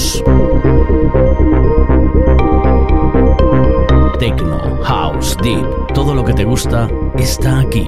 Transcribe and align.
House. 0.00 0.22
Techno, 4.18 4.78
House, 4.82 5.36
Deep, 5.42 5.92
todo 5.92 6.14
lo 6.14 6.24
que 6.24 6.32
te 6.32 6.44
gusta 6.44 6.88
está 7.18 7.60
aquí. 7.60 7.86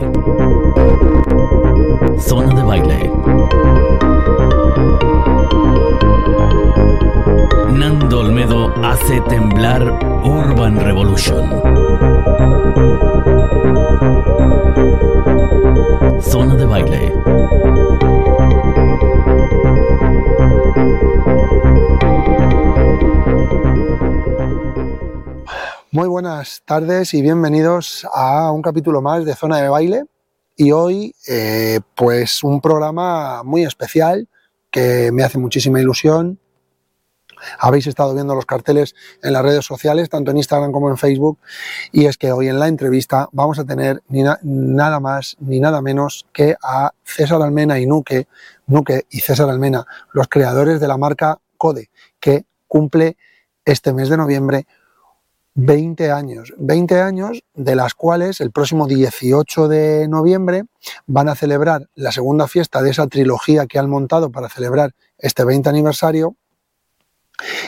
Zona 2.18 2.54
de 2.54 2.62
baile. 2.62 3.10
Nando 7.70 8.20
Olmedo 8.20 8.74
hace 8.84 9.20
temblar 9.22 9.82
Urban 10.22 10.80
Revolution. 10.80 11.48
Zona 16.20 16.56
de 16.56 16.66
baile. 16.66 17.22
Muy 25.94 26.08
buenas 26.08 26.62
tardes 26.64 27.12
y 27.12 27.20
bienvenidos 27.20 28.06
a 28.14 28.50
un 28.50 28.62
capítulo 28.62 29.02
más 29.02 29.26
de 29.26 29.34
Zona 29.34 29.60
de 29.60 29.68
Baile. 29.68 30.04
Y 30.56 30.72
hoy, 30.72 31.14
eh, 31.28 31.80
pues 31.94 32.42
un 32.42 32.62
programa 32.62 33.42
muy 33.42 33.64
especial 33.64 34.26
que 34.70 35.10
me 35.12 35.22
hace 35.22 35.36
muchísima 35.36 35.82
ilusión. 35.82 36.38
Habéis 37.58 37.86
estado 37.88 38.14
viendo 38.14 38.34
los 38.34 38.46
carteles 38.46 38.94
en 39.22 39.34
las 39.34 39.42
redes 39.42 39.66
sociales, 39.66 40.08
tanto 40.08 40.30
en 40.30 40.38
Instagram 40.38 40.72
como 40.72 40.88
en 40.88 40.96
Facebook, 40.96 41.38
y 41.92 42.06
es 42.06 42.16
que 42.16 42.32
hoy 42.32 42.48
en 42.48 42.58
la 42.58 42.68
entrevista 42.68 43.28
vamos 43.32 43.58
a 43.58 43.64
tener 43.64 44.02
nada 44.08 44.98
más 44.98 45.36
ni 45.40 45.60
nada 45.60 45.82
menos 45.82 46.26
que 46.32 46.56
a 46.62 46.92
César 47.04 47.42
Almena 47.42 47.78
y 47.78 47.86
Nuque, 47.86 48.28
Nuque 48.66 49.06
y 49.10 49.20
César 49.20 49.50
Almena, 49.50 49.86
los 50.12 50.28
creadores 50.28 50.80
de 50.80 50.88
la 50.88 50.96
marca 50.96 51.38
Code, 51.58 51.90
que 52.18 52.46
cumple 52.72 53.18
este 53.66 53.92
mes 53.92 54.08
de 54.08 54.16
noviembre 54.16 54.66
20 55.52 56.10
años, 56.10 56.54
20 56.56 57.02
años 57.02 57.44
de 57.52 57.76
las 57.76 57.92
cuales 57.92 58.40
el 58.40 58.50
próximo 58.50 58.86
18 58.86 59.68
de 59.68 60.08
noviembre 60.08 60.64
van 61.06 61.28
a 61.28 61.34
celebrar 61.34 61.90
la 61.94 62.12
segunda 62.12 62.48
fiesta 62.48 62.80
de 62.80 62.88
esa 62.88 63.06
trilogía 63.08 63.66
que 63.66 63.78
han 63.78 63.90
montado 63.90 64.32
para 64.32 64.48
celebrar 64.48 64.94
este 65.18 65.44
20 65.44 65.68
aniversario. 65.68 66.34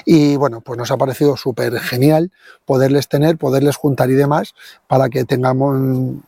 Y 0.06 0.36
bueno, 0.36 0.62
pues 0.62 0.78
nos 0.78 0.91
ha 0.91 0.96
parecido 0.96 1.36
súper 1.36 1.78
genial 1.80 2.33
poderles 2.64 3.06
tener, 3.06 3.36
poderles 3.36 3.77
juntar 3.77 4.08
y 4.08 4.14
demás 4.14 4.55
para 4.86 5.11
que 5.11 5.27
tengamos 5.27 6.22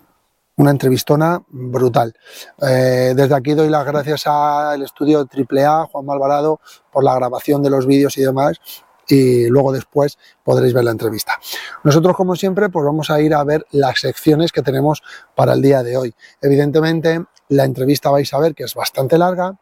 una 0.57 0.71
entrevistona 0.71 1.43
brutal. 1.49 2.15
Eh, 2.63 3.13
desde 3.15 3.35
aquí 3.35 3.55
doy 3.55 3.69
las 3.69 3.85
gracias 3.85 4.27
al 4.27 4.83
estudio 4.83 5.29
AAA, 5.29 5.87
Juan 5.87 6.07
Malvarado, 6.07 6.61
por 6.91 7.05
la 7.05 7.15
grabación 7.15 7.63
de 7.63 7.71
los 7.71 7.87
vídeos 7.87 8.17
y 8.19 8.23
demás 8.23 8.61
y 9.09 9.47
luego 9.49 9.73
después 9.73 10.19
podréis 10.43 10.75
ver 10.75 10.85
la 10.85 10.91
entrevista. 10.91 11.39
Nosotros, 11.85 12.17
como 12.17 12.35
siempre, 12.35 12.69
pues 12.69 12.85
vamos 12.85 13.11
a 13.11 13.21
ir 13.21 13.35
a 13.35 13.45
ver 13.45 13.65
las 13.71 14.01
secciones 14.01 14.51
que 14.51 14.63
tenemos 14.63 15.03
para 15.35 15.53
el 15.53 15.63
día 15.63 15.83
de 15.83 15.97
hoy. 15.97 16.15
Evidentemente, 16.41 17.25
la 17.49 17.65
entrevista 17.65 18.11
vais 18.11 18.33
a 18.35 18.39
ver 18.41 18.55
que 18.55 18.65
es 18.65 18.75
bastante 18.75 19.17
larga 19.19 19.57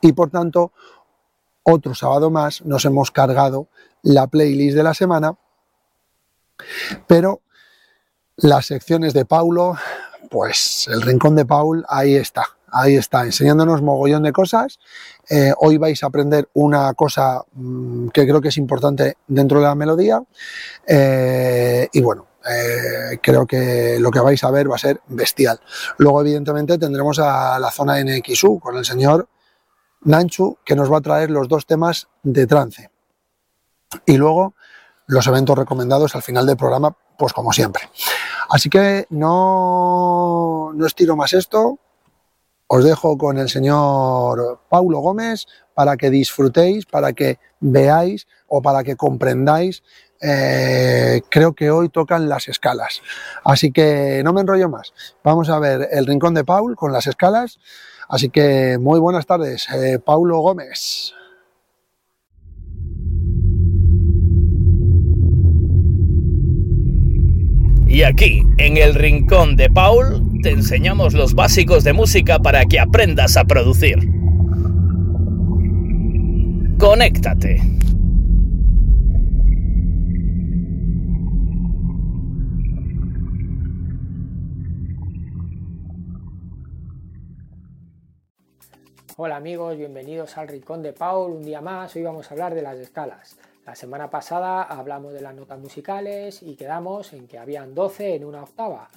y 0.00 0.12
por 0.12 0.30
tanto, 0.30 0.72
otro 1.62 1.94
sábado 1.94 2.30
más 2.30 2.62
nos 2.64 2.84
hemos 2.84 3.10
cargado 3.10 3.68
la 4.02 4.26
playlist 4.26 4.76
de 4.76 4.82
la 4.82 4.94
semana, 4.94 5.34
pero 7.06 7.42
las 8.38 8.66
secciones 8.66 9.12
de 9.12 9.24
Paulo, 9.24 9.76
pues 10.30 10.88
el 10.90 11.02
rincón 11.02 11.36
de 11.36 11.44
Paul, 11.44 11.84
ahí 11.88 12.14
está 12.16 12.58
ahí 12.72 12.96
está, 12.96 13.24
enseñándonos 13.24 13.82
mogollón 13.82 14.22
de 14.22 14.32
cosas. 14.32 14.78
Eh, 15.28 15.52
hoy 15.58 15.78
vais 15.78 16.02
a 16.02 16.06
aprender 16.06 16.48
una 16.54 16.94
cosa 16.94 17.42
mm, 17.52 18.08
que 18.08 18.26
creo 18.26 18.40
que 18.40 18.48
es 18.48 18.56
importante 18.56 19.16
dentro 19.26 19.60
de 19.60 19.66
la 19.66 19.74
melodía. 19.74 20.22
Eh, 20.86 21.88
y 21.92 22.00
bueno, 22.00 22.26
eh, 22.48 23.18
creo 23.22 23.46
que 23.46 23.98
lo 24.00 24.10
que 24.10 24.20
vais 24.20 24.42
a 24.44 24.50
ver 24.50 24.70
va 24.70 24.76
a 24.76 24.78
ser 24.78 25.00
bestial. 25.08 25.60
Luego, 25.98 26.20
evidentemente, 26.20 26.78
tendremos 26.78 27.18
a 27.18 27.58
la 27.58 27.70
zona 27.70 28.02
NXU 28.02 28.58
con 28.60 28.76
el 28.76 28.84
señor 28.84 29.28
Nanchu, 30.02 30.58
que 30.64 30.76
nos 30.76 30.90
va 30.92 30.98
a 30.98 31.02
traer 31.02 31.30
los 31.30 31.48
dos 31.48 31.66
temas 31.66 32.08
de 32.22 32.46
trance. 32.46 32.90
Y 34.06 34.16
luego 34.16 34.54
los 35.06 35.26
eventos 35.26 35.56
recomendados 35.56 36.14
al 36.14 36.22
final 36.22 36.46
del 36.46 36.56
programa, 36.56 36.94
pues 37.18 37.32
como 37.32 37.52
siempre. 37.52 37.88
Así 38.48 38.70
que 38.70 39.06
no, 39.10 40.72
no 40.74 40.86
estiro 40.86 41.16
más 41.16 41.32
esto, 41.32 41.78
os 42.66 42.84
dejo 42.84 43.16
con 43.16 43.38
el 43.38 43.48
señor 43.48 44.60
Paulo 44.68 45.00
Gómez 45.00 45.46
para 45.74 45.96
que 45.96 46.10
disfrutéis, 46.10 46.84
para 46.84 47.12
que 47.12 47.38
veáis 47.60 48.26
o 48.46 48.60
para 48.60 48.84
que 48.84 48.96
comprendáis. 48.96 49.82
Eh, 50.20 51.22
creo 51.30 51.54
que 51.54 51.70
hoy 51.70 51.88
tocan 51.88 52.28
las 52.28 52.48
escalas. 52.48 53.00
Así 53.44 53.72
que 53.72 54.22
no 54.24 54.32
me 54.32 54.42
enrollo 54.42 54.68
más. 54.68 54.92
Vamos 55.24 55.48
a 55.48 55.58
ver 55.58 55.88
el 55.92 56.06
rincón 56.06 56.34
de 56.34 56.44
Paul 56.44 56.76
con 56.76 56.92
las 56.92 57.06
escalas. 57.06 57.58
Así 58.08 58.28
que 58.28 58.78
muy 58.78 59.00
buenas 59.00 59.26
tardes, 59.26 59.68
eh, 59.70 59.98
Paulo 59.98 60.40
Gómez. 60.40 61.14
Y 67.88 68.02
aquí, 68.02 68.42
en 68.58 68.76
el 68.76 68.94
rincón 68.94 69.56
de 69.56 69.70
Paul, 69.70 70.42
te 70.42 70.50
enseñamos 70.50 71.14
los 71.14 71.34
básicos 71.34 71.84
de 71.84 71.94
música 71.94 72.38
para 72.38 72.66
que 72.66 72.78
aprendas 72.78 73.38
a 73.38 73.44
producir. 73.44 73.96
Conéctate. 76.78 77.62
Hola 89.16 89.36
amigos, 89.36 89.78
bienvenidos 89.78 90.36
al 90.36 90.46
Rincón 90.46 90.82
de 90.82 90.92
Paul. 90.92 91.32
Un 91.32 91.42
día 91.42 91.62
más, 91.62 91.96
hoy 91.96 92.02
vamos 92.02 92.30
a 92.30 92.34
hablar 92.34 92.54
de 92.54 92.60
las 92.60 92.78
escalas. 92.78 93.38
La 93.68 93.74
semana 93.74 94.08
pasada 94.08 94.62
hablamos 94.62 95.12
de 95.12 95.20
las 95.20 95.34
notas 95.34 95.58
musicales 95.58 96.42
y 96.42 96.56
quedamos 96.56 97.12
en 97.12 97.28
que 97.28 97.36
habían 97.36 97.74
12 97.74 98.14
en 98.14 98.24
una 98.24 98.42
octava. 98.42 98.88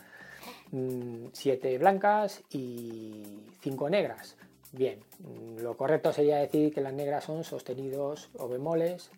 7 0.72 1.76
mm, 1.76 1.78
blancas 1.78 2.42
y 2.52 3.22
5 3.60 3.90
negras. 3.90 4.38
Bien, 4.72 5.04
mm, 5.20 5.60
lo 5.60 5.76
correcto 5.76 6.14
sería 6.14 6.38
decir 6.38 6.74
que 6.74 6.80
las 6.80 6.94
negras 6.94 7.26
son 7.26 7.44
sostenidos 7.44 8.30
o 8.38 8.48
bemoles, 8.48 9.12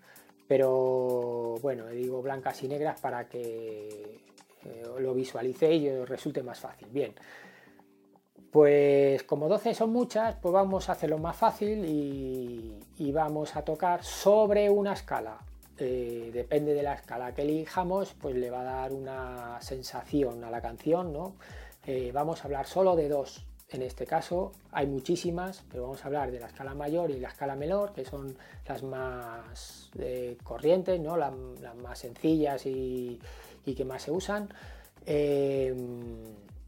pero 0.48 1.60
bueno, 1.62 1.88
digo 1.90 2.24
blancas 2.24 2.64
y 2.64 2.68
negras 2.68 3.00
para 3.00 3.30
que 3.30 4.22
eh, 4.66 4.84
lo 4.98 5.14
visualicéis 5.14 5.84
y 5.84 5.90
os 5.90 6.10
resulte 6.10 6.42
más 6.42 6.60
fácil. 6.60 6.88
Bien, 6.90 7.14
pues 8.54 9.24
como 9.24 9.50
12 9.50 9.74
son 9.74 9.92
muchas, 9.92 10.36
pues 10.36 10.54
vamos 10.54 10.88
a 10.88 10.92
hacerlo 10.92 11.18
más 11.18 11.36
fácil 11.36 11.86
y, 11.86 13.12
vamos 13.12 13.56
a 13.56 13.64
tocar 13.64 14.04
sobre 14.04 14.70
una 14.70 14.94
escala. 14.94 15.40
Eh, 15.80 16.30
depende 16.32 16.76
de 16.76 16.84
la 16.84 16.94
escala 16.94 17.34
que 17.34 17.42
elijamos, 17.42 18.14
pues 18.14 18.36
le 18.36 18.52
va 18.52 18.62
a 18.62 18.64
dar 18.64 18.94
una 18.94 19.60
sensación 19.60 20.44
a 20.44 20.52
la 20.52 20.62
canción, 20.62 21.12
¿no? 21.12 21.34
Eh, 21.88 22.12
vamos 22.14 22.42
a 22.42 22.44
hablar 22.44 22.68
solo 22.68 22.96
de 22.96 23.10
dos. 23.10 23.44
En 23.70 23.82
este 23.82 24.06
caso 24.06 24.52
hay 24.72 24.86
muchísimas, 24.86 25.64
pero 25.72 25.84
vamos 25.84 26.04
a 26.04 26.08
hablar 26.08 26.30
de 26.30 26.40
la 26.40 26.46
escala 26.46 26.76
mayor 26.76 27.10
y 27.10 27.20
la 27.20 27.30
escala 27.30 27.56
menor, 27.56 27.92
que 27.94 28.06
son 28.06 28.38
las 28.68 28.84
más 28.84 29.90
eh, 29.98 30.38
corrientes, 30.44 31.00
¿no? 31.00 31.18
las, 31.18 31.34
más 31.82 31.98
sencillas 31.98 32.68
y, 32.68 33.20
que 33.66 33.84
más 33.84 34.04
se 34.04 34.12
usan. 34.12 34.50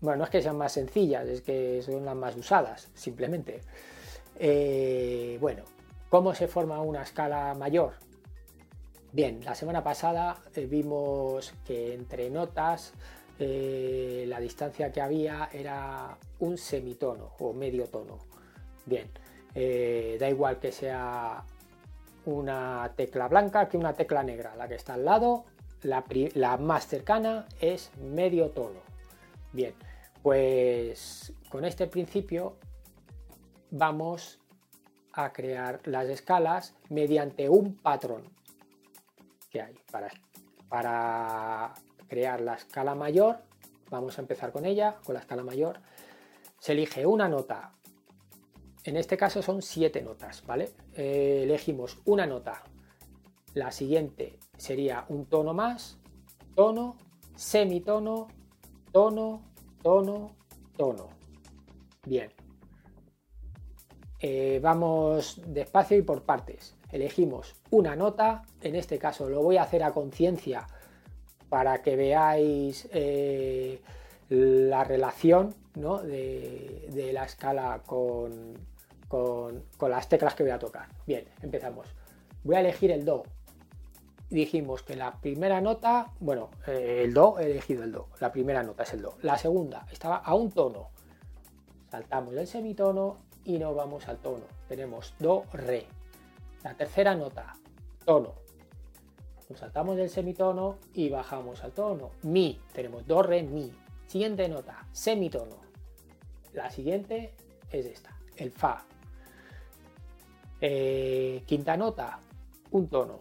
Bueno, 0.02 0.20
no 0.20 0.24
es 0.26 0.30
que 0.30 0.42
sean 0.42 0.58
más 0.58 0.74
sencillas, 0.74 1.28
es 1.28 1.42
que 1.42 1.82
son 1.82 2.06
las 2.06 2.16
más 2.16 2.36
usadas, 2.36 2.90
simplemente. 2.94 3.62
bueno, 5.40 5.64
¿cómo 6.09 6.34
se 6.36 6.47
forma 6.47 6.82
una 6.82 7.03
escala 7.03 7.53
mayor? 7.53 7.94
Bien, 9.16 9.40
la 9.46 9.56
semana 9.56 9.82
pasada 9.82 10.36
eh, 10.53 10.66
vimos 10.66 11.53
que 11.66 11.94
entre 11.94 12.30
notas 12.30 12.92
eh, 13.40 14.26
la 14.28 14.42
distancia 14.42 14.92
que 14.92 15.00
había 15.00 15.47
era 15.53 16.18
un 16.40 16.58
semitono 16.58 17.32
o 17.40 17.53
medio 17.53 17.86
tono. 17.88 18.20
Bien, 18.86 19.08
eh, 19.53 20.18
da 20.20 20.30
igual 20.30 20.59
que 20.59 20.74
sea 20.74 21.46
una 22.26 22.91
tecla 22.98 23.30
blanca 23.30 23.70
que 23.70 23.78
una 23.78 23.94
tecla 23.94 24.22
negra. 24.22 24.53
La 24.58 24.68
que 24.68 24.76
está 24.76 24.96
al 24.96 25.06
lado, 25.06 25.46
la, 25.84 26.03
la 26.34 26.58
más 26.58 26.86
cercana 26.86 27.46
es 27.62 27.91
medio 27.98 28.50
tono. 28.50 28.84
Bien, 29.55 29.73
pues 30.22 31.34
con 31.49 31.66
este 31.66 31.87
principio 31.87 32.57
vamos 33.72 34.40
a 35.13 35.34
crear 35.34 35.81
las 35.85 36.09
escalas 36.09 36.75
mediante 36.90 37.49
un 37.49 37.75
patrón 37.75 38.35
hay. 39.59 39.75
Para, 39.91 40.09
para 40.69 41.73
crear 42.07 42.41
la 42.41 42.55
escala 42.55 42.96
mayor, 42.96 43.37
vamos 43.90 44.17
a 44.17 44.22
empezar 44.22 44.52
con 44.52 44.66
ella, 44.66 44.97
con 45.03 45.13
la 45.13 45.22
escala 45.22 45.43
mayor, 45.43 45.79
se 46.59 46.72
elige 46.72 47.05
una 47.05 47.28
nota 47.28 47.73
En 48.84 48.97
este 48.97 49.17
caso 49.17 49.41
son 49.41 49.61
siete 49.61 50.02
notas, 50.02 50.46
¿vale? 50.46 50.72
Eh, 50.93 51.41
elegimos 51.43 51.99
una 52.05 52.28
nota. 52.28 52.63
La 53.53 53.72
siguiente 53.72 54.37
sería 54.57 55.05
un 55.09 55.25
tono 55.25 55.53
más, 55.53 55.97
tono, 56.55 56.97
semitono, 57.35 58.28
tono, 58.96 59.42
tono, 59.84 60.38
tono. 60.78 61.09
Bien. 62.06 62.32
Eh, 64.22 64.62
vamos 64.64 65.42
despacio 65.47 65.97
y 65.97 66.02
por 66.02 66.24
partes. 66.24 66.78
Elegimos 66.94 67.56
una 67.72 67.97
nota, 67.97 68.44
en 68.62 68.74
este 68.76 68.97
caso 68.97 69.28
lo 69.28 69.44
voy 69.44 69.58
a 69.58 69.64
hacer 69.64 69.84
a 69.84 69.92
conciencia 69.92 70.66
para 71.50 71.82
que 71.82 71.97
veáis 71.97 72.88
eh, 72.94 73.82
la 74.30 74.86
relación 74.86 75.53
de, 75.74 77.12
la 77.14 77.26
escala 77.26 77.82
con, 77.86 78.53
con, 79.09 79.91
las 79.91 80.08
teclas 80.08 80.36
que 80.36 80.44
voy 80.44 80.53
a 80.53 80.59
tocar. 80.59 80.88
Bien, 81.06 81.26
empezamos. 81.41 81.86
Voy 82.46 82.56
a 82.56 82.62
elegir 82.62 82.91
el 82.91 83.03
Do. 83.03 83.24
Dijimos 84.30 84.82
que 84.82 84.96
la 84.96 85.20
primera 85.22 85.62
nota, 85.62 86.12
bueno, 86.20 86.50
eh, 86.68 87.02
el 87.04 87.14
Do, 87.14 87.40
he 87.40 87.52
elegido 87.52 87.84
el 87.84 87.92
Do. 87.92 88.08
La 88.20 88.32
primera 88.32 88.64
nota 88.64 88.84
es 88.84 88.94
el 88.94 89.02
Do. 89.02 89.18
La 89.22 89.38
segunda 89.38 89.86
estaba 89.92 90.18
a 90.18 90.34
un 90.34 90.52
tono. 90.52 90.90
Saltamos 91.92 92.34
del 92.34 92.48
semitono 92.48 93.18
y 93.44 93.60
nos 93.60 93.76
vamos 93.76 94.08
al 94.08 94.18
tono. 94.18 94.46
Tenemos 94.68 95.14
Do, 95.20 95.44
Re. 95.54 95.86
La 96.64 96.74
tercera 96.74 97.16
nota, 97.16 97.54
tono. 98.04 98.34
Saltamos 99.54 99.96
del 99.96 100.10
semitono 100.10 100.80
y 100.94 101.10
bajamos 101.10 101.64
al 101.64 101.72
tono. 101.72 102.12
Mi. 102.24 102.60
Tenemos 102.74 103.06
Do, 103.06 103.22
Re, 103.22 103.44
Mi. 103.44 103.72
Siguiente 104.08 104.50
nota, 104.50 104.88
semitono. 104.92 105.58
La 106.54 106.72
siguiente 106.72 107.36
es 107.70 107.86
esta, 107.86 108.18
el 108.38 108.52
Fa. 108.52 108.86
Eh, 110.62 111.44
quinta 111.46 111.78
nota, 111.78 112.20
un 112.72 112.88
tono. 112.88 113.20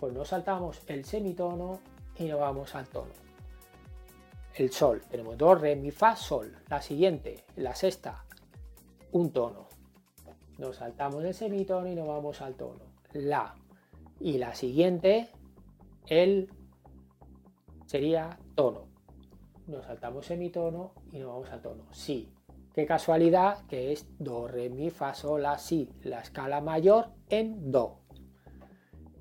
Pues 0.00 0.14
nos 0.14 0.28
saltamos 0.28 0.80
el 0.86 1.04
semitono 1.04 1.78
y 2.16 2.24
nos 2.24 2.40
vamos 2.40 2.74
al 2.74 2.88
tono. 2.88 3.12
El 4.54 4.72
sol, 4.72 5.02
tenemos 5.10 5.36
do, 5.36 5.54
re, 5.54 5.76
mi, 5.76 5.90
fa, 5.90 6.16
sol. 6.16 6.56
La 6.70 6.80
siguiente, 6.80 7.44
la 7.56 7.74
sexta, 7.74 8.24
un 9.12 9.30
tono. 9.30 9.68
Nos 10.56 10.76
saltamos 10.76 11.22
el 11.24 11.34
semitono 11.34 11.86
y 11.86 11.94
nos 11.94 12.08
vamos 12.08 12.40
al 12.40 12.54
tono. 12.54 12.80
La. 13.12 13.54
Y 14.18 14.38
la 14.38 14.54
siguiente, 14.54 15.28
el 16.06 16.50
sería 17.84 18.38
tono. 18.54 18.86
Nos 19.66 19.84
saltamos 19.84 20.24
semitono 20.24 20.94
y 21.12 21.18
nos 21.18 21.28
vamos 21.28 21.50
al 21.50 21.60
tono. 21.60 21.84
Si. 21.92 22.32
Qué 22.74 22.86
casualidad 22.86 23.66
que 23.66 23.92
es 23.92 24.06
do, 24.18 24.48
re, 24.48 24.70
mi, 24.70 24.88
fa, 24.88 25.12
sol, 25.12 25.42
la, 25.42 25.58
si, 25.58 25.90
la 26.02 26.20
escala 26.20 26.62
mayor 26.62 27.08
en 27.28 27.70
do. 27.70 27.99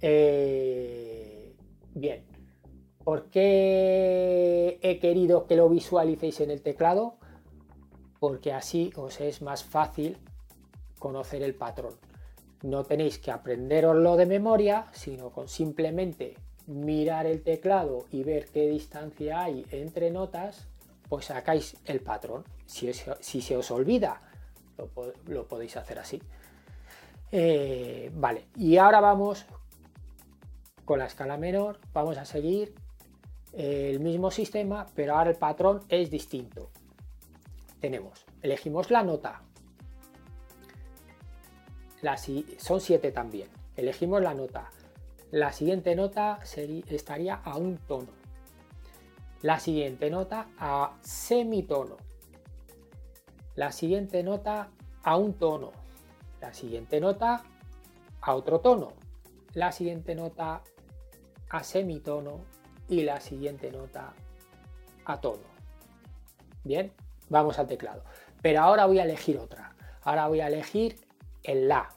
Eh, 0.02 1.56
bien. 1.94 2.24
¿Por 3.04 3.30
qué 3.30 4.78
he 4.82 5.00
querido 5.00 5.48
que 5.48 5.56
lo 5.56 5.70
visualicéis 5.70 6.42
en 6.42 6.52
el 6.52 6.62
teclado? 6.62 7.16
Porque 8.20 8.54
así 8.54 8.92
os 8.96 9.20
es 9.22 9.42
más 9.42 9.64
fácil 9.64 10.18
conocer 11.00 11.42
el 11.42 11.56
patrón. 11.56 11.96
No 12.62 12.84
tenéis 12.84 13.18
que 13.20 13.32
aprenderoslo 13.32 14.18
de 14.18 14.26
memoria, 14.26 14.88
sino 14.92 15.32
con 15.32 15.48
simplemente 15.48 16.36
mirar 16.68 17.26
el 17.26 17.42
teclado 17.42 18.06
y 18.12 18.24
ver 18.24 18.48
qué 18.48 18.68
distancia 18.68 19.42
hay 19.42 19.66
entre 19.72 20.12
notas, 20.12 20.68
pues 21.08 21.26
sacáis 21.26 21.78
el 21.86 22.02
patrón. 22.02 22.44
Si, 22.66 22.92
se 22.94 23.58
os 23.58 23.72
olvida, 23.72 24.22
lo, 25.26 25.48
podéis 25.48 25.78
hacer 25.78 25.98
así. 26.00 26.22
Eh, 27.32 28.12
vale, 28.14 28.46
y 28.56 28.78
ahora 28.78 29.00
vamos 29.00 29.46
con 30.90 30.98
la 30.98 31.06
escala 31.06 31.38
menor, 31.38 31.78
vamos 31.94 32.18
a 32.18 32.26
seguir 32.26 32.74
el 33.54 34.00
mismo 34.00 34.32
sistema, 34.32 34.88
pero 34.96 35.16
ahora 35.16 35.30
el 35.30 35.36
patrón 35.36 35.82
es 35.88 36.10
distinto. 36.10 36.72
Tenemos, 37.80 38.26
elegimos 38.42 38.90
la 38.90 39.04
nota. 39.04 39.44
son 42.58 42.82
siete 42.82 43.12
también. 43.12 43.50
Elegimos 43.76 44.20
la 44.24 44.34
nota. 44.34 44.72
La 45.30 45.54
siguiente 45.54 45.96
nota 45.96 46.40
estaría 46.90 47.36
a 47.36 47.56
un 47.56 47.78
tono. 47.78 48.10
La 49.44 49.60
siguiente 49.60 50.10
nota 50.10 50.48
a 50.58 50.98
semitono. 51.02 51.98
La 53.54 53.72
siguiente 53.72 54.24
nota 54.24 54.72
a 55.04 55.18
un 55.18 55.36
tono. 55.36 55.72
La 56.42 56.52
siguiente 56.52 57.00
nota 57.00 57.44
a 58.22 58.34
otro 58.34 58.60
tono. 58.60 58.94
La 59.54 59.72
siguiente 59.72 60.16
nota 60.16 60.64
a 61.50 61.64
semitono 61.64 62.46
y 62.88 63.04
la 63.04 63.20
siguiente 63.20 63.72
nota 63.72 64.14
a 65.06 65.20
tono. 65.20 65.44
Bien, 66.64 66.92
vamos 67.30 67.60
al 67.60 67.68
teclado. 67.68 68.04
Pero 68.42 68.62
ahora 68.62 68.86
voy 68.86 69.00
a 69.00 69.04
elegir 69.04 69.38
otra. 69.38 69.76
Ahora 70.04 70.28
voy 70.28 70.42
a 70.42 70.48
elegir 70.48 71.00
el 71.44 71.68
La. 71.68 71.90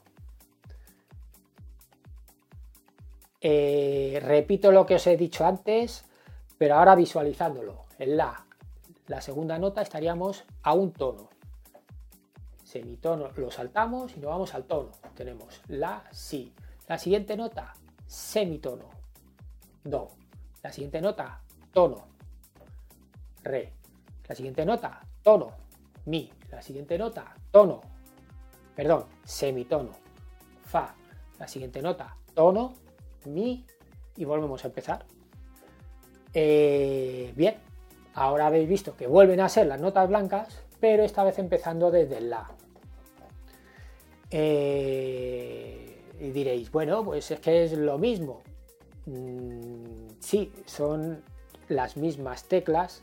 Eh, 3.41 4.21
repito 4.23 4.71
lo 4.71 4.87
que 4.87 4.95
os 4.97 5.07
he 5.07 5.17
dicho 5.17 5.45
antes, 5.45 6.05
pero 6.59 6.77
ahora 6.77 6.95
visualizándolo. 6.95 7.85
El 7.99 8.17
La. 8.17 8.47
La 9.09 9.21
segunda 9.21 9.59
nota 9.59 9.83
estaríamos 9.83 10.45
a 10.63 10.75
un 10.75 10.93
tono. 10.93 11.29
Semitono 12.65 13.31
lo 13.37 13.51
saltamos 13.51 14.17
y 14.17 14.21
nos 14.21 14.31
vamos 14.31 14.55
al 14.55 14.65
tono. 14.65 14.93
Tenemos 15.15 15.61
La, 15.69 16.05
Si. 16.13 16.55
La 16.89 16.99
siguiente 16.99 17.37
nota, 17.37 17.75
semitono. 18.07 19.02
Do. 19.85 20.09
La 20.63 20.73
siguiente 20.73 21.01
nota, 21.01 21.41
tono. 21.73 22.05
Re. 23.43 23.73
La 24.29 24.35
siguiente 24.35 24.65
nota, 24.65 25.01
tono. 25.23 25.53
Mi. 26.07 26.31
La 26.51 26.63
siguiente 26.63 26.97
nota, 26.99 27.35
tono. 27.51 27.81
Perdón, 28.77 29.05
semitono. 29.25 29.91
Fa. 30.65 30.95
La 31.39 31.49
siguiente 31.49 31.83
nota, 31.83 32.17
tono. 32.35 32.75
Mi. 33.25 33.65
Y 34.17 34.25
volvemos 34.25 34.65
a 34.65 34.69
empezar. 34.69 35.05
Eh, 36.35 37.33
bien, 37.37 37.57
ahora 38.15 38.47
habéis 38.47 38.69
visto 38.69 38.97
que 38.97 39.07
vuelven 39.07 39.41
a 39.41 39.49
ser 39.49 39.67
las 39.67 39.81
notas 39.81 40.09
blancas, 40.09 40.63
pero 40.81 41.03
esta 41.03 41.25
vez 41.25 41.39
empezando 41.39 41.91
desde 41.91 42.19
el 42.19 42.31
La. 42.31 42.51
Eh, 44.31 46.03
y 46.21 46.31
diréis, 46.31 46.71
bueno, 46.71 47.05
pues 47.05 47.31
es 47.31 47.41
que 47.41 47.65
es 47.65 47.73
lo 47.73 47.99
mismo. 47.99 48.43
Mm, 49.07 50.09
sí, 50.21 50.53
son 50.67 51.23
las 51.69 51.97
mismas 51.97 52.45
teclas, 52.45 53.03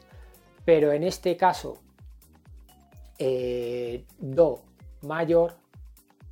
pero 0.65 0.91
en 0.91 1.03
este 1.03 1.35
caso 1.35 1.77
eh, 3.17 4.05
Do 4.17 4.61
mayor 5.01 5.55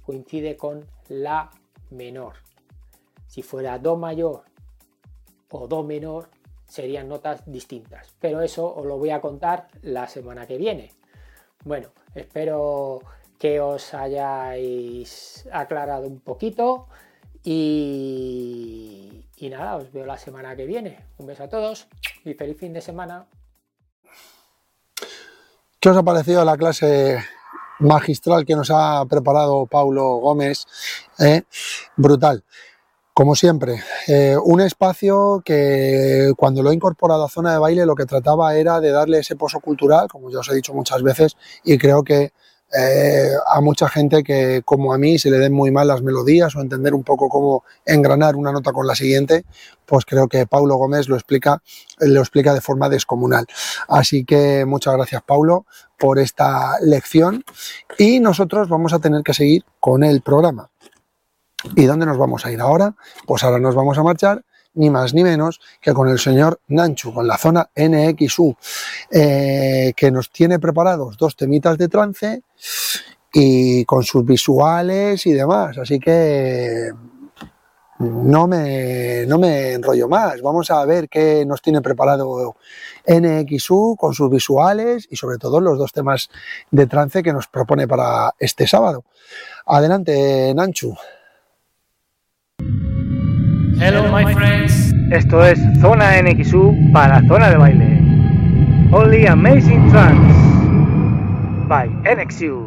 coincide 0.05 0.55
con 0.55 0.85
La 1.09 1.51
menor. 1.91 2.33
Si 3.27 3.41
fuera 3.41 3.77
Do 3.79 3.97
mayor 3.97 4.43
o 5.51 5.67
Do 5.67 5.83
menor, 5.83 6.29
serían 6.65 7.07
notas 7.09 7.43
distintas. 7.45 8.13
Pero 8.19 8.41
eso 8.41 8.73
os 8.73 8.85
lo 8.85 8.97
voy 8.97 9.09
a 9.09 9.21
contar 9.21 9.67
la 9.81 10.07
semana 10.07 10.47
que 10.47 10.57
viene. 10.57 10.93
Bueno, 11.63 11.89
espero 12.15 12.99
que 13.39 13.59
os 13.59 13.93
hayáis 13.93 15.47
aclarado 15.51 16.07
un 16.07 16.19
poquito 16.19 16.87
y, 17.43 19.16
nada, 19.45 19.77
os 19.77 19.91
veo 19.91 20.05
la 20.05 20.17
semana 20.17 20.55
que 20.55 20.65
viene. 20.65 21.05
Un 21.17 21.27
beso 21.27 21.43
a 21.43 21.49
todos 21.49 21.87
y 22.25 22.33
feliz 22.33 22.57
fin 22.57 22.73
de 22.73 22.81
semana. 22.81 23.27
¿Qué 25.79 25.89
os 25.89 25.97
ha 25.97 26.03
parecido 26.03 26.43
la 26.43 26.57
clase 26.57 27.23
magistral 27.79 28.45
que 28.45 28.55
nos 28.55 28.71
ha 28.71 29.05
preparado 29.05 29.67
Paulo 29.67 30.15
Gómez? 30.15 30.65
Eh, 31.19 31.43
brutal. 31.95 32.43
Como 33.13 33.35
siempre, 33.35 33.83
eh, 34.07 34.35
un 34.43 34.61
espacio 34.61 35.41
que 35.43 36.31
cuando 36.37 36.61
lo 36.61 36.71
he 36.71 36.75
incorporado 36.75 37.25
a 37.25 37.29
zona 37.29 37.51
de 37.51 37.59
baile 37.59 37.85
lo 37.85 37.95
que 37.95 38.05
trataba 38.05 38.55
era 38.55 38.79
de 38.79 38.91
darle 38.91 39.19
ese 39.19 39.35
pozo 39.35 39.59
cultural, 39.59 40.07
como 40.07 40.29
ya 40.29 40.39
os 40.39 40.49
he 40.49 40.55
dicho 40.55 40.73
muchas 40.73 41.01
veces, 41.01 41.35
y 41.63 41.77
creo 41.77 42.03
que 42.03 42.31
eh, 42.73 43.31
a 43.47 43.61
mucha 43.61 43.87
gente 43.87 44.23
que, 44.23 44.61
como 44.65 44.93
a 44.93 44.97
mí, 44.97 45.17
se 45.19 45.31
le 45.31 45.37
den 45.37 45.53
muy 45.53 45.71
mal 45.71 45.87
las 45.87 46.01
melodías 46.01 46.55
o 46.55 46.61
entender 46.61 46.93
un 46.93 47.03
poco 47.03 47.29
cómo 47.29 47.63
engranar 47.85 48.35
una 48.35 48.51
nota 48.51 48.73
con 48.73 48.85
la 48.85 48.95
siguiente, 48.95 49.45
pues 49.85 50.05
creo 50.05 50.27
que 50.27 50.45
Paulo 50.47 50.75
Gómez 50.75 51.07
lo 51.07 51.15
explica, 51.15 51.61
lo 51.99 52.19
explica 52.19 52.53
de 52.53 52.61
forma 52.61 52.89
descomunal. 52.89 53.45
Así 53.87 54.25
que 54.25 54.65
muchas 54.65 54.95
gracias, 54.95 55.21
Paulo, 55.23 55.65
por 55.97 56.19
esta 56.19 56.77
lección 56.81 57.43
y 57.97 58.19
nosotros 58.19 58.67
vamos 58.67 58.93
a 58.93 58.99
tener 58.99 59.23
que 59.23 59.33
seguir 59.33 59.63
con 59.79 60.03
el 60.03 60.21
programa. 60.21 60.69
¿Y 61.75 61.85
dónde 61.85 62.05
nos 62.05 62.17
vamos 62.17 62.45
a 62.45 62.51
ir 62.51 62.59
ahora? 62.59 62.95
Pues 63.25 63.43
ahora 63.43 63.59
nos 63.59 63.75
vamos 63.75 63.97
a 63.97 64.03
marchar 64.03 64.43
ni 64.77 64.89
más 64.89 65.13
ni 65.13 65.23
menos 65.23 65.59
que 65.81 65.93
con 65.93 66.07
el 66.07 66.19
señor 66.19 66.61
Nanchu, 66.69 67.13
con 67.13 67.27
la 67.27 67.37
zona 67.37 67.69
NXU, 67.75 68.55
eh, 69.11 69.93
que 69.95 70.11
nos 70.11 70.31
tiene 70.31 70.59
preparados 70.59 71.17
dos 71.17 71.35
temitas 71.35 71.77
de 71.77 71.87
trance 71.87 72.43
y 73.33 73.83
con 73.85 74.03
sus 74.03 74.23
visuales 74.23 75.25
y 75.25 75.33
demás. 75.33 75.77
Así 75.77 75.99
que 75.99 76.91
no 77.99 78.47
me, 78.47 79.25
no 79.25 79.39
me 79.39 79.73
enrollo 79.73 80.07
más. 80.07 80.41
Vamos 80.41 80.69
a 80.69 80.85
ver 80.85 81.09
qué 81.09 81.45
nos 81.45 81.61
tiene 81.61 81.81
preparado 81.81 82.55
NXU 83.07 83.95
con 83.97 84.13
sus 84.13 84.29
visuales 84.29 85.07
y 85.09 85.15
sobre 85.15 85.37
todo 85.37 85.59
los 85.59 85.77
dos 85.79 85.91
temas 85.91 86.29
de 86.69 86.85
trance 86.85 87.23
que 87.23 87.33
nos 87.33 87.47
propone 87.47 87.87
para 87.87 88.35
este 88.39 88.67
sábado. 88.67 89.03
Adelante, 89.65 90.53
Nanchu. 90.55 90.95
Hello, 93.79 94.11
my 94.11 94.33
friends. 94.33 94.91
Esto 95.11 95.45
es 95.45 95.59
Zona 95.79 96.19
NXU 96.19 96.91
para 96.91 97.21
Zona 97.27 97.51
de 97.51 97.57
Baile. 97.57 97.99
Only 98.91 99.27
Amazing 99.27 99.91
Trance 99.91 100.33
by 101.67 101.87
NXU. 102.03 102.66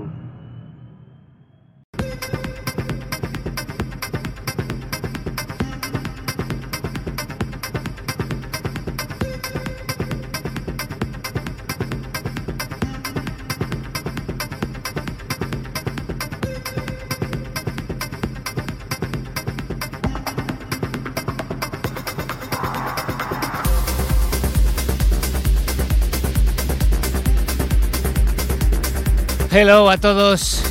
Hello 29.52 29.90
a 29.90 29.98
todos. 29.98 30.62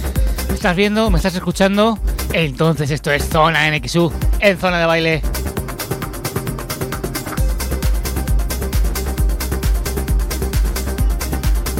¿Me 0.47 0.55
estás 0.55 0.73
viendo? 0.73 1.09
¿Me 1.09 1.17
estás 1.17 1.35
escuchando? 1.35 1.99
Entonces 2.31 2.89
esto 2.91 3.11
es 3.11 3.27
Zona 3.27 3.69
NXU 3.69 4.09
en 4.39 4.57
zona 4.57 4.79
de 4.79 4.85
baile. 4.85 5.21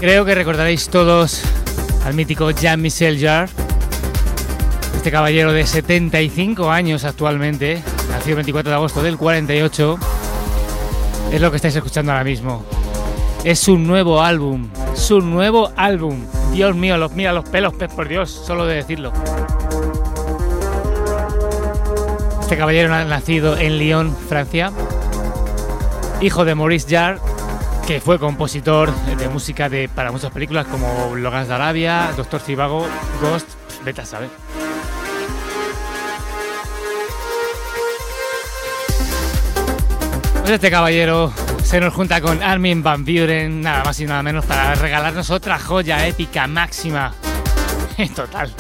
Creo 0.02 0.26
que 0.26 0.36
recordaréis 0.36 0.90
todos 0.90 1.42
al 2.04 2.16
mítico 2.16 2.52
Jean-Michel 2.52 3.18
Jarre, 3.18 3.50
este 4.98 5.10
caballero 5.10 5.54
de 5.54 5.66
75 5.66 6.70
años 6.70 7.06
actualmente, 7.06 7.82
nacido 8.10 8.32
el 8.32 8.36
24 8.36 8.72
de 8.72 8.76
agosto 8.76 9.02
del 9.02 9.18
48, 9.18 9.98
es 11.32 11.40
lo 11.40 11.50
que 11.50 11.56
estáis 11.56 11.78
escuchando 11.78 12.12
ahora 12.12 12.26
mismo. 12.26 12.66
Es 13.46 13.60
su 13.60 13.78
nuevo 13.78 14.22
álbum, 14.22 14.70
su 14.96 15.22
nuevo 15.22 15.72
álbum, 15.78 16.26
Dios 16.52 16.76
mío, 16.76 16.98
los, 16.98 17.12
mira 17.14 17.32
los 17.32 17.48
pelos, 17.48 17.74
por 17.74 18.08
Dios, 18.08 18.30
solo 18.30 18.66
de 18.66 18.76
decirlo. 18.76 19.14
Este 22.42 22.58
caballero 22.58 22.90
nacido 23.06 23.58
en 23.58 23.78
Lyon, 23.78 24.16
Francia, 24.16 24.72
hijo 26.22 26.46
de 26.46 26.56
Maurice 26.56 26.90
Jarre, 26.90 27.20
que 27.86 28.02
fue 28.02 28.20
compositor 28.20 28.94
de 29.18 29.30
música 29.30 29.70
de, 29.70 29.88
para 29.90 30.12
muchas 30.12 30.32
películas 30.32 30.68
como 30.68 31.16
Logan 31.16 31.48
de 31.48 31.54
Arabia, 31.54 32.12
Doctor 32.18 32.40
Cibago, 32.40 32.88
Ghost, 33.22 33.48
vete 33.86 34.02
a 34.02 34.06
saber. 34.06 34.30
Pues 40.42 40.52
este 40.52 40.72
caballero 40.72 41.32
se 41.70 41.80
nos 41.80 41.94
junta 41.94 42.20
con 42.20 42.42
Armin 42.42 42.82
Van 42.82 43.06
Buren, 43.06 43.62
nada 43.62 43.84
más 43.84 44.00
y 44.00 44.06
nada 44.06 44.24
menos, 44.24 44.44
para 44.44 44.74
regalarnos 44.74 45.30
otra 45.30 45.60
joya 45.60 46.08
épica 46.08 46.48
máxima. 46.48 47.14
En 47.98 48.10
total. 48.10 48.52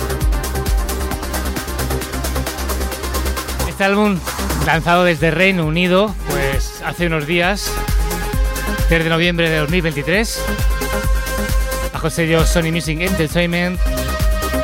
Este 3.67 3.83
álbum, 3.83 4.19
lanzado 4.67 5.05
desde 5.05 5.31
Reino 5.31 5.65
Unido, 5.65 6.13
pues 6.29 6.83
hace 6.85 7.07
unos 7.07 7.25
días, 7.25 7.73
3 8.89 9.05
de 9.05 9.09
noviembre 9.09 9.49
de 9.49 9.57
2023, 9.57 10.45
bajo 11.91 12.07
el 12.07 12.13
sello 12.13 12.45
Sony 12.45 12.71
Music 12.71 12.99
Entertainment, 13.01 13.79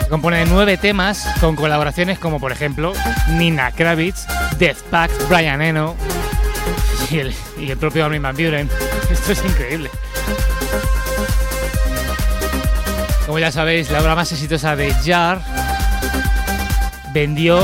se 0.01 0.07
compone 0.07 0.37
de 0.37 0.45
nueve 0.45 0.77
temas 0.77 1.27
con 1.41 1.55
colaboraciones 1.55 2.19
como 2.19 2.39
por 2.39 2.51
ejemplo 2.51 2.93
Nina 3.31 3.71
Kravitz, 3.71 4.27
Death 4.59 4.83
Pact, 4.91 5.29
Brian 5.29 5.63
Eno, 5.63 5.95
y 7.09 7.19
el, 7.19 7.35
y 7.65 7.71
el 7.71 7.77
propio 7.77 8.05
Armin 8.05 8.21
Van 8.21 8.35
Buren. 8.35 8.69
Esto 9.11 9.31
es 9.31 9.43
increíble. 9.43 9.89
Como 13.25 13.39
ya 13.39 13.51
sabéis, 13.51 13.89
la 13.89 14.01
obra 14.01 14.15
más 14.15 14.31
exitosa 14.31 14.75
de 14.75 14.93
Jar 14.93 15.41
vendió 17.13 17.59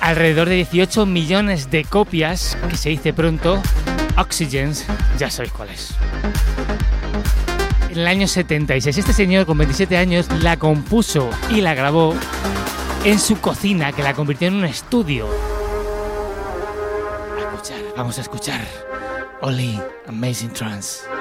alrededor 0.00 0.48
de 0.48 0.56
18 0.56 1.04
millones 1.06 1.70
de 1.70 1.84
copias, 1.84 2.56
que 2.70 2.76
se 2.76 2.90
dice 2.90 3.12
pronto, 3.12 3.60
Oxygens, 4.16 4.86
ya 5.18 5.30
sabéis 5.30 5.52
cuál 5.52 5.70
es. 5.70 5.94
En 7.90 7.98
el 7.98 8.06
año 8.06 8.28
76, 8.28 8.96
este 8.96 9.12
señor 9.12 9.46
con 9.46 9.58
27 9.58 9.96
años 9.96 10.28
la 10.40 10.56
compuso 10.56 11.28
y 11.50 11.60
la 11.60 11.74
grabó 11.74 12.14
en 13.04 13.18
su 13.18 13.40
cocina, 13.40 13.92
que 13.92 14.02
la 14.02 14.14
convirtió 14.14 14.48
en 14.48 14.54
un 14.54 14.64
estudio 14.64 15.28
Vamos 17.98 18.16
a 18.16 18.20
escuchar 18.20 18.60
Only 19.40 19.80
Amazing 20.06 20.52
Trance. 20.52 21.17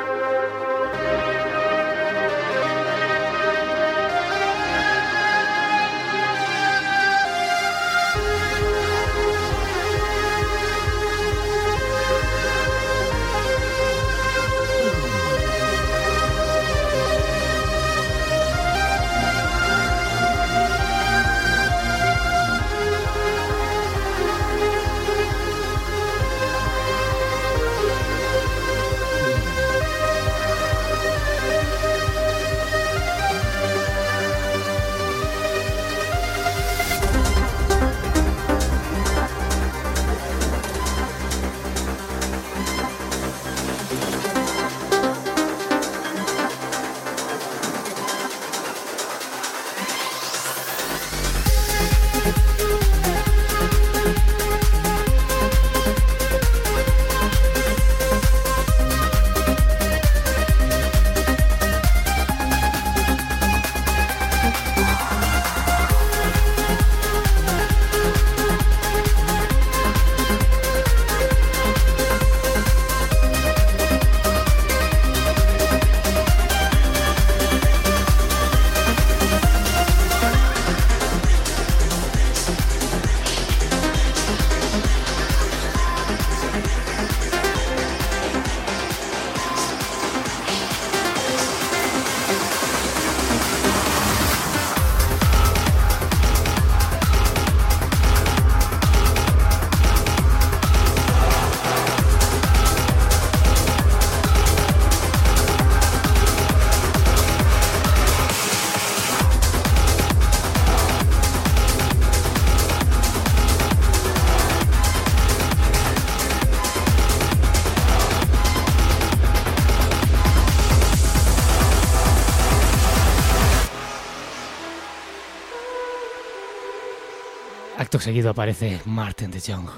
Seguido 128.00 128.30
aparece 128.30 128.80
Martin 128.86 129.32
de 129.32 129.42
Jong. 129.42 129.70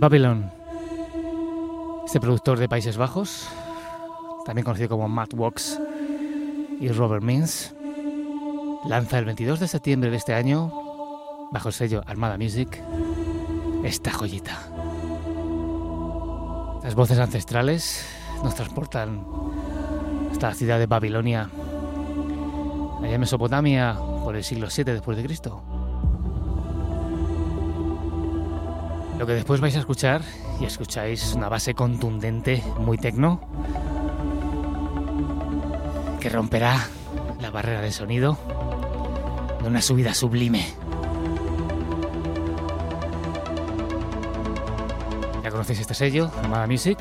Babylon. 0.00 0.50
Este 2.04 2.20
productor 2.20 2.58
de 2.58 2.68
Países 2.68 2.96
Bajos, 2.96 3.48
también 4.44 4.64
conocido 4.64 4.88
como 4.88 5.08
Matt 5.08 5.32
Walks 5.34 5.80
y 6.80 6.88
Robert 6.88 7.22
Means, 7.22 7.74
lanza 8.86 9.18
el 9.18 9.24
22 9.24 9.60
de 9.60 9.68
septiembre 9.68 10.10
de 10.10 10.16
este 10.16 10.34
año, 10.34 10.72
bajo 11.50 11.68
el 11.68 11.74
sello 11.74 12.02
Armada 12.06 12.36
Music, 12.36 12.82
esta 13.84 14.12
joyita. 14.12 14.58
Las 16.82 16.94
voces 16.94 17.18
ancestrales 17.18 18.06
nos 18.42 18.54
transportan 18.54 19.24
hasta 20.30 20.48
la 20.48 20.54
ciudad 20.54 20.78
de 20.78 20.86
Babilonia, 20.86 21.48
allá 23.02 23.14
en 23.14 23.20
Mesopotamia, 23.20 23.96
por 24.26 24.34
el 24.34 24.42
siglo 24.42 24.66
VII 24.66 24.82
después 24.86 25.16
de 25.16 25.22
Cristo. 25.22 25.62
Lo 29.20 29.24
que 29.24 29.34
después 29.34 29.60
vais 29.60 29.76
a 29.76 29.78
escuchar, 29.78 30.20
y 30.58 30.64
escucháis 30.64 31.32
una 31.34 31.48
base 31.48 31.74
contundente, 31.74 32.60
muy 32.80 32.98
tecno, 32.98 33.40
que 36.18 36.28
romperá 36.28 36.88
la 37.40 37.50
barrera 37.50 37.80
de 37.80 37.92
sonido 37.92 38.36
de 39.62 39.68
una 39.68 39.80
subida 39.80 40.12
sublime. 40.12 40.74
Ya 45.44 45.50
conocéis 45.52 45.78
este 45.78 45.94
sello, 45.94 46.32
Armada 46.42 46.66
Music, 46.66 46.98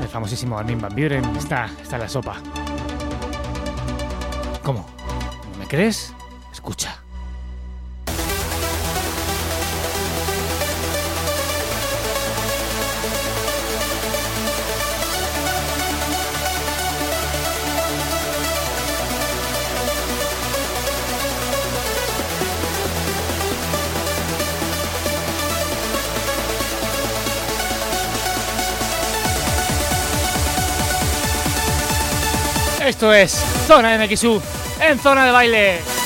el 0.00 0.06
famosísimo 0.06 0.56
Armin 0.56 0.80
Van 0.80 0.94
Buren, 0.94 1.24
está, 1.36 1.68
está 1.82 1.98
la 1.98 2.08
sopa. 2.08 2.36
¿Cómo? 4.62 4.86
¿No 5.54 5.58
me 5.58 5.66
crees? 5.66 6.14
Escucha. 6.52 7.00
Esto 32.84 33.14
es 33.14 33.32
Zona 33.66 33.96
MXU 33.96 34.42
en 34.80 34.98
Zona 34.98 35.24
de 35.24 35.30
Baile. 35.30 35.99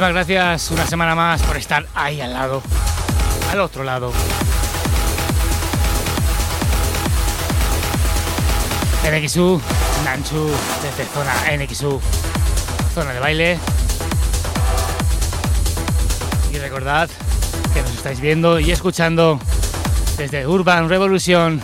Muchísimas 0.00 0.26
gracias 0.26 0.70
una 0.70 0.86
semana 0.86 1.14
más 1.14 1.42
por 1.42 1.58
estar 1.58 1.84
ahí 1.94 2.22
al 2.22 2.32
lado, 2.32 2.62
al 3.52 3.60
otro 3.60 3.84
lado. 3.84 4.10
NXU, 9.04 9.60
Nanchu, 10.02 10.50
desde 10.80 11.04
zona 11.12 11.34
NXU, 11.54 12.00
zona 12.94 13.12
de 13.12 13.20
baile. 13.20 13.58
Y 16.50 16.56
recordad 16.56 17.10
que 17.74 17.82
nos 17.82 17.92
estáis 17.92 18.20
viendo 18.20 18.58
y 18.58 18.70
escuchando 18.70 19.38
desde 20.16 20.46
Urban 20.46 20.88
Revolution 20.88 21.60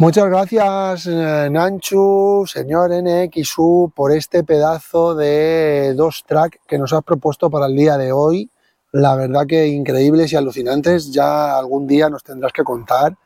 Muchas 0.00 0.26
gracias, 0.26 1.06
eh, 1.08 1.48
Nanchu, 1.50 2.44
señor 2.46 2.92
NXU, 2.92 3.90
por 3.92 4.12
este 4.12 4.44
pedazo 4.44 5.16
de 5.16 5.92
dos 5.94 6.22
tracks 6.24 6.60
que 6.68 6.78
nos 6.78 6.92
has 6.92 7.02
propuesto 7.02 7.50
para 7.50 7.66
el 7.66 7.74
día 7.74 7.98
de 7.98 8.12
hoy. 8.12 8.48
La 8.92 9.16
verdad 9.16 9.44
que 9.48 9.66
increíbles 9.66 10.32
y 10.32 10.36
alucinantes. 10.36 11.10
Ya 11.10 11.58
algún 11.58 11.88
día 11.88 12.08
nos 12.08 12.22
tendrás 12.22 12.52
que 12.52 12.62
contar 12.62 13.18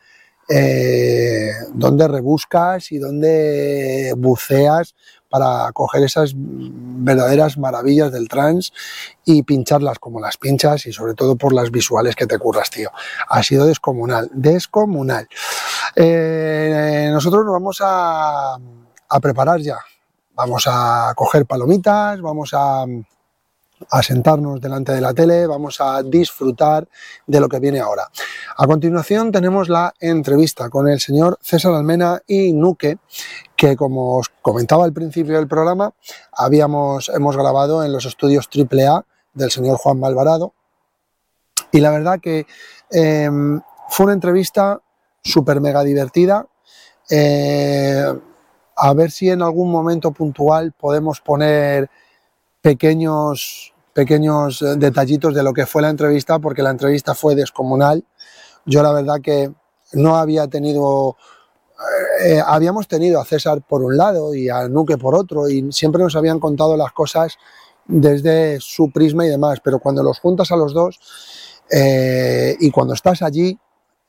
eh, 0.48 1.50
dónde 1.74 2.08
rebuscas 2.08 2.90
y 2.90 2.96
dónde 2.96 4.14
buceas 4.16 4.94
para 5.28 5.72
coger 5.72 6.04
esas 6.04 6.32
verdaderas 6.34 7.58
maravillas 7.58 8.12
del 8.12 8.28
trans 8.28 8.72
y 9.24 9.42
pincharlas 9.42 9.98
como 9.98 10.20
las 10.20 10.38
pinchas 10.38 10.86
y 10.86 10.92
sobre 10.92 11.12
todo 11.12 11.36
por 11.36 11.52
las 11.52 11.70
visuales 11.70 12.16
que 12.16 12.26
te 12.26 12.38
curras, 12.38 12.70
tío. 12.70 12.90
Ha 13.28 13.42
sido 13.42 13.66
descomunal, 13.66 14.30
descomunal. 14.32 15.28
Eh, 15.94 17.08
nosotros 17.12 17.44
nos 17.44 17.52
vamos 17.52 17.78
a, 17.82 18.58
preparar 19.20 19.60
ya. 19.60 19.78
Vamos 20.34 20.64
a 20.66 21.12
coger 21.14 21.46
palomitas, 21.46 22.20
vamos 22.20 22.50
a 22.54 22.86
a 23.90 24.02
sentarnos 24.02 24.60
delante 24.60 24.92
de 24.92 25.00
la 25.00 25.14
tele, 25.14 25.46
vamos 25.46 25.80
a 25.80 26.02
disfrutar 26.02 26.88
de 27.26 27.40
lo 27.40 27.48
que 27.48 27.58
viene 27.58 27.80
ahora. 27.80 28.08
A 28.56 28.66
continuación 28.66 29.32
tenemos 29.32 29.68
la 29.68 29.94
entrevista 30.00 30.68
con 30.68 30.88
el 30.88 31.00
señor 31.00 31.38
César 31.42 31.74
Almena 31.74 32.22
y 32.26 32.52
Nuque, 32.52 32.98
que 33.56 33.76
como 33.76 34.18
os 34.18 34.28
comentaba 34.42 34.84
al 34.84 34.92
principio 34.92 35.36
del 35.36 35.48
programa, 35.48 35.92
habíamos, 36.32 37.08
hemos 37.08 37.36
grabado 37.36 37.84
en 37.84 37.92
los 37.92 38.04
estudios 38.04 38.48
AAA 38.48 39.04
del 39.34 39.50
señor 39.50 39.76
Juan 39.78 40.00
Malvarado. 40.00 40.54
Y 41.70 41.80
la 41.80 41.90
verdad 41.90 42.20
que 42.20 42.46
em, 42.90 43.60
fue 43.88 44.04
una 44.04 44.12
entrevista 44.12 44.80
súper 45.22 45.60
mega 45.60 45.82
divertida. 45.84 46.46
Eh, 47.10 48.04
a 48.76 48.94
ver 48.94 49.10
si 49.10 49.30
en 49.30 49.42
algún 49.42 49.70
momento 49.70 50.12
puntual 50.12 50.72
podemos 50.72 51.20
poner 51.20 51.90
pequeños, 52.60 53.74
pequeños 53.92 54.62
eh, 54.62 54.76
detallitos 54.76 55.34
de 55.34 55.42
lo 55.42 55.52
que 55.52 55.66
fue 55.66 55.82
la 55.82 55.90
entrevista, 55.90 56.38
porque 56.38 56.62
la 56.62 56.70
entrevista 56.70 57.14
fue 57.14 57.34
descomunal. 57.34 58.04
Yo 58.64 58.82
la 58.82 58.92
verdad 58.92 59.20
que 59.22 59.52
no 59.92 60.16
había 60.16 60.48
tenido, 60.48 61.16
eh, 62.24 62.40
habíamos 62.44 62.88
tenido 62.88 63.20
a 63.20 63.24
César 63.24 63.62
por 63.62 63.82
un 63.82 63.96
lado 63.96 64.34
y 64.34 64.48
a 64.48 64.68
Nuque 64.68 64.96
por 64.96 65.14
otro, 65.14 65.48
y 65.48 65.70
siempre 65.72 66.02
nos 66.02 66.16
habían 66.16 66.40
contado 66.40 66.76
las 66.76 66.92
cosas 66.92 67.36
desde 67.84 68.58
su 68.60 68.90
prisma 68.90 69.26
y 69.26 69.28
demás, 69.28 69.58
pero 69.62 69.80
cuando 69.80 70.02
los 70.02 70.20
juntas 70.20 70.52
a 70.52 70.56
los 70.56 70.72
dos 70.72 71.00
y 72.60 72.70
cuando 72.70 72.92
estás 72.94 73.22
allí 73.22 73.58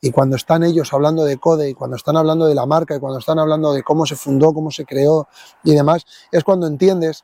y 0.03 0.11
cuando 0.11 0.35
están 0.35 0.63
ellos 0.63 0.91
hablando 0.91 1.23
de 1.23 1.37
Code 1.37 1.69
y 1.69 1.73
cuando 1.73 1.95
están 1.95 2.17
hablando 2.17 2.45
de 2.45 2.53
la 2.53 2.65
marca 2.65 2.93
y 2.93 2.99
cuando 2.99 3.19
están 3.19 3.39
hablando 3.39 3.71
de 3.71 3.83
cómo 3.83 4.05
se 4.05 4.17
fundó, 4.17 4.53
cómo 4.53 4.69
se 4.69 4.83
creó 4.83 5.29
y 5.63 5.73
demás, 5.73 6.05
es 6.29 6.43
cuando 6.43 6.67
entiendes 6.67 7.23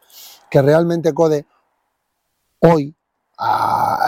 que 0.49 0.61
realmente 0.61 1.13
Code 1.13 1.45
hoy, 2.59 2.95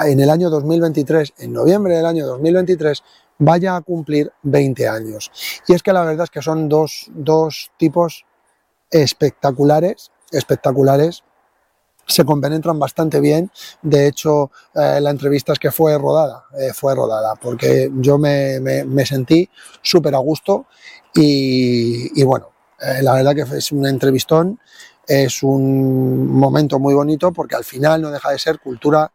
en 0.05 0.19
el 0.21 0.29
año 0.29 0.49
2023, 0.49 1.33
en 1.39 1.51
noviembre 1.51 1.97
del 1.97 2.05
año 2.05 2.25
2023, 2.25 3.03
vaya 3.39 3.75
a 3.75 3.81
cumplir 3.81 4.31
20 4.43 4.87
años. 4.87 5.29
Y 5.67 5.73
es 5.73 5.83
que 5.83 5.91
la 5.91 6.05
verdad 6.05 6.23
es 6.23 6.29
que 6.29 6.41
son 6.41 6.69
dos, 6.69 7.11
dos 7.13 7.71
tipos 7.75 8.25
espectaculares, 8.89 10.11
espectaculares, 10.31 11.25
se 12.05 12.25
compenetran 12.25 12.77
bastante 12.79 13.19
bien. 13.19 13.51
De 13.81 14.07
hecho, 14.07 14.51
eh, 14.75 14.99
la 15.01 15.09
entrevista 15.09 15.53
es 15.53 15.59
que 15.59 15.71
fue 15.71 15.97
rodada, 15.97 16.45
eh, 16.57 16.73
fue 16.73 16.95
rodada, 16.95 17.35
porque 17.35 17.89
yo 17.95 18.17
me, 18.17 18.59
me, 18.59 19.05
sentí 19.05 19.49
súper 19.81 20.15
a 20.15 20.19
gusto 20.19 20.65
y, 21.13 22.19
y 22.19 22.23
bueno, 22.23 22.49
eh, 22.79 23.01
la 23.01 23.13
verdad 23.13 23.35
que 23.35 23.57
es 23.57 23.71
un 23.71 23.85
entrevistón, 23.85 24.59
es 25.07 25.43
un 25.43 26.27
momento 26.27 26.79
muy 26.79 26.93
bonito 26.93 27.31
porque 27.31 27.55
al 27.55 27.63
final 27.63 28.01
no 28.01 28.11
deja 28.11 28.31
de 28.31 28.39
ser 28.39 28.59
cultura 28.59 29.11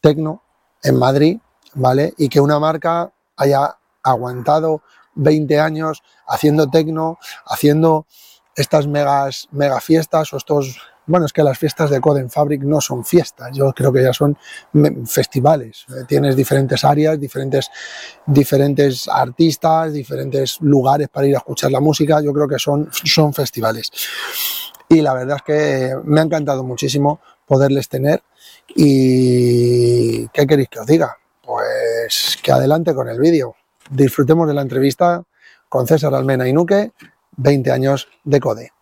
tecno 0.00 0.42
en 0.82 0.96
Madrid, 0.96 1.38
¿vale? 1.74 2.14
Y 2.18 2.28
que 2.28 2.40
una 2.40 2.58
marca 2.58 3.12
haya 3.36 3.78
aguantado 4.02 4.82
20 5.14 5.60
años 5.60 6.02
haciendo 6.26 6.68
tecno, 6.68 7.18
haciendo 7.46 8.06
estas 8.54 8.86
megas, 8.86 9.48
mega 9.50 9.80
fiestas 9.80 10.32
o 10.32 10.36
estos 10.36 10.78
bueno, 11.06 11.26
es 11.26 11.32
que 11.32 11.42
las 11.42 11.58
fiestas 11.58 11.90
de 11.90 12.00
Coden 12.00 12.30
Fabric 12.30 12.62
no 12.62 12.80
son 12.80 13.04
fiestas, 13.04 13.50
yo 13.52 13.72
creo 13.72 13.92
que 13.92 14.02
ya 14.02 14.12
son 14.12 14.36
festivales. 15.06 15.84
Tienes 16.06 16.36
diferentes 16.36 16.84
áreas, 16.84 17.18
diferentes, 17.18 17.70
diferentes 18.26 19.08
artistas, 19.08 19.92
diferentes 19.92 20.60
lugares 20.60 21.08
para 21.08 21.26
ir 21.26 21.34
a 21.34 21.38
escuchar 21.38 21.70
la 21.72 21.80
música, 21.80 22.20
yo 22.20 22.32
creo 22.32 22.48
que 22.48 22.58
son, 22.58 22.88
son 22.92 23.34
festivales. 23.34 23.90
Y 24.88 25.00
la 25.00 25.14
verdad 25.14 25.38
es 25.38 25.42
que 25.42 25.96
me 26.04 26.20
ha 26.20 26.24
encantado 26.24 26.62
muchísimo 26.62 27.20
poderles 27.46 27.88
tener. 27.88 28.22
¿Y 28.74 30.28
qué 30.28 30.46
queréis 30.46 30.68
que 30.68 30.80
os 30.80 30.86
diga? 30.86 31.16
Pues 31.42 32.38
que 32.42 32.52
adelante 32.52 32.94
con 32.94 33.08
el 33.08 33.18
vídeo. 33.18 33.56
Disfrutemos 33.90 34.46
de 34.46 34.54
la 34.54 34.62
entrevista 34.62 35.22
con 35.68 35.86
César 35.86 36.14
Almena 36.14 36.48
y 36.48 36.52
Nuque, 36.52 36.92
20 37.36 37.72
años 37.72 38.08
de 38.24 38.40
Code. 38.40 38.72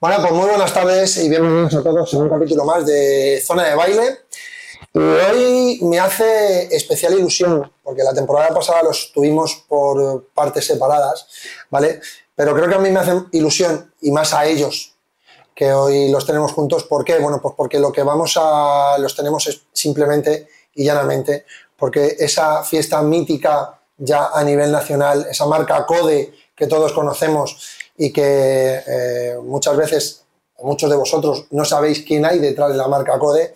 Bueno, 0.00 0.18
pues 0.20 0.32
muy 0.32 0.48
buenas 0.48 0.72
tardes 0.72 1.16
y 1.16 1.28
bienvenidos 1.28 1.74
a 1.74 1.82
todos 1.82 2.14
en 2.14 2.22
un 2.22 2.28
capítulo 2.28 2.64
más 2.64 2.86
de 2.86 3.42
Zona 3.44 3.64
de 3.64 3.74
Baile. 3.74 4.18
Y 4.94 4.98
hoy 5.00 5.80
me 5.82 5.98
hace 5.98 6.72
especial 6.72 7.14
ilusión, 7.14 7.68
porque 7.82 8.04
la 8.04 8.14
temporada 8.14 8.54
pasada 8.54 8.84
los 8.84 9.10
tuvimos 9.12 9.64
por 9.66 10.28
partes 10.28 10.68
separadas, 10.68 11.26
¿vale? 11.68 12.00
Pero 12.36 12.54
creo 12.54 12.68
que 12.68 12.76
a 12.76 12.78
mí 12.78 12.90
me 12.90 13.00
hace 13.00 13.24
ilusión, 13.32 13.92
y 14.00 14.12
más 14.12 14.32
a 14.34 14.46
ellos, 14.46 14.94
que 15.52 15.72
hoy 15.72 16.12
los 16.12 16.24
tenemos 16.24 16.52
juntos. 16.52 16.84
¿Por 16.84 17.04
qué? 17.04 17.18
Bueno, 17.18 17.40
pues 17.42 17.56
porque 17.56 17.80
lo 17.80 17.90
que 17.90 18.04
vamos 18.04 18.38
a 18.40 18.98
los 19.00 19.16
tenemos 19.16 19.48
es 19.48 19.62
simplemente 19.72 20.46
y 20.76 20.84
llanamente 20.84 21.44
porque 21.76 22.14
esa 22.20 22.62
fiesta 22.62 23.02
mítica 23.02 23.80
ya 23.96 24.28
a 24.32 24.44
nivel 24.44 24.70
nacional, 24.70 25.26
esa 25.28 25.46
marca 25.46 25.84
CODE 25.84 26.32
que 26.54 26.68
todos 26.68 26.92
conocemos 26.92 27.77
y 27.98 28.12
que 28.12 28.80
eh, 28.86 29.36
muchas 29.42 29.76
veces 29.76 30.24
muchos 30.60 30.88
de 30.88 30.96
vosotros 30.96 31.46
no 31.50 31.64
sabéis 31.64 32.04
quién 32.06 32.24
hay 32.24 32.38
detrás 32.38 32.70
de 32.70 32.76
la 32.76 32.86
marca 32.86 33.18
CODE, 33.18 33.52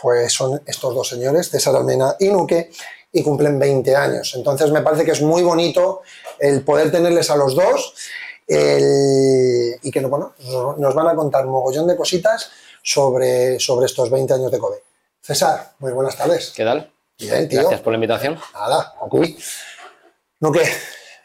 pues 0.00 0.32
son 0.32 0.60
estos 0.66 0.94
dos 0.94 1.08
señores, 1.08 1.50
César 1.50 1.76
Almena 1.76 2.16
y 2.18 2.28
Nuque, 2.28 2.70
y 3.12 3.22
cumplen 3.22 3.58
20 3.58 3.94
años. 3.94 4.34
Entonces 4.34 4.70
me 4.72 4.80
parece 4.80 5.04
que 5.04 5.12
es 5.12 5.20
muy 5.20 5.42
bonito 5.42 6.02
el 6.38 6.62
poder 6.64 6.90
tenerles 6.90 7.30
a 7.30 7.36
los 7.36 7.54
dos 7.54 7.94
y 8.46 9.90
que 9.90 10.00
bueno, 10.00 10.34
nos 10.78 10.94
van 10.94 11.08
a 11.08 11.14
contar 11.14 11.46
un 11.46 11.52
mogollón 11.52 11.86
de 11.86 11.96
cositas 11.96 12.50
sobre, 12.82 13.60
sobre 13.60 13.86
estos 13.86 14.10
20 14.10 14.34
años 14.34 14.50
de 14.50 14.58
CODE. 14.58 14.82
César, 15.20 15.72
muy 15.78 15.92
buenas 15.92 16.16
tardes. 16.16 16.52
¿Qué 16.54 16.64
tal? 16.64 16.90
Bien, 17.18 17.48
tío. 17.48 17.60
Gracias 17.60 17.80
por 17.80 17.92
la 17.92 17.96
invitación. 17.96 18.38
Nada, 18.52 18.94
aquí. 19.06 19.38
Nuque. 20.40 20.68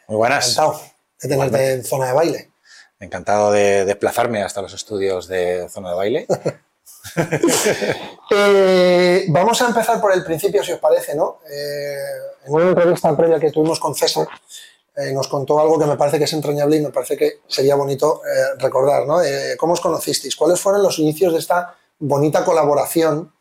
Muy 0.08 0.16
buenas. 0.16 0.50
Encantado 0.50 0.80
de 1.20 1.28
tenerte 1.28 1.72
en 1.72 1.84
zona 1.84 2.06
de 2.06 2.12
baile. 2.12 2.49
Encantado 3.00 3.50
de 3.50 3.86
desplazarme 3.86 4.42
hasta 4.42 4.60
los 4.60 4.74
estudios 4.74 5.26
de 5.26 5.68
Zona 5.70 5.90
de 5.90 5.96
Baile. 5.96 6.26
Eh, 8.32 9.24
vamos 9.28 9.60
a 9.60 9.66
empezar 9.66 10.00
por 10.00 10.12
el 10.12 10.22
principio, 10.22 10.62
si 10.62 10.72
os 10.72 10.78
parece, 10.78 11.16
¿no? 11.16 11.40
Eh, 11.50 11.96
en 12.46 12.54
una 12.54 12.68
entrevista 12.68 13.16
previa 13.16 13.40
que 13.40 13.50
tuvimos 13.50 13.80
con 13.80 13.94
César, 13.94 14.28
eh, 14.94 15.12
nos 15.12 15.26
contó 15.26 15.58
algo 15.58 15.78
que 15.78 15.86
me 15.86 15.96
parece 15.96 16.18
que 16.18 16.24
es 16.24 16.32
entrañable 16.32 16.76
y 16.76 16.80
me 16.80 16.90
parece 16.90 17.16
que 17.16 17.40
sería 17.48 17.74
bonito 17.74 18.22
recordar, 18.58 19.06
¿no? 19.06 19.18
¿Cómo 19.58 19.72
os 19.72 19.80
conocisteis? 19.80 20.36
¿Cuáles 20.36 20.60
fueron 20.60 20.82
los 20.82 20.98
inicios 21.00 21.32
de 21.32 21.40
esta 21.40 21.74
bonita 21.98 22.44
colaboración 22.44 23.32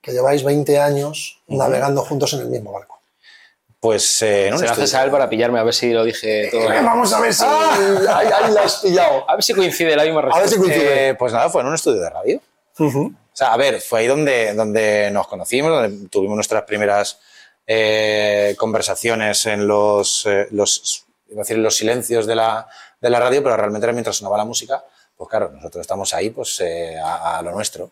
que 0.00 0.12
lleváis 0.12 0.42
20 0.42 0.78
años 0.78 1.42
navegando 1.48 2.02
juntos 2.02 2.32
en 2.32 2.40
el 2.40 2.48
mismo 2.48 2.72
barco? 2.72 2.95
Pues 3.80 4.22
eh, 4.22 4.48
no, 4.50 4.58
Se 4.58 4.64
lo 4.64 4.72
haces 4.72 4.94
a 4.94 5.04
él 5.04 5.10
para 5.10 5.28
pillarme, 5.28 5.58
a 5.58 5.62
ver 5.62 5.74
si 5.74 5.92
lo 5.92 6.02
dije 6.02 6.48
todo. 6.50 6.68
bien. 6.68 6.84
Vamos 6.84 7.12
a 7.12 7.20
ver 7.20 7.34
si 7.34 7.44
ah. 7.46 7.76
ahí, 8.16 8.52
la 8.52 8.62
has 8.62 8.76
pillado. 8.76 9.28
A 9.28 9.34
ver 9.34 9.44
si 9.44 9.54
coincide 9.54 9.94
la 9.94 10.04
misma 10.04 10.22
respuesta. 10.22 10.38
A 10.38 10.40
ver 10.40 10.48
si 10.48 10.56
coincide. 10.56 11.08
Eh, 11.08 11.14
pues 11.14 11.32
nada, 11.32 11.50
fue 11.50 11.60
en 11.60 11.68
un 11.68 11.74
estudio 11.74 12.00
de 12.00 12.10
radio. 12.10 12.40
O 12.78 13.12
sea, 13.32 13.52
a 13.52 13.56
ver, 13.56 13.80
fue 13.80 14.00
ahí 14.00 14.06
donde, 14.06 14.54
donde 14.54 15.10
nos 15.10 15.28
conocimos, 15.28 15.70
donde 15.70 16.08
tuvimos 16.08 16.36
nuestras 16.36 16.62
primeras 16.62 17.18
eh, 17.66 18.54
conversaciones 18.56 19.44
en 19.46 19.66
los, 19.66 20.24
eh, 20.26 20.46
los, 20.52 21.04
decir, 21.28 21.58
los 21.58 21.76
silencios 21.76 22.26
de 22.26 22.36
la, 22.36 22.68
de 23.00 23.10
la 23.10 23.18
radio, 23.18 23.42
pero 23.42 23.56
realmente 23.56 23.84
era 23.84 23.92
mientras 23.92 24.16
sonaba 24.16 24.38
la 24.38 24.44
música. 24.44 24.84
Pues 25.16 25.28
claro, 25.28 25.50
nosotros 25.50 25.80
estamos 25.80 26.14
ahí 26.14 26.30
pues, 26.30 26.60
eh, 26.60 26.96
a, 26.98 27.38
a, 27.38 27.42
lo 27.42 27.52
nuestro. 27.52 27.90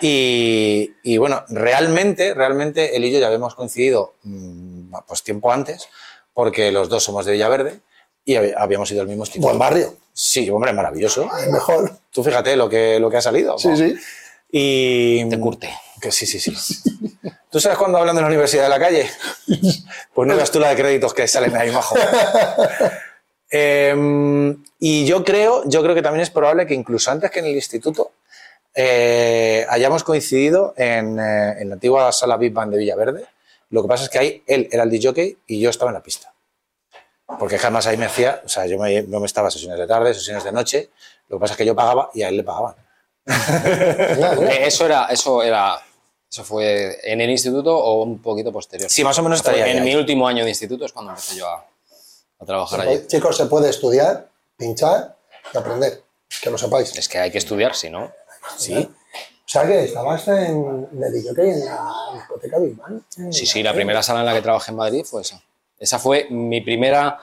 Y, 0.00 0.92
y, 1.02 1.16
bueno, 1.16 1.44
realmente, 1.48 2.34
realmente 2.34 2.96
él 2.96 3.04
y 3.04 3.12
yo 3.12 3.18
ya 3.18 3.26
habíamos 3.26 3.54
coincidido 3.54 4.14
mm, 4.22 4.77
pues 5.06 5.22
tiempo 5.22 5.52
antes, 5.52 5.88
porque 6.32 6.70
los 6.72 6.88
dos 6.88 7.02
somos 7.02 7.26
de 7.26 7.32
Villaverde 7.32 7.80
y 8.24 8.36
habíamos 8.36 8.90
ido 8.90 9.00
al 9.00 9.08
mismo 9.08 9.22
instituto. 9.22 9.48
Buen 9.48 9.58
barrio. 9.58 9.94
Sí, 10.12 10.48
hombre, 10.50 10.72
maravilloso. 10.72 11.30
mejor. 11.50 11.92
Tú 12.10 12.22
fíjate 12.22 12.56
lo 12.56 12.68
que, 12.68 12.98
lo 13.00 13.10
que 13.10 13.16
ha 13.16 13.22
salido. 13.22 13.58
Sí, 13.58 13.76
sí. 13.76 13.96
Y... 14.50 15.28
Te 15.28 15.38
curte. 15.38 15.70
Que 16.00 16.12
sí, 16.12 16.26
sí, 16.26 16.38
sí. 16.38 16.54
¿Tú 17.50 17.60
sabes 17.60 17.78
cuando 17.78 17.98
hablan 17.98 18.14
de 18.16 18.22
la 18.22 18.28
universidad 18.28 18.64
de 18.64 18.68
la 18.68 18.78
calle? 18.78 19.10
Pues 20.14 20.28
no 20.28 20.36
veas 20.36 20.50
tú 20.50 20.58
la 20.60 20.70
de 20.70 20.76
créditos 20.76 21.14
que 21.14 21.26
salen 21.28 21.56
ahí 21.56 21.70
bajo. 21.70 21.96
eh, 23.50 24.54
y 24.78 25.06
yo 25.06 25.24
creo, 25.24 25.62
yo 25.66 25.82
creo 25.82 25.94
que 25.94 26.02
también 26.02 26.22
es 26.22 26.30
probable 26.30 26.66
que 26.66 26.74
incluso 26.74 27.10
antes 27.10 27.30
que 27.30 27.38
en 27.38 27.46
el 27.46 27.54
instituto 27.54 28.12
eh, 28.74 29.66
hayamos 29.68 30.04
coincidido 30.04 30.74
en, 30.76 31.18
eh, 31.18 31.56
en, 31.60 31.68
la 31.68 31.74
antigua 31.74 32.12
sala 32.12 32.36
Big 32.36 32.52
Band 32.52 32.72
de 32.72 32.78
Villaverde. 32.78 33.26
Lo 33.70 33.82
que 33.82 33.88
pasa 33.88 34.04
es 34.04 34.10
que 34.10 34.18
ahí 34.18 34.42
él 34.46 34.68
era 34.70 34.84
el 34.84 34.90
DJ 34.90 35.38
y 35.46 35.60
yo 35.60 35.70
estaba 35.70 35.90
en 35.90 35.94
la 35.94 36.02
pista. 36.02 36.32
Porque 37.38 37.58
jamás 37.58 37.86
ahí 37.86 37.96
me 37.98 38.06
hacía, 38.06 38.40
o 38.44 38.48
sea, 38.48 38.66
yo 38.66 38.78
me, 38.78 39.06
yo 39.06 39.20
me 39.20 39.26
estaba 39.26 39.50
sesiones 39.50 39.78
de 39.78 39.86
tarde, 39.86 40.14
sesiones 40.14 40.44
de 40.44 40.52
noche. 40.52 40.90
Lo 41.28 41.36
que 41.36 41.40
pasa 41.40 41.52
es 41.54 41.58
que 41.58 41.66
yo 41.66 41.74
pagaba 41.74 42.10
y 42.14 42.22
a 42.22 42.28
él 42.28 42.38
le 42.38 42.42
pagaban. 42.42 42.74
Eh, 43.26 44.60
eso 44.66 44.86
era, 44.86 45.06
eso 45.06 45.42
era, 45.42 45.78
eso 46.30 46.44
fue 46.44 46.98
en 47.02 47.20
el 47.20 47.28
instituto 47.28 47.76
o 47.76 48.02
un 48.02 48.22
poquito 48.22 48.50
posterior. 48.50 48.88
Sí, 48.90 49.04
más 49.04 49.18
o 49.18 49.22
menos 49.22 49.40
estaría. 49.40 49.66
En 49.66 49.78
ahí. 49.78 49.84
mi 49.84 49.94
último 49.94 50.26
año 50.26 50.44
de 50.44 50.50
instituto 50.50 50.86
es 50.86 50.92
cuando 50.92 51.10
empecé 51.10 51.36
yo 51.36 51.46
a, 51.46 51.66
a 52.38 52.44
trabajar 52.46 52.80
allí. 52.80 53.06
Chicos, 53.06 53.36
se 53.36 53.44
puede 53.44 53.68
estudiar, 53.68 54.30
pinchar 54.56 55.14
y 55.52 55.58
aprender. 55.58 56.02
Que 56.42 56.50
lo 56.50 56.56
sepáis. 56.56 56.96
Es 56.96 57.08
que 57.08 57.18
hay 57.18 57.30
que 57.30 57.38
estudiar, 57.38 57.74
si 57.74 57.90
no. 57.90 58.10
Sí. 58.56 58.88
O 59.48 59.50
sea 59.50 59.66
que 59.66 59.84
estabas 59.84 60.28
en, 60.28 60.88
de 60.92 61.06
en 61.06 61.64
la 61.64 62.10
discoteca 62.12 62.58
Big 62.58 62.76
Bang. 62.76 63.00
Sí, 63.30 63.46
sí, 63.46 63.62
la 63.62 63.72
primera 63.72 64.02
sala 64.02 64.20
en 64.20 64.26
la 64.26 64.34
que 64.34 64.42
trabajé 64.42 64.72
en 64.72 64.76
Madrid 64.76 65.06
fue 65.06 65.22
esa. 65.22 65.42
Esa 65.78 65.98
fue 65.98 66.26
mi 66.28 66.60
primera 66.60 67.18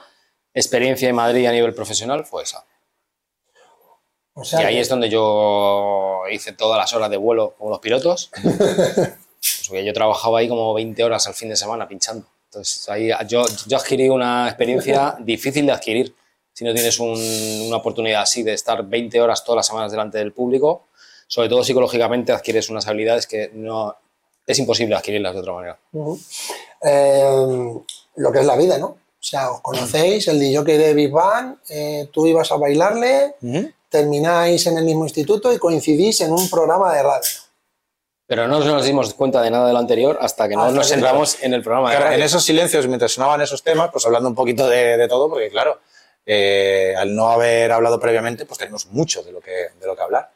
experiencia 0.52 1.08
en 1.08 1.14
Madrid 1.14 1.46
a 1.46 1.52
nivel 1.52 1.72
profesional, 1.72 2.24
fue 2.24 2.42
esa. 2.42 2.64
y 4.34 4.64
ahí 4.64 4.78
es 4.78 4.88
donde 4.88 5.08
yo 5.08 6.22
hice 6.32 6.50
todas 6.50 6.78
las 6.78 6.92
horas 6.94 7.10
de 7.10 7.16
vuelo 7.16 7.54
como 7.56 7.70
los 7.70 7.78
pilotos. 7.78 8.30
Pues 9.68 9.84
yo 9.84 9.92
trabajaba 9.92 10.38
ahí 10.38 10.48
como 10.48 10.74
20 10.74 11.02
horas 11.04 11.26
al 11.26 11.34
fin 11.34 11.48
de 11.48 11.56
semana 11.56 11.86
pinchando. 11.86 12.26
Entonces 12.46 12.88
ahí 12.88 13.10
yo, 13.28 13.44
yo 13.66 13.76
adquirí 13.76 14.08
una 14.08 14.46
experiencia 14.48 15.16
difícil 15.20 15.66
de 15.66 15.72
adquirir 15.72 16.14
si 16.52 16.64
no 16.64 16.72
tienes 16.72 16.98
una 16.98 17.76
oportunidad 17.76 18.22
así 18.22 18.42
de 18.42 18.54
estar 18.54 18.84
20 18.84 19.20
horas 19.20 19.44
todas 19.44 19.56
las 19.56 19.66
semanas 19.66 19.92
delante 19.92 20.18
del 20.18 20.32
público. 20.32 20.86
Sobre 21.26 21.48
todo 21.48 21.64
psicológicamente 21.64 22.32
adquieres 22.32 22.70
unas 22.70 22.86
habilidades 22.86 23.26
que 23.26 23.50
no 23.54 23.96
es 24.46 24.58
imposible 24.58 24.94
adquirirlas 24.94 25.34
de 25.34 25.40
otra 25.40 25.52
manera. 25.52 25.78
Eh, 26.82 27.74
lo 28.16 28.32
que 28.32 28.38
es 28.38 28.46
la 28.46 28.56
vida, 28.56 28.78
¿no? 28.78 28.86
O 28.86 29.28
sea, 29.28 29.50
os 29.50 29.60
conocéis, 29.60 30.28
el 30.28 30.38
DJ 30.38 30.62
de 30.78 30.94
Big 30.94 31.10
Bang, 31.10 31.56
eh, 31.68 32.08
tú 32.12 32.26
ibas 32.28 32.52
a 32.52 32.56
bailarle, 32.56 33.34
termináis 33.88 34.66
en 34.68 34.78
el 34.78 34.84
mismo 34.84 35.04
instituto 35.04 35.52
y 35.52 35.58
coincidís 35.58 36.20
en 36.20 36.32
un 36.32 36.48
programa 36.48 36.94
de 36.94 37.02
radio. 37.02 37.28
Pero 38.28 38.46
no 38.46 38.60
nos 38.60 38.84
dimos 38.84 39.14
cuenta 39.14 39.42
de 39.42 39.50
nada 39.50 39.68
de 39.68 39.72
lo 39.72 39.78
anterior 39.78 40.18
hasta 40.20 40.48
que 40.48 40.54
no 40.54 40.70
nos 40.70 40.88
centramos 40.88 41.42
en 41.42 41.54
el 41.54 41.62
programa 41.62 41.90
de 41.90 41.98
radio. 41.98 42.16
En 42.18 42.22
esos 42.22 42.44
silencios, 42.44 42.86
mientras 42.86 43.12
sonaban 43.12 43.40
esos 43.40 43.62
temas, 43.62 43.90
pues 43.90 44.04
hablando 44.06 44.28
un 44.28 44.34
poquito 44.34 44.68
de, 44.68 45.06
todo, 45.08 45.28
porque 45.28 45.48
claro, 45.48 45.80
eh, 46.24 46.94
al 46.96 47.14
no 47.14 47.28
haber 47.28 47.72
hablado 47.72 47.98
previamente, 47.98 48.44
pues 48.44 48.58
tenemos 48.58 48.86
mucho 48.86 49.22
de 49.22 49.32
lo 49.32 49.40
que, 49.40 49.70
de 49.80 49.86
lo 49.86 49.96
que 49.96 50.02
hablar. 50.02 50.30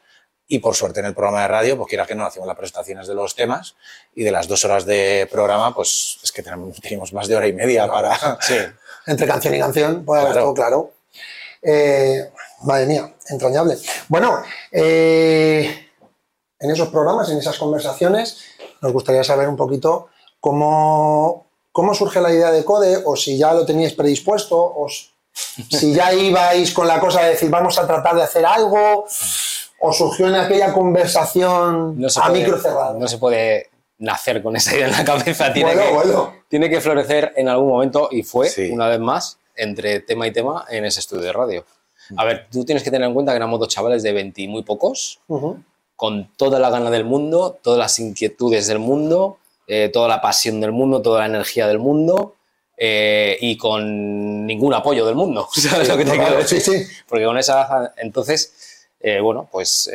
Y 0.51 0.59
por 0.59 0.75
suerte 0.75 0.99
en 0.99 1.05
el 1.05 1.13
programa 1.13 1.43
de 1.43 1.47
radio, 1.47 1.77
pues 1.77 1.87
quieras 1.87 2.09
que 2.09 2.13
no, 2.13 2.25
hacíamos 2.25 2.45
las 2.45 2.57
presentaciones 2.57 3.07
de 3.07 3.15
los 3.15 3.35
temas 3.35 3.73
y 4.13 4.23
de 4.23 4.31
las 4.31 4.49
dos 4.49 4.65
horas 4.65 4.85
de 4.85 5.25
programa, 5.31 5.73
pues 5.73 6.19
es 6.21 6.29
que 6.29 6.43
tenemos, 6.43 7.13
más 7.13 7.29
de 7.29 7.37
hora 7.37 7.47
y 7.47 7.53
media 7.53 7.87
para... 7.87 8.37
Sí. 8.41 8.57
Entre 9.07 9.25
canción 9.25 9.55
y 9.55 9.59
canción, 9.59 10.03
puede 10.03 10.23
haber 10.23 10.33
todo 10.33 10.53
claro. 10.53 10.91
Eh, 11.61 12.29
madre 12.63 12.85
mía, 12.85 13.13
entrañable. 13.29 13.77
Bueno, 14.09 14.43
eh, 14.73 15.87
en 16.59 16.69
esos 16.69 16.89
programas, 16.89 17.29
en 17.29 17.37
esas 17.37 17.57
conversaciones, 17.57 18.41
nos 18.81 18.91
gustaría 18.91 19.23
saber 19.23 19.47
un 19.47 19.55
poquito 19.55 20.09
cómo, 20.41 21.45
cómo 21.71 21.93
surge 21.93 22.19
la 22.19 22.33
idea 22.33 22.51
de 22.51 22.65
Code, 22.65 23.03
o 23.05 23.15
si 23.15 23.37
ya 23.37 23.53
lo 23.53 23.65
teníais 23.65 23.93
predispuesto, 23.93 24.57
o 24.57 24.89
si 25.33 25.93
ya 25.93 26.13
ibais 26.13 26.73
con 26.73 26.89
la 26.89 26.99
cosa 26.99 27.21
de 27.21 27.29
decir 27.29 27.49
vamos 27.49 27.79
a 27.79 27.87
tratar 27.87 28.17
de 28.17 28.23
hacer 28.23 28.45
algo, 28.45 29.05
o 29.81 29.91
surgió 29.91 30.27
en 30.27 30.35
aquella 30.35 30.71
conversación 30.73 31.97
a 32.21 32.29
micro 32.29 32.57
cerrado. 32.59 32.99
No 32.99 33.07
se 33.07 33.17
puede 33.17 33.69
nacer 33.97 34.41
con 34.41 34.55
esa 34.55 34.75
idea 34.75 34.87
en 34.87 34.91
la 34.91 35.03
cabeza, 35.03 35.51
tiene, 35.53 35.73
que, 35.73 35.81
tiene 36.47 36.69
que 36.69 36.81
florecer 36.81 37.33
en 37.35 37.49
algún 37.49 37.69
momento 37.69 38.09
y 38.11 38.23
fue, 38.23 38.49
una 38.71 38.87
vez 38.87 38.99
más, 38.99 39.37
entre 39.55 39.99
tema 39.99 40.27
y 40.27 40.31
tema 40.31 40.65
en 40.69 40.85
ese 40.85 40.99
estudio 40.99 41.23
de 41.23 41.33
radio. 41.33 41.65
A 42.17 42.25
ver, 42.25 42.47
tú 42.51 42.65
tienes 42.65 42.83
que 42.83 42.91
tener 42.91 43.07
en 43.07 43.13
cuenta 43.13 43.31
que 43.31 43.37
éramos 43.37 43.59
dos 43.59 43.69
chavales 43.69 44.03
de 44.03 44.11
20 44.11 44.41
y 44.41 44.47
muy 44.47 44.63
pocos, 44.63 45.19
con 45.95 46.31
toda 46.35 46.59
la 46.59 46.69
gana 46.69 46.89
del 46.89 47.05
mundo, 47.05 47.59
todas 47.61 47.79
las 47.79 47.99
inquietudes 47.99 48.67
del 48.67 48.79
mundo, 48.79 49.37
eh, 49.67 49.89
toda 49.93 50.07
la 50.07 50.21
pasión 50.21 50.59
del 50.61 50.71
mundo, 50.71 51.01
toda 51.01 51.19
la 51.19 51.25
energía 51.27 51.67
del 51.67 51.79
mundo. 51.79 52.35
Eh, 52.83 53.37
y 53.41 53.57
con 53.57 54.47
ningún 54.47 54.73
apoyo 54.73 55.05
del 55.05 55.13
mundo, 55.13 55.47
¿sabes 55.53 55.87
lo 55.87 55.95
que 55.97 56.03
te 56.03 56.17
quiero 56.17 56.37
decir? 56.37 56.61
Sí, 56.61 56.79
sí. 56.79 56.87
Porque 57.07 57.25
con 57.25 57.37
esa 57.37 57.93
entonces, 57.97 58.55
eh, 59.01 59.19
bueno, 59.19 59.47
pues 59.51 59.89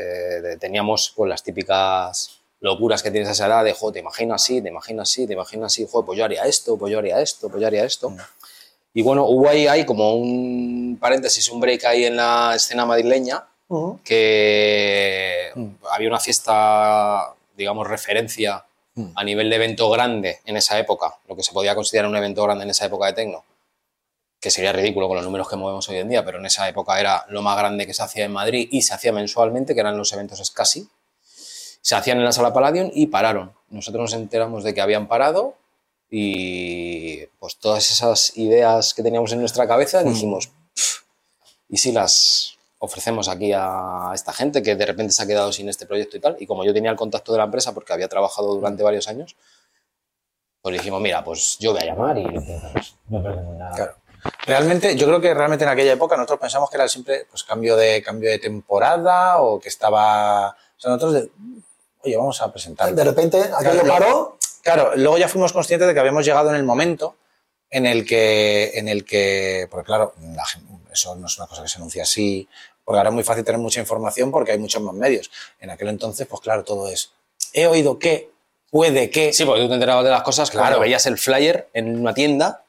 teníamos 0.60 1.12
pues, 1.16 1.28
las 1.28 1.42
típicas 1.42 2.36
locuras 2.60 3.02
que 3.02 3.10
tienes 3.10 3.28
a 3.28 3.32
esa 3.32 3.46
edad 3.46 3.64
de, 3.64 3.72
joder, 3.72 3.94
te 3.94 4.00
imaginas 4.00 4.42
así, 4.42 4.62
te 4.62 4.68
imaginas 4.68 5.08
así, 5.08 5.26
te 5.26 5.34
imaginas 5.34 5.72
así, 5.72 5.86
joder, 5.90 6.06
pues 6.06 6.18
yo 6.18 6.24
haría 6.24 6.44
esto, 6.44 6.76
pues 6.76 6.92
yo 6.92 6.98
haría 6.98 7.20
esto, 7.20 7.48
pues 7.48 7.60
yo 7.60 7.66
haría 7.66 7.84
esto. 7.84 8.10
Mm. 8.10 8.16
Y 8.94 9.02
bueno, 9.02 9.26
hubo 9.26 9.48
ahí, 9.48 9.66
ahí 9.66 9.84
como 9.84 10.14
un 10.14 10.96
paréntesis, 11.00 11.50
un 11.50 11.60
break 11.60 11.84
ahí 11.84 12.06
en 12.06 12.16
la 12.16 12.54
escena 12.54 12.86
madrileña, 12.86 13.46
que 14.04 15.50
mm. 15.54 15.66
había 15.90 16.08
una 16.08 16.20
fiesta, 16.20 17.34
digamos, 17.56 17.86
referencia 17.86 18.64
mm. 18.94 19.10
a 19.14 19.24
nivel 19.24 19.50
de 19.50 19.56
evento 19.56 19.90
grande 19.90 20.38
en 20.44 20.56
esa 20.56 20.78
época, 20.78 21.14
lo 21.28 21.36
que 21.36 21.42
se 21.42 21.52
podía 21.52 21.74
considerar 21.74 22.08
un 22.08 22.16
evento 22.16 22.42
grande 22.42 22.64
en 22.64 22.70
esa 22.70 22.86
época 22.86 23.06
de 23.06 23.12
Tecno, 23.12 23.44
que 24.46 24.50
sería 24.52 24.72
ridículo 24.72 25.08
con 25.08 25.16
los 25.16 25.24
números 25.24 25.48
que 25.48 25.56
movemos 25.56 25.88
hoy 25.88 25.96
en 25.96 26.08
día, 26.08 26.24
pero 26.24 26.38
en 26.38 26.46
esa 26.46 26.68
época 26.68 27.00
era 27.00 27.26
lo 27.30 27.42
más 27.42 27.58
grande 27.58 27.84
que 27.84 27.92
se 27.92 28.04
hacía 28.04 28.26
en 28.26 28.30
Madrid 28.30 28.68
y 28.70 28.82
se 28.82 28.94
hacía 28.94 29.10
mensualmente, 29.12 29.74
que 29.74 29.80
eran 29.80 29.98
los 29.98 30.12
eventos 30.12 30.38
Scasi. 30.38 30.88
Se 31.80 31.96
hacían 31.96 32.18
en 32.18 32.24
la 32.24 32.30
sala 32.30 32.52
Palladium 32.52 32.92
y 32.94 33.08
pararon. 33.08 33.52
Nosotros 33.70 34.02
nos 34.02 34.12
enteramos 34.12 34.62
de 34.62 34.72
que 34.72 34.80
habían 34.80 35.08
parado 35.08 35.56
y 36.08 37.26
pues 37.40 37.56
todas 37.56 37.90
esas 37.90 38.36
ideas 38.38 38.94
que 38.94 39.02
teníamos 39.02 39.32
en 39.32 39.40
nuestra 39.40 39.66
cabeza 39.66 40.04
mm. 40.04 40.08
dijimos, 40.10 40.52
¿y 41.68 41.78
si 41.78 41.90
las 41.90 42.56
ofrecemos 42.78 43.28
aquí 43.28 43.50
a 43.52 44.12
esta 44.14 44.32
gente 44.32 44.62
que 44.62 44.76
de 44.76 44.86
repente 44.86 45.12
se 45.12 45.24
ha 45.24 45.26
quedado 45.26 45.50
sin 45.50 45.68
este 45.68 45.86
proyecto 45.86 46.18
y 46.18 46.20
tal. 46.20 46.36
Y 46.38 46.46
como 46.46 46.64
yo 46.64 46.72
tenía 46.72 46.92
el 46.92 46.96
contacto 46.96 47.32
de 47.32 47.38
la 47.38 47.44
empresa 47.46 47.74
porque 47.74 47.92
había 47.92 48.06
trabajado 48.06 48.54
durante 48.54 48.84
varios 48.84 49.08
años, 49.08 49.34
pues 50.62 50.72
dijimos, 50.72 51.00
mira, 51.00 51.24
pues 51.24 51.58
yo 51.58 51.72
voy 51.72 51.82
a 51.82 51.86
llamar 51.86 52.16
y 52.16 52.24
no 53.08 53.22
perdemos 53.24 53.56
nada. 53.56 53.74
Claro. 53.74 54.05
Realmente, 54.46 54.96
yo 54.96 55.06
creo 55.06 55.20
que 55.20 55.34
realmente 55.34 55.64
en 55.64 55.70
aquella 55.70 55.92
época 55.92 56.16
nosotros 56.16 56.40
pensamos 56.40 56.70
que 56.70 56.76
era 56.76 56.88
siempre 56.88 57.26
pues, 57.30 57.44
cambio, 57.44 57.76
de, 57.76 58.02
cambio 58.02 58.30
de 58.30 58.38
temporada 58.38 59.40
o 59.40 59.58
que 59.58 59.68
estaba... 59.68 60.50
O 60.50 60.80
sea, 60.80 60.90
nosotros, 60.92 61.14
de, 61.14 61.30
oye, 62.02 62.16
vamos 62.16 62.40
a 62.40 62.52
presentar. 62.52 62.94
De 62.94 63.04
repente, 63.04 63.38
aquello 63.38 63.82
claro, 63.82 63.86
paró. 63.86 64.38
Claro, 64.62 64.92
luego 64.96 65.18
ya 65.18 65.28
fuimos 65.28 65.52
conscientes 65.52 65.86
de 65.88 65.94
que 65.94 66.00
habíamos 66.00 66.24
llegado 66.24 66.50
en 66.50 66.56
el 66.56 66.64
momento 66.64 67.16
en 67.70 67.86
el 67.86 68.06
que, 68.06 68.72
en 68.74 68.88
el 68.88 69.04
que 69.04 69.66
porque 69.70 69.86
claro, 69.86 70.14
eso 70.92 71.14
no 71.16 71.26
es 71.26 71.38
una 71.38 71.46
cosa 71.46 71.62
que 71.62 71.68
se 71.68 71.78
anuncia 71.78 72.04
así, 72.04 72.48
porque 72.84 72.98
ahora 72.98 73.10
es 73.10 73.14
muy 73.14 73.24
fácil 73.24 73.44
tener 73.44 73.60
mucha 73.60 73.80
información 73.80 74.30
porque 74.30 74.52
hay 74.52 74.58
muchos 74.58 74.82
más 74.82 74.94
medios. 74.94 75.30
En 75.60 75.70
aquel 75.70 75.88
entonces, 75.88 76.26
pues 76.26 76.40
claro, 76.40 76.64
todo 76.64 76.88
es, 76.88 77.12
he 77.52 77.66
oído 77.66 77.98
que, 77.98 78.30
puede 78.70 79.10
que... 79.10 79.32
Sí, 79.32 79.44
porque 79.44 79.62
tú 79.62 79.68
te 79.68 79.74
enterabas 79.74 80.04
de 80.04 80.10
las 80.10 80.22
cosas 80.22 80.50
claro. 80.50 80.66
cuando 80.66 80.80
veías 80.80 81.06
el 81.06 81.18
flyer 81.18 81.68
en 81.72 81.98
una 81.98 82.14
tienda 82.14 82.64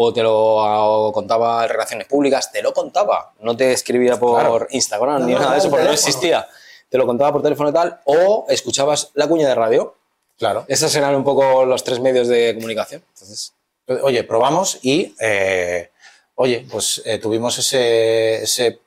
o 0.00 0.12
te 0.12 0.22
lo 0.22 1.10
contaba 1.12 1.64
en 1.64 1.70
relaciones 1.70 2.06
públicas, 2.06 2.52
te 2.52 2.62
lo 2.62 2.72
contaba, 2.72 3.32
no 3.40 3.56
te 3.56 3.72
escribía 3.72 4.16
por 4.16 4.68
Instagram 4.70 5.26
ni 5.26 5.34
nada 5.34 5.52
de 5.52 5.58
eso, 5.58 5.70
porque 5.70 5.86
no 5.86 5.92
existía. 5.92 6.46
Te 6.88 6.96
lo 6.96 7.04
contaba 7.04 7.32
por 7.32 7.42
teléfono 7.42 7.70
y 7.70 7.72
tal, 7.72 7.98
o 8.04 8.46
escuchabas 8.48 9.10
la 9.14 9.26
cuña 9.26 9.48
de 9.48 9.56
radio. 9.56 9.96
Claro. 10.38 10.64
Esos 10.68 10.94
eran 10.94 11.16
un 11.16 11.24
poco 11.24 11.64
los 11.64 11.82
tres 11.82 11.98
medios 11.98 12.28
de 12.28 12.54
comunicación. 12.54 13.02
Entonces, 13.12 13.54
oye, 14.02 14.22
probamos 14.22 14.78
y, 14.82 15.16
eh, 15.18 15.90
oye, 16.36 16.64
pues 16.70 17.02
eh, 17.04 17.18
tuvimos 17.18 17.58
ese, 17.58 18.44
ese 18.44 18.80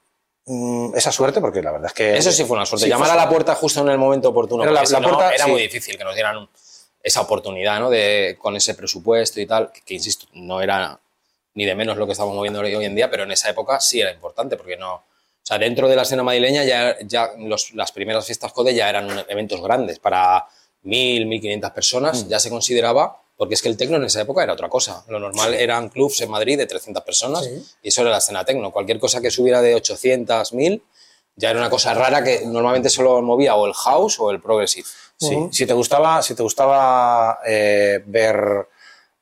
Mm, 0.45 0.95
esa 0.95 1.11
suerte, 1.11 1.39
porque 1.39 1.61
la 1.61 1.71
verdad 1.71 1.87
es 1.87 1.93
que. 1.93 2.17
Eso 2.17 2.31
sí 2.31 2.43
fue 2.45 2.57
una 2.57 2.65
suerte. 2.65 2.89
Llamar 2.89 3.11
a 3.11 3.15
la 3.15 3.29
puerta 3.29 3.53
justo 3.55 3.81
en 3.81 3.89
el 3.89 3.97
momento 3.97 4.29
oportuno. 4.29 4.65
la, 4.65 4.81
puerta, 4.81 5.33
era 5.33 5.47
muy 5.47 5.61
difícil 5.61 5.97
que 5.97 6.03
nos 6.03 6.15
dieran 6.15 6.49
esa 7.03 7.21
oportunidad, 7.21 7.79
¿no? 7.79 7.89
De, 7.89 8.37
con 8.39 8.55
ese 8.55 8.75
presupuesto 8.75 9.39
y 9.39 9.45
tal, 9.45 9.71
que, 9.85 9.93
insisto, 9.93 10.27
no 10.33 10.61
era 10.61 10.99
ni 11.53 11.65
de 11.65 11.75
menos 11.75 11.97
lo 11.97 12.05
que 12.05 12.13
estamos 12.13 12.35
moviendo 12.35 12.59
hoy 12.59 12.85
en 12.85 12.95
día, 12.95 13.09
pero 13.09 13.23
en 13.23 13.31
esa 13.31 13.49
época 13.49 13.79
sí 13.79 13.99
era 13.99 14.11
importante, 14.11 14.55
porque 14.55 14.77
no. 14.77 14.95
O 14.95 15.03
sea, 15.43 15.57
dentro 15.57 15.89
de 15.89 15.95
la 15.95 16.03
escena 16.03 16.23
madrileña 16.23 16.63
ya, 16.63 16.97
ya 17.01 17.31
las 17.73 17.91
primeras 17.91 18.25
fiestas 18.25 18.53
CODE 18.53 18.75
ya 18.75 18.89
eran 18.89 19.25
eventos 19.27 19.61
grandes, 19.61 19.99
para 19.99 20.47
mil, 20.83 21.25
mil 21.25 21.41
quinientas 21.41 21.71
personas, 21.71 22.25
mm. 22.25 22.29
ya 22.29 22.39
se 22.39 22.49
consideraba 22.49 23.17
porque 23.41 23.55
es 23.55 23.61
que 23.63 23.69
el 23.69 23.75
tecno 23.75 23.97
en 23.97 24.03
esa 24.03 24.21
época 24.21 24.43
era 24.43 24.53
otra 24.53 24.69
cosa. 24.69 25.03
Lo 25.07 25.19
normal 25.19 25.55
eran 25.55 25.89
clubs 25.89 26.21
en 26.21 26.29
Madrid 26.29 26.59
de 26.59 26.67
300 26.67 27.01
personas 27.03 27.49
y 27.81 27.87
eso 27.87 28.01
era 28.01 28.11
la 28.11 28.19
escena 28.19 28.45
tecno. 28.45 28.71
Cualquier 28.71 28.99
cosa 28.99 29.19
que 29.19 29.31
subiera 29.31 29.63
de 29.63 29.73
800, 29.73 30.53
1000 30.53 30.83
ya 31.35 31.49
era 31.49 31.59
una 31.59 31.69
cosa 31.69 31.93
rara 31.93 32.23
que 32.23 32.45
normalmente 32.45 32.89
solo 32.89 33.21
movía 33.21 33.55
o 33.55 33.65
el 33.65 33.73
house 33.73 34.19
o 34.19 34.31
el 34.31 34.41
progressive. 34.41 34.87
Sí. 35.17 35.37
Si 35.51 35.65
te 35.65 35.73
gustaba, 35.73 36.21
si 36.21 36.33
te 36.33 36.43
gustaba 36.43 37.39
eh, 37.45 38.01
ver, 38.05 38.67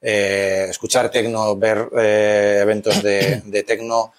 eh, 0.01 0.67
escuchar 0.69 1.09
tecno, 1.11 1.55
ver 1.57 1.89
eh, 1.97 2.59
eventos 2.61 3.03
de, 3.03 3.41
de 3.45 3.63
tecno, 3.63 4.13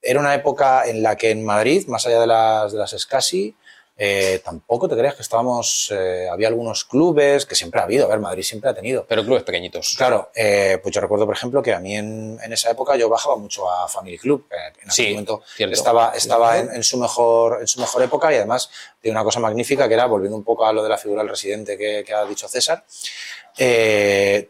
era 0.00 0.20
una 0.20 0.34
época 0.34 0.86
en 0.86 1.02
la 1.02 1.16
que 1.16 1.30
en 1.30 1.44
Madrid, 1.44 1.86
más 1.88 2.06
allá 2.06 2.20
de 2.20 2.26
las, 2.26 2.72
de 2.72 2.78
las 2.78 2.94
Scasi, 2.98 3.54
eh, 4.00 4.40
tampoco 4.44 4.88
te 4.88 4.96
creas 4.96 5.16
que 5.16 5.22
estábamos, 5.22 5.90
eh, 5.90 6.28
había 6.30 6.46
algunos 6.46 6.84
clubes 6.84 7.44
que 7.44 7.56
siempre 7.56 7.80
ha 7.80 7.82
habido, 7.82 8.06
a 8.06 8.08
ver, 8.08 8.20
Madrid 8.20 8.44
siempre 8.44 8.70
ha 8.70 8.74
tenido. 8.74 9.04
Pero 9.08 9.24
clubes 9.24 9.42
pequeñitos. 9.42 9.96
Claro, 9.96 10.30
eh, 10.36 10.78
pues 10.80 10.94
yo 10.94 11.00
recuerdo, 11.00 11.26
por 11.26 11.34
ejemplo, 11.34 11.60
que 11.60 11.74
a 11.74 11.80
mí 11.80 11.96
en, 11.96 12.38
esa 12.52 12.70
época 12.70 12.94
yo 12.94 13.08
bajaba 13.08 13.36
mucho 13.36 13.68
a 13.68 13.88
Family 13.88 14.16
Club, 14.16 14.46
en 14.80 14.88
aquel 14.88 15.10
momento 15.10 15.42
estaba, 15.58 16.12
estaba 16.14 16.58
en, 16.58 16.82
su 16.84 16.96
mejor, 16.96 17.60
en 17.60 17.66
su 17.66 17.80
mejor 17.80 18.04
época 18.04 18.32
y 18.32 18.36
además 18.36 18.70
de 19.02 19.10
una 19.10 19.24
cosa 19.24 19.40
magnífica 19.40 19.88
que 19.88 19.94
era, 19.94 20.06
volviendo 20.06 20.36
un 20.36 20.44
poco 20.44 20.64
a 20.64 20.72
lo 20.72 20.84
de 20.84 20.88
la 20.88 20.96
figura 20.96 21.22
del 21.22 21.30
residente 21.30 21.76
que, 21.76 22.14
ha 22.14 22.24
dicho 22.24 22.46
César, 22.46 22.84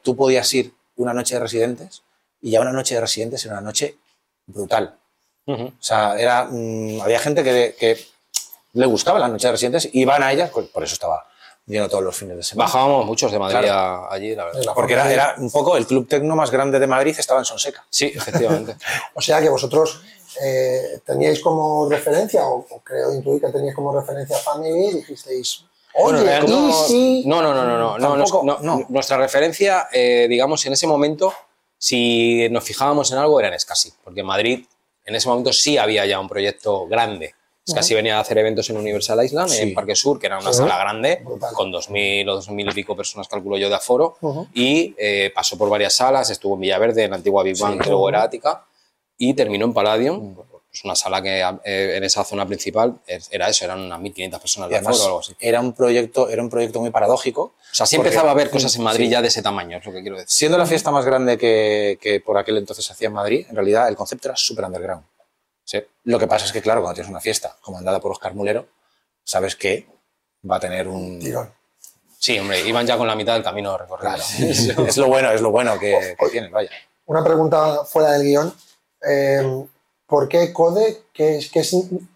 tú 0.02 0.14
podías 0.14 0.52
ir 0.52 0.74
una 0.96 1.14
noche 1.14 1.36
de 1.36 1.40
residentes 1.40 2.02
y 2.42 2.50
ya 2.50 2.60
una 2.60 2.72
noche 2.72 2.96
de 2.96 3.00
residentes 3.00 3.42
era 3.46 3.54
una 3.54 3.62
noche 3.62 3.96
brutal. 4.44 4.94
O 5.46 5.72
sea, 5.80 6.20
era, 6.20 6.44
mm, 6.44 7.00
había 7.00 7.18
gente 7.18 7.42
que, 7.42 7.74
que 7.78 7.96
le 8.72 8.86
gustaban 8.86 9.20
las 9.20 9.30
noches 9.30 9.44
de 9.44 9.52
residentes 9.52 9.88
y 9.92 10.02
iban 10.02 10.22
a 10.22 10.32
ellas, 10.32 10.50
pues 10.52 10.68
por 10.68 10.82
eso 10.84 10.94
estaba 10.94 11.26
lleno 11.66 11.88
todos 11.88 12.02
los 12.02 12.16
fines 12.16 12.36
de 12.36 12.42
semana. 12.42 12.66
Bajábamos 12.66 13.06
muchos 13.06 13.30
de 13.30 13.38
Madrid 13.38 13.68
allí, 14.10 14.34
la 14.34 14.46
verdad. 14.46 14.72
Porque 14.74 14.94
era, 14.94 15.12
era, 15.12 15.34
un 15.38 15.50
poco 15.50 15.76
el 15.76 15.86
club 15.86 16.08
tecno 16.08 16.34
más 16.34 16.50
grande 16.50 16.78
de 16.78 16.86
Madrid, 16.86 17.14
estaba 17.18 17.40
en 17.40 17.44
Sonseca. 17.44 17.84
Sí, 17.90 18.06
efectivamente. 18.14 18.76
o 19.14 19.20
sea 19.20 19.40
que 19.40 19.48
vosotros 19.48 20.00
eh, 20.42 21.00
teníais 21.04 21.40
como 21.40 21.88
referencia, 21.88 22.46
o, 22.46 22.64
creo 22.82 23.14
intuir 23.14 23.40
que 23.40 23.48
teníais 23.48 23.74
como 23.74 23.98
referencia 23.98 24.36
Family, 24.38 24.88
y 24.88 24.94
dijisteis, 24.94 25.64
Oye, 26.00 26.18
no, 27.24 27.42
no, 27.42 27.52
no, 27.54 27.64
no, 27.64 27.98
no, 27.98 28.16
no, 28.16 28.58
no, 28.60 28.86
Nuestra 28.88 29.16
referencia, 29.16 29.88
eh, 29.90 30.26
digamos, 30.28 30.64
en 30.66 30.74
ese 30.74 30.86
momento, 30.86 31.32
si 31.76 32.48
nos 32.50 32.62
fijábamos 32.62 33.10
en 33.10 33.18
algo, 33.18 33.40
era 33.40 33.48
en 33.48 33.58
Scasi, 33.58 33.92
porque 34.04 34.20
en 34.20 34.26
Madrid 34.26 34.64
en 35.04 35.14
ese 35.14 35.28
momento 35.28 35.52
sí 35.52 35.78
había 35.78 36.04
ya 36.06 36.20
un 36.20 36.28
proyecto 36.28 36.86
grande. 36.86 37.34
Scasi 37.68 37.94
venía 37.94 38.16
a 38.16 38.20
hacer 38.20 38.38
eventos 38.38 38.68
en 38.70 38.76
Universal 38.78 39.24
Island, 39.24 39.52
en 39.52 39.74
Parque 39.74 39.94
Sur, 39.94 40.18
que 40.18 40.26
era 40.26 40.38
una 40.38 40.52
sala 40.52 40.78
grande, 40.78 41.22
con 41.54 41.72
2.000 41.72 42.30
o 42.30 42.40
2.000 42.40 42.70
y 42.70 42.74
pico 42.74 42.96
personas, 42.96 43.28
calculo 43.28 43.58
yo, 43.58 43.68
de 43.68 43.74
aforo, 43.74 44.16
y 44.54 44.94
eh, 44.96 45.30
pasó 45.34 45.58
por 45.58 45.68
varias 45.68 45.94
salas, 45.94 46.30
estuvo 46.30 46.54
en 46.54 46.60
Villaverde, 46.60 47.04
en 47.04 47.10
la 47.10 47.16
antigua 47.16 47.42
Big 47.42 47.58
Bang, 47.58 47.80
que 47.80 47.90
luego 47.90 48.08
era 48.08 48.22
Ática, 48.22 48.64
y 49.18 49.34
terminó 49.34 49.66
en 49.66 49.74
Palladium, 49.74 50.36
es 50.72 50.84
una 50.84 50.94
sala 50.94 51.22
que 51.22 51.40
eh, 51.40 51.96
en 51.96 52.04
esa 52.04 52.24
zona 52.24 52.46
principal 52.46 53.00
era 53.30 53.48
eso, 53.48 53.64
eran 53.64 53.80
unas 53.80 54.00
1.500 54.00 54.40
personas 54.40 54.70
de 54.70 54.76
aforo 54.76 54.96
o 54.96 55.06
algo 55.06 55.18
así. 55.20 55.34
Era 55.40 55.60
un, 55.60 55.72
proyecto, 55.72 56.28
era 56.28 56.42
un 56.42 56.50
proyecto 56.50 56.80
muy 56.80 56.90
paradójico. 56.90 57.42
O 57.42 57.54
sea, 57.72 57.86
sí 57.86 57.96
empezaba 57.96 58.28
a 58.28 58.32
haber 58.32 58.50
cosas 58.50 58.74
en 58.76 58.82
Madrid 58.82 59.10
ya 59.10 59.22
de 59.22 59.28
ese 59.28 59.42
tamaño, 59.42 59.78
es 59.78 59.84
lo 59.84 59.92
que 59.92 60.02
quiero 60.02 60.16
decir. 60.16 60.30
Siendo 60.30 60.58
la 60.58 60.66
fiesta 60.66 60.90
más 60.90 61.04
grande 61.04 61.38
que, 61.38 61.98
que 62.00 62.20
por 62.20 62.36
aquel 62.36 62.58
entonces 62.58 62.84
se 62.84 62.92
hacía 62.92 63.08
en 63.08 63.14
Madrid, 63.14 63.46
en 63.48 63.56
realidad 63.56 63.88
el 63.88 63.96
concepto 63.96 64.28
era 64.28 64.36
súper 64.36 64.66
underground. 64.66 65.04
Sí. 65.68 65.84
Lo 66.04 66.18
que 66.18 66.26
pasa 66.26 66.46
es 66.46 66.52
que, 66.52 66.62
claro, 66.62 66.80
cuando 66.80 66.94
tienes 66.94 67.10
una 67.10 67.20
fiesta 67.20 67.54
comandada 67.60 68.00
por 68.00 68.10
Oscar 68.10 68.34
Mulero, 68.34 68.68
sabes 69.22 69.54
que 69.54 69.86
va 70.50 70.56
a 70.56 70.60
tener 70.60 70.88
un... 70.88 71.18
Tirón. 71.18 71.52
Sí, 72.18 72.38
hombre, 72.38 72.66
iban 72.66 72.86
ya 72.86 72.96
con 72.96 73.06
la 73.06 73.14
mitad 73.14 73.34
del 73.34 73.42
camino 73.42 73.76
recorrido. 73.76 74.16
es 74.16 74.96
lo 74.96 75.08
bueno, 75.08 75.30
es 75.30 75.42
lo 75.42 75.50
bueno 75.50 75.78
que, 75.78 76.16
que 76.18 76.28
tienen, 76.30 76.50
vaya. 76.50 76.70
Una 77.04 77.22
pregunta 77.22 77.84
fuera 77.84 78.12
del 78.12 78.22
guion. 78.22 78.54
Eh, 79.06 79.66
¿Por 80.06 80.26
qué 80.26 80.54
Code? 80.54 81.02
Que, 81.12 81.46
que 81.52 81.62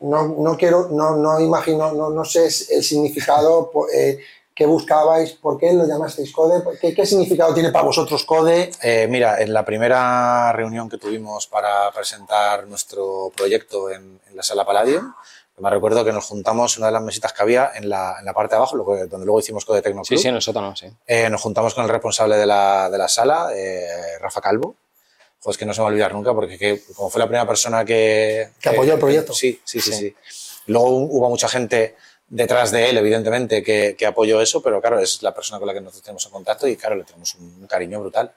no, 0.01 0.29
no, 0.29 0.57
quiero, 0.57 0.89
no, 0.91 1.17
no 1.17 1.39
imagino, 1.39 1.93
no, 1.93 2.09
no, 2.09 2.25
sé 2.25 2.47
el 2.47 2.83
significado 2.83 3.71
eh, 3.95 4.19
que 4.55 4.67
buscabais, 4.67 5.33
¿por 5.33 5.59
qué 5.59 5.73
lo 5.73 5.87
llamasteis 5.87 6.33
Code? 6.33 6.63
¿Qué, 6.81 6.95
qué 6.95 7.07
significado 7.07 7.55
tiene 7.55 7.71
para 7.71 7.85
vosotros 7.85 8.25
Code? 8.25 8.71
Eh, 8.83 9.07
mira, 9.09 9.41
en 9.41 9.53
la 9.53 9.65
primera 9.65 10.53
reunión 10.53 10.89
que 10.89 10.99
tuvimos 10.99 11.47
para 11.47 11.91
presentar 11.93 12.67
nuestro 12.67 13.33
proyecto 13.35 13.91
en, 13.91 14.21
la 14.35 14.43
sala 14.43 14.65
Palladium, 14.65 15.13
me 15.59 15.71
recuerdo 15.71 16.05
que 16.05 16.13
nos 16.13 16.25
juntamos 16.25 16.77
en 16.77 16.83
una 16.83 16.87
de 16.89 16.93
las 16.95 17.03
mesitas 17.03 17.33
que 17.33 17.43
había 17.43 17.71
en 17.75 17.89
la, 17.89 18.17
en 18.19 18.25
la 18.25 18.33
parte 18.33 18.55
de 18.55 18.57
abajo, 18.57 18.77
donde 18.77 19.27
luego 19.27 19.41
hicimos 19.41 19.65
Code 19.65 19.83
Tecno 19.83 20.05
Sí, 20.05 20.17
sí, 20.17 20.29
en 20.29 20.37
el 20.37 20.43
sótano, 20.43 20.75
sí. 20.75 20.87
Eh, 21.07 21.29
nos 21.29 21.41
juntamos 21.41 21.75
con 21.75 21.85
el 21.85 21.91
responsable 21.91 22.37
de 22.37 22.47
la, 22.47 22.89
de 22.91 22.99
la 22.99 23.09
sala, 23.09 23.51
Rafa 24.21 24.41
Calvo, 24.41 24.75
pues 25.43 25.59
que 25.59 25.67
no 25.67 25.75
se 25.75 25.81
me 25.81 25.85
va 25.85 25.89
a 25.89 25.93
olvidar 25.93 26.15
nunca, 26.15 26.33
porque 26.33 26.83
como 26.95 27.11
fue 27.11 27.19
la 27.19 27.27
primera 27.27 27.47
persona 27.47 27.85
que... 27.85 28.51
Que, 28.61 28.71
apoyó 28.71 28.95
el 28.95 29.01
proyecto. 29.01 29.33
Sí, 29.35 29.61
sí, 29.65 29.81
sí, 29.81 29.93
sí, 29.93 30.17
Luego 30.67 30.89
hubo 30.89 31.29
mucha 31.29 31.49
gente 31.49 31.97
detrás 32.33 32.71
de 32.71 32.89
él, 32.89 32.97
evidentemente, 32.97 33.63
que, 33.63 33.95
que, 33.97 34.07
apoyó 34.07 34.41
eso, 34.41 34.63
pero 34.63 34.81
claro, 34.81 34.99
es 34.99 35.23
la 35.23 35.35
persona 35.35 35.59
con 35.59 35.69
la 35.69 35.75
que 35.75 35.83
nosotros 35.83 36.03
tenemos 36.03 36.25
en 36.25 36.33
contacto 36.33 36.67
y 36.67 36.77
claro, 36.77 36.97
le 36.97 37.05
tenemos 37.05 37.35
un, 37.35 37.67
cariño 37.67 38.01
brutal. 38.01 38.33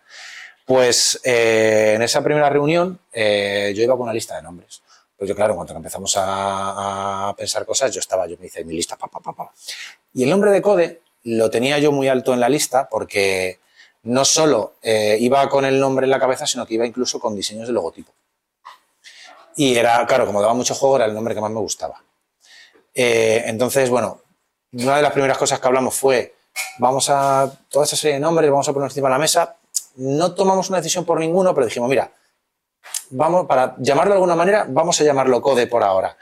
Pues 0.66 1.22
eh, 1.24 1.94
en 1.96 2.02
esa 2.02 2.22
primera 2.22 2.50
reunión 2.50 3.00
eh, 3.14 3.74
yo 3.76 3.84
iba 3.84 3.96
con 3.96 4.04
una 4.04 4.14
lista 4.14 4.36
de 4.36 4.42
nombres. 4.42 4.82
Pues 5.18 5.30
yo, 5.30 5.36
claro, 5.36 5.56
cuando 5.56 5.74
empezamos 5.74 6.18
a, 6.18 7.30
a, 7.30 7.36
pensar 7.36 7.66
cosas, 7.66 7.94
yo 7.94 8.02
estaba, 8.02 8.28
yo 8.28 8.36
me 8.38 8.48
hice 8.48 8.66
mi 8.66 8.74
lista, 8.74 8.98
pa, 8.98 9.08
pa, 9.08 9.22
pa, 9.22 9.32
pa. 9.32 9.54
Y 10.14 10.24
el 10.24 10.30
nombre 10.30 10.52
de 10.52 10.62
Code 10.62 11.02
lo 11.24 11.50
tenía 11.50 11.80
yo 11.80 11.94
muy 11.94 12.10
alto 12.10 12.34
en 12.34 12.42
la 12.42 12.50
lista 12.50 12.90
porque 12.90 13.60
no 14.04 14.26
solo 14.26 14.74
eh, 14.82 15.18
iba 15.22 15.48
con 15.48 15.64
el 15.64 15.80
nombre 15.80 16.06
en 16.06 16.12
la 16.12 16.20
cabeza, 16.20 16.46
sino 16.46 16.66
que 16.66 16.74
iba 16.74 16.86
incluso 16.86 17.20
con 17.20 17.34
diseños 17.34 17.68
de 17.68 17.74
logotipo. 17.74 18.12
Y 19.56 19.78
era, 19.78 20.06
claro, 20.06 20.26
como 20.26 20.42
daba 20.42 20.54
mucho 20.54 20.76
juego, 20.76 20.98
era 20.98 21.06
el 21.06 21.14
nombre 21.14 21.34
que 21.34 21.40
más 21.40 21.52
me 21.52 21.62
gustaba. 21.62 22.04
Eh, 22.96 23.44
entonces, 23.46 23.90
bueno, 23.90 24.22
una 24.72 24.96
de 24.96 25.02
las 25.02 25.12
primeras 25.12 25.38
cosas 25.38 25.60
que 25.60 25.68
hablamos 25.68 25.96
fue, 25.96 26.34
vamos 26.80 27.10
a 27.10 27.52
toda 27.70 27.86
esa 27.86 27.98
serie 27.98 28.16
de 28.16 28.22
nombres, 28.22 28.50
vamos 28.50 28.68
a 28.68 28.74
poner 28.74 28.90
encima 28.90 29.10
de 29.10 29.14
la 29.14 29.20
mesa. 29.20 29.58
No 29.98 30.34
tomamos 30.34 30.70
una 30.70 30.80
decisión 30.80 31.06
por 31.06 31.20
ninguno, 31.20 31.54
pero 31.54 31.68
dijimos, 31.68 31.90
mira, 31.90 32.12
vamos, 33.10 33.46
para 33.46 33.76
llamarlo 33.78 34.14
de 34.14 34.18
alguna 34.18 34.36
manera, 34.36 34.66
vamos 34.68 35.00
a 35.00 35.04
llamarlo 35.04 35.42
Code 35.42 35.68
por 35.68 35.84
ahora. 35.84 36.18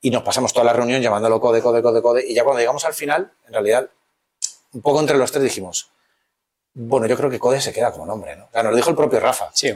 Y 0.00 0.10
nos 0.10 0.22
pasamos 0.22 0.52
toda 0.52 0.64
la 0.64 0.72
reunión 0.72 1.00
llamándolo 1.00 1.40
Code, 1.40 1.62
Code, 1.62 1.82
Code, 1.82 2.02
Code. 2.02 2.26
Y 2.26 2.34
ya 2.34 2.42
cuando 2.44 2.60
llegamos 2.60 2.84
al 2.84 2.94
final, 2.94 3.32
en 3.46 3.52
realidad, 3.52 3.88
un 4.72 4.82
poco 4.82 5.00
entre 5.00 5.16
los 5.16 5.30
tres 5.30 5.44
dijimos, 5.44 5.90
bueno, 6.74 7.06
yo 7.06 7.16
creo 7.16 7.30
que 7.30 7.38
Code 7.38 7.60
se 7.60 7.72
queda 7.72 7.92
como 7.92 8.04
nombre, 8.04 8.36
¿no? 8.36 8.48
nos 8.52 8.64
lo 8.64 8.76
dijo 8.76 8.90
el 8.90 8.96
propio 8.96 9.20
Rafa. 9.20 9.50
Sí, 9.52 9.72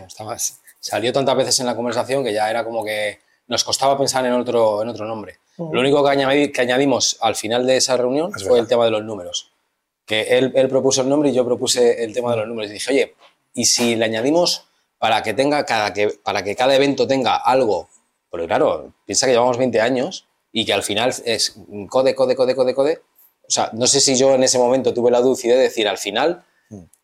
salió 0.81 1.13
tantas 1.13 1.37
veces 1.37 1.61
en 1.61 1.67
la 1.67 1.77
conversación 1.77 2.25
que 2.25 2.33
ya 2.33 2.51
era 2.51 2.65
como 2.65 2.85
que 2.85 3.21
nos 3.49 3.65
costaba 3.65 3.99
pensar 3.99 4.25
en 4.27 4.33
otro, 4.33 4.83
en 4.83 4.89
otro 4.89 5.07
nombre. 5.07 5.39
Lo 5.57 5.81
único 5.81 6.09
que, 6.09 6.53
que, 6.53 6.61
añadimos 6.61 7.17
al 7.21 7.35
final 7.35 7.67
de 7.67 7.79
esa 7.79 7.97
reunión 7.97 8.31
fue 8.33 8.61
el 8.61 8.69
tema 8.69 8.85
de 8.85 8.93
los 8.93 9.03
números. 9.03 9.51
Que 10.07 10.39
él, 10.39 10.53
él, 10.55 10.69
propuso 10.69 11.03
el 11.03 11.09
nombre 11.09 11.31
y 11.31 11.33
yo 11.33 11.45
propuse 11.45 12.05
el 12.05 12.13
tema 12.13 12.31
de 12.31 12.39
los 12.39 12.49
números. 12.49 12.71
Y 12.71 12.75
dije, 12.75 12.93
oye, 12.93 13.15
¿y 13.55 13.65
si 13.65 13.97
le 13.97 14.05
añadimos 14.05 14.67
para 14.99 15.23
que, 15.23 15.35
tenga 15.35 15.65
cada, 15.65 15.93
que, 15.93 16.09
para 16.23 16.45
que 16.45 16.55
cada 16.55 16.77
evento 16.77 17.07
tenga 17.07 17.37
algo? 17.37 17.89
Porque 18.31 18.47
claro, 18.47 18.93
piensa 19.05 19.27
que 19.27 19.33
llevamos 19.33 19.59
20 19.59 19.81
años 19.81 20.27
y 20.53 20.65
que 20.65 20.73
al 20.73 20.83
final 20.83 21.13
es 21.25 21.57
code, 21.89 22.15
code, 22.15 22.37
code, 22.37 22.55
code, 22.55 22.75
code. 22.75 23.01
O 23.47 23.51
sea, 23.51 23.71
no 23.73 23.87
sé 23.87 24.01
si 24.01 24.15
yo 24.17 24.35
en 24.35 24.43
ese 24.43 24.59
momento 24.59 24.95
tuve 24.95 25.11
la 25.11 25.21
dulce 25.21 25.49
de 25.49 25.57
decir, 25.57 25.89
al 25.89 25.99
final 25.99 26.45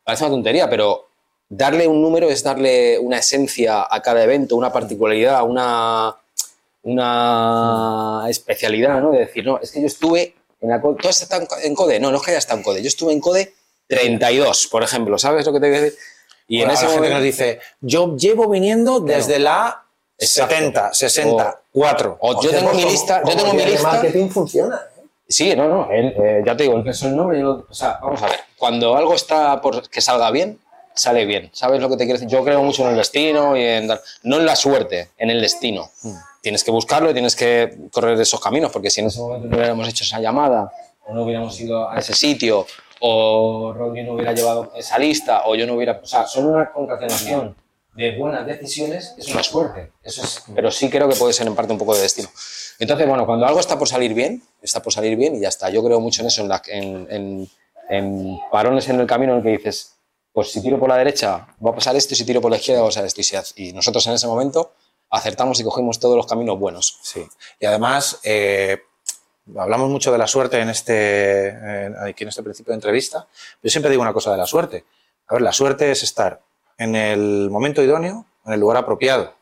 parece 0.05 0.25
una 0.25 0.35
tontería, 0.35 0.69
pero 0.69 1.09
darle 1.49 1.89
un 1.89 2.03
número 2.03 2.29
es 2.29 2.43
darle 2.43 2.99
una 2.99 3.19
esencia 3.19 3.87
a 3.89 4.03
cada 4.03 4.23
evento, 4.23 4.57
una 4.57 4.73
particularidad, 4.73 5.43
una, 5.43 6.15
una 6.85 8.25
especialidad, 8.29 9.01
¿no? 9.01 9.11
De 9.11 9.21
decir, 9.21 9.45
no, 9.45 9.59
es 9.59 9.73
que 9.73 9.81
yo 9.81 9.87
estuve 9.87 10.35
en 10.61 10.71
la 10.71 10.81
todo 10.81 10.97
está 11.03 11.39
en 11.63 11.75
code, 11.75 12.01
no, 12.01 12.11
no 12.11 12.17
es 12.17 12.23
que 12.23 12.31
haya 12.31 12.39
estado 12.39 12.59
en 12.59 12.65
code, 12.65 12.81
yo 12.81 12.89
estuve 12.89 13.13
en 13.13 13.21
code 13.21 13.53
32, 13.87 14.69
por 14.69 14.83
ejemplo, 14.83 15.19
¿sabes 15.19 15.45
lo 15.45 15.53
que 15.53 15.61
te 15.61 15.67
a 15.67 15.81
decir? 15.81 15.99
Y 16.49 16.63
en 16.63 16.71
ese 16.71 16.87
momento 16.87 17.11
nos 17.11 17.23
dice, 17.23 17.61
yo 17.81 18.17
llevo 18.17 18.49
viniendo 18.49 19.01
desde 19.01 19.39
la 19.39 19.85
70, 20.19 20.93
60, 20.95 21.61
4. 21.73 22.19
O, 22.21 22.43
yo 22.43 22.51
tengo 22.51 22.73
mi 22.73 22.85
lista, 22.85 23.23
yo 23.27 23.37
tengo 23.37 23.53
mi 23.55 23.65
lista. 23.65 23.77
El 23.77 23.83
marketing 23.83 24.29
funciona. 24.29 24.81
Sí, 25.27 25.57
no, 25.57 25.69
no, 25.69 25.89
eh, 25.91 26.43
ya 26.45 26.57
te 26.57 26.65
digo, 26.65 26.77
el 26.77 26.87
el 26.87 27.17
nombre, 27.17 27.45
o 27.45 27.67
sea, 27.71 27.99
vamos 28.03 28.23
a 28.23 28.27
ver, 28.27 28.41
cuando 28.59 28.95
algo 28.95 29.15
está 29.15 29.61
por 29.61 29.89
que 29.89 30.03
salga 30.03 30.31
bien, 30.31 30.61
sale 30.95 31.25
bien, 31.25 31.51
¿sabes 31.55 31.81
lo 31.81 31.89
que 31.89 31.97
te 31.97 32.05
quiero 32.05 32.21
decir? 32.21 32.29
Yo 32.29 32.45
creo 32.45 32.63
mucho 32.63 32.83
en 32.85 32.91
el 32.91 32.97
destino 32.97 33.57
y 33.57 33.63
en 33.65 33.89
no 34.23 34.37
en 34.37 34.47
la 34.47 34.55
suerte, 34.55 35.11
en 35.17 35.31
el 35.31 35.41
destino. 35.41 35.91
Mm. 36.03 36.15
Tienes 36.45 36.63
que 36.63 36.71
buscarlo 36.71 37.11
y 37.11 37.15
tienes 37.15 37.35
que 37.35 37.89
correr 37.91 38.21
esos 38.21 38.39
caminos, 38.39 38.71
porque 38.71 38.91
si 38.91 39.01
en 39.01 39.07
ese 39.07 39.19
momento 39.19 39.49
no 39.49 39.57
hubiéramos 39.57 39.89
hecho 39.89 40.05
esa 40.05 40.21
llamada, 40.21 40.71
o 41.07 41.15
no 41.15 41.25
hubiéramos 41.25 41.59
ido 41.59 41.89
a 41.89 41.97
ese 41.97 42.13
sitio, 42.13 42.67
o 43.01 43.73
Rodri 43.73 44.03
no 44.03 44.13
hubiera 44.13 44.35
llevado 44.35 44.71
esa 44.77 44.99
lista, 44.99 45.45
o 45.47 45.55
yo 45.55 45.67
no 45.67 45.73
hubiera, 45.73 46.01
o 46.03 46.07
sea, 46.07 46.27
son 46.27 46.49
una 46.49 46.71
concatenación 46.71 47.57
de 47.95 48.19
buenas 48.19 48.47
decisiones, 48.47 49.15
es 49.17 49.29
una 49.29 49.43
suerte, 49.43 49.93
eso 50.03 50.23
es, 50.23 50.45
pero 50.55 50.71
sí 50.71 50.91
creo 50.91 51.09
que 51.09 51.17
puede 51.17 51.33
ser 51.33 51.47
en 51.47 51.55
parte 51.55 51.73
un 51.73 51.79
poco 51.79 51.95
de 51.95 52.03
destino. 52.03 52.29
Entonces, 52.79 53.09
bueno, 53.09 53.25
cuando 53.25 53.47
algo 53.47 53.59
está 53.59 53.79
por 53.79 53.89
salir 53.89 54.13
bien, 54.13 54.43
está 54.61 54.83
por 54.83 54.93
salir 54.93 55.17
bien 55.17 55.37
y 55.37 55.41
ya 55.41 55.49
está. 55.49 55.71
Yo 55.71 55.83
creo 55.83 55.99
mucho 55.99 56.21
en 56.21 56.27
eso, 56.27 56.43
en, 56.43 56.49
la, 56.49 56.61
en, 56.67 57.49
en, 57.89 58.39
parones 58.53 58.87
en 58.91 59.01
el 59.01 59.07
camino 59.07 59.33
en 59.33 59.39
el 59.39 59.45
que 59.45 59.51
dices, 59.51 59.95
pues 60.31 60.51
si 60.51 60.61
tiro 60.61 60.79
por 60.79 60.91
la 60.91 60.99
derecha 60.99 61.47
va 61.65 61.71
a 61.71 61.75
pasar 61.75 61.97
esto 61.97 62.13
y 62.13 62.19
si 62.19 62.27
tiro 62.27 62.43
por 62.43 62.51
la 62.51 62.59
izquierda 62.59 62.83
va 62.83 62.89
a 62.89 62.91
pasar 62.91 63.07
esto. 63.07 63.23
Y, 63.57 63.73
nosotros 63.73 64.07
en 64.09 64.13
ese 64.13 64.27
momento 64.27 64.73
acertamos 65.15 65.61
y 65.61 65.65
cogimos 65.65 66.01
todos 66.01 66.17
los 66.17 66.27
caminos 66.27 66.59
buenos. 66.59 66.99
Sí. 67.03 67.27
Y 67.61 67.67
además, 67.67 68.21
eh, 68.25 68.83
hablamos 69.57 69.89
mucho 69.91 70.11
de 70.13 70.19
la 70.19 70.27
suerte 70.27 70.61
en 70.61 70.71
este, 70.71 71.93
aquí 72.01 72.25
en 72.25 72.29
este 72.29 72.43
principio 72.43 72.73
de 72.73 72.77
entrevista. 72.77 73.27
Yo 73.63 73.71
siempre 73.71 73.91
digo 73.91 74.03
una 74.03 74.13
cosa 74.13 74.33
de 74.33 74.39
la 74.39 74.47
suerte. 74.47 74.85
A 75.29 75.35
ver, 75.35 75.43
la 75.43 75.53
suerte 75.53 75.91
es 75.91 76.03
estar 76.03 76.41
en 76.79 76.97
el 76.97 77.49
momento 77.51 77.83
idóneo, 77.83 78.27
en 78.45 78.53
el 78.53 78.61
lugar 78.61 78.79
apropiado. 78.79 79.35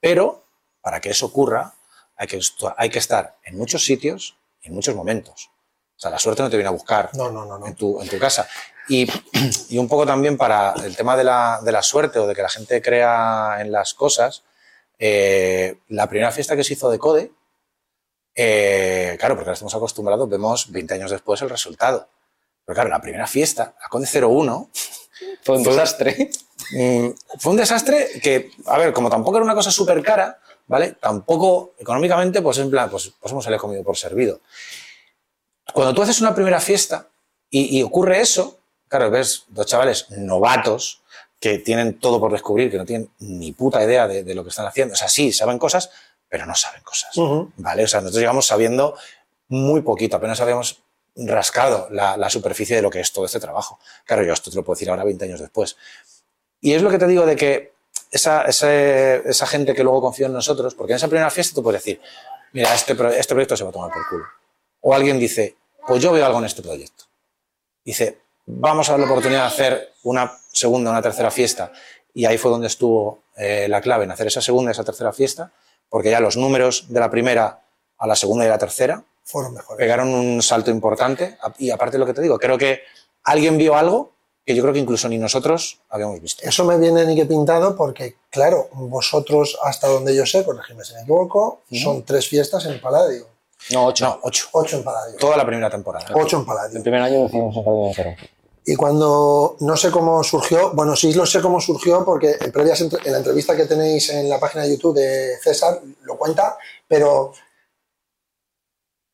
Pero 0.00 0.44
para 0.80 1.00
que 1.00 1.10
eso 1.10 1.26
ocurra, 1.26 1.74
hay 2.16 2.26
que, 2.26 2.40
hay 2.76 2.90
que 2.90 2.98
estar 2.98 3.36
en 3.44 3.58
muchos 3.58 3.84
sitios 3.84 4.36
y 4.62 4.68
en 4.68 4.74
muchos 4.74 4.94
momentos. 4.94 5.50
O 5.96 6.00
sea, 6.00 6.10
la 6.12 6.18
suerte 6.18 6.42
no 6.42 6.50
te 6.50 6.56
viene 6.56 6.68
a 6.68 6.72
buscar 6.72 7.10
En, 7.12 7.74
tu, 7.74 8.00
en 8.00 8.08
tu 8.08 8.18
casa. 8.18 8.48
Y, 8.88 9.10
y, 9.68 9.78
un 9.78 9.88
poco 9.88 10.06
también 10.06 10.38
para 10.38 10.72
el 10.84 10.96
tema 10.96 11.16
de 11.16 11.24
la, 11.24 11.60
de 11.62 11.72
la, 11.72 11.82
suerte 11.82 12.20
o 12.20 12.26
de 12.26 12.34
que 12.34 12.42
la 12.42 12.48
gente 12.48 12.80
crea 12.80 13.56
en 13.58 13.72
las 13.72 13.94
cosas, 13.94 14.44
eh, 14.98 15.78
la 15.88 16.08
primera 16.08 16.32
fiesta 16.32 16.56
que 16.56 16.64
se 16.64 16.74
hizo 16.74 16.90
de 16.90 16.98
Code, 16.98 17.32
eh, 18.34 19.16
claro, 19.18 19.34
porque 19.34 19.48
ahora 19.48 19.54
estamos 19.54 19.74
acostumbrados, 19.74 20.28
vemos 20.28 20.70
20 20.70 20.94
años 20.94 21.10
después 21.10 21.42
el 21.42 21.50
resultado. 21.50 22.08
Pero 22.64 22.74
claro, 22.74 22.90
la 22.90 23.00
primera 23.00 23.26
fiesta, 23.26 23.74
la 23.80 23.88
Code 23.88 24.06
01, 24.06 24.70
fue 25.42 25.56
un 25.56 25.62
desastre. 25.62 26.30
Mm, 26.72 27.08
fue 27.38 27.52
un 27.52 27.56
desastre 27.56 28.20
que, 28.22 28.50
a 28.66 28.78
ver, 28.78 28.92
como 28.92 29.08
tampoco 29.10 29.38
era 29.38 29.44
una 29.44 29.54
cosa 29.54 29.70
súper 29.70 30.02
cara, 30.02 30.38
¿vale? 30.66 30.96
Tampoco 31.00 31.74
económicamente, 31.78 32.42
pues 32.42 32.58
en 32.58 32.70
plan, 32.70 32.90
pues, 32.90 33.12
pues 33.20 33.32
hemos 33.32 33.42
salido 33.42 33.60
comido 33.60 33.82
por 33.82 33.96
servido. 33.96 34.40
Cuando 35.72 35.94
tú 35.94 36.02
haces 36.02 36.20
una 36.20 36.34
primera 36.34 36.60
fiesta, 36.60 37.08
Y, 37.50 37.82
ocurre 37.82 38.20
eso, 38.20 38.58
claro, 38.88 39.10
ves 39.10 39.44
dos 39.48 39.64
chavales 39.64 40.10
novatos 40.10 41.00
que 41.40 41.58
tienen 41.58 41.98
todo 41.98 42.18
por 42.18 42.32
descubrir, 42.32 42.70
que 42.70 42.78
no 42.78 42.84
tienen 42.84 43.10
ni 43.20 43.52
puta 43.52 43.82
idea 43.82 44.08
de, 44.08 44.34
lo 44.34 44.42
que 44.42 44.50
están 44.50 44.66
haciendo. 44.66 44.94
O 44.94 44.96
sea, 44.96 45.08
sí, 45.08 45.32
saben 45.32 45.58
cosas, 45.58 45.90
pero 46.28 46.46
no 46.46 46.54
saben 46.54 46.82
cosas. 46.82 47.10
¿Vale? 47.56 47.84
O 47.84 47.88
sea, 47.88 48.00
nosotros 48.00 48.20
llegamos 48.20 48.46
sabiendo 48.46 48.96
muy 49.48 49.82
poquito, 49.82 50.16
apenas 50.16 50.40
habíamos 50.40 50.82
rascado 51.16 51.88
la, 51.90 52.30
superficie 52.30 52.76
de 52.76 52.82
lo 52.82 52.90
que 52.90 53.00
es 53.00 53.12
todo 53.12 53.24
este 53.24 53.40
trabajo. 53.40 53.78
Claro, 54.04 54.22
yo 54.24 54.32
esto 54.32 54.50
te 54.50 54.56
lo 54.56 54.64
puedo 54.64 54.76
decir 54.76 54.90
ahora 54.90 55.04
20 55.04 55.24
años 55.24 55.40
después. 55.40 55.76
Y 56.60 56.74
es 56.74 56.82
lo 56.82 56.90
que 56.90 56.98
te 56.98 57.06
digo 57.06 57.24
de 57.24 57.36
que 57.36 57.72
esa, 58.10 58.42
esa, 58.42 59.46
gente 59.46 59.74
que 59.74 59.84
luego 59.84 60.00
confía 60.00 60.26
en 60.26 60.32
nosotros, 60.32 60.74
porque 60.74 60.92
en 60.92 60.96
esa 60.96 61.08
primera 61.08 61.30
fiesta 61.30 61.54
tú 61.54 61.62
puedes 61.62 61.82
decir, 61.82 62.00
mira, 62.52 62.74
este, 62.74 62.92
este 63.16 63.34
proyecto 63.34 63.56
se 63.56 63.64
va 63.64 63.70
a 63.70 63.72
tomar 63.72 63.92
por 63.92 64.08
culo. 64.08 64.24
O 64.80 64.94
alguien 64.94 65.18
dice, 65.18 65.56
pues 65.86 66.02
yo 66.02 66.12
veo 66.12 66.24
algo 66.26 66.38
en 66.38 66.44
este 66.46 66.62
proyecto. 66.62 67.04
Dice, 67.84 68.18
vamos 68.48 68.88
a 68.88 68.92
dar 68.92 69.00
la 69.00 69.06
oportunidad 69.06 69.42
de 69.42 69.46
hacer 69.46 69.92
una 70.04 70.32
segunda, 70.52 70.90
una 70.90 71.02
tercera 71.02 71.30
fiesta. 71.30 71.70
Y 72.14 72.24
ahí 72.24 72.38
fue 72.38 72.50
donde 72.50 72.66
estuvo 72.66 73.20
eh, 73.36 73.66
la 73.68 73.80
clave 73.80 74.04
en 74.04 74.10
hacer 74.10 74.26
esa 74.26 74.40
segunda 74.40 74.70
y 74.70 74.72
esa 74.72 74.84
tercera 74.84 75.12
fiesta, 75.12 75.52
porque 75.88 76.10
ya 76.10 76.20
los 76.20 76.36
números 76.36 76.86
de 76.88 76.98
la 76.98 77.10
primera 77.10 77.60
a 77.98 78.06
la 78.06 78.16
segunda 78.16 78.44
y 78.44 78.48
la 78.48 78.58
tercera 78.58 79.04
fueron 79.24 79.54
mejores. 79.54 79.78
Pegaron 79.78 80.08
un 80.08 80.42
salto 80.42 80.70
importante. 80.70 81.36
Y 81.58 81.70
aparte 81.70 81.92
de 81.92 81.98
lo 81.98 82.06
que 82.06 82.14
te 82.14 82.22
digo, 82.22 82.38
creo 82.38 82.56
que 82.56 82.80
alguien 83.24 83.58
vio 83.58 83.76
algo 83.76 84.12
que 84.46 84.54
yo 84.54 84.62
creo 84.62 84.72
que 84.72 84.80
incluso 84.80 85.10
ni 85.10 85.18
nosotros 85.18 85.80
habíamos 85.90 86.22
visto. 86.22 86.42
Eso 86.42 86.64
me 86.64 86.78
viene 86.78 87.04
ni 87.04 87.14
que 87.14 87.26
pintado 87.26 87.76
porque, 87.76 88.16
claro, 88.30 88.70
vosotros, 88.72 89.58
hasta 89.62 89.88
donde 89.88 90.16
yo 90.16 90.24
sé, 90.24 90.42
corregime 90.42 90.84
si 90.84 90.94
me 90.94 91.00
equivoco, 91.00 91.60
son 91.70 92.02
tres 92.02 92.26
fiestas 92.26 92.64
en 92.64 92.80
Paladio. 92.80 93.26
No, 93.72 93.86
ocho. 93.86 94.06
No, 94.06 94.20
ocho. 94.22 94.48
Ocho 94.52 94.78
en 94.78 94.84
Paladio. 94.84 95.16
Toda 95.18 95.36
la 95.36 95.44
primera 95.44 95.68
temporada. 95.68 96.06
Ocho 96.14 96.38
en 96.38 96.46
Paladio. 96.46 96.78
El 96.78 96.82
primer 96.82 97.02
año 97.02 97.24
decimos 97.24 97.54
en 97.54 97.64
Paladio 97.64 98.16
Y 98.70 98.76
cuando 98.76 99.56
no 99.60 99.78
sé 99.78 99.90
cómo 99.90 100.22
surgió, 100.22 100.72
bueno, 100.74 100.94
sí 100.94 101.14
lo 101.14 101.24
sé 101.24 101.40
cómo 101.40 101.58
surgió 101.58 102.04
porque 102.04 102.36
en, 102.38 102.52
previas, 102.52 102.78
en 102.82 102.90
la 103.12 103.16
entrevista 103.16 103.56
que 103.56 103.64
tenéis 103.64 104.10
en 104.10 104.28
la 104.28 104.38
página 104.38 104.64
de 104.64 104.72
YouTube 104.72 104.94
de 104.94 105.38
César 105.42 105.80
lo 106.02 106.18
cuenta, 106.18 106.58
pero 106.86 107.32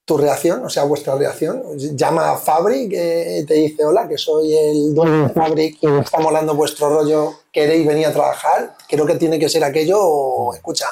tu 0.04 0.18
reacción, 0.18 0.64
o 0.64 0.68
sea, 0.68 0.82
vuestra 0.82 1.14
reacción. 1.14 1.62
Llama 1.96 2.32
a 2.32 2.36
Fabric, 2.36 2.94
eh, 2.96 3.44
te 3.46 3.54
dice, 3.54 3.84
hola, 3.84 4.08
que 4.08 4.18
soy 4.18 4.56
el 4.56 4.92
dueño 4.92 5.28
de 5.28 5.32
Fabric 5.32 5.78
y 5.80 5.86
me 5.86 6.00
está 6.00 6.18
molando 6.18 6.56
vuestro 6.56 6.88
rollo, 6.88 7.42
queréis 7.52 7.86
venir 7.86 8.06
a 8.08 8.12
trabajar. 8.12 8.76
Creo 8.88 9.06
que 9.06 9.14
tiene 9.14 9.38
que 9.38 9.48
ser 9.48 9.62
aquello 9.62 10.00
o 10.02 10.52
escucha. 10.52 10.86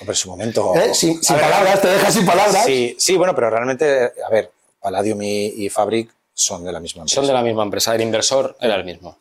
Hombre, 0.00 0.16
su 0.16 0.30
momento... 0.30 0.74
¿Eh? 0.74 0.92
Sin, 0.92 1.20
palabras, 1.20 1.80
te 1.80 1.86
dejas 1.86 2.12
sin 2.12 2.26
palabras. 2.26 2.64
Sí, 2.66 2.96
sí, 2.98 3.16
bueno, 3.16 3.36
pero 3.36 3.50
realmente, 3.50 4.12
a 4.26 4.30
ver, 4.32 4.50
Palladium 4.80 5.22
y, 5.22 5.68
Fabric 5.68 6.10
son 6.34 6.64
de 6.64 6.72
la 6.72 6.80
misma 6.80 7.02
empresa. 7.02 7.14
Son 7.14 7.26
de 7.26 7.32
la 7.32 7.42
misma 7.42 7.62
empresa, 7.62 7.94
el 7.94 8.02
inversor 8.02 8.56
era 8.60 8.74
el 8.74 8.84
mismo. 8.84 9.18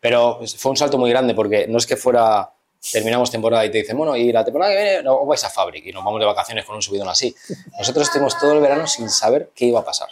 Pero 0.00 0.40
fue 0.56 0.70
un 0.70 0.76
salto 0.76 0.98
muy 0.98 1.10
grande 1.10 1.34
porque 1.34 1.66
no 1.68 1.78
es 1.78 1.86
que 1.86 1.96
fuera 1.96 2.50
terminamos 2.92 3.30
temporada 3.30 3.64
y 3.64 3.70
te 3.70 3.78
dicen, 3.78 3.96
bueno, 3.96 4.16
y 4.16 4.32
la 4.32 4.44
temporada 4.44 4.72
que 4.72 4.82
viene 4.82 5.02
no, 5.02 5.24
vais 5.26 5.42
a 5.44 5.50
Fabric 5.50 5.86
y 5.86 5.92
nos 5.92 6.04
vamos 6.04 6.20
de 6.20 6.26
vacaciones 6.26 6.64
con 6.64 6.76
un 6.76 6.82
subidón 6.82 7.08
así. 7.08 7.34
Nosotros 7.78 8.06
estuvimos 8.06 8.38
todo 8.38 8.52
el 8.52 8.60
verano 8.60 8.86
sin 8.86 9.08
saber 9.10 9.50
qué 9.54 9.66
iba 9.66 9.80
a 9.80 9.84
pasar. 9.84 10.08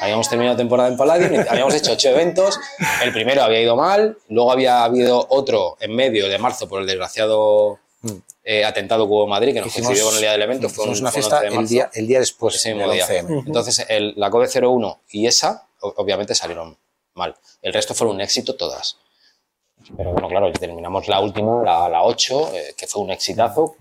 Habíamos 0.00 0.28
terminado 0.28 0.56
temporada 0.56 0.88
en 0.88 0.96
Palladium, 0.96 1.44
habíamos 1.48 1.74
hecho 1.74 1.92
ocho 1.92 2.08
eventos, 2.10 2.58
el 3.02 3.12
primero 3.12 3.42
había 3.42 3.60
ido 3.60 3.76
mal, 3.76 4.18
luego 4.28 4.52
había 4.52 4.84
habido 4.84 5.26
otro 5.30 5.76
en 5.80 5.94
medio 5.94 6.28
de 6.28 6.38
marzo 6.38 6.68
por 6.68 6.80
el 6.80 6.86
desgraciado. 6.86 7.78
Eh, 8.44 8.64
atentado 8.64 9.06
que 9.06 9.12
hubo 9.12 9.24
en 9.24 9.30
Madrid, 9.30 9.54
que 9.54 9.60
nos 9.60 9.72
coincidió 9.72 10.04
con 10.04 10.14
el 10.14 10.20
día 10.20 10.32
del 10.32 10.42
evento, 10.42 10.68
fue 10.68 10.86
una 10.86 11.10
fiesta 11.10 11.40
el, 11.40 11.66
día, 11.66 11.90
el 11.94 12.06
día 12.06 12.18
después, 12.18 12.54
ese 12.54 12.74
mismo 12.74 12.92
día. 12.92 13.06
Entonces, 13.18 13.86
el, 13.88 14.12
la 14.16 14.30
COVE 14.30 14.48
01 14.48 15.00
y 15.10 15.26
esa, 15.26 15.66
obviamente, 15.80 16.34
salieron 16.34 16.76
mal. 17.14 17.34
El 17.62 17.72
resto 17.72 17.94
fueron 17.94 18.16
un 18.16 18.20
éxito 18.20 18.54
todas. 18.54 18.98
Pero 19.96 20.12
bueno, 20.12 20.28
claro, 20.28 20.52
terminamos 20.52 21.08
la 21.08 21.20
última, 21.20 21.62
la, 21.62 21.88
la 21.88 22.02
8, 22.04 22.50
eh, 22.54 22.74
que 22.76 22.86
fue 22.86 23.02
un 23.02 23.10
exitazo. 23.10 23.76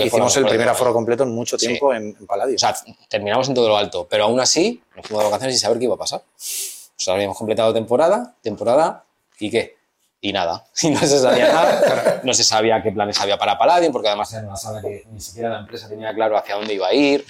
hicimos, 0.00 0.36
el 0.36 0.46
primer 0.46 0.68
aforo 0.68 0.92
completo 0.92 1.22
en 1.24 1.30
mucho 1.34 1.56
tiempo 1.56 1.92
en, 1.92 2.16
en 2.18 2.26
Palladio. 2.26 2.56
O 2.56 2.58
sea, 2.58 2.74
terminamos 3.08 3.48
en 3.48 3.54
todo 3.54 3.68
lo 3.68 3.76
alto, 3.76 4.06
pero 4.08 4.24
aún 4.24 4.40
así 4.40 4.82
nos 4.96 5.06
fuimos 5.06 5.24
de 5.24 5.30
vacaciones 5.30 5.56
sin 5.56 5.60
saber 5.62 5.78
qué 5.78 5.84
iba 5.84 5.94
a 5.94 5.98
pasar. 5.98 6.20
O 6.20 7.00
sea, 7.00 7.14
habíamos 7.14 7.36
completado 7.36 7.74
temporada, 7.74 8.34
temporada, 8.42 9.04
¿y 9.38 9.50
qué? 9.50 9.76
Y 10.24 10.32
nada. 10.32 10.64
Y 10.82 10.88
no 10.88 11.00
se 11.00 11.18
sabía 11.18 11.52
nada. 11.52 12.20
no 12.24 12.32
se 12.32 12.44
sabía 12.44 12.82
qué 12.82 12.90
planes 12.92 13.20
había 13.20 13.36
para 13.36 13.58
Palladium, 13.58 13.92
porque 13.92 14.08
además 14.08 14.32
era 14.32 14.46
una 14.46 14.56
sala 14.56 14.80
que 14.80 15.04
ni 15.12 15.20
siquiera 15.20 15.50
la 15.50 15.58
empresa 15.60 15.86
tenía 15.86 16.14
claro 16.14 16.38
hacia 16.38 16.54
dónde 16.54 16.72
iba 16.72 16.88
a 16.88 16.94
ir. 16.94 17.26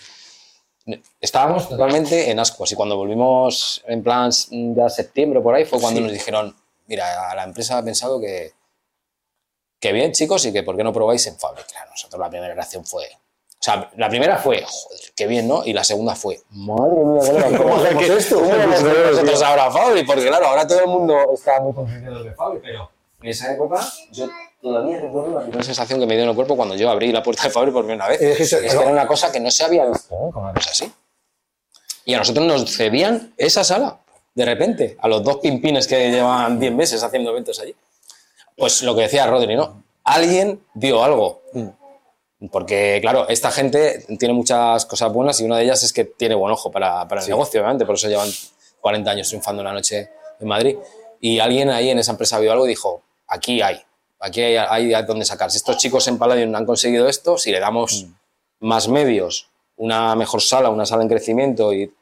Estábamos 1.20 1.68
totalmente 1.68 2.30
en 2.30 2.38
ascuas 2.38 2.70
y 2.70 2.76
cuando 2.76 2.97
volvimos 2.97 3.82
en 3.88 4.03
plan 4.03 4.30
ya 4.51 4.88
septiembre 4.88 5.40
por 5.40 5.55
ahí 5.55 5.64
fue 5.64 5.80
cuando 5.80 6.03
nos 6.03 6.12
dijeron 6.12 6.55
mira, 6.86 7.34
la 7.34 7.42
empresa 7.42 7.78
ha 7.78 7.84
pensado 7.84 8.20
que, 8.20 8.53
que 9.80 9.92
bien, 9.92 10.12
chicos, 10.12 10.45
y 10.47 10.53
que 10.53 10.62
por 10.62 10.76
qué 10.76 10.84
no 10.84 10.92
probáis 10.92 11.26
en 11.26 11.36
Fabric. 11.36 11.66
Claro, 11.66 11.90
nosotros 11.90 12.20
la 12.20 12.30
primera 12.30 12.55
reacción 12.55 12.84
fue... 12.84 13.05
Sea, 13.64 13.90
la 13.96 14.10
primera 14.10 14.36
fue, 14.36 14.62
joder, 14.62 15.00
qué 15.16 15.26
bien, 15.26 15.48
¿no? 15.48 15.64
Y 15.64 15.72
la 15.72 15.82
segunda 15.82 16.14
fue, 16.14 16.38
madre 16.50 17.02
mía, 17.02 17.56
¿cómo 17.56 17.76
hacemos 17.82 18.02
esto? 18.10 18.40
¿Cómo 18.40 18.54
nosotros 18.54 19.42
ahora 19.42 19.70
Fabric? 19.70 20.06
Porque 20.06 20.26
claro, 20.26 20.48
ahora 20.48 20.66
todo 20.66 20.80
el 20.80 20.86
mundo 20.86 21.16
está 21.32 21.62
muy 21.62 21.72
concienciado 21.72 22.22
de 22.22 22.32
Fabric, 22.32 22.60
pero 22.62 22.90
en 23.22 23.28
esa 23.30 23.54
época 23.54 23.80
yo 24.12 24.28
todavía 24.60 25.00
recuerdo 25.00 25.38
la 25.38 25.40
primera 25.40 25.62
sensación 25.62 25.98
que 25.98 26.04
me 26.04 26.12
dio 26.12 26.24
en 26.24 26.28
el 26.28 26.36
cuerpo 26.36 26.56
cuando 26.56 26.74
yo 26.76 26.90
abrí 26.90 27.10
la 27.10 27.22
puerta 27.22 27.44
de 27.44 27.50
Fabric 27.50 27.72
por 27.72 27.86
primera 27.86 28.06
vez. 28.06 28.20
Es 28.20 28.54
que 28.54 28.66
era 28.66 28.80
una 28.80 29.06
cosa 29.06 29.32
que 29.32 29.40
no 29.40 29.50
se 29.50 29.64
había 29.64 29.86
visto, 29.86 30.14
¿eh? 30.14 30.30
Como 30.30 30.42
una 30.42 30.52
cosa 30.52 30.70
así. 30.70 30.92
Y 32.04 32.12
a 32.12 32.18
nosotros 32.18 32.44
nos 32.44 32.76
cedían 32.76 33.32
esa 33.38 33.64
sala 33.64 33.98
de 34.34 34.44
repente, 34.44 34.98
a 35.00 35.08
los 35.08 35.24
dos 35.24 35.38
pimpines 35.38 35.86
que 35.86 36.10
llevan 36.10 36.60
10 36.60 36.74
meses 36.74 37.02
haciendo 37.02 37.30
eventos 37.30 37.58
allí. 37.60 37.74
Pues 38.58 38.82
lo 38.82 38.94
que 38.94 39.02
decía 39.02 39.26
Rodri, 39.26 39.56
¿no? 39.56 39.82
Alguien 40.04 40.60
dio 40.74 41.02
algo. 41.02 41.40
Porque, 42.51 42.99
claro, 43.01 43.28
esta 43.28 43.51
gente 43.51 44.05
tiene 44.18 44.34
muchas 44.34 44.86
cosas 44.86 45.12
buenas 45.12 45.40
y 45.40 45.45
una 45.45 45.57
de 45.57 45.64
ellas 45.64 45.82
es 45.82 45.92
que 45.92 46.05
tiene 46.05 46.34
buen 46.34 46.53
ojo 46.53 46.70
para, 46.70 47.03
el 47.03 47.28
negocio, 47.28 47.61
obviamente, 47.61 47.86
por 47.86 47.95
eso 47.95 48.09
llevan 48.09 48.28
40 48.80 49.11
años 49.11 49.28
triunfando 49.28 49.62
en 49.62 49.66
la 49.66 49.72
noche 49.72 50.11
en 50.40 50.49
Madrid. 50.49 50.76
Y 51.20 51.38
alguien 51.38 51.70
ahí 51.70 51.90
en 51.90 51.99
esa 51.99 52.12
empresa 52.12 52.38
vio 52.38 52.53
algo 52.53 52.66
y 52.66 52.70
dijo, 52.70 53.03
aquí 53.28 53.62
hay, 53.62 53.80
aquí 54.20 54.42
hay, 54.42 54.92
hay 54.92 55.05
donde 55.05 55.24
sacar. 55.24 55.51
Si 55.51 55.57
estos 55.57 55.76
chicos 55.78 56.07
en 56.09 56.18
Palladium 56.18 56.55
han 56.55 56.66
conseguido 56.66 57.09
esto, 57.09 57.38
si 57.38 57.51
le 57.51 57.61
damos 57.61 58.05
mm. 58.05 58.66
más 58.66 58.88
medios, 58.88 59.49
una 59.76 60.14
mejor 60.16 60.42
sala, 60.42 60.70
una 60.70 60.86
sala 60.86 61.03
en 61.03 61.09
crecimiento, 61.09 61.72
y, 61.72 61.92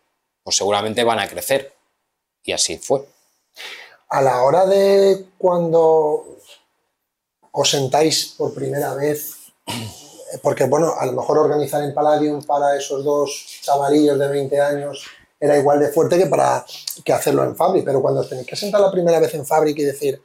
pues 0.43 0.57
seguramente 0.57 1.05
van 1.05 1.19
a 1.19 1.29
crecer. 1.29 1.73
Y 2.43 2.53
así 2.53 2.79
fue. 2.79 3.07
A 4.09 4.21
la 4.21 4.43
hora 4.43 4.67
de 4.67 5.27
cuando 5.39 6.39
os 7.53 7.71
sentáis 7.71 8.35
por 8.37 8.53
primera 8.53 8.95
vez, 8.95 9.53
porque 10.41 10.65
bueno, 10.65 10.95
a 10.99 11.05
lo 11.07 11.13
mejor 11.13 11.39
organizar 11.39 11.83
en 11.83 11.93
Palladium 11.93 12.43
para 12.45 12.77
esos 12.77 13.05
dos 13.05 13.61
chavalillos 13.63 14.19
de 14.19 14.29
20 14.29 14.61
años 14.61 15.05
era 15.39 15.59
igual 15.59 15.81
de 15.81 15.89
fuerte 15.89 16.17
que 16.17 16.27
para 16.27 16.65
que 17.05 17.13
hacerlo 17.13 17.45
en 17.45 17.57
Fabric, 17.57 17.85
pero 17.85 18.01
cuando 18.01 18.21
os 18.21 18.29
tenéis 18.29 18.47
que 18.47 18.57
sentar 18.57 18.81
la 18.81 18.91
primera 18.91 19.19
vez 19.19 19.35
en 19.35 19.45
Fabric 19.45 19.79
y 19.79 19.83
decir, 19.83 20.23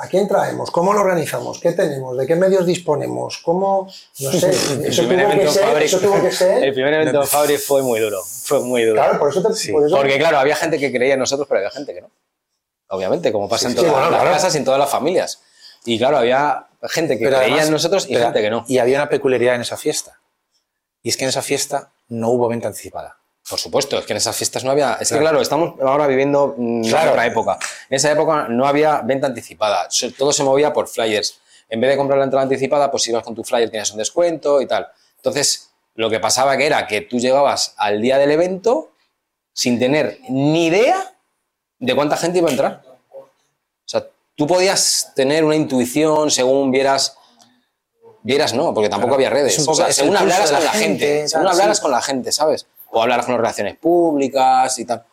¿A 0.00 0.06
quién 0.06 0.28
traemos? 0.28 0.70
¿Cómo 0.70 0.92
lo 0.92 1.00
organizamos? 1.00 1.58
¿Qué 1.58 1.72
tenemos? 1.72 2.16
¿De 2.16 2.24
qué 2.24 2.36
medios 2.36 2.64
disponemos? 2.64 3.38
¿Cómo? 3.38 3.88
No 4.20 4.30
sé. 4.30 4.50
Eso, 4.84 5.02
tuvo 5.02 5.30
que, 5.30 5.48
ser, 5.48 5.82
eso 5.82 5.98
tuvo 5.98 6.22
que 6.22 6.30
ser. 6.30 6.62
El 6.62 6.72
primer 6.72 6.94
evento 6.94 7.20
de 7.20 7.26
Fabric 7.26 7.58
fue 7.58 7.82
muy 7.82 7.98
duro. 7.98 8.22
Fue 8.22 8.60
muy 8.60 8.84
duro. 8.84 8.94
Claro, 8.94 9.18
por 9.18 9.30
eso 9.30 9.42
te, 9.42 9.52
sí. 9.54 9.72
Porque, 9.72 10.16
claro, 10.16 10.38
había 10.38 10.54
gente 10.54 10.78
que 10.78 10.92
creía 10.92 11.14
en 11.14 11.18
nosotros, 11.18 11.48
pero 11.48 11.58
había 11.58 11.70
gente 11.72 11.92
que 11.92 12.02
no. 12.02 12.10
Obviamente, 12.90 13.32
como 13.32 13.48
pasa 13.48 13.68
en 13.68 13.74
todas 13.74 14.12
las 14.12 14.22
casas 14.22 14.54
y 14.54 14.58
en 14.58 14.64
todas 14.64 14.78
las 14.78 14.88
familias. 14.88 15.40
Y 15.84 15.98
claro, 15.98 16.18
había 16.18 16.67
gente 16.82 17.18
que 17.18 17.26
creía 17.26 17.64
en 17.64 17.70
nosotros 17.70 18.06
y 18.08 18.16
gente 18.16 18.40
que 18.40 18.50
no. 18.50 18.64
Y 18.68 18.78
había 18.78 18.98
una 18.98 19.08
peculiaridad 19.08 19.56
en 19.56 19.62
esa 19.62 19.76
fiesta. 19.76 20.20
Y 21.02 21.10
es 21.10 21.16
que 21.16 21.24
en 21.24 21.30
esa 21.30 21.42
fiesta 21.42 21.90
no 22.08 22.30
hubo 22.30 22.48
venta 22.48 22.68
anticipada. 22.68 23.18
Por 23.48 23.58
supuesto, 23.58 23.98
es 23.98 24.04
que 24.04 24.12
en 24.12 24.18
esas 24.18 24.36
fiestas 24.36 24.62
no 24.62 24.70
había. 24.70 24.98
Es 25.00 25.10
que, 25.10 25.18
claro, 25.18 25.40
estamos 25.40 25.80
ahora 25.80 26.06
viviendo 26.06 26.54
mm, 26.56 26.84
otra 26.86 27.26
época. 27.26 27.58
En 27.88 27.96
esa 27.96 28.12
época 28.12 28.46
no 28.48 28.66
había 28.66 29.00
venta 29.00 29.26
anticipada. 29.26 29.88
Todo 30.18 30.32
se 30.32 30.44
movía 30.44 30.72
por 30.72 30.86
flyers. 30.86 31.40
En 31.70 31.80
vez 31.80 31.90
de 31.90 31.96
comprar 31.96 32.18
la 32.18 32.24
entrada 32.24 32.42
anticipada, 32.42 32.90
pues 32.90 33.06
ibas 33.08 33.22
con 33.22 33.34
tu 33.34 33.44
flyer, 33.44 33.70
tenías 33.70 33.90
un 33.90 33.98
descuento 33.98 34.60
y 34.60 34.66
tal. 34.66 34.88
Entonces, 35.16 35.70
lo 35.94 36.08
que 36.08 36.20
pasaba 36.20 36.56
que 36.56 36.66
era 36.66 36.86
que 36.86 37.02
tú 37.02 37.18
llegabas 37.18 37.74
al 37.76 38.00
día 38.00 38.18
del 38.18 38.30
evento 38.30 38.92
sin 39.52 39.78
tener 39.78 40.18
ni 40.28 40.66
idea 40.66 41.14
de 41.78 41.94
cuánta 41.94 42.16
gente 42.16 42.38
iba 42.38 42.48
a 42.48 42.52
entrar. 42.52 42.82
Tú 44.38 44.46
podías 44.46 45.12
tener 45.14 45.44
una 45.44 45.56
intuición 45.56 46.30
según 46.30 46.70
vieras. 46.70 47.18
Vieras 48.22 48.54
no, 48.54 48.72
porque 48.72 48.88
tampoco 48.88 49.14
había 49.14 49.28
redes. 49.28 49.66
O 49.68 49.74
sea, 49.74 49.92
según 49.92 50.16
hablaras 50.16 50.50
con 50.50 50.64
la 50.64 50.70
gente, 50.70 51.28
según 51.28 51.46
hablaras 51.48 51.80
con 51.80 51.90
la 51.90 52.00
gente, 52.00 52.32
¿sabes? 52.32 52.66
o 52.90 53.02
hablar 53.02 53.20
con 53.24 53.32
las 53.32 53.40
relaciones 53.40 53.76
públicas 53.76 54.78
y 54.78 54.84
tal. 54.84 55.04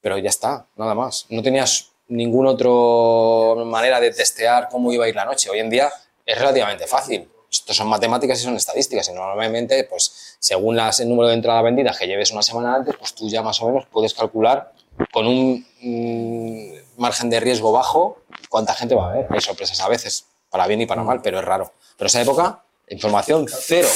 Pero 0.00 0.18
ya 0.18 0.30
está, 0.30 0.66
nada 0.76 0.94
más. 0.94 1.26
No 1.30 1.42
tenías 1.42 1.90
ninguna 2.08 2.50
otra 2.50 3.64
manera 3.64 4.00
de 4.00 4.10
testear 4.10 4.68
cómo 4.70 4.92
iba 4.92 5.04
a 5.04 5.08
ir 5.08 5.14
la 5.14 5.24
noche. 5.24 5.48
Hoy 5.48 5.60
en 5.60 5.70
día 5.70 5.90
es 6.26 6.38
relativamente 6.38 6.86
fácil. 6.86 7.28
Esto 7.50 7.74
son 7.74 7.88
matemáticas 7.88 8.40
y 8.40 8.44
son 8.44 8.56
estadísticas 8.56 9.08
y 9.10 9.12
normalmente 9.12 9.84
pues 9.84 10.36
según 10.38 10.74
las, 10.74 11.00
el 11.00 11.08
número 11.08 11.28
de 11.28 11.34
entradas 11.34 11.62
vendidas 11.62 11.98
que 11.98 12.06
lleves 12.06 12.32
una 12.32 12.42
semana 12.42 12.74
antes, 12.76 12.96
pues 12.96 13.14
tú 13.14 13.28
ya 13.28 13.42
más 13.42 13.60
o 13.60 13.66
menos 13.66 13.84
puedes 13.92 14.14
calcular 14.14 14.72
con 15.12 15.26
un 15.26 15.66
mm, 15.82 17.00
margen 17.00 17.28
de 17.28 17.40
riesgo 17.40 17.70
bajo 17.70 18.21
cuánta 18.52 18.74
gente 18.74 18.94
va 18.94 19.10
a 19.10 19.14
ver. 19.14 19.26
Hay 19.30 19.40
sorpresas 19.40 19.80
a 19.80 19.88
veces, 19.88 20.26
para 20.50 20.66
bien 20.66 20.82
y 20.82 20.86
para 20.86 21.02
mal, 21.02 21.20
pero 21.22 21.38
es 21.38 21.44
raro. 21.44 21.72
Pero 21.96 22.06
esa 22.06 22.20
época, 22.20 22.62
información 22.88 23.46
cero. 23.48 23.88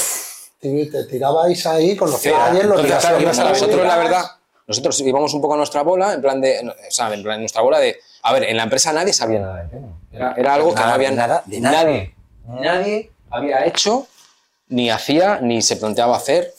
Te 0.59 1.03
tirabais 1.07 1.65
ahí 1.67 1.95
con 1.95 2.09
los 2.09 2.19
que 2.19 2.33
ayer 2.33 2.65
los 2.65 2.81
Nosotros, 2.81 3.85
la 3.85 3.97
verdad, 3.97 4.25
nosotros 4.65 4.99
íbamos 5.01 5.31
un 5.35 5.41
poco 5.41 5.53
a 5.53 5.57
nuestra 5.57 5.83
bola, 5.83 6.13
en 6.13 6.21
plan 6.21 6.41
de, 6.41 6.67
o 6.67 6.91
sea, 6.91 7.13
en 7.13 7.23
nuestra 7.23 7.61
bola 7.61 7.77
de, 7.77 7.97
a 8.23 8.33
ver, 8.33 8.45
en 8.45 8.57
la 8.57 8.63
empresa 8.63 8.91
nadie 8.91 9.13
sabía 9.13 9.39
nada 9.39 9.63
de 9.63 9.79
Era, 10.11 10.33
era 10.35 10.55
algo 10.55 10.73
que 10.73 10.81
no 10.81 10.87
había 10.87 11.11
nada, 11.11 11.43
de 11.45 11.61
nadie. 11.61 12.15
Nadie 12.47 13.11
había 13.29 13.63
hecho, 13.65 14.07
ni 14.69 14.89
hacía, 14.89 15.39
ni 15.39 15.61
se 15.61 15.75
planteaba 15.75 16.17
hacer 16.17 16.55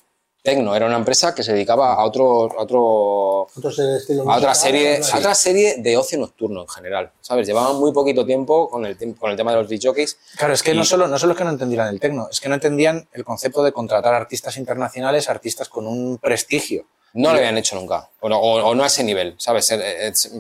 Tecno. 0.49 0.75
Era 0.75 0.87
una 0.87 0.97
empresa 0.97 1.35
que 1.35 1.43
se 1.43 1.53
dedicaba 1.53 1.93
a 1.93 2.05
otro, 2.07 2.51
a 2.59 2.63
otro, 2.63 3.49
a 3.49 4.37
otra 4.37 4.55
serie, 4.55 5.01
a 5.13 5.19
otra 5.19 5.35
serie 5.35 5.77
de 5.77 5.97
ocio 5.99 6.19
nocturno 6.19 6.63
en 6.63 6.69
general. 6.69 7.13
¿Sabes? 7.21 7.47
Llevaban 7.47 7.77
muy 7.77 7.93
poquito 7.93 8.25
tiempo 8.25 8.71
con 8.71 8.87
el, 8.87 8.97
con 9.19 9.31
el 9.31 9.37
tema 9.37 9.53
de 9.53 9.59
los 9.59 9.69
DJs. 9.69 10.17
Claro, 10.39 10.55
es 10.55 10.63
que 10.63 10.73
no 10.73 10.87
solo, 10.87 11.07
no 11.07 11.19
solo 11.19 11.33
es 11.33 11.39
que 11.39 11.45
no 11.45 11.51
entendieran 11.51 11.89
el 11.89 12.01
tecno, 12.01 12.29
es 12.31 12.41
que 12.41 12.49
no 12.49 12.55
entendían 12.55 13.07
el 13.13 13.25
concepto 13.25 13.63
de 13.63 13.73
contratar 13.73 14.15
artistas 14.15 14.57
internacionales, 14.57 15.29
artistas 15.29 15.69
con 15.69 15.87
un 15.87 16.17
prestigio. 16.17 16.87
No 17.15 17.33
lo 17.33 17.39
habían 17.39 17.57
hecho 17.57 17.75
nunca, 17.75 18.09
o 18.21 18.75
no, 18.75 18.85
a 18.85 18.87
ese 18.87 19.03
nivel, 19.03 19.35
¿sabes? 19.39 19.75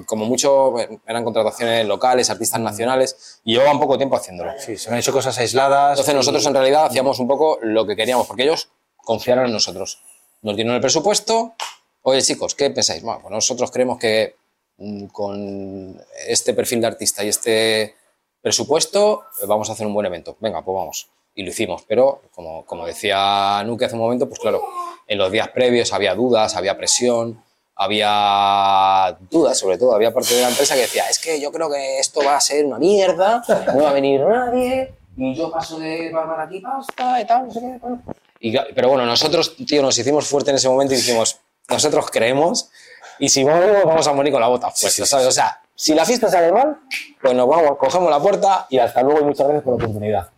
Como 0.06 0.26
mucho 0.26 0.74
eran 1.06 1.24
contrataciones 1.24 1.86
locales, 1.86 2.28
artistas 2.30 2.60
nacionales, 2.60 3.40
y 3.44 3.54
llevaban 3.54 3.80
poco 3.80 3.96
tiempo 3.96 4.16
haciéndolo. 4.16 4.52
Sí, 4.58 4.76
se 4.76 4.90
han 4.90 4.96
hecho 4.96 5.12
cosas 5.12 5.36
aisladas. 5.38 5.92
Entonces 5.92 6.14
nosotros 6.14 6.44
en 6.46 6.54
realidad 6.54 6.84
hacíamos 6.84 7.18
un 7.20 7.26
poco 7.26 7.58
lo 7.62 7.86
que 7.86 7.96
queríamos, 7.96 8.26
porque 8.26 8.44
ellos 8.44 8.68
confiaron 9.08 9.46
en 9.46 9.52
nosotros. 9.52 10.02
Nos 10.42 10.54
dieron 10.54 10.74
el 10.74 10.82
presupuesto, 10.82 11.54
oye 12.02 12.20
chicos, 12.20 12.54
¿qué 12.54 12.68
pensáis? 12.68 13.02
Bueno, 13.02 13.22
pues 13.22 13.32
nosotros 13.32 13.70
creemos 13.70 13.98
que 13.98 14.36
mm, 14.76 15.06
con 15.06 15.98
este 16.26 16.52
perfil 16.52 16.82
de 16.82 16.88
artista 16.88 17.24
y 17.24 17.28
este 17.28 17.94
presupuesto 18.42 19.24
vamos 19.46 19.70
a 19.70 19.72
hacer 19.72 19.86
un 19.86 19.94
buen 19.94 20.04
evento. 20.04 20.36
Venga, 20.40 20.62
pues 20.62 20.76
vamos. 20.76 21.08
Y 21.34 21.42
lo 21.42 21.48
hicimos, 21.48 21.84
pero 21.88 22.20
como, 22.34 22.66
como 22.66 22.84
decía 22.84 23.62
Nuke 23.64 23.86
hace 23.86 23.94
un 23.94 24.02
momento, 24.02 24.28
pues 24.28 24.40
claro, 24.40 24.62
en 25.06 25.16
los 25.16 25.32
días 25.32 25.48
previos 25.48 25.94
había 25.94 26.14
dudas, 26.14 26.54
había 26.54 26.76
presión, 26.76 27.42
había 27.76 29.16
dudas 29.30 29.58
sobre 29.58 29.78
todo, 29.78 29.94
había 29.94 30.12
parte 30.12 30.34
de 30.34 30.42
la 30.42 30.50
empresa 30.50 30.74
que 30.74 30.82
decía, 30.82 31.08
es 31.08 31.18
que 31.18 31.40
yo 31.40 31.50
creo 31.50 31.70
que 31.70 31.98
esto 31.98 32.20
va 32.22 32.36
a 32.36 32.40
ser 32.42 32.66
una 32.66 32.78
mierda, 32.78 33.42
no 33.74 33.84
va 33.84 33.90
a 33.90 33.94
venir 33.94 34.20
nadie, 34.20 34.92
y 35.16 35.34
yo 35.34 35.50
paso 35.50 35.78
de 35.78 36.12
barbar 36.12 36.40
aquí 36.42 36.60
pasta 36.60 37.22
y 37.22 37.26
tal, 37.26 37.46
no 37.46 37.54
sé 37.54 37.60
qué. 37.60 38.27
Pero 38.74 38.88
bueno, 38.88 39.04
nosotros, 39.06 39.56
tío, 39.56 39.82
nos 39.82 39.98
hicimos 39.98 40.26
fuerte 40.26 40.50
en 40.50 40.56
ese 40.56 40.68
momento 40.68 40.94
y 40.94 40.96
dijimos, 40.96 41.38
nosotros 41.68 42.06
creemos, 42.10 42.70
y 43.18 43.28
si 43.28 43.44
vamos, 43.44 43.84
vamos 43.84 44.06
a 44.06 44.12
morir 44.12 44.32
con 44.32 44.40
la 44.40 44.48
bota 44.48 44.68
puesta, 44.68 45.04
¿sabes? 45.04 45.26
O 45.26 45.32
sea, 45.32 45.60
si 45.74 45.94
la 45.94 46.04
fiesta 46.04 46.28
sale 46.30 46.52
mal, 46.52 46.80
pues 47.20 47.34
nos 47.34 47.48
vamos, 47.48 47.76
cogemos 47.78 48.10
la 48.10 48.20
puerta 48.20 48.66
y 48.70 48.78
hasta 48.78 49.02
luego 49.02 49.20
y 49.20 49.24
muchas 49.24 49.46
gracias 49.46 49.64
por 49.64 49.78
la 49.78 49.84
oportunidad. 49.84 50.30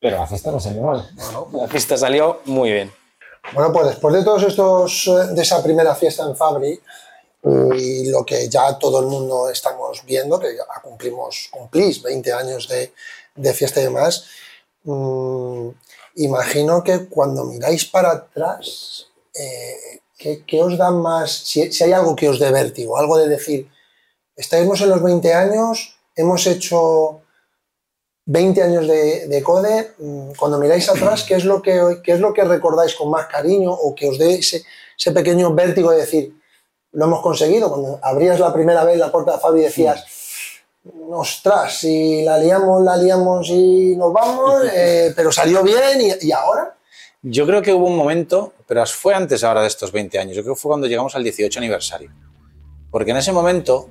Pero 0.00 0.18
la 0.18 0.26
fiesta 0.26 0.50
no 0.50 0.60
salió 0.60 0.82
mal. 0.82 1.08
La 1.52 1.68
fiesta 1.68 1.96
salió 1.96 2.40
muy 2.44 2.72
bien. 2.72 2.92
Bueno, 3.52 3.72
pues 3.72 3.86
después 3.86 4.14
de 4.14 4.24
todos 4.24 4.42
estos, 4.42 5.06
eh, 5.08 5.34
de 5.34 5.42
esa 5.42 5.62
primera 5.62 5.94
fiesta 5.94 6.24
en 6.24 6.36
Fabri 6.36 6.80
y 7.76 8.08
lo 8.10 8.24
que 8.24 8.48
ya 8.48 8.78
todo 8.78 9.00
el 9.00 9.06
mundo 9.06 9.50
estamos 9.50 10.02
viendo, 10.06 10.38
que 10.38 10.56
ya 10.56 10.80
cumplimos, 10.82 11.48
cumplís 11.50 12.02
20 12.02 12.32
años 12.32 12.68
de, 12.68 12.92
de 13.34 13.52
fiesta 13.52 13.80
y 13.80 13.84
demás, 13.84 14.26
mm, 14.84 15.68
imagino 16.16 16.82
que 16.82 17.06
cuando 17.06 17.44
miráis 17.44 17.84
para 17.84 18.12
atrás, 18.12 19.06
eh, 19.34 20.00
¿qué, 20.18 20.62
os 20.62 20.78
da 20.78 20.90
más, 20.90 21.30
si, 21.30 21.62
hay 21.82 21.92
algo 21.92 22.14
que 22.14 22.28
os 22.28 22.38
dé 22.38 22.50
vértigo, 22.50 22.96
algo 22.96 23.18
de 23.18 23.28
decir, 23.28 23.68
estáis 24.36 24.80
en 24.80 24.90
los 24.90 25.02
20 25.02 25.34
años, 25.34 25.96
hemos 26.14 26.46
hecho 26.46 27.20
20 28.26 28.62
años 28.62 28.86
de, 28.88 29.42
CODE, 29.42 29.94
mm, 29.98 30.32
cuando 30.38 30.58
miráis 30.58 30.88
atrás, 30.88 31.24
¿qué 31.24 31.34
es, 31.34 31.44
lo 31.44 31.60
que, 31.60 32.00
qué 32.02 32.12
es 32.12 32.20
lo 32.20 32.32
que 32.32 32.44
recordáis 32.44 32.94
con 32.94 33.10
más 33.10 33.26
cariño 33.26 33.72
o 33.72 33.94
que 33.94 34.08
os 34.08 34.18
dé 34.18 34.34
ese, 34.34 34.64
pequeño 35.12 35.52
vértigo 35.54 35.90
de 35.90 35.98
decir, 35.98 36.40
lo 36.92 37.04
hemos 37.04 37.20
conseguido? 37.20 37.68
Cuando 37.68 37.98
abrías 38.02 38.40
la 38.40 38.52
primera 38.52 38.84
vez 38.84 38.98
la 38.98 39.12
puerta 39.12 39.32
de 39.32 39.38
Fabi 39.38 39.60
y 39.60 39.64
decías, 39.64 40.04
ostras, 41.10 41.78
si 41.78 42.24
la 42.24 42.38
liamos, 42.38 42.82
la 42.82 42.96
liamos 42.96 43.48
y 43.48 43.96
nos 43.96 44.12
vamos, 44.12 44.64
eh, 44.74 45.12
pero 45.16 45.32
salió 45.32 45.62
bien 45.62 46.00
y, 46.20 46.32
ahora. 46.32 46.76
Yo 47.22 47.46
creo 47.46 47.62
que 47.62 47.72
hubo 47.72 47.86
un 47.86 47.96
momento, 47.96 48.52
pero 48.66 48.84
fue 48.86 49.14
antes 49.14 49.42
ahora 49.44 49.62
de 49.62 49.68
estos 49.68 49.92
20 49.92 50.18
años, 50.18 50.36
yo 50.36 50.42
creo 50.42 50.54
que 50.54 50.60
fue 50.60 50.70
cuando 50.70 50.86
llegamos 50.86 51.14
al 51.14 51.24
18 51.24 51.58
aniversario. 51.58 52.10
Porque 52.90 53.12
en 53.12 53.16
ese 53.16 53.32
momento 53.32 53.88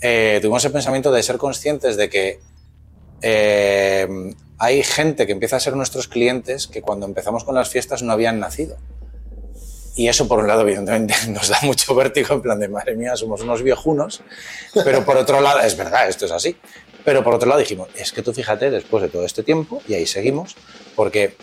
eh, 0.00 0.38
tuvimos 0.42 0.64
el 0.64 0.72
pensamiento 0.72 1.12
de 1.12 1.22
ser 1.22 1.38
conscientes 1.38 1.96
de 1.96 2.10
que 2.10 2.40
eh, 3.22 4.34
hay 4.58 4.82
gente 4.82 5.26
que 5.26 5.32
empieza 5.32 5.56
a 5.56 5.60
ser 5.60 5.76
nuestros 5.76 6.08
clientes 6.08 6.66
que 6.66 6.82
cuando 6.82 7.06
empezamos 7.06 7.44
con 7.44 7.54
las 7.54 7.68
fiestas 7.68 8.02
no 8.02 8.12
habían 8.12 8.40
nacido. 8.40 8.76
Y 9.96 10.08
eso, 10.08 10.28
por 10.28 10.40
un 10.40 10.46
lado, 10.46 10.60
evidentemente, 10.60 11.14
nos 11.28 11.48
da 11.48 11.58
mucho 11.62 11.94
vértigo, 11.94 12.34
en 12.34 12.42
plan 12.42 12.60
de, 12.60 12.68
madre 12.68 12.94
mía, 12.94 13.16
somos 13.16 13.40
unos 13.40 13.62
viejunos. 13.62 14.20
Pero 14.84 15.04
por 15.04 15.16
otro 15.16 15.40
lado, 15.40 15.60
es 15.60 15.74
verdad, 15.76 16.08
esto 16.08 16.26
es 16.26 16.32
así. 16.32 16.56
Pero 17.02 17.24
por 17.24 17.34
otro 17.34 17.48
lado 17.48 17.60
dijimos, 17.60 17.88
es 17.94 18.12
que 18.12 18.20
tú 18.20 18.32
fíjate, 18.32 18.70
después 18.70 19.02
de 19.02 19.08
todo 19.08 19.24
este 19.24 19.42
tiempo, 19.42 19.80
y 19.88 19.94
ahí 19.94 20.06
seguimos, 20.06 20.54
porque, 20.94 21.36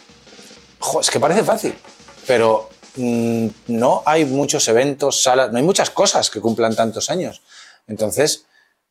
es 1.01 1.10
que 1.10 1.20
parece 1.20 1.43
fácil, 1.43 1.74
pero 2.28 2.70
mm, 2.97 3.47
no 3.68 4.04
hay 4.06 4.26
muchos 4.26 4.68
eventos, 4.68 5.24
salas, 5.24 5.51
no 5.51 5.58
hay 5.58 5.64
muchas 5.64 5.89
cosas 5.89 6.30
que 6.30 6.41
cumplan 6.41 6.76
tantos 6.76 7.10
años. 7.10 7.41
Entonces, 7.88 8.45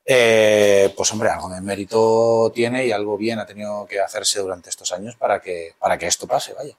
eh, 0.05 0.93
pues 0.97 1.13
hombre, 1.13 1.29
algo 1.29 1.51
de 1.51 1.61
mérito 1.61 2.51
tiene 2.55 2.87
y 2.87 2.93
algo 2.93 3.17
bien 3.17 3.39
ha 3.39 3.47
tenido 3.47 3.87
que 3.87 4.01
hacerse 4.01 4.41
durante 4.41 4.71
estos 4.71 4.91
años 4.93 5.15
para 5.17 5.41
que, 5.41 5.75
para 5.79 5.99
que 5.99 6.07
esto 6.07 6.27
pase, 6.27 6.55
vaya. 6.55 6.75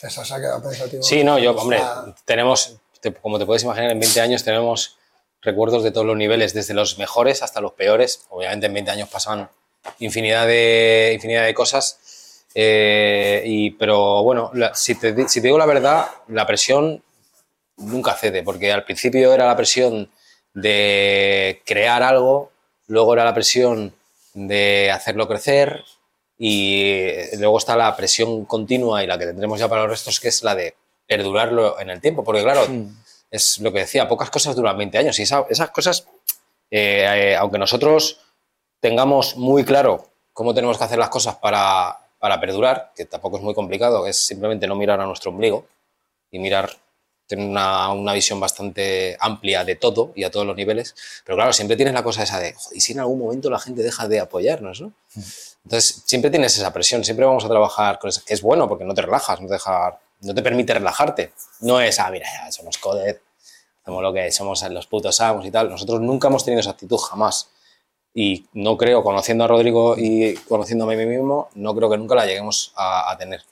César 0.00 0.24
se 0.24 0.34
ha 0.34 0.38
quedado 0.38 0.62
pensativo. 0.62 1.02
Sí, 1.02 1.22
no, 1.22 1.38
yo, 1.38 1.52
hombre, 1.52 1.82
tenemos, 2.24 2.76
como 3.20 3.38
te 3.38 3.44
puedes 3.44 3.64
imaginar, 3.64 3.90
en 3.90 4.00
20 4.00 4.20
años 4.22 4.42
tenemos 4.42 4.96
recuerdos 5.42 5.82
de 5.82 5.90
todos 5.90 6.06
los 6.06 6.16
niveles, 6.16 6.54
desde 6.54 6.72
los 6.72 6.96
mejores 6.96 7.42
hasta 7.42 7.60
los 7.60 7.72
peores. 7.72 8.24
Obviamente 8.30 8.66
en 8.66 8.72
20 8.72 8.90
años 8.92 9.08
pasan 9.10 9.50
infinidad 9.98 10.46
de, 10.46 11.12
infinidad 11.14 11.44
de 11.44 11.52
cosas. 11.52 12.46
Eh, 12.54 13.42
y, 13.44 13.72
pero 13.72 14.22
bueno, 14.22 14.50
si, 14.72 14.94
te, 14.94 15.28
si 15.28 15.42
te 15.42 15.48
digo 15.48 15.58
la 15.58 15.66
verdad, 15.66 16.06
la 16.28 16.46
presión 16.46 17.02
nunca 17.76 18.14
cede, 18.14 18.42
porque 18.42 18.72
al 18.72 18.84
principio 18.84 19.34
era 19.34 19.46
la 19.46 19.56
presión 19.56 20.10
de 20.54 21.60
crear 21.66 22.02
algo, 22.02 22.52
luego 22.86 23.12
era 23.12 23.24
la 23.24 23.34
presión 23.34 23.94
de 24.32 24.90
hacerlo 24.90 25.28
crecer 25.28 25.84
y 26.42 27.36
luego 27.36 27.58
está 27.58 27.76
la 27.76 27.94
presión 27.94 28.46
continua 28.46 29.04
y 29.04 29.06
la 29.06 29.18
que 29.18 29.26
tendremos 29.26 29.60
ya 29.60 29.68
para 29.68 29.82
los 29.82 29.90
restos, 29.90 30.18
que 30.18 30.28
es 30.28 30.42
la 30.42 30.54
de 30.54 30.74
perdurarlo 31.06 31.78
en 31.78 31.90
el 31.90 32.00
tiempo, 32.00 32.24
porque 32.24 32.42
claro, 32.42 32.66
es 33.30 33.58
lo 33.58 33.70
que 33.70 33.80
decía, 33.80 34.08
pocas 34.08 34.30
cosas 34.30 34.56
duran 34.56 34.78
20 34.78 34.96
años 34.96 35.18
y 35.18 35.22
esas 35.24 35.70
cosas, 35.70 36.06
eh, 36.70 37.04
eh, 37.14 37.36
aunque 37.36 37.58
nosotros 37.58 38.20
tengamos 38.80 39.36
muy 39.36 39.64
claro 39.64 40.08
cómo 40.32 40.54
tenemos 40.54 40.78
que 40.78 40.84
hacer 40.84 40.98
las 40.98 41.10
cosas 41.10 41.36
para, 41.36 41.98
para 42.18 42.40
perdurar, 42.40 42.90
que 42.96 43.04
tampoco 43.04 43.36
es 43.36 43.42
muy 43.42 43.52
complicado, 43.52 44.06
es 44.06 44.16
simplemente 44.16 44.66
no 44.66 44.76
mirar 44.76 44.98
a 44.98 45.04
nuestro 45.04 45.32
ombligo 45.32 45.66
y 46.30 46.38
mirar 46.38 46.74
tener 47.26 47.46
una, 47.46 47.92
una, 47.92 48.14
visión 48.14 48.40
bastante 48.40 49.14
amplia 49.20 49.62
de 49.62 49.76
todo 49.76 50.12
y 50.16 50.24
a 50.24 50.30
todos 50.30 50.46
los 50.46 50.56
niveles. 50.56 50.94
Pero 51.22 51.36
claro, 51.36 51.52
siempre 51.52 51.76
tienes 51.76 51.92
la 51.92 52.02
cosa 52.02 52.22
esa 52.22 52.40
de, 52.40 52.54
¿y 52.72 52.80
si 52.80 52.92
en 52.92 53.00
algún 53.00 53.18
momento 53.18 53.50
la 53.50 53.58
gente 53.58 53.82
deja 53.82 54.08
de 54.08 54.20
apoyarnos? 54.20 54.80
¿no? 54.80 54.94
Entonces, 55.64 56.02
siempre 56.06 56.30
tienes 56.30 56.56
esa 56.56 56.72
presión, 56.72 57.04
siempre 57.04 57.26
vamos 57.26 57.44
a 57.44 57.48
trabajar 57.48 57.98
con 57.98 58.08
eso, 58.08 58.22
que 58.24 58.34
es 58.34 58.42
bueno 58.42 58.68
porque 58.68 58.84
no 58.84 58.94
te 58.94 59.02
relajas, 59.02 59.40
no 59.40 59.46
te, 59.46 59.54
deja, 59.54 59.98
no 60.20 60.34
te 60.34 60.42
permite 60.42 60.74
relajarte. 60.74 61.32
No 61.60 61.80
es, 61.80 61.98
ah, 62.00 62.10
mira, 62.10 62.26
ya 62.44 62.52
somos 62.52 62.78
coded, 62.78 63.18
somos 63.84 64.02
lo 64.02 64.12
que 64.12 64.30
somos 64.32 64.62
los 64.70 64.86
putos 64.86 65.20
amos 65.20 65.44
y 65.46 65.50
tal. 65.50 65.70
Nosotros 65.70 66.00
nunca 66.00 66.28
hemos 66.28 66.44
tenido 66.44 66.60
esa 66.60 66.70
actitud, 66.70 66.98
jamás. 66.98 67.48
Y 68.12 68.46
no 68.54 68.76
creo, 68.76 69.04
conociendo 69.04 69.44
a 69.44 69.48
Rodrigo 69.48 69.94
y 69.96 70.34
conociéndome 70.48 70.94
a 70.94 70.96
mí 70.96 71.06
mismo, 71.06 71.48
no 71.54 71.74
creo 71.74 71.88
que 71.88 71.98
nunca 71.98 72.16
la 72.16 72.26
lleguemos 72.26 72.72
a, 72.74 73.10
a 73.10 73.16
tener. 73.16 73.42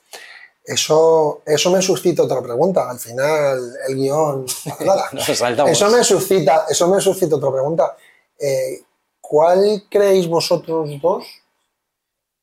Eso, 0.69 1.41
eso 1.47 1.71
me 1.71 1.81
suscita 1.81 2.21
otra 2.21 2.43
pregunta. 2.43 2.89
Al 2.89 2.99
final, 2.99 3.73
el 3.87 3.95
guion. 3.95 4.45
eso, 5.67 5.89
me 5.89 6.03
suscita, 6.03 6.65
eso 6.69 6.87
me 6.87 7.01
suscita 7.01 7.37
otra 7.37 7.51
pregunta. 7.51 7.95
Eh, 8.37 8.83
¿Cuál 9.19 9.85
creéis 9.89 10.27
vosotros 10.27 10.89
dos 11.01 11.25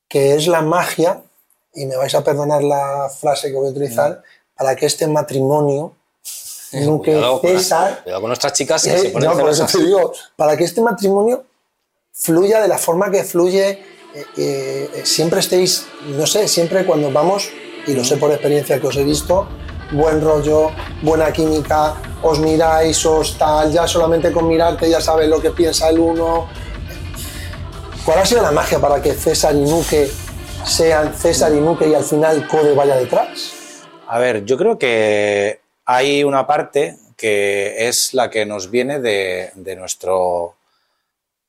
que 0.08 0.34
es 0.34 0.46
la 0.46 0.62
magia, 0.62 1.22
y 1.74 1.86
me 1.86 1.96
vais 1.96 2.14
a 2.14 2.24
perdonar 2.24 2.62
la 2.62 3.10
frase 3.10 3.48
que 3.48 3.56
voy 3.56 3.68
a 3.68 3.70
utilizar, 3.70 4.22
para 4.56 4.74
que 4.74 4.86
este 4.86 5.06
matrimonio 5.06 5.92
nunca 6.72 7.12
César. 7.40 8.02
Cuidado 8.02 8.20
con 8.20 8.28
nuestras 8.28 8.52
chicas 8.52 8.82
que 8.82 8.98
se 8.98 9.10
ponen 9.10 9.30
por 9.32 9.48
eso 9.50 9.66
te 9.66 9.82
digo, 9.82 10.12
para 10.36 10.56
que 10.56 10.64
este 10.64 10.80
matrimonio 10.80 11.44
fluya 12.12 12.60
de 12.60 12.68
la 12.68 12.78
forma 12.78 13.10
que 13.10 13.24
fluye, 13.24 13.70
eh, 14.14 14.24
eh, 14.36 15.02
siempre 15.04 15.40
estéis, 15.40 15.86
no 16.06 16.26
sé, 16.26 16.48
siempre 16.48 16.86
cuando 16.86 17.10
vamos 17.12 17.50
y 17.86 17.92
lo 17.92 18.04
sé 18.04 18.16
por 18.16 18.30
experiencia 18.30 18.80
que 18.80 18.86
os 18.86 18.96
he 18.96 19.04
visto, 19.04 19.46
buen 19.92 20.20
rollo, 20.20 20.70
buena 21.02 21.32
química, 21.32 21.94
os 22.22 22.40
miráis, 22.40 23.04
os 23.06 23.38
tal, 23.38 23.70
ya 23.70 23.86
solamente 23.86 24.32
con 24.32 24.48
mirarte 24.48 24.88
ya 24.88 25.00
sabes 25.00 25.28
lo 25.28 25.40
que 25.40 25.50
piensa 25.50 25.88
el 25.90 25.98
uno. 25.98 26.48
¿Cuál 28.06 28.20
ha 28.20 28.24
sido 28.24 28.40
la 28.40 28.52
magia 28.52 28.78
para 28.78 29.02
que 29.02 29.14
César 29.14 29.52
y 29.56 29.62
Nuque 29.62 30.08
sean 30.64 31.12
César 31.12 31.52
y 31.52 31.56
Nuque 31.56 31.88
y 31.88 31.94
al 31.94 32.04
final 32.04 32.46
Code 32.46 32.72
vaya 32.72 32.94
detrás? 32.94 33.82
A 34.06 34.20
ver, 34.20 34.44
yo 34.44 34.56
creo 34.56 34.78
que 34.78 35.58
hay 35.84 36.22
una 36.22 36.46
parte 36.46 36.98
que 37.16 37.88
es 37.88 38.14
la 38.14 38.30
que 38.30 38.46
nos 38.46 38.70
viene 38.70 39.00
de, 39.00 39.50
nuestro 39.76 40.54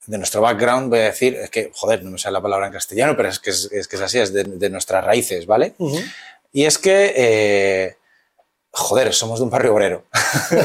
de 0.07 0.17
nuestro 0.17 0.41
background, 0.41 0.89
voy 0.89 0.99
a 1.01 1.03
decir, 1.03 1.35
es 1.35 1.51
que, 1.51 1.69
joder, 1.75 2.03
no 2.03 2.09
me 2.09 2.17
sale 2.17 2.33
la 2.33 2.41
palabra 2.41 2.65
en 2.65 2.73
castellano, 2.73 3.15
pero 3.15 3.29
es 3.29 3.37
que 3.39 3.51
es, 3.51 3.69
que 3.69 3.95
es 3.95 4.01
así, 4.01 4.17
es 4.17 4.33
de, 4.33 4.69
nuestras 4.71 5.05
raíces, 5.05 5.45
¿vale? 5.45 5.75
Y 6.51 6.65
es 6.65 6.79
que, 6.79 7.13
eh, 7.15 7.97
joder, 8.71 9.13
somos 9.13 9.37
de 9.37 9.43
un 9.43 9.51
barrio 9.51 9.75
obrero. 9.75 10.05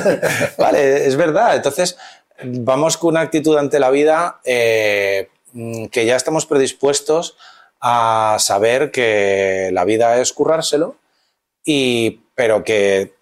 vale, 0.56 1.06
es 1.06 1.16
verdad. 1.16 1.54
Entonces, 1.56 1.98
vamos 2.42 2.96
con 2.96 3.10
una 3.10 3.20
actitud 3.20 3.58
ante 3.58 3.78
la 3.78 3.90
vida 3.90 4.40
eh, 4.44 5.28
que 5.90 6.06
ya 6.06 6.16
estamos 6.16 6.46
predispuestos 6.46 7.36
a 7.80 8.36
saber 8.38 8.90
que 8.90 9.70
la 9.72 9.84
vida 9.84 10.20
es 10.20 10.32
currárselo, 10.32 10.96
y, 11.64 12.22
pero 12.34 12.64
que 12.64 13.14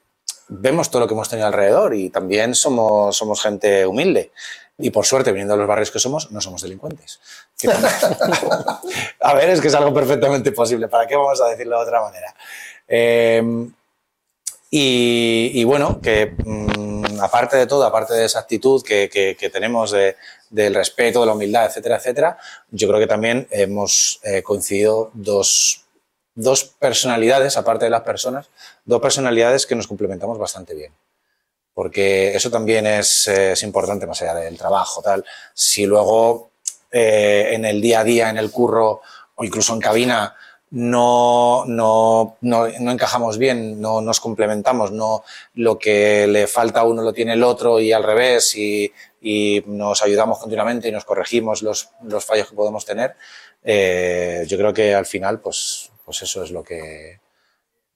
vemos 0.49 0.91
todo 0.91 1.01
lo 1.01 1.09
que 1.09 1.15
hemos 1.15 1.29
tenido 1.29 1.47
alrededor 1.47 1.95
y 1.95 2.11
también 2.11 2.55
somos, 2.55 3.17
somos 3.17 3.41
gente 3.41 3.87
humilde. 3.87 4.33
Y 4.79 4.91
por 4.91 5.05
suerte, 5.05 5.31
viniendo 5.33 5.55
a 5.55 5.57
los 5.57 5.69
barrios 5.69 5.91
que 5.91 5.99
somos, 5.99 6.31
no 6.33 6.41
somos 6.41 6.63
delincuentes. 6.63 7.21
a 9.21 9.35
ver, 9.35 9.51
es 9.51 9.61
que 9.61 9.69
es 9.69 9.75
algo 9.75 9.93
perfectamente 9.93 10.53
posible. 10.53 10.89
¿Para 10.89 11.07
qué 11.07 11.17
vamos 11.17 11.41
a 11.41 11.49
decirlo 11.49 11.77
de 11.77 11.83
otra 11.83 12.01
manera? 12.01 12.35
Em, 12.89 13.73
y, 14.71 15.63
bueno, 15.65 16.01
que 16.01 16.35
mm, 16.45 17.21
aparte 17.21 17.57
de 17.57 17.67
todo, 17.67 17.85
aparte 17.85 18.15
de 18.15 18.25
esa 18.25 18.39
actitud 18.39 18.83
que, 18.83 19.37
tenemos 19.53 19.95
del 20.51 20.75
respeto, 20.75 21.21
de 21.21 21.27
la 21.27 21.33
humildad, 21.33 21.67
etcétera, 21.67 21.97
etcétera, 21.97 22.39
yo 22.71 22.89
creo 22.89 23.01
que 23.01 23.07
también 23.07 23.49
hemos 23.51 24.21
eh, 24.25 24.43
coincidido 24.43 25.11
dos 25.15 25.87
dos 26.35 26.65
personalidades, 26.65 27.57
aparte 27.57 27.85
de 27.85 27.91
las 27.91 28.03
personas, 28.03 28.51
dos 28.85 29.01
personalidades 29.01 29.67
que 29.67 29.75
nos 29.75 29.87
complementamos 29.87 30.39
bastante 30.39 30.75
bien. 30.75 30.93
Porque 31.75 32.35
eso 32.35 32.51
también 32.51 32.87
es, 32.87 33.29
importante 33.63 34.07
más 34.07 34.21
allá 34.23 34.35
del 34.35 34.59
trabajo, 34.59 35.03
tal. 35.03 35.25
Si 35.55 35.87
luego 35.87 36.51
eh, 36.91 37.51
en 37.53 37.65
el 37.65 37.81
día 37.81 38.01
a 38.01 38.05
día, 38.05 38.31
en 38.31 38.39
el 38.39 38.51
curro 38.51 39.01
o 39.37 39.45
incluso 39.45 39.73
en 39.73 39.81
cabina, 39.81 40.35
no, 40.71 41.65
no, 41.67 42.37
no, 42.41 42.67
encajamos 42.67 43.39
bien, 43.39 43.81
no 43.81 44.01
nos 44.01 44.21
complementamos, 44.21 44.93
no 44.93 45.25
lo 45.55 45.79
que 45.79 46.27
le 46.27 46.47
falta 46.47 46.81
a 46.81 46.85
uno 46.85 47.03
lo 47.03 47.13
tiene 47.13 47.33
el 47.33 47.43
otro 47.43 47.81
y 47.81 47.93
al 47.93 48.05
revés, 48.05 48.55
y, 48.57 48.93
y 49.21 49.63
nos 49.67 50.03
ayudamos 50.03 50.39
continuamente 50.39 50.89
y 50.89 50.93
nos 50.93 51.05
corregimos 51.05 51.63
los, 51.63 51.91
los 52.05 52.25
fallos 52.25 52.49
que 52.49 52.57
podemos 52.57 52.85
tener, 52.85 53.17
eh, 53.63 54.45
yo 54.47 54.57
creo 54.57 54.73
que 54.73 54.95
al 54.95 55.07
final, 55.07 55.41
pues 55.41 55.91
pues 56.11 56.23
eso 56.23 56.43
es 56.43 56.51
lo 56.51 56.65
que, 56.65 57.21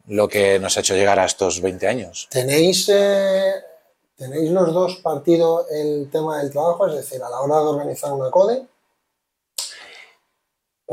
lo 0.06 0.28
que 0.28 0.60
nos 0.60 0.76
ha 0.76 0.80
hecho 0.80 0.94
llegar 0.94 1.18
a 1.18 1.24
estos 1.24 1.60
20 1.60 1.88
años. 1.88 2.28
¿Tenéis, 2.30 2.88
eh, 2.88 3.54
¿Tenéis 4.16 4.52
los 4.52 4.72
dos 4.72 5.00
partido 5.02 5.66
el 5.68 6.08
tema 6.12 6.38
del 6.38 6.52
trabajo? 6.52 6.86
Es 6.86 6.94
decir, 6.94 7.20
a 7.20 7.28
la 7.28 7.40
hora 7.40 7.56
de 7.56 7.66
organizar 7.66 8.12
una 8.12 8.30
code, 8.30 8.68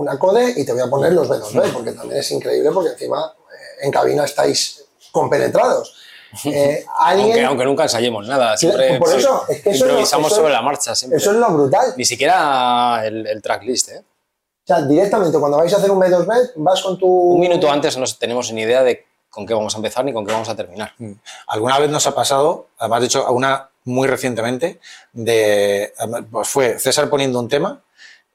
una 0.01 0.17
code 0.17 0.53
y 0.55 0.65
te 0.65 0.73
voy 0.73 0.81
a 0.81 0.87
poner 0.87 1.13
los 1.13 1.29
B2B, 1.29 1.71
porque 1.73 1.91
también 1.91 2.19
es 2.19 2.31
increíble, 2.31 2.71
porque 2.71 2.91
encima 2.91 3.33
eh, 3.51 3.85
en 3.85 3.91
cabina 3.91 4.25
estáis 4.25 4.83
compenetrados. 5.11 5.97
Eh, 6.45 6.85
aunque, 6.97 7.65
nunca 7.65 7.83
ensayemos 7.83 8.25
nada, 8.25 8.55
siempre 8.55 8.97
por 8.97 9.13
eso, 9.13 9.43
es 9.49 9.61
que 9.61 9.71
improvisamos 9.71 10.31
sobre 10.31 10.53
la 10.53 10.61
marcha. 10.61 10.95
Siempre. 10.95 11.17
Eso 11.17 11.31
es 11.31 11.37
lo 11.37 11.51
brutal. 11.51 11.93
Ni 11.97 12.05
siquiera 12.05 13.05
el, 13.05 13.27
el 13.27 13.41
tracklist, 13.41 13.89
¿eh? 13.89 13.99
O 13.99 14.65
sea, 14.65 14.81
directamente 14.83 15.37
cuando 15.39 15.57
vais 15.57 15.73
a 15.73 15.77
hacer 15.77 15.91
un 15.91 15.99
B2B, 15.99 16.51
vas 16.55 16.81
con 16.81 16.97
tu... 16.97 17.05
Un 17.05 17.39
minuto 17.41 17.69
antes 17.69 17.97
no 17.97 18.05
tenemos 18.17 18.49
ni 18.53 18.61
idea 18.61 18.81
de 18.81 19.05
con 19.29 19.45
qué 19.45 19.53
vamos 19.53 19.73
a 19.73 19.77
empezar 19.77 20.05
ni 20.05 20.13
con 20.13 20.25
qué 20.25 20.31
vamos 20.31 20.49
a 20.49 20.55
terminar. 20.55 20.93
Mm. 20.99 21.13
Alguna 21.47 21.79
vez 21.79 21.89
nos 21.89 22.07
ha 22.07 22.13
pasado, 22.13 22.67
además 22.77 23.01
de 23.01 23.05
hecho, 23.07 23.31
una 23.31 23.69
muy 23.85 24.07
recientemente, 24.07 24.79
de, 25.13 25.93
pues 26.31 26.47
fue 26.47 26.77
César 26.77 27.09
poniendo 27.09 27.39
un 27.39 27.49
tema 27.49 27.81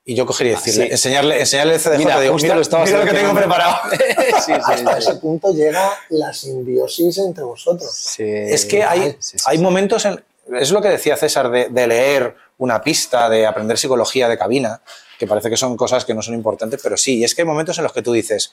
y 0.09 0.15
yo 0.15 0.25
cogería 0.25 0.53
y 0.53 0.55
ah, 0.55 0.61
decirle, 0.65 0.91
enseñarle, 0.93 1.41
enseñarle 1.41 1.75
el 1.75 1.81
CDJ, 1.81 1.99
mira, 1.99 2.21
digo, 2.21 2.37
mira, 2.37 2.55
lo, 2.55 2.63
mira 2.63 2.99
lo 2.99 3.05
que 3.05 3.13
tengo 3.13 3.35
preparado. 3.35 3.77
sí, 3.91 4.03
sí, 4.47 4.53
Hasta 4.53 4.99
ese 4.99 5.17
punto 5.17 5.53
llega 5.53 5.99
la 6.11 6.33
simbiosis 6.33 7.19
entre 7.19 7.43
vosotros. 7.43 8.15
es 8.19 8.65
que 8.65 8.85
hay, 8.85 9.19
hay 9.47 9.59
momentos, 9.59 10.05
en, 10.05 10.23
es 10.59 10.71
lo 10.71 10.81
que 10.81 10.89
decía 10.89 11.17
César, 11.17 11.51
de, 11.51 11.69
de 11.71 11.87
leer 11.89 12.37
una 12.59 12.81
pista, 12.81 13.29
de 13.29 13.47
aprender 13.47 13.77
psicología 13.77 14.29
de 14.29 14.39
cabina, 14.39 14.81
que 15.19 15.27
parece 15.27 15.51
que 15.51 15.57
son 15.57 15.77
cosas 15.77 16.05
que 16.05 16.15
no 16.15 16.23
son 16.23 16.35
importantes, 16.35 16.81
pero 16.81 16.97
sí, 16.97 17.19
y 17.19 17.25
es 17.25 17.35
que 17.35 17.43
hay 17.43 17.47
momentos 17.47 17.77
en 17.79 17.85
los 17.85 17.93
que 17.93 18.03
tú 18.03 18.13
dices, 18.13 18.53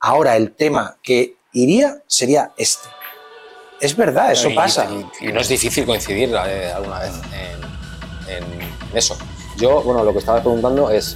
ahora 0.00 0.36
el 0.36 0.52
tema 0.52 0.96
que 1.02 1.36
iría 1.52 2.02
sería 2.06 2.52
este. 2.56 2.88
Es 3.80 3.96
verdad, 3.96 4.32
eso 4.32 4.54
pasa. 4.54 4.88
Y, 5.20 5.26
no 5.28 5.40
es 5.40 5.48
difícil 5.48 5.84
coincidir 5.84 6.34
eh, 6.46 6.72
alguna 6.72 7.00
vez 7.00 7.12
en, 8.28 8.96
eso. 8.96 9.18
Yo, 9.56 9.82
bueno, 9.82 10.02
lo 10.04 10.12
que 10.12 10.18
estaba 10.18 10.40
preguntando 10.40 10.90
es, 10.90 11.14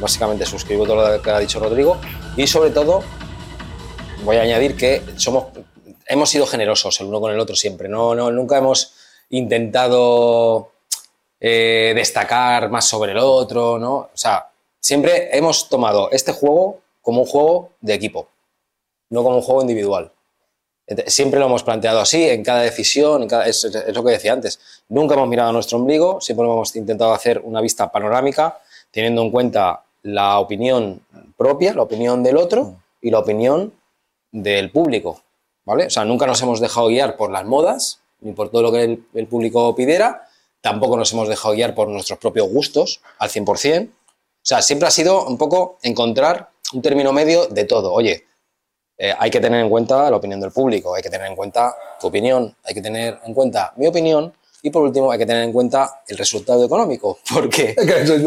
básicamente 0.00 0.46
suscribo 0.46 0.86
todo 0.86 1.08
lo 1.08 1.22
que 1.22 1.30
ha 1.30 1.38
dicho 1.38 1.58
Rodrigo 1.58 1.98
y 2.36 2.46
sobre 2.46 2.70
todo 2.70 3.02
voy 4.24 4.36
a 4.36 4.42
añadir 4.42 4.76
que 4.76 5.02
somos, 5.16 5.46
hemos 6.06 6.30
sido 6.30 6.46
generosos 6.46 7.00
el 7.00 7.06
uno 7.06 7.20
con 7.20 7.32
el 7.32 7.40
otro 7.40 7.56
siempre. 7.56 7.88
No, 7.88 8.14
no, 8.14 8.30
nunca 8.30 8.58
hemos 8.58 8.94
intentado 9.30 10.70
eh, 11.40 11.92
destacar 11.94 12.70
más 12.70 12.86
sobre 12.86 13.12
el 13.12 13.18
otro, 13.18 13.78
¿no? 13.78 13.94
O 13.96 14.10
sea, 14.14 14.48
siempre 14.80 15.36
hemos 15.36 15.68
tomado 15.68 16.10
este 16.10 16.32
juego 16.32 16.80
como 17.02 17.22
un 17.22 17.26
juego 17.26 17.70
de 17.80 17.94
equipo, 17.94 18.28
no 19.10 19.22
como 19.22 19.36
un 19.36 19.42
juego 19.42 19.60
individual. 19.60 20.12
Siempre 21.06 21.40
lo 21.40 21.46
hemos 21.46 21.64
planteado 21.64 22.00
así, 22.00 22.28
en 22.28 22.44
cada 22.44 22.62
decisión, 22.62 23.26
es, 23.44 23.66
lo 23.92 24.04
que 24.04 24.12
decía 24.12 24.32
antes. 24.32 24.60
Nunca 24.88 25.14
hemos 25.14 25.28
mirado 25.28 25.50
a 25.50 25.52
nuestro 25.52 25.78
ombligo, 25.78 26.20
siempre 26.20 26.46
hemos 26.46 26.74
intentado 26.76 27.12
hacer 27.12 27.40
una 27.44 27.60
vista 27.60 27.90
panorámica, 27.90 28.58
teniendo 28.90 29.22
en 29.22 29.30
cuenta 29.30 29.82
la 30.02 30.38
opinión 30.38 31.00
propia, 31.36 31.74
la 31.74 31.82
opinión 31.82 32.22
del 32.22 32.36
otro 32.36 32.76
y 33.00 33.10
la 33.10 33.18
opinión 33.18 33.72
del 34.30 34.70
público. 34.70 35.22
¿vale? 35.64 35.86
O 35.86 35.90
sea, 35.90 36.04
nunca 36.04 36.26
nos 36.26 36.40
hemos 36.42 36.60
dejado 36.60 36.88
guiar 36.88 37.16
por 37.16 37.30
las 37.30 37.44
modas 37.44 38.00
ni 38.20 38.32
por 38.32 38.50
todo 38.50 38.62
lo 38.62 38.72
que 38.72 38.84
el, 38.84 39.04
el 39.14 39.26
público 39.26 39.74
pidiera, 39.74 40.26
tampoco 40.60 40.96
nos 40.96 41.12
hemos 41.12 41.28
dejado 41.28 41.54
guiar 41.54 41.74
por 41.74 41.88
nuestros 41.88 42.18
propios 42.18 42.48
gustos 42.48 43.00
al 43.18 43.28
100%. 43.28 43.88
O 43.88 43.92
sea, 44.42 44.62
siempre 44.62 44.88
ha 44.88 44.90
sido 44.90 45.26
un 45.26 45.36
poco 45.36 45.78
encontrar 45.82 46.50
un 46.72 46.82
término 46.82 47.12
medio 47.12 47.46
de 47.46 47.64
todo. 47.64 47.92
Oye, 47.92 48.24
eh, 48.98 49.12
hay 49.18 49.30
que 49.30 49.40
tener 49.40 49.60
en 49.60 49.68
cuenta 49.68 50.10
la 50.10 50.16
opinión 50.16 50.40
del 50.40 50.52
público, 50.52 50.94
hay 50.94 51.02
que 51.02 51.10
tener 51.10 51.26
en 51.26 51.36
cuenta 51.36 51.74
tu 52.00 52.06
opinión, 52.06 52.56
hay 52.64 52.74
que 52.74 52.80
tener 52.80 53.20
en 53.24 53.34
cuenta 53.34 53.72
mi 53.76 53.86
opinión 53.86 54.32
y 54.66 54.70
por 54.70 54.82
último 54.82 55.12
hay 55.12 55.18
que 55.18 55.26
tener 55.26 55.44
en 55.44 55.52
cuenta 55.52 56.02
el 56.08 56.18
resultado 56.18 56.64
económico, 56.64 57.20
porque 57.32 57.76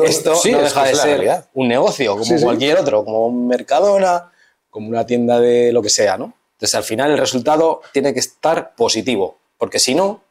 esto 0.05 0.39
no 0.51 0.61
deja 0.61 0.85
de 0.85 0.95
ser 0.95 1.43
un 1.53 1.67
negocio 1.67 2.17
como 2.17 2.39
cualquier 2.39 2.77
otro, 2.77 3.03
como 3.03 3.27
un 3.27 3.45
Mercadona, 3.45 4.31
como 4.69 4.87
una 4.87 5.05
tienda 5.05 5.37
de 5.41 5.73
lo 5.73 5.81
que 5.81 5.89
sea, 5.89 6.17
¿no? 6.17 6.33
Entonces 6.53 6.75
al 6.75 6.85
final 6.85 7.11
el 7.11 7.17
resultado 7.17 7.81
tiene 7.91 8.13
que 8.13 8.21
estar 8.21 8.73
positivo, 8.73 9.37
porque 9.57 9.79
si 9.79 9.95
no, 9.95 10.23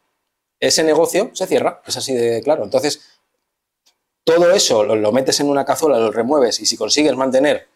ese 0.59 0.83
negocio 0.83 1.31
se 1.35 1.47
cierra, 1.47 1.83
es 1.87 1.99
así 1.99 2.15
de 2.15 2.43
claro. 2.43 2.65
Entonces, 2.65 3.01
todo 4.25 4.51
eso 4.51 4.85
lo, 4.85 5.13
metes 5.13 5.41
en 5.41 5.51
una 5.51 5.67
cazuela, 5.67 5.99
lo 5.99 6.11
remueves 6.11 6.59
y 6.61 6.65
si 6.65 6.79
consigues 6.79 7.15
mantener 7.17 7.69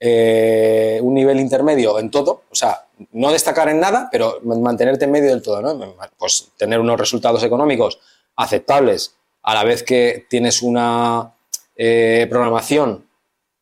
eh, 0.00 1.00
un 1.02 1.14
nivel 1.14 1.40
intermedio 1.40 1.98
en 1.98 2.10
todo, 2.10 2.42
o 2.50 2.54
sea, 2.54 2.86
no 3.12 3.32
destacar 3.32 3.68
en 3.68 3.80
nada, 3.80 4.08
pero 4.12 4.40
mantenerte 4.42 5.06
en 5.06 5.10
medio 5.10 5.30
del 5.30 5.42
todo, 5.42 5.60
¿no? 5.60 5.96
Pues 6.16 6.52
tener 6.56 6.78
unos 6.78 6.98
resultados 6.98 7.42
económicos 7.42 7.98
aceptables 8.36 9.16
a 9.42 9.54
la 9.54 9.64
vez 9.64 9.82
que 9.82 10.26
tienes 10.28 10.62
una 10.62 11.34
eh, 11.74 12.26
programación 12.30 13.06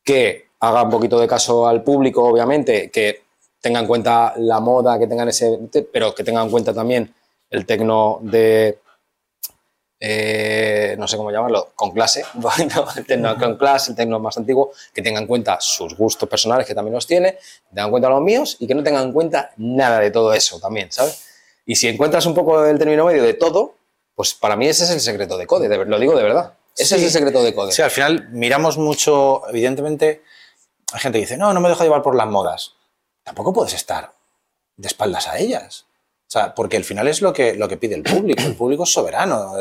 que 0.03 0.47
haga 0.59 0.83
un 0.83 0.89
poquito 0.89 1.19
de 1.19 1.27
caso 1.27 1.67
al 1.67 1.83
público, 1.83 2.23
obviamente, 2.23 2.89
que 2.91 3.23
tenga 3.59 3.79
en 3.79 3.87
cuenta 3.87 4.33
la 4.37 4.59
moda, 4.59 4.99
que 4.99 5.07
tengan 5.07 5.29
ese, 5.29 5.59
pero 5.91 6.13
que 6.13 6.23
tenga 6.23 6.43
en 6.43 6.49
cuenta 6.49 6.73
también 6.73 7.13
el 7.49 7.65
tecno 7.65 8.19
de, 8.21 8.79
eh, 9.99 10.95
no 10.97 11.07
sé 11.07 11.17
cómo 11.17 11.31
llamarlo, 11.31 11.71
con 11.75 11.91
clase, 11.91 12.23
el 12.97 13.05
tecno 13.05 13.37
con 13.37 13.57
clase, 13.57 13.91
el 13.91 13.97
tecno 13.97 14.19
más 14.19 14.37
antiguo, 14.37 14.71
que 14.93 15.01
tenga 15.01 15.19
en 15.19 15.27
cuenta 15.27 15.57
sus 15.59 15.95
gustos 15.95 16.27
personales, 16.29 16.67
que 16.67 16.75
también 16.75 16.93
los 16.93 17.07
tiene, 17.07 17.37
tenga 17.69 17.85
en 17.85 17.91
cuenta 17.91 18.09
los 18.09 18.21
míos 18.21 18.57
y 18.59 18.67
que 18.67 18.75
no 18.75 18.83
tenga 18.83 19.01
en 19.01 19.11
cuenta 19.11 19.51
nada 19.57 19.99
de 19.99 20.11
todo 20.11 20.33
eso 20.33 20.59
también, 20.59 20.91
¿sabes? 20.91 21.23
Y 21.65 21.75
si 21.75 21.87
encuentras 21.87 22.25
un 22.25 22.33
poco 22.33 22.61
del 22.61 22.77
término 22.77 23.05
medio 23.05 23.23
de 23.23 23.33
todo, 23.33 23.75
pues 24.15 24.33
para 24.33 24.55
mí 24.55 24.67
ese 24.67 24.85
es 24.85 24.91
el 24.91 25.01
secreto 25.01 25.37
de 25.37 25.45
Code, 25.45 25.85
lo 25.85 25.99
digo 25.99 26.15
de 26.15 26.23
verdad. 26.23 26.53
Ese 26.75 26.95
es 26.95 27.03
el 27.03 27.11
secreto 27.11 27.43
de 27.43 27.53
Code. 27.53 27.71
Sí, 27.71 27.81
al 27.81 27.91
final 27.91 28.29
miramos 28.31 28.77
mucho, 28.77 29.41
evidentemente, 29.49 30.23
hay 30.93 30.99
gente 30.99 31.17
que 31.17 31.25
dice, 31.25 31.37
no, 31.37 31.53
no 31.53 31.59
me 31.59 31.69
dejo 31.69 31.83
llevar 31.83 32.01
por 32.01 32.15
las 32.15 32.27
modas 32.27 32.77
tampoco 33.27 33.51
puedes 33.51 33.73
estar 33.73 34.13
de 34.77 34.87
espaldas 34.87 35.27
a 35.27 35.37
ellas. 35.37 35.85
O 36.27 36.29
sea, 36.29 36.53
porque 36.53 36.75
al 36.75 36.83
final 36.83 37.07
es 37.07 37.21
lo 37.21 37.31
que, 37.31 37.55
lo 37.55 37.69
que 37.69 37.77
pide 37.77 37.95
el 37.95 38.03
público. 38.03 38.43
El 38.43 38.55
público 38.55 38.83
es 38.83 38.91
soberano. 38.91 39.57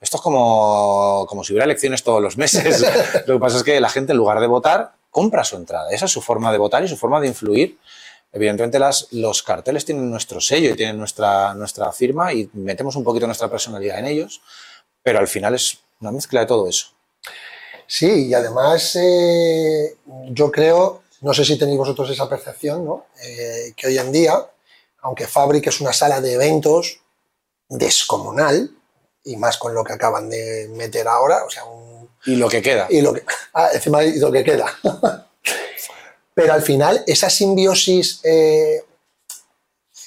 esto 0.00 0.16
es 0.18 0.20
como, 0.22 1.24
como 1.26 1.42
si 1.42 1.54
hubiera 1.54 1.64
elecciones 1.64 2.02
todos 2.02 2.20
los 2.20 2.36
meses. 2.36 2.84
lo 3.26 3.34
que 3.34 3.40
pasa 3.40 3.56
es 3.56 3.62
que 3.62 3.80
la 3.80 3.88
gente, 3.88 4.12
en 4.12 4.18
lugar 4.18 4.38
de 4.38 4.46
votar, 4.46 4.92
compra 5.08 5.44
su 5.44 5.56
entrada. 5.56 5.90
Esa 5.90 6.04
es 6.04 6.10
su 6.10 6.20
forma 6.20 6.52
de 6.52 6.58
votar 6.58 6.84
y 6.84 6.88
su 6.88 6.98
forma 6.98 7.20
de 7.22 7.28
influir. 7.28 7.78
Evidentemente, 8.34 8.78
las, 8.78 9.08
los 9.12 9.42
carteles 9.42 9.86
tienen 9.86 10.10
nuestro 10.10 10.42
sello 10.42 10.70
y 10.70 10.76
tienen 10.76 10.98
nuestra, 10.98 11.54
nuestra 11.54 11.90
firma 11.90 12.34
y 12.34 12.50
metemos 12.52 12.96
un 12.96 13.04
poquito 13.04 13.24
nuestra 13.24 13.48
personalidad 13.48 13.98
en 13.98 14.06
ellos, 14.06 14.42
pero 15.02 15.20
al 15.20 15.28
final 15.28 15.54
es 15.54 15.78
una 16.00 16.12
mezcla 16.12 16.40
de 16.40 16.46
todo 16.46 16.68
eso. 16.68 16.88
Sí, 17.86 18.26
y 18.26 18.34
además 18.34 18.96
eh, 18.96 19.96
yo 20.30 20.50
creo, 20.50 21.02
no 21.22 21.32
sé 21.32 21.46
si 21.46 21.56
tenéis 21.58 21.78
vosotros 21.78 22.10
esa 22.10 22.28
percepción, 22.28 22.84
¿no? 22.84 23.06
Eh, 23.22 23.72
que 23.74 23.86
hoy 23.86 23.96
en 23.96 24.12
día 24.12 24.34
aunque 25.04 25.26
Fabric 25.26 25.66
es 25.66 25.80
una 25.82 25.92
sala 25.92 26.22
de 26.22 26.32
eventos 26.32 27.00
descomunal, 27.68 28.70
y 29.22 29.36
más 29.36 29.58
con 29.58 29.74
lo 29.74 29.84
que 29.84 29.92
acaban 29.92 30.30
de 30.30 30.68
meter 30.74 31.06
ahora, 31.06 31.44
o 31.44 31.50
sea, 31.50 31.62
Y 32.24 32.36
lo 32.36 32.48
que 32.48 32.62
queda. 32.62 32.86
Y 32.88 33.02
lo 33.02 33.12
que, 33.12 33.22
ah, 33.54 33.68
encima 33.72 34.02
y 34.02 34.18
lo 34.18 34.32
que 34.32 34.42
queda. 34.42 34.66
Pero 36.34 36.54
al 36.54 36.62
final, 36.62 37.04
esa 37.06 37.28
simbiosis, 37.28 38.20
eh, 38.24 38.82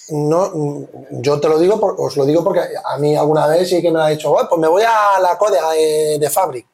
no, 0.09 0.87
yo 1.11 1.39
te 1.39 1.47
lo 1.47 1.59
digo, 1.59 1.79
os 1.99 2.17
lo 2.17 2.25
digo 2.25 2.43
porque 2.43 2.61
a 2.83 2.97
mí 2.97 3.15
alguna 3.15 3.45
vez 3.45 3.69
sí 3.69 3.81
que 3.81 3.91
me 3.91 4.01
ha 4.01 4.07
dicho, 4.07 4.33
pues 4.49 4.59
me 4.59 4.67
voy 4.67 4.83
a 4.83 5.19
la 5.21 5.37
CODE 5.37 5.59
de, 5.75 6.17
de 6.19 6.29
Fabric, 6.29 6.65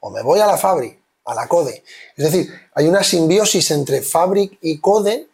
o 0.00 0.10
me 0.10 0.20
voy 0.22 0.40
a 0.40 0.46
la 0.46 0.58
Fabric, 0.58 0.98
a 1.26 1.34
la 1.34 1.46
CODE. 1.46 1.84
Es 2.16 2.24
decir, 2.24 2.52
hay 2.74 2.88
una 2.88 3.04
simbiosis 3.04 3.70
entre 3.70 4.02
Fabric 4.02 4.58
y 4.62 4.80
CODE 4.80 5.28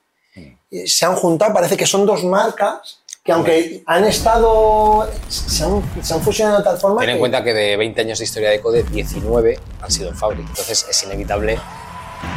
se 0.86 1.06
han 1.06 1.16
juntado, 1.16 1.52
parece 1.52 1.76
que 1.76 1.86
son 1.86 2.06
dos 2.06 2.24
marcas 2.24 3.00
que 3.22 3.32
aunque 3.32 3.82
han 3.86 4.04
estado, 4.04 5.06
se 5.28 5.64
han, 5.64 6.22
fusionado 6.22 6.58
de 6.58 6.64
tal 6.64 6.78
forma... 6.78 7.00
Ten 7.00 7.10
en 7.10 7.18
cuenta 7.18 7.44
que 7.44 7.52
de 7.52 7.76
20 7.76 8.00
años 8.00 8.18
de 8.18 8.24
historia 8.24 8.50
de 8.50 8.60
Code, 8.60 8.82
19 8.84 9.58
han 9.82 9.90
sido 9.90 10.08
en 10.08 10.16
Fabric. 10.16 10.48
Entonces 10.48 10.86
es 10.88 11.02
inevitable 11.02 11.58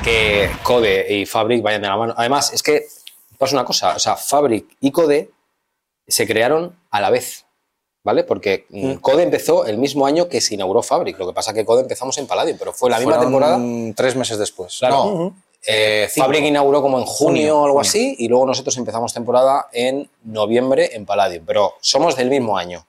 que 0.03 0.49
Code 0.61 1.13
y 1.13 1.25
Fabric 1.25 1.61
vayan 1.61 1.81
de 1.81 1.87
la 1.87 1.95
mano. 1.95 2.13
Además, 2.17 2.51
es 2.51 2.61
que 2.61 2.85
pasa 3.37 3.55
una 3.55 3.65
cosa, 3.65 3.95
o 3.95 3.99
sea, 3.99 4.17
Fabric 4.17 4.65
y 4.81 4.91
Code 4.91 5.31
se 6.05 6.27
crearon 6.27 6.77
a 6.91 6.99
la 6.99 7.09
vez, 7.09 7.45
¿vale? 8.03 8.25
Porque 8.25 8.65
mm, 8.69 8.87
mm. 8.87 8.95
Code 8.97 9.23
empezó 9.23 9.65
el 9.65 9.77
mismo 9.77 10.05
año 10.05 10.27
que 10.27 10.41
se 10.41 10.55
inauguró 10.55 10.83
Fabric. 10.83 11.17
Lo 11.17 11.27
que 11.27 11.33
pasa 11.33 11.51
es 11.51 11.55
que 11.55 11.65
Code 11.65 11.83
empezamos 11.83 12.17
en 12.17 12.27
Palladium, 12.27 12.57
pero 12.57 12.73
fue 12.73 12.89
la 12.89 12.99
misma 12.99 13.19
temporada. 13.19 13.57
Tres 13.95 14.17
meses 14.17 14.37
después. 14.37 14.77
Claro. 14.79 15.33
Eh, 15.65 16.09
Fabric 16.13 16.43
inauguró 16.43 16.81
como 16.81 16.99
en 16.99 17.05
junio, 17.05 17.61
o 17.61 17.65
algo 17.65 17.79
así, 17.79 18.15
y 18.19 18.27
luego 18.27 18.45
nosotros 18.45 18.75
empezamos 18.77 19.13
temporada 19.13 19.69
en 19.71 20.09
noviembre 20.23 20.89
en 20.93 21.05
Palladium, 21.05 21.45
pero 21.45 21.75
somos 21.79 22.17
del 22.17 22.29
mismo 22.29 22.57
año. 22.57 22.85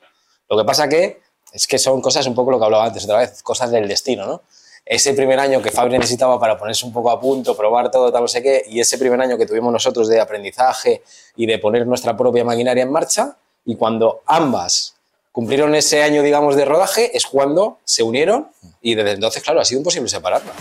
Lo 0.48 0.58
que 0.58 0.64
pasa 0.64 0.88
que 0.88 1.20
es 1.52 1.66
que 1.68 1.78
son 1.78 2.00
cosas 2.00 2.26
un 2.26 2.34
poco 2.34 2.50
lo 2.50 2.58
que 2.58 2.64
hablaba 2.64 2.86
antes 2.86 3.04
otra 3.04 3.18
vez, 3.18 3.42
cosas 3.42 3.70
del 3.70 3.86
destino, 3.86 4.26
¿no? 4.26 4.42
Ese 4.84 5.14
primer 5.14 5.38
año 5.38 5.62
que 5.62 5.70
Fabric 5.70 5.98
necesitaba 5.98 6.38
para 6.38 6.58
ponerse 6.58 6.84
un 6.84 6.92
poco 6.92 7.10
a 7.10 7.18
punto, 7.18 7.56
probar 7.56 7.90
todo, 7.90 8.12
tal, 8.12 8.22
no 8.22 8.28
sé 8.28 8.42
qué, 8.42 8.64
y 8.68 8.80
ese 8.80 8.98
primer 8.98 9.20
año 9.20 9.38
que 9.38 9.46
tuvimos 9.46 9.72
nosotros 9.72 10.08
de 10.08 10.20
aprendizaje 10.20 11.02
y 11.36 11.46
de 11.46 11.58
poner 11.58 11.86
nuestra 11.86 12.16
propia 12.16 12.44
maquinaria 12.44 12.82
en 12.82 12.92
marcha, 12.92 13.36
y 13.64 13.76
cuando 13.76 14.22
ambas 14.26 14.96
cumplieron 15.32 15.74
ese 15.74 16.02
año, 16.02 16.22
digamos, 16.22 16.54
de 16.54 16.64
rodaje, 16.66 17.16
es 17.16 17.24
cuando 17.24 17.78
se 17.84 18.02
unieron 18.02 18.50
y 18.82 18.94
desde 18.94 19.12
entonces, 19.12 19.42
claro, 19.42 19.60
ha 19.60 19.64
sido 19.64 19.80
imposible 19.80 20.08
separarlas 20.08 20.54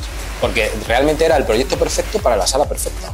porque 0.43 0.69
realmente 0.89 1.23
era 1.23 1.37
el 1.37 1.45
proyecto 1.45 1.79
perfecto 1.79 2.19
para 2.19 2.35
la 2.35 2.45
sala 2.45 2.65
perfecta. 2.65 3.13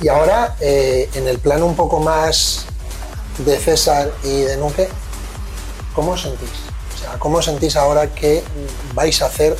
Y 0.00 0.08
ahora, 0.08 0.56
eh, 0.62 1.06
en 1.12 1.28
el 1.28 1.40
plano 1.40 1.66
un 1.66 1.76
poco 1.76 2.00
más 2.00 2.64
de 3.36 3.58
César 3.58 4.10
y 4.24 4.40
de 4.40 4.56
Nuque, 4.56 4.88
¿cómo 5.94 6.12
os 6.12 6.22
sentís? 6.22 6.48
O 6.94 6.98
sea, 6.98 7.18
¿cómo 7.18 7.36
os 7.36 7.44
sentís 7.44 7.76
ahora 7.76 8.14
que 8.14 8.42
vais 8.94 9.20
a 9.20 9.26
hacer 9.26 9.58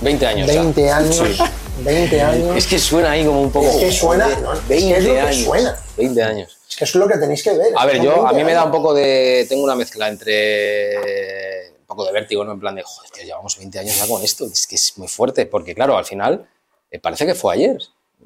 20 0.00 0.26
años. 0.26 0.46
20 0.46 0.90
años. 0.90 1.38
20 1.84 2.22
años. 2.22 2.56
Es 2.56 2.66
que 2.66 2.78
suena 2.78 3.10
ahí 3.10 3.26
como 3.26 3.42
un 3.42 3.52
poco. 3.52 3.68
Es 3.68 3.76
que 3.76 3.92
suena. 3.92 4.26
20 4.70 5.20
años. 5.20 5.36
Suena. 5.44 5.76
20 5.98 6.22
años. 6.22 6.56
Es 6.66 6.76
que 6.76 6.84
es 6.84 6.94
lo 6.94 7.06
que 7.06 7.18
tenéis 7.18 7.42
que 7.42 7.52
ver. 7.52 7.74
A 7.76 7.84
ver, 7.84 8.00
yo, 8.00 8.26
a 8.26 8.32
mí 8.32 8.42
me 8.42 8.54
da 8.54 8.64
un 8.64 8.72
poco 8.72 8.94
de. 8.94 9.44
Tengo 9.50 9.64
una 9.64 9.74
mezcla 9.74 10.08
entre 10.08 11.57
poco 11.88 12.04
de 12.04 12.12
vértigo, 12.12 12.44
¿no? 12.44 12.52
En 12.52 12.60
plan 12.60 12.74
de, 12.76 12.82
joder, 12.82 13.10
que 13.10 13.24
llevamos 13.24 13.56
20 13.56 13.78
años 13.78 13.96
ya 13.96 14.06
con 14.06 14.22
esto, 14.22 14.44
es 14.44 14.66
que 14.66 14.76
es 14.76 14.96
muy 14.98 15.08
fuerte, 15.08 15.46
porque 15.46 15.74
claro, 15.74 15.96
al 15.96 16.04
final 16.04 16.46
eh, 16.90 17.00
parece 17.00 17.26
que 17.26 17.34
fue 17.34 17.54
ayer. 17.54 17.78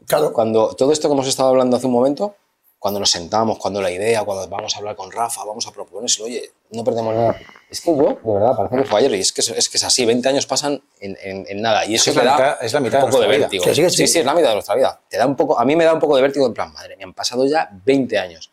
Claro. 0.07 0.33
Cuando 0.33 0.75
todo 0.75 0.93
esto 0.93 1.09
que 1.09 1.15
hemos 1.15 1.29
estado 1.29 1.51
hablando 1.51 1.77
hace 1.77 1.87
un 1.87 1.93
momento, 1.93 2.35
cuando 2.79 2.99
nos 2.99 3.11
sentamos, 3.11 3.59
cuando 3.59 3.81
la 3.81 3.93
idea, 3.93 4.25
cuando 4.25 4.49
vamos 4.49 4.75
a 4.75 4.79
hablar 4.79 4.97
con 4.97 5.13
Rafa, 5.13 5.45
vamos 5.45 5.65
a 5.69 5.71
proponérselo, 5.71 6.27
oye, 6.27 6.51
no 6.73 6.83
perdemos 6.83 7.15
nada. 7.15 7.39
Es 7.71 7.81
que 7.81 7.97
yo, 7.97 8.19
de 8.25 8.33
verdad, 8.33 8.57
parece 8.57 8.77
que 8.77 8.85
fue 8.85 8.99
ayer 8.99 9.15
y 9.15 9.21
es 9.21 9.33
que 9.33 9.41
es, 9.41 9.69
que 9.69 9.77
es 9.77 9.85
así, 9.85 10.05
20 10.05 10.29
años 10.29 10.47
pasan 10.47 10.83
en, 10.99 11.17
en, 11.23 11.63
nada. 11.63 11.87
Y 11.87 11.95
eso 11.95 12.11
es, 12.11 12.17
la 12.17 12.25
da 12.25 12.33
mitad, 12.33 12.65
es 12.65 12.73
la 12.73 12.81
mitad 12.81 13.05
un 13.05 13.11
poco 13.11 13.23
de, 13.23 13.29
vértigo. 13.29 13.63
Sí, 13.63 13.75
sí, 13.91 14.09
sí, 14.09 14.19
es 14.19 14.27
la 14.27 14.35
mitad 14.35 14.49
de 14.49 14.55
nuestra 14.55 14.75
vida. 14.75 15.01
Te 15.09 15.17
da 15.19 15.27
un 15.27 15.37
poco, 15.37 15.57
a 15.57 15.65
mí 15.65 15.77
me 15.77 15.85
da 15.85 15.95
un 15.95 16.01
poco 16.01 16.17
de 16.17 16.23
vértigo 16.23 16.47
en 16.47 16.55
plan, 16.55 16.73
madre, 16.73 16.97
me 16.97 17.05
han 17.05 17.15
pasado 17.15 17.47
ya 17.47 17.71
20 17.85 18.19
años. 18.19 18.51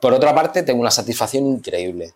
Por 0.00 0.14
otra 0.14 0.34
parte, 0.34 0.62
tengo 0.62 0.80
una 0.80 0.90
satisfacción 0.90 1.46
increíble 1.46 2.14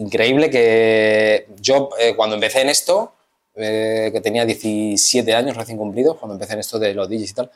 increíble 0.00 0.50
que 0.50 1.46
yo 1.60 1.90
eh, 1.98 2.14
cuando 2.16 2.34
empecé 2.34 2.62
en 2.62 2.70
esto, 2.70 3.12
eh, 3.54 4.10
que 4.12 4.20
tenía 4.20 4.46
17 4.46 5.34
años 5.34 5.56
recién 5.56 5.76
cumplidos, 5.76 6.16
cuando 6.16 6.34
empecé 6.34 6.54
en 6.54 6.60
esto 6.60 6.78
de 6.78 6.94
los 6.94 7.08
DJs 7.08 7.30
y 7.30 7.34
tal, 7.34 7.50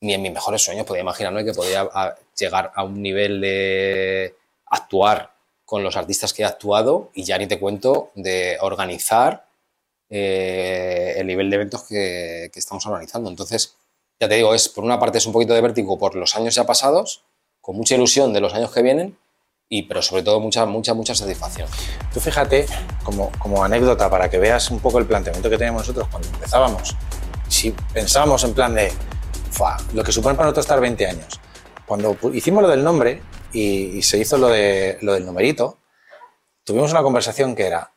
ni 0.00 0.14
en 0.14 0.22
mis 0.22 0.32
mejores 0.32 0.62
sueños 0.62 0.86
podía 0.86 1.02
imaginarme 1.02 1.44
que 1.44 1.54
podía 1.54 1.88
llegar 2.38 2.70
a 2.74 2.84
un 2.84 3.02
nivel 3.02 3.40
de 3.40 4.34
actuar 4.66 5.32
con 5.64 5.82
los 5.82 5.96
artistas 5.96 6.32
que 6.32 6.42
he 6.42 6.46
actuado 6.46 7.10
y 7.14 7.24
ya 7.24 7.38
ni 7.38 7.46
te 7.46 7.58
cuento 7.58 8.10
de 8.14 8.58
organizar 8.60 9.46
eh, 10.10 11.14
el 11.16 11.26
nivel 11.26 11.50
de 11.50 11.56
eventos 11.56 11.84
que, 11.84 12.50
que, 12.52 12.58
estamos 12.58 12.84
organizando. 12.86 13.28
Entonces, 13.30 13.74
ya 14.20 14.28
te 14.28 14.36
digo, 14.36 14.54
es 14.54 14.68
por 14.68 14.84
una 14.84 15.00
parte 15.00 15.18
es 15.18 15.26
un 15.26 15.32
poquito 15.32 15.54
de 15.54 15.60
vértigo 15.62 15.98
por 15.98 16.14
los 16.14 16.36
años 16.36 16.54
ya 16.54 16.64
pasados, 16.64 17.22
con 17.60 17.76
mucha 17.76 17.94
ilusión 17.94 18.32
de 18.32 18.40
los 18.40 18.54
años 18.54 18.72
que 18.72 18.82
vienen, 18.82 19.16
y 19.68 19.82
pero 19.82 20.02
sobre 20.02 20.22
todo 20.22 20.40
mucha, 20.40 20.64
mucha, 20.66 20.94
mucha 20.94 21.14
satisfacción. 21.14 21.68
Tú 22.12 22.20
fíjate, 22.20 22.66
como, 23.02 23.30
como 23.38 23.62
anécdota, 23.62 24.08
para 24.08 24.30
que 24.30 24.38
veas 24.38 24.70
un 24.70 24.80
poco 24.80 24.98
el 24.98 25.06
planteamiento 25.06 25.50
que 25.50 25.58
teníamos 25.58 25.82
nosotros 25.82 26.08
cuando 26.08 26.28
empezábamos, 26.28 26.96
si 27.48 27.72
pensábamos 27.92 28.44
en 28.44 28.54
plan 28.54 28.74
de 28.74 28.92
lo 29.92 30.04
que 30.04 30.12
supone 30.12 30.36
para 30.36 30.46
nosotros 30.46 30.64
estar 30.64 30.80
20 30.80 31.06
años, 31.06 31.40
cuando 31.84 32.16
hicimos 32.32 32.62
lo 32.62 32.68
del 32.68 32.84
nombre 32.84 33.22
y, 33.52 34.00
se 34.02 34.18
hizo 34.18 34.38
lo, 34.38 34.48
de, 34.48 34.98
lo 35.00 35.14
del 35.14 35.26
numerito, 35.26 35.78
tuvimos 36.64 36.92
una 36.92 37.02
conversación 37.02 37.56
que 37.56 37.66
era, 37.66 37.90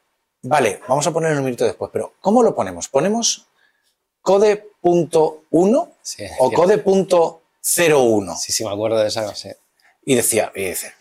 vale, 0.43 0.81
vamos 0.87 1.05
a 1.07 1.11
poner 1.11 1.31
el 1.31 1.37
numerito 1.37 1.65
después, 1.65 1.91
pero 1.93 2.13
¿cómo 2.19 2.41
lo 2.41 2.55
ponemos? 2.55 2.87
¿Ponemos 2.87 3.45
code.1 4.21 5.89
o 6.39 6.51
code.01? 6.51 8.37
Sí, 8.37 8.51
sí, 8.51 8.65
me 8.65 8.71
acuerdo 8.71 8.97
de 8.97 9.07
esa. 9.07 9.35
Sí. 9.35 9.49
Y 10.03 10.15
decía, 10.15 10.51
y 10.55 10.65
dice, 10.65 10.93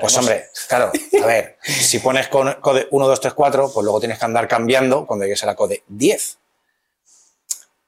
pues 0.00 0.16
hombre, 0.16 0.48
claro, 0.68 0.90
a 1.22 1.26
ver, 1.26 1.58
si 1.62 1.98
pones 1.98 2.28
code 2.28 2.88
1, 2.90 3.08
2, 3.08 3.20
3, 3.20 3.34
4, 3.34 3.70
pues 3.72 3.84
luego 3.84 4.00
tienes 4.00 4.18
que 4.18 4.24
andar 4.24 4.48
cambiando 4.48 5.06
cuando 5.06 5.24
llegues 5.24 5.42
a 5.42 5.46
la 5.46 5.54
code 5.54 5.82
10. 5.88 6.38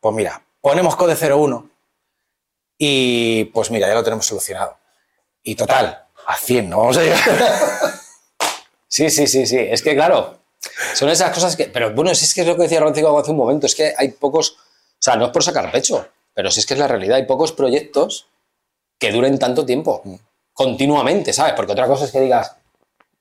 Pues 0.00 0.14
mira, 0.14 0.42
ponemos 0.60 0.96
code 0.96 1.16
01 1.16 1.70
y 2.78 3.44
pues 3.46 3.70
mira, 3.70 3.88
ya 3.88 3.94
lo 3.94 4.04
tenemos 4.04 4.26
solucionado. 4.26 4.76
Y 5.42 5.54
total, 5.54 6.06
a 6.26 6.36
100, 6.36 6.68
¿no? 6.68 6.78
Vamos 6.78 6.96
a 6.96 7.02
llegar. 7.02 7.20
Sí, 8.92 9.08
sí, 9.08 9.26
sí, 9.26 9.46
sí. 9.46 9.56
Es 9.56 9.80
que 9.80 9.94
claro, 9.94 10.38
son 10.92 11.08
esas 11.08 11.32
cosas 11.32 11.56
que... 11.56 11.64
Pero 11.64 11.94
bueno, 11.94 12.14
si 12.14 12.26
es 12.26 12.34
que 12.34 12.42
es 12.42 12.46
lo 12.46 12.56
que 12.56 12.64
decía 12.64 12.78
Francisco 12.78 13.18
hace 13.18 13.30
un 13.30 13.38
momento, 13.38 13.64
es 13.64 13.74
que 13.74 13.94
hay 13.96 14.08
pocos... 14.08 14.50
O 14.50 14.56
sea, 14.98 15.16
no 15.16 15.24
es 15.24 15.30
por 15.30 15.42
sacar 15.42 15.72
pecho, 15.72 16.06
pero 16.34 16.50
si 16.50 16.60
es 16.60 16.66
que 16.66 16.74
es 16.74 16.78
la 16.78 16.88
realidad, 16.88 17.16
hay 17.16 17.24
pocos 17.24 17.52
proyectos 17.52 18.26
que 18.98 19.10
duren 19.10 19.38
tanto 19.38 19.64
tiempo. 19.64 20.02
Continuamente, 20.52 21.32
¿sabes? 21.32 21.54
Porque 21.54 21.72
otra 21.72 21.86
cosa 21.86 22.04
es 22.04 22.10
que 22.12 22.20
digas, 22.20 22.56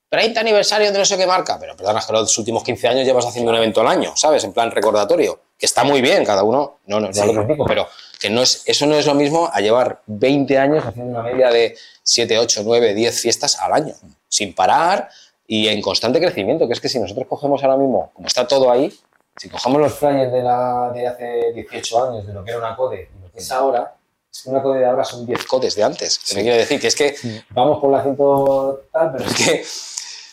30 0.10 0.42
aniversario 0.42 0.92
de 0.92 0.98
no 0.98 1.06
sé 1.06 1.18
qué 1.18 1.26
marca, 1.26 1.58
pero 1.58 1.76
perdona, 1.78 2.00
es 2.00 2.06
que 2.06 2.12
los 2.12 2.38
últimos 2.38 2.64
15 2.64 2.88
años 2.90 3.06
llevas 3.06 3.26
haciendo 3.26 3.50
un 3.50 3.58
evento 3.58 3.80
al 3.80 3.88
año, 3.88 4.12
¿sabes? 4.18 4.44
En 4.44 4.52
plan 4.52 4.70
recordatorio, 4.70 5.40
que 5.58 5.66
está 5.66 5.86
muy 5.86 6.02
bien, 6.02 6.26
cada 6.26 6.44
uno, 6.44 6.80
no, 6.88 7.00
no, 7.00 7.10
no 7.10 7.26
lo 7.26 7.46
critico, 7.46 7.66
pero 7.66 7.88
que 8.20 8.30
no 8.30 8.42
es, 8.42 8.64
eso 8.66 8.86
no 8.86 8.96
es 8.96 9.06
lo 9.06 9.16
mismo 9.16 9.50
a 9.52 9.62
llevar 9.62 10.02
20 10.08 10.58
años 10.58 10.86
haciendo 10.86 11.18
una 11.18 11.24
media 11.24 11.50
de 11.50 11.78
7, 12.04 12.40
8, 12.40 12.62
9, 12.66 12.94
10 12.94 13.22
fiestas 13.22 13.58
al 13.60 13.72
año, 13.72 13.94
sin 14.28 14.54
parar 14.54 15.10
y 15.48 15.70
en 15.70 15.82
constante 15.82 16.20
crecimiento, 16.20 16.68
que 16.68 16.74
es 16.74 16.82
que 16.82 16.90
si 16.90 17.00
nosotros 17.00 17.26
cogemos 17.28 17.64
ahora 17.64 17.78
mismo, 17.78 18.12
como 18.14 18.28
está 18.28 18.46
todo 18.46 18.70
ahí, 18.70 18.94
si 19.38 19.50
cogemos 19.50 19.80
los 19.80 19.94
flyers 19.94 20.32
de, 20.32 20.44
la, 20.44 20.92
de 20.94 21.08
hace 21.08 21.54
18 21.54 22.10
años, 22.10 22.28
de 22.28 22.34
lo 22.34 22.44
que 22.44 22.52
era 22.52 22.60
una 22.60 22.76
code 22.76 23.10
y 23.18 23.22
lo 23.22 23.32
que 23.32 23.40
es 23.40 23.52
ahora, 23.52 23.96
es 24.32 24.44
que 24.44 24.50
una 24.50 24.62
code 24.62 24.80
de 24.80 24.86
ahora 24.86 25.04
son 25.04 25.26
10 25.26 25.46
codes 25.46 25.76
de 25.76 25.84
antes. 25.84 26.20
Sí. 26.24 26.36
Me 26.36 26.44
quiero 26.44 26.58
decir 26.58 26.80
que 26.80 26.88
es 26.88 26.96
que 26.96 27.16
vamos 27.50 27.80
por 27.80 27.92
la 27.92 28.02
ciento 28.02 28.86
tal, 28.92 29.12
pero 29.12 29.30
es 29.30 29.34
que 29.34 29.66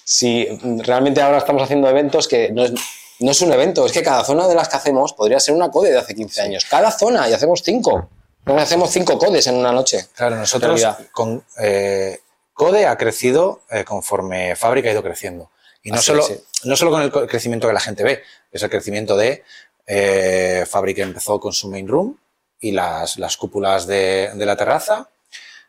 si 0.05 0.47
realmente 0.85 1.21
ahora 1.21 1.39
estamos 1.39 1.63
haciendo 1.63 1.89
eventos 1.89 2.29
que 2.29 2.51
no 2.51 2.65
es, 2.65 2.73
no 3.19 3.31
es 3.31 3.43
un 3.43 3.53
evento, 3.53 3.85
es 3.87 3.93
que 3.93 4.03
cada 4.03 4.25
zona 4.25 4.47
de 4.47 4.55
las 4.55 4.69
que 4.69 4.77
hacemos 4.77 5.13
podría 5.13 5.41
ser 5.41 5.55
una 5.55 5.71
code 5.71 5.91
de 5.91 5.99
hace 5.99 6.15
15 6.15 6.41
años. 6.43 6.65
Cada 6.65 6.91
zona 6.93 7.29
y 7.29 7.33
hacemos 7.33 7.63
5. 7.65 8.09
Nos 8.47 8.63
hacemos 8.63 8.91
cinco 8.91 9.19
codes 9.19 9.47
en 9.47 9.57
una 9.57 9.73
noche. 9.73 10.07
Claro, 10.15 10.37
nosotros 10.37 10.83
con 11.13 11.45
eh, 11.61 12.19
Code 12.55 12.87
ha 12.87 12.97
crecido 12.97 13.61
eh, 13.71 13.85
conforme 13.85 14.57
Fábrica 14.57 14.89
ha 14.89 14.93
ido 14.93 15.03
creciendo. 15.03 15.51
Y 15.83 15.91
no 15.91 16.01
solo, 16.01 16.27
no 16.65 16.77
solo 16.77 16.91
con 16.91 17.03
el 17.03 17.13
crecimiento 17.29 17.67
que 17.67 17.75
la 17.75 17.81
gente 17.81 18.03
ve, 18.03 18.23
es 18.51 18.63
el 18.63 18.71
crecimiento 18.71 19.19
de 19.19 19.45
eh, 19.87 20.65
Fábrica 20.67 21.03
empezó 21.03 21.39
con 21.39 21.53
su 21.53 21.69
main 21.69 21.87
room 21.87 22.19
y 22.61 22.73
las, 22.73 23.19
las 23.19 23.37
cúpulas 23.37 23.87
de, 23.87 24.33
la 24.35 24.57
terraza, 24.57 25.09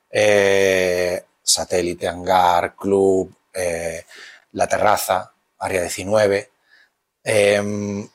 eh, 0.10 1.24
satélite, 1.44 2.08
hangar, 2.08 2.76
club, 2.76 3.34
eh, 3.54 4.04
la 4.54 4.68
terraza, 4.68 5.32
área 5.60 5.82
19. 5.82 6.50
Em, 7.24 8.08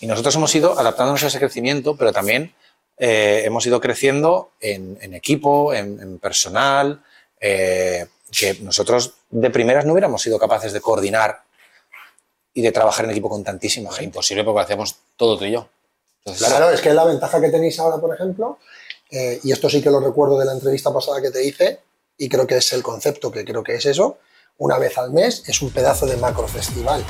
y 0.00 0.06
nosotros 0.06 0.34
hemos 0.36 0.54
ido 0.54 0.78
adaptándonos 0.78 1.22
a 1.24 1.28
ese 1.28 1.38
crecimiento, 1.38 1.96
pero 1.96 2.12
también 2.12 2.54
eh, 2.98 3.42
hemos 3.44 3.66
ido 3.66 3.80
creciendo 3.80 4.52
en, 4.60 5.14
equipo, 5.14 5.74
en, 5.74 6.18
personal, 6.18 7.02
que 7.40 8.58
nosotros 8.60 9.14
de 9.30 9.50
primeras 9.50 9.84
no 9.84 9.92
hubiéramos 9.92 10.22
sido 10.22 10.38
capaces 10.38 10.72
de 10.72 10.80
coordinar 10.80 11.42
y 12.54 12.62
de 12.62 12.72
trabajar 12.72 13.04
en 13.04 13.10
equipo 13.10 13.28
con 13.28 13.44
tantísima 13.44 13.90
gente. 13.90 14.04
Imposible 14.04 14.44
porque 14.44 14.60
hacemos 14.60 14.96
todo 15.16 15.36
tú 15.36 15.44
y 15.44 15.52
yo. 15.52 15.68
Claro, 16.38 16.70
es 16.70 16.80
que 16.80 16.92
la 16.92 17.04
ventaja 17.04 17.40
que 17.40 17.50
tenéis 17.50 17.78
ahora, 17.78 17.98
por 17.98 18.14
ejemplo, 18.14 18.58
y 19.10 19.52
esto 19.52 19.68
sí 19.68 19.82
que 19.82 19.90
lo 19.90 20.00
recuerdo 20.00 20.38
de 20.38 20.46
la 20.46 20.52
entrevista 20.52 20.92
pasada 20.92 21.20
que 21.20 21.30
te 21.30 21.44
hice, 21.44 21.80
y 22.18 22.28
creo 22.28 22.46
que 22.46 22.56
es 22.56 22.72
el 22.72 22.82
concepto, 22.82 23.30
que 23.30 23.44
creo 23.44 23.62
que 23.62 23.74
es 23.74 23.86
eso, 23.86 24.18
una 24.58 24.78
vez 24.78 24.96
al 24.98 25.10
mes 25.10 25.42
es 25.46 25.62
un 25.62 25.70
pedazo 25.70 26.06
de 26.06 26.16
macro 26.16 26.46
festival. 26.46 27.04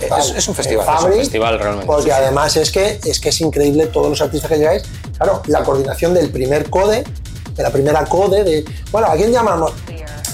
Es, 0.00 0.46
un 0.46 0.54
festival, 0.54 0.86
es 0.98 1.04
un 1.04 1.12
festival 1.14 1.58
realmente. 1.58 1.86
Porque 1.86 2.12
además 2.12 2.56
es 2.56 2.70
que, 2.70 3.00
es 3.04 3.18
que 3.18 3.30
es 3.30 3.40
increíble 3.40 3.86
todos 3.86 4.08
los 4.08 4.20
artistas 4.20 4.50
que 4.50 4.58
llegáis. 4.58 4.84
Claro, 5.16 5.42
la 5.46 5.64
coordinación 5.64 6.14
del 6.14 6.30
primer 6.30 6.70
code, 6.70 7.02
de 7.54 7.62
la 7.62 7.70
primera 7.70 8.04
code, 8.04 8.44
de, 8.44 8.64
bueno, 8.92 9.08
¿a 9.08 9.16
quién 9.16 9.32
llamamos? 9.32 9.72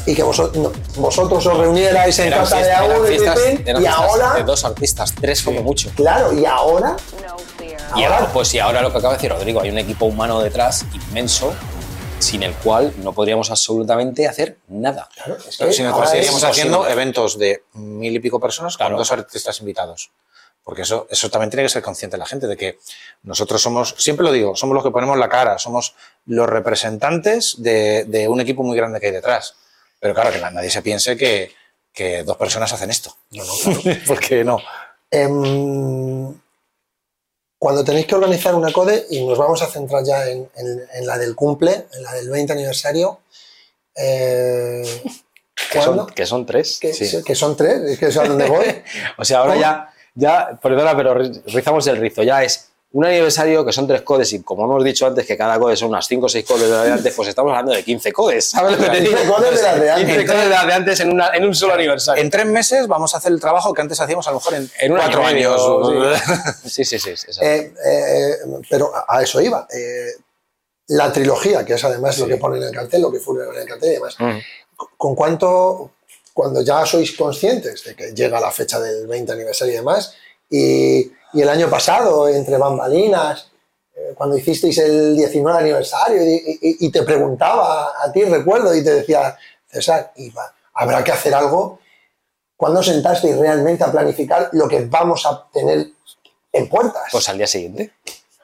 Y 0.04 0.14
que 0.14 0.22
vosotros, 0.22 0.72
vosotros 0.96 1.46
os 1.46 1.58
reunierais 1.58 2.18
en 2.18 2.30
casa 2.30 2.58
de 2.58 2.72
uno 2.86 3.80
y, 3.80 3.86
ahora... 3.86 4.34
De 4.34 4.42
dos 4.42 4.64
artistas, 4.64 5.14
tres 5.18 5.42
como 5.42 5.62
mucho. 5.62 5.90
Claro, 5.94 6.32
y 6.32 6.44
ahora... 6.44 6.96
Y 7.96 8.04
ahora, 8.04 8.32
pues 8.32 8.48
sí, 8.48 8.58
ahora 8.58 8.80
lo 8.82 8.90
que 8.90 8.98
acaba 8.98 9.14
de 9.14 9.18
decir 9.18 9.30
Rodrigo, 9.30 9.60
hay 9.60 9.70
un 9.70 9.78
equipo 9.78 10.06
humano 10.06 10.40
detrás 10.40 10.84
inmenso 10.92 11.54
sin 12.22 12.42
el 12.42 12.54
cual 12.54 12.94
no 12.98 13.12
podríamos 13.12 13.50
absolutamente 13.50 14.26
hacer 14.26 14.58
nada. 14.68 15.08
Claro, 15.14 15.40
si 15.40 15.82
nosotros 15.82 16.10
seguiríamos 16.10 16.44
haciendo 16.44 16.88
eventos 16.88 17.38
de 17.38 17.64
mil 17.74 18.14
y 18.14 18.20
pico 18.20 18.40
personas 18.40 18.76
con 18.76 18.96
dos 18.96 19.10
artistas 19.12 19.60
invitados. 19.60 20.10
Porque 20.62 20.82
eso, 20.82 21.08
eso 21.10 21.28
también 21.28 21.50
tiene 21.50 21.64
que 21.64 21.68
ser 21.68 21.82
consciente 21.82 22.16
la 22.16 22.24
gente 22.24 22.46
de 22.46 22.56
que 22.56 22.78
nosotros 23.24 23.60
somos, 23.60 23.96
siempre 23.98 24.24
lo 24.24 24.30
digo, 24.30 24.54
somos 24.54 24.74
los 24.74 24.84
que 24.84 24.92
ponemos 24.92 25.18
la 25.18 25.28
cara, 25.28 25.58
somos 25.58 25.96
los 26.26 26.48
representantes 26.48 27.60
de, 27.60 28.26
un 28.28 28.40
equipo 28.40 28.62
muy 28.62 28.76
grande 28.76 29.00
que 29.00 29.06
hay 29.06 29.12
detrás. 29.12 29.56
Pero 29.98 30.14
claro, 30.14 30.30
que 30.30 30.38
nadie 30.38 30.70
se 30.70 30.82
piense 30.82 31.16
que, 31.16 32.22
dos 32.24 32.36
personas 32.36 32.72
hacen 32.72 32.90
esto. 32.90 33.16
No, 33.30 33.44
no, 33.44 33.52
claro. 33.52 33.98
porque 34.06 34.44
no. 34.44 34.58
Em, 35.10 36.32
cuando 37.62 37.84
tenéis 37.84 38.06
que 38.06 38.16
organizar 38.16 38.56
una 38.56 38.72
CODE, 38.72 39.06
y 39.10 39.24
nos 39.24 39.38
vamos 39.38 39.62
a 39.62 39.68
centrar 39.68 40.02
ya 40.02 40.28
en, 40.28 40.50
la 41.06 41.16
del 41.16 41.36
cumple, 41.36 41.86
en 41.92 42.02
la 42.02 42.12
del 42.14 42.28
20 42.28 42.54
aniversario, 42.54 43.20
eh, 43.94 44.82
que, 45.70 45.80
son, 45.80 46.06
que, 46.08 46.26
son, 46.26 46.44
tres. 46.44 46.80
Que, 46.80 46.92
sí. 46.92 47.22
que 47.22 47.36
son 47.36 47.56
tres, 47.56 47.82
es 47.82 47.98
que 48.00 48.06
es 48.06 48.16
a 48.16 48.24
donde 48.24 48.48
voy. 48.48 48.66
o 49.16 49.24
sea, 49.24 49.38
ahora 49.38 49.54
ya, 49.54 49.94
ya, 50.16 50.58
perdona, 50.60 50.96
pero 50.96 51.14
rizamos 51.14 51.86
el 51.86 51.98
rizo, 51.98 52.24
ya 52.24 52.42
es 52.42 52.71
un 52.92 53.04
aniversario 53.06 53.64
que 53.64 53.72
son 53.72 53.86
tres 53.86 54.02
codes 54.02 54.32
y 54.34 54.42
como 54.42 54.64
hemos 54.64 54.84
dicho 54.84 55.06
antes 55.06 55.26
que 55.26 55.36
cada 55.36 55.58
code 55.58 55.76
son 55.76 55.88
unas 55.88 56.06
5 56.06 56.26
o 56.26 56.28
6 56.28 56.44
codes 56.44 56.68
de 56.68 56.70
la 56.70 56.84
de 56.84 56.92
antes, 56.92 57.14
pues 57.14 57.28
estamos 57.28 57.50
hablando 57.50 57.72
de 57.72 57.82
15 57.82 58.12
codes. 58.12 58.50
¿Sabes 58.50 58.78
lo 58.78 58.84
que 58.84 58.90
te 58.90 59.00
digo? 59.00 59.16
15 59.16 59.28
codes 59.32 59.56
de 59.56 59.62
las 59.62 59.80
de 59.80 59.90
antes. 59.90 60.16
15 60.16 60.26
codes 60.26 60.44
de 60.44 60.50
las 60.50 60.66
de 60.66 60.72
antes 60.74 61.00
en, 61.00 61.12
una, 61.12 61.30
en 61.34 61.44
un 61.46 61.54
solo 61.54 61.74
aniversario. 61.74 62.22
En 62.22 62.28
tres 62.28 62.46
meses 62.46 62.86
vamos 62.86 63.14
a 63.14 63.18
hacer 63.18 63.32
el 63.32 63.40
trabajo 63.40 63.72
que 63.72 63.80
antes 63.80 63.98
hacíamos 63.98 64.26
a 64.28 64.30
lo 64.30 64.38
mejor 64.38 64.54
en, 64.54 64.70
en 64.80 64.94
cuatro 64.94 65.24
años. 65.24 65.60
Sí, 66.66 66.84
sí, 66.84 66.98
sí. 66.98 67.10
Eh, 67.40 67.72
eh, 67.84 68.36
pero 68.68 68.92
a 69.08 69.22
eso 69.22 69.40
iba. 69.40 69.66
Eh, 69.74 70.12
la 70.88 71.10
trilogía, 71.12 71.64
que 71.64 71.74
es 71.74 71.84
además 71.84 72.18
lo 72.18 72.26
que 72.26 72.36
pone 72.36 72.58
en 72.58 72.64
el 72.64 72.72
cartel, 72.72 73.00
lo 73.00 73.10
que 73.10 73.20
fue 73.20 73.42
en 73.42 73.58
el 73.58 73.66
cartel 73.66 73.90
y 73.90 73.94
demás. 73.94 74.16
¿Con 74.98 75.14
cuánto, 75.14 75.92
cuando 76.34 76.60
ya 76.62 76.84
sois 76.84 77.12
conscientes 77.12 77.84
de 77.84 77.94
que 77.94 78.12
llega 78.12 78.38
la 78.38 78.50
fecha 78.50 78.78
del 78.80 79.06
20 79.06 79.32
aniversario 79.32 79.72
y 79.72 79.76
demás, 79.76 80.14
y 80.50 81.10
y 81.32 81.42
el 81.42 81.48
año 81.48 81.68
pasado, 81.68 82.28
entre 82.28 82.56
bambalinas, 82.58 83.50
eh, 83.94 84.12
cuando 84.14 84.36
hicisteis 84.36 84.78
el 84.78 85.16
19 85.16 85.58
aniversario, 85.58 86.22
y, 86.22 86.90
te 86.90 87.02
preguntaba 87.02 87.92
a 88.02 88.10
ti, 88.12 88.24
recuerdo, 88.24 88.74
y 88.74 88.82
te 88.82 88.94
decía, 88.94 89.36
César, 89.66 90.12
habrá 90.74 91.02
que 91.02 91.12
hacer 91.12 91.34
algo. 91.34 91.78
¿Cuándo 92.56 92.82
sentasteis 92.82 93.36
realmente 93.36 93.82
a 93.82 93.90
planificar 93.90 94.50
lo 94.52 94.68
que 94.68 94.84
vamos 94.84 95.26
a 95.26 95.48
tener 95.52 95.88
en 96.52 96.68
puertas? 96.68 97.04
Pues 97.10 97.28
al 97.28 97.38
día 97.38 97.46
siguiente. 97.46 97.92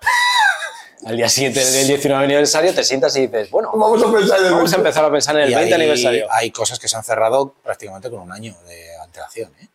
al 1.06 1.16
día 1.16 1.28
siguiente 1.28 1.64
del 1.64 1.86
19 1.86 2.24
aniversario 2.24 2.74
te 2.74 2.82
sientas 2.82 3.14
y 3.16 3.26
dices, 3.26 3.50
bueno, 3.50 3.70
vamos 3.74 4.02
a, 4.02 4.10
pensar 4.10 4.40
en 4.44 4.52
vamos 4.52 4.72
a 4.72 4.76
empezar 4.76 5.04
a 5.04 5.10
pensar 5.10 5.36
en 5.36 5.42
el 5.44 5.54
20 5.54 5.74
aniversario. 5.74 6.26
Hay 6.30 6.50
cosas 6.50 6.78
que 6.78 6.88
se 6.88 6.96
han 6.96 7.04
cerrado 7.04 7.54
prácticamente 7.62 8.10
con 8.10 8.20
un 8.20 8.32
año 8.32 8.56
de 8.66 8.96
antelación. 8.96 9.52
¿eh? 9.60 9.68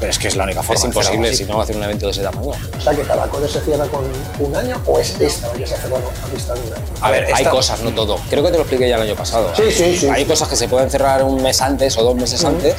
Pero 0.00 0.10
es 0.10 0.18
que 0.18 0.28
es 0.28 0.36
la 0.36 0.44
única 0.44 0.62
forma. 0.62 0.78
Es 0.78 0.84
imposible 0.84 1.34
si 1.34 1.44
no 1.44 1.60
hacer 1.60 1.76
un 1.76 1.84
evento 1.84 2.06
de 2.06 2.12
ese 2.12 2.22
tamaño. 2.22 2.50
O 2.50 2.80
sea, 2.80 2.94
que 2.94 3.02
cada 3.02 3.28
code 3.28 3.46
se 3.46 3.60
cierra 3.60 3.86
con 3.86 4.02
un 4.38 4.56
año 4.56 4.80
o 4.86 4.98
es 4.98 5.20
esta 5.20 5.52
que 5.52 5.66
se 5.66 5.74
hace 5.74 5.86
a 5.86 6.34
vista 6.34 6.54
de 6.54 6.60
un 6.60 6.72
año. 6.72 6.84
A 7.02 7.10
ver, 7.10 7.26
hay 7.34 7.44
cosas, 7.44 7.82
no 7.82 7.92
todo. 7.92 8.18
Creo 8.30 8.42
que 8.42 8.50
te 8.50 8.56
lo 8.56 8.62
expliqué 8.62 8.88
ya 8.88 8.96
el 8.96 9.02
año 9.02 9.14
pasado. 9.14 9.52
Sí, 9.54 9.70
sí, 9.70 9.96
sí. 9.98 10.08
Hay 10.08 10.24
cosas 10.24 10.48
que 10.48 10.56
se 10.56 10.68
pueden 10.68 10.90
cerrar 10.90 11.22
un 11.22 11.42
mes 11.42 11.60
antes 11.60 11.98
o 11.98 12.02
dos 12.02 12.14
meses 12.14 12.42
antes, 12.44 12.74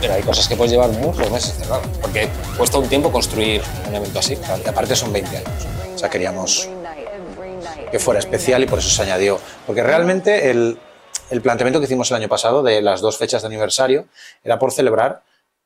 pero 0.00 0.14
hay 0.14 0.22
cosas 0.22 0.46
que 0.46 0.54
puedes 0.54 0.70
llevar 0.70 0.90
muchos 0.90 1.28
meses 1.32 1.54
cerrados. 1.58 1.86
Porque 2.00 2.28
cuesta 2.56 2.78
un 2.78 2.88
tiempo 2.88 3.10
construir 3.10 3.60
un 3.88 3.94
evento 3.96 4.20
así. 4.20 4.38
Y 4.64 4.68
aparte 4.68 4.94
son 4.94 5.12
20 5.12 5.36
años. 5.36 5.50
O 5.96 5.98
sea, 5.98 6.08
queríamos 6.08 6.68
que 7.90 7.98
fuera 7.98 8.20
especial 8.20 8.62
y 8.62 8.66
por 8.66 8.78
eso 8.78 8.88
se 8.88 9.02
añadió. 9.02 9.40
Porque 9.66 9.82
realmente 9.82 10.50
el, 10.50 10.78
el 11.30 11.42
planteamiento 11.42 11.80
que 11.80 11.86
hicimos 11.86 12.08
el 12.12 12.18
año 12.18 12.28
pasado 12.28 12.62
de 12.62 12.80
las 12.82 13.00
dos 13.00 13.18
fechas 13.18 13.42
de 13.42 13.48
aniversario 13.48 14.06
era 14.44 14.60
por 14.60 14.70
celebrar 14.70 15.22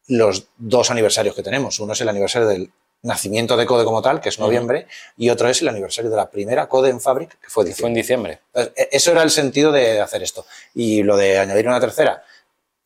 los 0.09 0.49
dos 0.57 0.91
aniversarios 0.91 1.35
que 1.35 1.43
tenemos. 1.43 1.81
Uno 1.81 1.93
es 1.93 2.01
el 2.01 2.09
aniversario 2.09 2.49
del 2.49 2.71
nacimiento 3.03 3.57
de 3.57 3.67
Code 3.67 3.85
como 3.85 4.03
tal, 4.03 4.21
que 4.21 4.29
es 4.29 4.39
noviembre, 4.39 4.87
y 5.17 5.31
otro 5.31 5.49
es 5.49 5.63
el 5.63 5.69
aniversario 5.69 6.11
de 6.11 6.17
la 6.17 6.31
primera 6.31 6.69
Code 6.69 6.91
en 6.91 7.01
Fabric, 7.01 7.39
que 7.41 7.49
fue, 7.49 7.65
diciembre. 7.65 7.81
fue 7.81 7.89
en 7.89 7.95
diciembre. 7.95 8.41
E, 8.55 8.89
eso 8.93 9.13
era 9.13 9.23
el 9.23 9.31
sentido 9.31 9.73
de 9.73 10.01
hacer 10.01 10.23
esto. 10.23 10.47
Y 10.75 11.03
lo 11.03 11.17
de 11.17 11.39
añadir 11.39 11.69
una 11.69 11.81
tercera, 11.81 12.23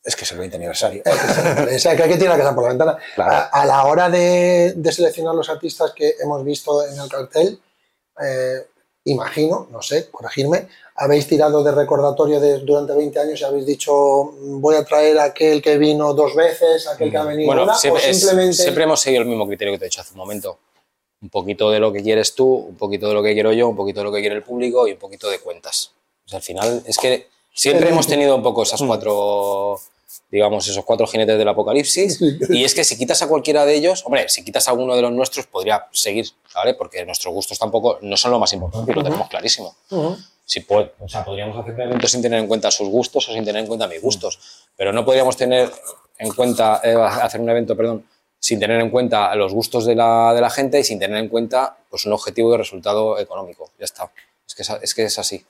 es 0.03 0.17
que 0.17 0.25
es 0.25 0.33
el 0.33 0.39
20 0.39 0.57
aniversario. 0.57 1.03
es 1.71 1.83
que 1.83 1.89
hay 1.89 2.09
que 2.09 2.17
tirar 2.17 2.39
la 2.39 2.45
casa 2.45 2.55
por 2.55 2.65
la 2.65 2.71
ventana. 2.71 2.99
A, 3.17 3.65
la 3.67 3.85
hora 3.85 4.09
de, 4.09 4.75
seleccionar 4.91 5.35
los 5.35 5.49
artistas 5.49 5.93
que 5.95 6.15
hemos 6.21 6.45
visto 6.45 6.87
en 6.87 6.99
el 6.99 7.09
cartel, 7.09 7.61
eh, 8.23 8.67
imagino, 9.05 9.69
no 9.71 9.83
sé, 9.83 10.11
corregirme, 10.11 10.69
habéis 10.95 11.27
tirado 11.27 11.63
de 11.65 11.73
recordatorio 11.73 12.41
de, 12.41 12.59
durante 12.59 12.93
20 12.93 13.19
años 13.19 13.41
y 13.41 13.45
habéis 13.45 13.67
dicho 13.67 13.93
voy 13.93 14.77
a 14.77 14.85
traer 14.85 15.19
a 15.19 15.25
aquel 15.25 15.63
que 15.63 15.79
vino 15.79 16.13
dos 16.13 16.35
veces, 16.35 16.87
aquel 16.87 17.11
que 17.11 17.17
ha 17.17 17.25
venido 17.25 17.47
bueno, 17.47 17.75
siempre, 17.75 18.13
simplemente... 18.13 18.55
siempre 18.55 18.85
hemos 18.85 19.01
seguido 19.01 19.23
el 19.23 19.29
mismo 19.29 19.47
criterio 19.47 19.73
que 19.73 19.79
te 19.79 19.85
he 19.87 19.89
dicho 19.89 20.01
hace 20.01 20.13
un 20.13 20.19
momento. 20.19 20.59
Un 21.23 21.29
poquito 21.29 21.71
de 21.71 21.81
lo 21.81 21.93
que 21.93 22.03
quieres 22.03 22.35
tú, 22.35 22.47
un 22.47 22.77
poquito 22.77 23.09
de 23.09 23.15
lo 23.15 23.23
que 23.23 23.35
quiero 23.35 23.53
yo, 23.53 23.69
un 23.69 23.77
poquito 23.77 24.01
de 24.01 24.05
lo 24.05 24.13
que 24.13 24.21
quiere 24.21 24.37
el 24.37 24.43
público 24.43 24.89
y 24.89 24.93
un 24.93 24.99
poquito 24.99 25.29
de 25.29 25.39
cuentas. 25.39 25.93
al 26.33 26.43
final 26.43 26.83
es 26.87 26.97
que 26.97 27.29
siempre 27.53 27.91
hemos 27.91 28.07
tenido 28.07 28.35
un 28.37 28.43
poco 28.43 28.63
esas 28.63 28.83
cuatro 28.83 29.79
digamos, 30.31 30.69
esos 30.69 30.85
cuatro 30.85 31.07
jinetes 31.07 31.37
del 31.37 31.49
apocalipsis. 31.49 32.21
Y 32.51 32.65
es 32.65 32.75
que 32.75 32.85
si 32.85 32.97
quitas 32.97 33.23
a 33.23 33.29
cualquiera 33.29 33.67
de 33.67 33.75
ellos, 33.75 34.05
hombre, 34.07 34.29
si 34.29 34.45
quitas 34.45 34.69
a 34.69 34.73
uno 34.73 34.95
de 34.95 35.03
los 35.03 35.13
nuestros, 35.13 35.47
podría 35.47 35.87
seguir, 35.93 36.27
¿vale? 36.55 36.75
Porque 36.75 37.05
nuestros 37.05 37.35
gustos 37.35 37.59
tampoco 37.59 37.99
no 38.03 38.17
son 38.17 38.31
lo 38.31 38.39
más 38.39 38.53
importante 38.53 38.93
lo 38.93 39.03
tenemos 39.03 39.29
clarísimo. 39.29 39.75
si 40.45 40.65
o 40.69 41.09
sea, 41.09 41.25
podríamos 41.25 41.59
hacer 41.59 41.79
eventos 41.81 42.11
sin 42.11 42.23
tener 42.23 42.39
en 42.39 42.47
cuenta 42.47 42.71
sus 42.71 42.89
gustos 42.89 43.29
o 43.29 43.33
sin 43.33 43.45
tener 43.45 43.63
en 43.63 43.67
cuenta 43.67 43.87
mis 43.87 44.01
gustos, 44.01 44.39
pero 44.77 44.93
no 44.93 45.05
podríamos 45.05 45.37
tener 45.37 45.71
en 46.19 46.33
cuenta, 46.35 46.81
eh, 46.85 46.95
hacer 46.95 47.41
un 47.41 47.49
evento, 47.49 47.77
perdón, 47.77 48.05
sin 48.39 48.59
tener 48.61 48.81
en 48.81 48.91
cuenta 48.91 49.35
los 49.35 49.53
gustos 49.53 49.85
de 49.85 49.95
la, 49.95 50.33
de 50.35 50.41
la, 50.41 50.51
gente 50.51 50.79
y 50.81 50.85
sin 50.85 50.99
tener 50.99 51.19
en 51.19 51.29
cuenta 51.29 51.77
pues, 51.89 52.07
un 52.07 52.13
objetivo 52.13 52.51
de 52.53 52.59
resultado 52.59 53.19
económico. 53.19 53.71
Ya 53.79 53.85
está. 53.85 54.11
Es 54.47 54.55
que 54.55 54.63
es, 54.63 54.71
es, 54.83 54.95
que 54.95 55.05
es 55.05 55.19
así. 55.19 55.45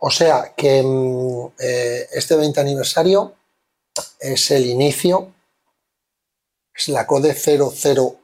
O 0.00 0.10
sea 0.10 0.52
que 0.56 0.82
mm, 0.82 1.46
eh, 1.60 2.06
este 2.12 2.36
20 2.36 2.60
aniversario 2.60 3.34
es 4.20 4.50
el 4.50 4.66
inicio, 4.66 5.32
es 6.74 6.88
la 6.88 7.06
CODE 7.06 7.36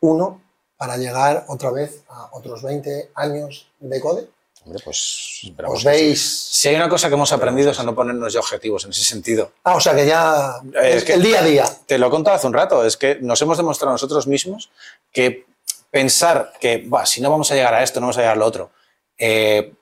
001 0.00 0.42
para 0.76 0.96
llegar 0.96 1.44
otra 1.48 1.70
vez 1.70 2.02
a 2.08 2.30
otros 2.32 2.62
20 2.62 3.10
años 3.14 3.70
de 3.80 4.00
CODE. 4.00 4.28
Hombre, 4.64 4.82
pues 4.84 5.42
os 5.66 5.84
veis. 5.84 6.20
Si 6.20 6.68
hay 6.68 6.76
una 6.76 6.88
cosa 6.88 7.08
que 7.08 7.14
hemos 7.14 7.32
aprendido 7.32 7.70
es 7.70 7.80
a 7.80 7.84
no 7.84 7.94
ponernos 7.94 8.32
ya 8.32 8.40
objetivos 8.40 8.84
en 8.84 8.90
ese 8.90 9.04
sentido. 9.04 9.52
Ah, 9.64 9.76
o 9.76 9.80
sea 9.80 9.94
que 9.94 10.06
ya. 10.06 10.60
Es, 10.82 11.04
que 11.04 11.14
el 11.14 11.22
día 11.22 11.40
a 11.40 11.44
día. 11.44 11.64
Te 11.86 11.96
lo 11.96 12.08
he 12.08 12.10
contado 12.10 12.36
hace 12.36 12.46
un 12.46 12.52
rato, 12.52 12.84
es 12.84 12.96
que 12.96 13.16
nos 13.20 13.40
hemos 13.40 13.56
demostrado 13.56 13.92
nosotros 13.92 14.26
mismos 14.26 14.70
que 15.12 15.46
pensar 15.90 16.52
que, 16.60 16.88
si 17.06 17.20
no 17.20 17.30
vamos 17.30 17.50
a 17.50 17.54
llegar 17.54 17.74
a 17.74 17.82
esto, 17.82 18.00
no 18.00 18.06
vamos 18.06 18.18
a 18.18 18.20
llegar 18.20 18.36
a 18.36 18.38
lo 18.38 18.46
otro, 18.46 18.70
Eh, 19.16 19.72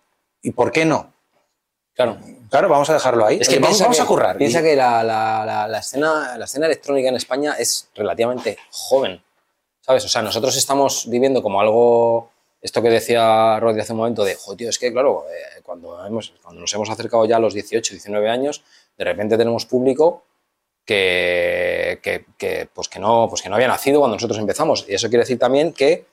¿Y 0.42 0.52
por 0.52 0.70
qué 0.70 0.84
no? 0.84 1.12
Claro. 1.96 2.18
Claro, 2.50 2.68
vamos 2.68 2.88
a 2.90 2.94
dejarlo 2.94 3.26
ahí. 3.26 3.38
Es 3.40 3.48
que 3.48 3.58
vamos, 3.58 3.78
piensa 3.82 4.04
a 4.04 4.06
currar. 4.06 4.36
Piensa 4.36 4.62
que 4.62 4.76
la, 4.76 5.02
la, 5.02 5.66
la, 5.66 5.78
escena, 5.78 6.36
la 6.38 6.44
escena 6.44 6.66
electrónica 6.66 7.08
en 7.08 7.16
España 7.16 7.56
es 7.58 7.88
relativamente 7.94 8.56
joven. 8.70 9.20
¿Sabes? 9.80 10.04
O 10.04 10.08
sea, 10.08 10.22
nosotros 10.22 10.56
estamos 10.56 11.08
viviendo 11.08 11.42
como 11.42 11.60
algo. 11.60 12.30
Esto 12.60 12.82
que 12.82 12.90
decía 12.90 13.58
Rodri 13.60 13.80
hace 13.80 13.92
un 13.92 13.98
momento 13.98 14.24
de, 14.24 14.34
joder, 14.34 14.58
tío, 14.58 14.70
es 14.70 14.78
que, 14.78 14.92
claro, 14.92 15.24
eh, 15.28 15.60
cuando, 15.62 16.04
hemos, 16.04 16.32
cuando 16.42 16.60
nos 16.60 16.72
hemos 16.74 16.90
acercado 16.90 17.24
ya 17.24 17.36
a 17.36 17.40
los 17.40 17.54
18, 17.54 17.94
19 17.94 18.28
años, 18.28 18.62
de 18.96 19.04
repente 19.04 19.36
tenemos 19.36 19.66
público 19.66 20.24
que, 20.84 22.00
que, 22.02 22.24
que, 22.36 22.68
pues 22.72 22.88
que, 22.88 22.98
no, 22.98 23.26
pues 23.28 23.42
que 23.42 23.48
no 23.48 23.56
había 23.56 23.68
nacido 23.68 24.00
cuando 24.00 24.16
nosotros 24.16 24.38
empezamos. 24.38 24.84
Y 24.88 24.94
eso 24.94 25.08
quiere 25.08 25.22
decir 25.22 25.38
también 25.38 25.72
que 25.72 26.06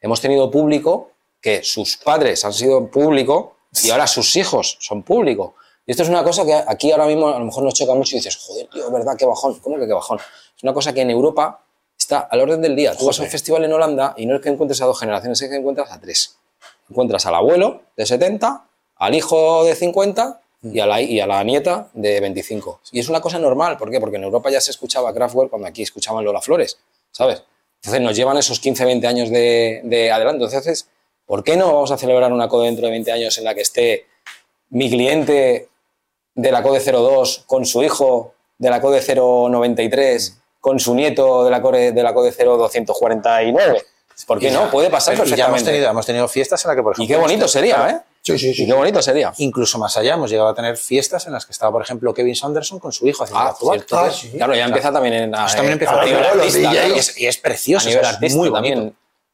hemos 0.00 0.20
tenido 0.20 0.50
público 0.50 1.10
que 1.40 1.62
sus 1.62 1.96
padres 1.96 2.44
han 2.44 2.52
sido 2.52 2.88
público 2.88 3.56
y 3.82 3.90
ahora 3.90 4.06
sus 4.06 4.36
hijos 4.36 4.76
son 4.80 5.02
público. 5.02 5.54
Y 5.86 5.90
esto 5.90 6.02
es 6.02 6.08
una 6.08 6.22
cosa 6.22 6.44
que 6.44 6.54
aquí 6.54 6.92
ahora 6.92 7.06
mismo 7.06 7.28
a 7.28 7.38
lo 7.38 7.44
mejor 7.44 7.64
nos 7.64 7.74
choca 7.74 7.94
mucho 7.94 8.14
y 8.14 8.18
dices, 8.18 8.36
joder, 8.36 8.68
tío, 8.68 8.90
verdad, 8.90 9.16
qué 9.16 9.26
bajón. 9.26 9.58
¿Cómo 9.60 9.78
que 9.78 9.86
qué 9.86 9.92
bajón? 9.92 10.18
Es 10.56 10.62
una 10.62 10.72
cosa 10.72 10.92
que 10.92 11.00
en 11.00 11.10
Europa 11.10 11.60
está 11.98 12.20
al 12.20 12.40
orden 12.40 12.60
del 12.60 12.76
día. 12.76 12.96
Tú 12.96 13.06
vas 13.06 13.18
a 13.18 13.22
un 13.22 13.28
festival 13.28 13.64
en 13.64 13.72
Holanda 13.72 14.14
y 14.16 14.26
no 14.26 14.36
es 14.36 14.42
que 14.42 14.48
encuentres 14.48 14.80
a 14.82 14.86
dos 14.86 14.98
generaciones, 14.98 15.40
es 15.40 15.48
que 15.48 15.56
encuentras 15.56 15.90
a 15.90 16.00
tres. 16.00 16.36
Encuentras 16.88 17.26
al 17.26 17.34
abuelo 17.34 17.82
de 17.96 18.06
70, 18.06 18.64
al 18.96 19.14
hijo 19.14 19.64
de 19.64 19.74
50 19.74 20.40
y 20.62 20.78
a, 20.78 20.86
la, 20.86 21.00
y 21.00 21.18
a 21.18 21.26
la 21.26 21.42
nieta 21.42 21.88
de 21.94 22.20
25. 22.20 22.80
Y 22.92 23.00
es 23.00 23.08
una 23.08 23.20
cosa 23.20 23.38
normal. 23.38 23.76
¿Por 23.76 23.90
qué? 23.90 23.98
Porque 23.98 24.16
en 24.16 24.24
Europa 24.24 24.50
ya 24.50 24.60
se 24.60 24.70
escuchaba 24.70 25.12
Kraftwerk 25.12 25.50
cuando 25.50 25.66
aquí 25.66 25.82
escuchaban 25.82 26.24
Lola 26.24 26.40
Flores, 26.40 26.78
¿sabes? 27.10 27.42
Entonces 27.76 28.00
nos 28.00 28.14
llevan 28.14 28.36
esos 28.36 28.60
15, 28.60 28.84
20 28.84 29.06
años 29.08 29.30
de, 29.30 29.80
de 29.82 30.12
adelanto. 30.12 30.44
Entonces, 30.44 30.86
¿por 31.26 31.44
qué 31.44 31.56
no 31.56 31.66
vamos 31.66 31.90
a 31.90 31.98
celebrar 31.98 32.32
una 32.32 32.48
CODE 32.48 32.66
dentro 32.66 32.86
de 32.86 32.92
20 32.92 33.12
años 33.12 33.38
en 33.38 33.44
la 33.44 33.54
que 33.54 33.62
esté 33.62 34.06
mi 34.70 34.90
cliente 34.90 35.68
de 36.34 36.52
la 36.52 36.62
CODE 36.62 36.80
02 36.80 37.44
con 37.46 37.66
su 37.66 37.82
hijo 37.82 38.34
de 38.58 38.70
la 38.70 38.80
CODE 38.80 39.02
093 39.14 40.38
con 40.60 40.78
su 40.78 40.94
nieto 40.94 41.44
de 41.44 41.50
la 41.50 41.60
CODE, 41.60 41.92
de 41.92 42.02
la 42.02 42.14
CODE 42.14 42.32
0249? 42.32 43.84
¿Por 44.26 44.38
qué 44.38 44.50
no? 44.50 44.70
Puede 44.70 44.90
pasar 44.90 45.16
perfectamente. 45.16 45.36
Ya 45.36 45.48
hemos 45.48 45.64
tenido, 45.64 45.90
hemos 45.90 46.06
tenido 46.06 46.28
fiestas 46.28 46.64
en 46.64 46.68
las 46.68 46.76
que, 46.76 46.82
por 46.82 46.92
ejemplo... 46.92 47.04
Y 47.04 47.08
qué 47.08 47.20
bonito 47.20 47.48
sería, 47.48 47.90
¿eh? 47.90 48.12
Sí, 48.22 48.38
sí, 48.38 48.54
sí. 48.54 48.62
Y 48.62 48.66
qué 48.66 48.72
bonito 48.72 49.02
sería. 49.02 49.32
Incluso 49.38 49.78
más 49.78 49.96
allá, 49.96 50.14
hemos 50.14 50.30
llegado 50.30 50.48
a 50.48 50.54
tener 50.54 50.76
fiestas 50.76 51.26
en 51.26 51.32
las 51.32 51.44
que 51.44 51.50
estaba, 51.50 51.72
por 51.72 51.82
ejemplo, 51.82 52.14
Kevin 52.14 52.36
Sanderson 52.36 52.78
con 52.78 52.92
su 52.92 53.08
hijo 53.08 53.24
haciendo 53.24 53.44
ah, 53.44 53.56
cierto. 53.58 53.98
Ah, 53.98 54.10
sí. 54.12 54.30
Claro, 54.30 54.54
ya 54.54 54.66
empieza 54.66 54.92
también 54.92 55.14
en, 55.14 55.34
a, 55.34 55.46
también 55.48 55.72
empieza 55.72 56.00
a, 56.00 56.04
nivel 56.04 56.24
artista, 56.24 56.60
y, 56.60 56.98
es, 56.98 57.18
y, 57.18 57.26
es, 57.26 57.36
precioso, 57.38 57.88
a 57.88 57.90
nivel 57.90 58.04
artista, 58.04 58.26
es 58.26 58.36
muy 58.36 58.48
bonito. 58.48 58.92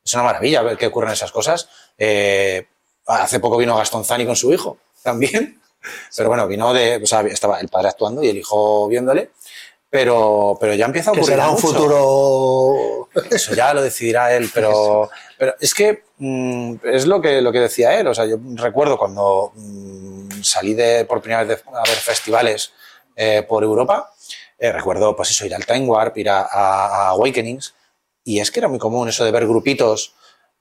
Es 0.08 0.14
una 0.14 0.22
maravilla 0.22 0.62
ver 0.62 0.78
que 0.78 0.86
ocurren 0.86 1.12
esas 1.12 1.30
cosas. 1.30 1.68
Eh, 1.98 2.66
hace 3.06 3.40
poco 3.40 3.58
vino 3.58 3.76
Gastón 3.76 4.06
Zani 4.06 4.24
con 4.24 4.36
su 4.36 4.50
hijo 4.50 4.78
también. 5.02 5.60
Pero 6.16 6.30
bueno, 6.30 6.46
vino 6.48 6.72
de. 6.72 6.96
O 6.96 7.06
sea, 7.06 7.20
estaba 7.20 7.60
el 7.60 7.68
padre 7.68 7.88
actuando 7.88 8.22
y 8.22 8.30
el 8.30 8.38
hijo 8.38 8.88
viéndole. 8.88 9.32
Pero, 9.90 10.56
pero 10.58 10.72
ya 10.72 10.86
empieza 10.86 11.10
a 11.10 11.12
ocurrir. 11.12 11.26
Que 11.26 11.32
será 11.32 11.48
un 11.48 11.54
mucho. 11.56 11.66
futuro. 11.68 13.08
Eso 13.30 13.54
ya 13.54 13.74
lo 13.74 13.82
decidirá 13.82 14.34
él, 14.34 14.50
pero, 14.54 15.10
pero 15.36 15.54
es 15.60 15.74
que 15.74 16.04
mmm, 16.16 16.76
es 16.84 17.06
lo 17.06 17.20
que, 17.20 17.42
lo 17.42 17.52
que 17.52 17.60
decía 17.60 18.00
él. 18.00 18.06
O 18.06 18.14
sea, 18.14 18.24
yo 18.24 18.38
recuerdo 18.54 18.96
cuando 18.96 19.52
mmm, 19.56 20.42
salí 20.42 20.72
de, 20.72 21.04
por 21.04 21.20
primera 21.20 21.44
vez 21.44 21.62
de, 21.62 21.70
a 21.70 21.82
ver 21.82 21.96
festivales 21.96 22.72
eh, 23.14 23.44
por 23.46 23.62
Europa, 23.62 24.10
eh, 24.58 24.72
recuerdo 24.72 25.14
pues 25.14 25.32
eso, 25.32 25.44
ir 25.44 25.54
al 25.54 25.66
Time 25.66 25.86
Warp, 25.86 26.16
ir 26.16 26.30
a, 26.30 26.40
a, 26.40 26.86
a, 26.86 27.08
Awakenings, 27.10 27.74
y 28.28 28.40
es 28.40 28.50
que 28.50 28.60
era 28.60 28.68
muy 28.68 28.78
común 28.78 29.08
eso 29.08 29.24
de 29.24 29.30
ver 29.30 29.46
grupitos 29.46 30.12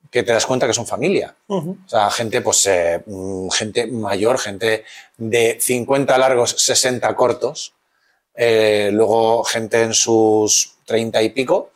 que 0.09 0.23
te 0.23 0.31
das 0.31 0.45
cuenta 0.45 0.67
que 0.67 0.73
son 0.73 0.87
familia. 0.87 1.35
Uh 1.47 1.61
-huh. 1.61 1.85
O 1.85 1.89
sea, 1.89 2.09
gente, 2.09 2.39
pues, 2.39 2.65
eh, 2.65 3.03
gente 3.51 3.87
mayor, 3.87 4.37
gente 4.39 4.85
de 5.17 5.57
50 5.59 6.17
largos, 6.17 6.51
60 6.51 7.13
cortos, 7.17 7.73
eh, 8.35 8.89
luego 8.93 9.43
gente 9.43 9.81
en 9.81 9.93
sus 9.93 10.75
30 10.85 11.21
y 11.23 11.29
pico, 11.31 11.71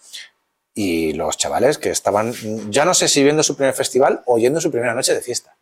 y 0.73 1.11
los 1.11 1.35
chavales 1.35 1.77
que 1.77 1.89
estaban, 1.89 2.33
ya 2.71 2.85
no 2.85 2.93
sé 2.93 3.09
si 3.09 3.21
viendo 3.21 3.43
su 3.43 3.57
primer 3.57 3.73
festival 3.73 4.23
o 4.27 4.37
yendo 4.37 4.61
su 4.61 4.71
primera 4.71 4.93
noche 4.93 5.13
de 5.13 5.21
fiesta. 5.21 5.57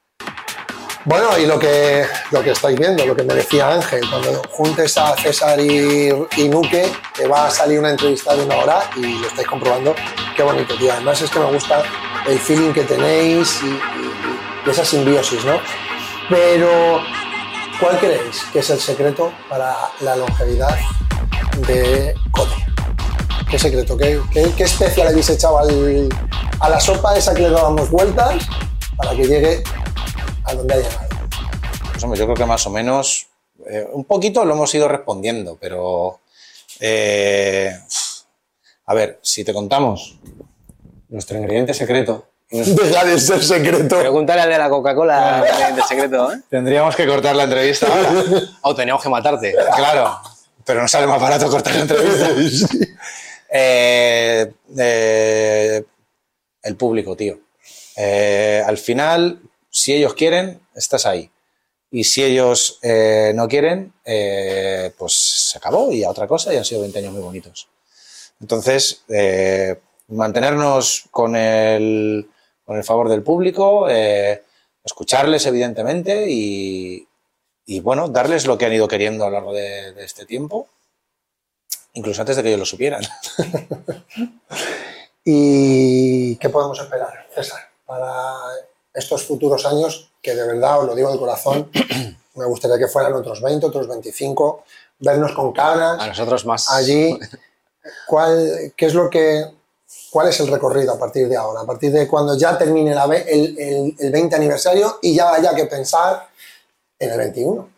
Bueno, 1.05 1.37
y 1.37 1.45
lo 1.45 1.57
que, 1.57 2.05
lo 2.31 2.43
que 2.43 2.51
estáis 2.51 2.77
viendo, 2.77 3.05
lo 3.05 3.15
que 3.15 3.23
me 3.23 3.33
decía 3.33 3.69
Ángel, 3.69 4.01
cuando 4.09 4.41
juntes 4.49 4.97
a 4.97 5.15
César 5.15 5.57
y, 5.59 6.09
y 6.35 6.49
Nuque, 6.49 6.91
te 7.15 7.25
va 7.25 7.47
a 7.47 7.51
salir 7.51 7.79
una 7.79 7.91
entrevista 7.91 8.35
de 8.35 8.43
una 8.43 8.57
hora 8.57 8.81
y 8.97 9.17
lo 9.17 9.27
estáis 9.27 9.47
comprobando. 9.47 9.95
Qué 10.35 10.43
bonito, 10.43 10.75
tío. 10.75 10.91
Además 10.91 11.21
es 11.21 11.29
que 11.29 11.39
me 11.39 11.45
gusta 11.45 11.83
el 12.27 12.37
feeling 12.37 12.73
que 12.73 12.83
tenéis 12.83 13.61
y, 13.63 14.69
esa 14.69 14.85
simbiosis, 14.85 15.43
¿no? 15.45 15.59
Pero, 16.29 17.01
¿cuál 17.79 17.97
creéis 17.97 18.43
que 18.53 18.59
es 18.59 18.69
el 18.69 18.79
secreto 18.79 19.31
para 19.49 19.75
la 20.01 20.15
longevidad 20.17 20.77
de 21.65 22.13
Code? 22.29 22.51
¿Qué 23.49 23.57
secreto? 23.57 23.97
¿Qué, 23.97 24.19
qué, 24.31 24.51
qué 24.55 24.63
especial 24.63 25.07
habéis 25.07 25.29
echado 25.29 25.59
a 26.59 26.69
la 26.69 26.79
sopa 26.79 27.17
esa 27.17 27.33
que 27.33 27.43
le 27.43 27.49
dábamos 27.49 27.89
vueltas 27.89 28.47
para 28.95 29.11
que 29.15 29.23
llegue 29.23 29.63
a 30.49 30.55
donde 30.55 30.73
ha 30.73 30.77
llegado? 30.77 31.07
Pues 31.91 32.03
hombre, 32.03 32.19
yo 32.19 32.25
creo 32.25 32.37
que 32.37 32.45
más 32.45 32.65
o 32.65 32.69
menos, 32.69 33.27
eh, 33.69 33.87
un 33.91 34.05
poquito 34.05 34.45
lo 34.45 34.53
hemos 34.53 34.73
ido 34.73 34.87
respondiendo, 34.87 35.57
pero 35.59 36.19
eh, 36.79 37.77
a 38.85 38.93
ver, 38.93 39.19
si 39.21 39.43
te 39.43 39.53
contamos 39.53 40.17
nuestro 41.09 41.37
ingrediente 41.37 41.73
secreto. 41.73 42.25
Deja 42.49 43.05
de 43.05 43.19
ser 43.19 43.43
secreto. 43.43 43.99
Pregúntale 43.99 44.41
al 44.41 44.49
de 44.49 44.57
la 44.57 44.69
Coca-Cola 44.69 45.39
el 45.39 45.53
ingrediente 45.53 45.81
secreto. 45.87 46.33
¿eh? 46.33 46.41
Tendríamos 46.49 46.95
que 46.95 47.05
cortar 47.05 47.35
la 47.35 47.43
entrevista 47.43 47.87
ahora. 47.87 48.41
o 48.61 48.75
teníamos 48.75 49.03
que 49.03 49.09
matarte. 49.09 49.55
Claro, 49.75 50.19
pero 50.65 50.81
no 50.81 50.87
sale 50.87 51.05
más 51.05 51.21
barato 51.21 51.49
cortar 51.49 51.75
la 51.75 51.81
entrevista. 51.81 52.27
sí. 52.67 52.79
eh, 53.51 54.51
eh, 54.77 55.83
el 56.63 56.75
público, 56.75 57.15
tío. 57.15 57.37
Eh, 57.95 58.63
al 58.65 58.77
final, 58.77 59.39
si 59.79 59.93
ellos 59.93 60.13
quieren, 60.13 60.59
estás 60.75 61.05
ahí. 61.05 61.31
Y 61.91 62.03
si 62.03 62.23
ellos 62.23 62.79
eh, 62.83 63.31
no 63.33 63.47
quieren, 63.47 63.93
eh, 64.05 64.93
pues 64.97 65.13
se 65.13 65.57
acabó 65.57 65.91
y 65.91 66.03
a 66.03 66.09
otra 66.09 66.27
cosa 66.27 66.53
y 66.53 66.57
han 66.57 66.65
sido 66.65 66.81
20 66.81 66.99
años 66.99 67.13
muy 67.13 67.21
bonitos. 67.21 67.67
Entonces, 68.39 69.03
eh, 69.09 69.79
mantenernos 70.09 71.05
con 71.11 71.35
el, 71.35 72.29
con 72.63 72.77
el 72.77 72.83
favor 72.83 73.09
del 73.09 73.23
público, 73.23 73.87
escucharles 74.83 75.45
evidentemente 75.45 76.29
y, 76.29 77.07
y, 77.65 77.79
bueno, 77.79 78.07
darles 78.07 78.45
lo 78.45 78.57
que 78.57 78.65
han 78.65 78.73
ido 78.73 78.87
queriendo 78.87 79.25
a 79.25 79.29
lo 79.29 79.33
largo 79.33 79.53
de, 79.53 79.93
de 79.93 80.05
este 80.05 80.25
tiempo, 80.25 80.67
incluso 81.93 82.21
antes 82.21 82.35
de 82.35 82.43
que 82.43 82.49
ellos 82.49 82.59
lo 82.59 82.65
supieran. 82.65 83.01
¿Y 85.25 86.35
qué 86.37 86.49
podemos 86.49 86.79
esperar, 86.79 87.27
César, 87.33 87.69
para 87.85 88.35
estos 88.93 89.23
futuros 89.25 89.65
años 89.65 90.11
que 90.21 90.35
de 90.35 90.45
verdad, 90.45 90.79
os 90.79 90.85
lo 90.87 90.95
digo 90.95 91.11
de 91.11 91.17
corazón, 91.17 91.69
me 92.35 92.45
gustaría 92.45 92.77
que 92.77 92.87
fueran 92.87 93.13
otros 93.13 93.41
20, 93.41 93.65
otros 93.65 93.87
25, 93.87 94.63
vernos 94.99 95.31
con 95.33 95.51
caras. 95.53 95.99
A 95.99 96.07
nosotros 96.07 96.45
más. 96.45 96.69
Allí. 96.69 97.17
¿Cuál, 98.07 98.73
qué 98.75 98.85
es 98.87 98.93
lo 98.93 99.09
que, 99.09 99.45
¿Cuál 100.11 100.27
es 100.27 100.39
el 100.39 100.47
recorrido 100.47 100.93
a 100.93 100.99
partir 100.99 101.27
de 101.27 101.37
ahora? 101.37 101.61
A 101.61 101.65
partir 101.65 101.91
de 101.91 102.07
cuando 102.07 102.37
ya 102.37 102.57
termine 102.57 102.93
la, 102.93 103.05
el, 103.05 103.57
el, 103.57 103.95
el 103.97 104.11
20 104.11 104.35
aniversario 104.35 104.99
y 105.01 105.15
ya 105.15 105.33
haya 105.33 105.55
que 105.55 105.65
pensar 105.65 106.27
en 106.97 107.11
el 107.11 107.17
21. 107.17 107.69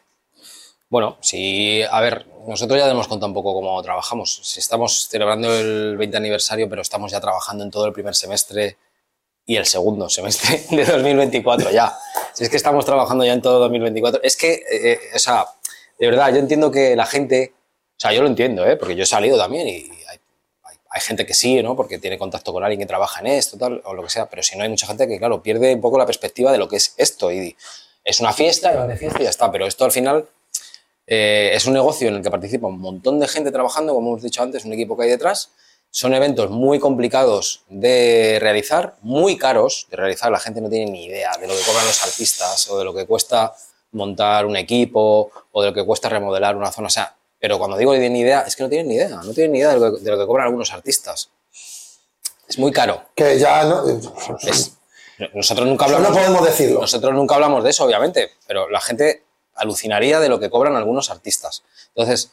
Bueno, 0.90 1.18
sí, 1.22 1.82
a 1.90 2.02
ver, 2.02 2.26
nosotros 2.48 2.78
ya 2.78 2.90
hemos 2.90 3.08
contado 3.08 3.28
un 3.28 3.34
poco 3.34 3.54
cómo 3.54 3.82
trabajamos. 3.82 4.42
Si 4.44 4.60
estamos 4.60 5.08
celebrando 5.08 5.54
el 5.54 5.96
20 5.98 6.18
aniversario, 6.18 6.68
pero 6.70 6.82
estamos 6.82 7.12
ya 7.12 7.22
trabajando 7.22 7.64
en 7.64 7.72
todo 7.72 7.86
el 7.86 7.94
primer 7.94 8.16
semestre 8.16 8.78
y 9.52 9.58
el 9.58 9.66
segundo 9.66 10.08
semestre 10.08 10.64
de 10.72 10.86
2024 10.86 11.72
ya. 11.72 11.94
Si 12.34 12.46
es 12.46 12.50
que 12.50 12.56
estamos 12.56 12.86
trabajando 12.86 13.26
ya 13.26 13.34
en 13.34 13.42
todo 13.42 13.60
2024. 13.60 14.22
Es 14.24 14.38
que, 14.38 14.64
eh, 14.72 15.00
o 15.14 15.20
sea, 15.20 15.46
de 16.00 16.08
verdad, 16.08 16.32
yo 16.32 16.40
entiendo 16.40 16.72
que 16.72 16.96
la 16.96 17.06
gente, 17.06 17.52
o 17.54 18.00
sea, 18.00 18.14
yo 18.14 18.22
lo 18.22 18.30
entiendo, 18.30 18.66
¿eh? 18.66 18.78
porque 18.78 18.96
yo 18.96 19.04
he 19.04 19.06
salido 19.06 19.38
también 19.38 19.68
y 19.68 19.72
hay, 19.72 20.20
hay, 20.64 20.78
hay, 20.90 21.02
gente 21.02 21.26
que 21.26 21.34
sí, 21.34 21.62
¿no? 21.62 21.76
Porque 21.76 22.00
tiene 22.00 22.18
contacto 22.18 22.54
con 22.54 22.64
alguien 22.64 22.80
que 22.80 22.86
trabaja 22.86 23.20
en 23.20 23.28
esto, 23.28 23.58
tal, 23.58 23.82
o 23.84 23.94
lo 23.94 24.04
que 24.04 24.10
sea, 24.10 24.30
pero 24.30 24.42
si 24.42 24.58
no 24.58 24.64
hay 24.64 24.70
mucha 24.70 24.88
gente 24.88 25.06
que, 25.06 25.20
claro, 25.20 25.44
pierde 25.44 25.76
un 25.76 25.82
poco 25.82 25.98
la 25.98 26.06
perspectiva 26.06 26.54
de 26.54 26.58
lo 26.58 26.70
que 26.70 26.78
es 26.78 26.94
esto 26.96 27.30
y 27.30 27.58
es 28.06 28.22
una 28.22 28.32
fiesta, 28.32 28.74
y 28.74 28.88
de 28.88 28.96
fiesta 28.96 29.20
y 29.20 29.24
ya 29.26 29.32
está, 29.32 29.52
pero 29.52 29.68
esto 29.68 29.84
al 29.84 29.92
final 29.92 30.30
eh, 31.08 31.52
es 31.54 31.66
un 31.66 31.74
negocio 31.74 32.08
en 32.08 32.16
el 32.16 32.24
que 32.24 32.32
participa 32.32 32.68
un 32.68 32.80
montón 32.80 33.20
de 33.20 33.28
gente 33.28 33.52
trabajando, 33.52 33.94
como 33.94 34.12
hemos 34.12 34.24
dicho 34.24 34.42
antes, 34.42 34.64
un 34.64 34.72
equipo 34.72 34.96
que 34.96 35.04
hay 35.04 35.10
detrás, 35.10 35.52
son 35.92 36.14
eventos 36.14 36.50
muy 36.50 36.80
complicados 36.80 37.64
de 37.68 38.38
realizar, 38.40 38.96
muy 39.02 39.38
caros 39.38 39.88
de 39.92 39.98
realizar. 39.98 40.32
La 40.32 40.40
gente 40.40 40.62
no 40.62 40.70
tiene 40.70 40.90
ni 40.90 41.06
idea 41.06 41.34
de 41.40 41.48
lo 41.48 41.54
que 41.54 41.62
cobran 41.64 41.86
los 41.86 42.02
artistas 42.04 42.70
o 42.70 42.80
de 42.80 42.86
lo 42.86 42.94
que 42.94 43.06
cuesta 43.06 43.54
montar 43.92 44.46
un 44.46 44.56
equipo 44.56 45.30
o 45.52 45.62
de 45.62 45.68
lo 45.70 45.74
que 45.74 45.86
cuesta 45.86 46.08
remodelar 46.08 46.56
una 46.56 46.72
zona. 46.72 46.88
O 46.88 46.90
sea, 46.90 47.14
pero 47.38 47.58
cuando 47.58 47.76
digo 47.76 47.94
ni 47.94 48.20
idea, 48.20 48.42
es 48.48 48.56
que 48.56 48.64
no 48.64 48.70
tienen 48.70 48.88
ni 48.88 48.96
idea. 48.96 49.10
No 49.10 49.34
tienen 49.34 49.52
ni 49.52 49.60
idea 49.60 49.74
de 49.74 49.80
lo 49.80 49.96
que, 49.96 50.02
de 50.02 50.12
lo 50.12 50.18
que 50.18 50.26
cobran 50.26 50.48
algunos 50.48 50.72
artistas. 50.72 51.30
Es 52.48 52.58
muy 52.58 52.72
caro. 52.72 53.04
Que 53.14 53.38
ya 53.38 53.64
no. 53.66 53.84
Es, 54.42 54.78
Nosotros 55.34 55.68
nunca 55.68 55.86
hablamos. 55.86 56.10
no 56.10 56.16
podemos 56.16 56.46
decirlo. 56.46 56.82
Nosotros 56.82 57.14
nunca 57.14 57.36
hablamos 57.36 57.64
de 57.64 57.70
eso, 57.70 57.84
obviamente, 57.84 58.32
pero 58.48 58.70
la 58.70 58.80
gente 58.80 59.24
alucinaría 59.56 60.20
de 60.20 60.30
lo 60.30 60.40
que 60.40 60.50
cobran 60.50 60.76
algunos 60.76 61.10
artistas. 61.10 61.64
Entonces, 61.90 62.32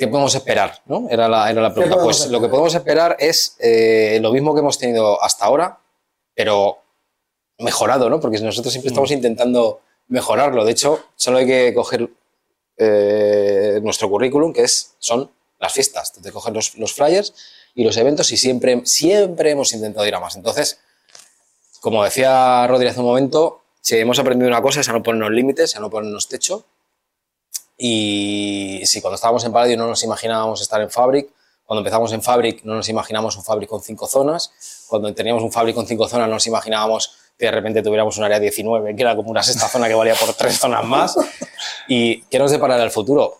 ¿qué 0.00 0.08
podemos 0.08 0.34
esperar? 0.34 0.80
¿no? 0.86 1.08
Era, 1.10 1.28
la, 1.28 1.50
era 1.50 1.60
la 1.60 1.74
pregunta. 1.74 2.02
Pues 2.02 2.26
lo 2.30 2.40
que 2.40 2.48
podemos 2.48 2.74
esperar 2.74 3.18
es 3.20 3.54
eh, 3.58 4.18
lo 4.22 4.32
mismo 4.32 4.54
que 4.54 4.60
hemos 4.60 4.78
tenido 4.78 5.22
hasta 5.22 5.44
ahora, 5.44 5.78
pero 6.34 6.78
mejorado, 7.58 8.08
¿no? 8.08 8.18
Porque 8.18 8.40
nosotros 8.40 8.72
siempre 8.72 8.88
estamos 8.88 9.10
mm. 9.10 9.14
intentando 9.14 9.82
mejorarlo. 10.08 10.64
De 10.64 10.72
hecho, 10.72 11.04
solo 11.16 11.36
hay 11.36 11.46
que 11.46 11.74
coger 11.74 12.08
eh, 12.78 13.78
nuestro 13.82 14.08
currículum, 14.08 14.54
que 14.54 14.62
es, 14.62 14.94
son 14.98 15.30
las 15.58 15.74
fiestas. 15.74 16.14
Te 16.14 16.32
cogen 16.32 16.54
los, 16.54 16.78
los, 16.78 16.94
flyers 16.94 17.34
y 17.74 17.84
los 17.84 17.94
eventos 17.98 18.32
y 18.32 18.38
siempre, 18.38 18.80
siempre 18.86 19.50
hemos 19.50 19.74
intentado 19.74 20.06
ir 20.06 20.14
a 20.14 20.20
más. 20.20 20.34
Entonces, 20.34 20.80
como 21.82 22.02
decía 22.02 22.66
Rodri 22.66 22.88
hace 22.88 23.00
un 23.00 23.06
momento, 23.06 23.60
si 23.82 23.98
hemos 23.98 24.18
aprendido 24.18 24.48
una 24.48 24.62
cosa 24.62 24.80
es 24.80 24.88
a 24.88 24.92
no 24.92 25.02
ponernos 25.02 25.30
límites, 25.30 25.76
a 25.76 25.80
no 25.80 25.90
ponernos 25.90 26.26
techo. 26.26 26.64
Y 27.82 28.82
si 28.84 29.00
cuando 29.00 29.14
estábamos 29.14 29.42
en 29.44 29.52
Paladio 29.52 29.78
no 29.78 29.86
nos 29.86 30.04
imaginábamos 30.04 30.60
estar 30.60 30.82
en 30.82 30.90
Fabric, 30.90 31.30
cuando 31.64 31.80
empezamos 31.80 32.12
en 32.12 32.20
Fabric 32.20 32.62
no 32.64 32.74
nos 32.74 32.88
imaginamos 32.90 33.36
un 33.36 33.42
Fabric 33.42 33.70
con 33.70 33.80
cinco 33.80 34.06
zonas, 34.06 34.52
cuando 34.86 35.14
teníamos 35.14 35.42
un 35.42 35.50
Fabric 35.50 35.74
con 35.74 35.86
cinco 35.86 36.06
zonas 36.06 36.28
no 36.28 36.34
nos 36.34 36.46
imaginábamos 36.46 37.16
que 37.38 37.46
de 37.46 37.52
repente 37.52 37.82
tuviéramos 37.82 38.18
un 38.18 38.24
área 38.24 38.38
19, 38.38 38.94
que 38.94 39.02
era 39.02 39.16
como 39.16 39.30
una 39.30 39.42
sexta 39.42 39.66
zona 39.66 39.88
que 39.88 39.94
valía 39.94 40.14
por 40.14 40.34
tres 40.34 40.58
zonas 40.58 40.84
más. 40.84 41.16
¿Y 41.88 42.20
qué 42.24 42.38
nos 42.38 42.50
deparará 42.50 42.84
el 42.84 42.90
futuro? 42.90 43.38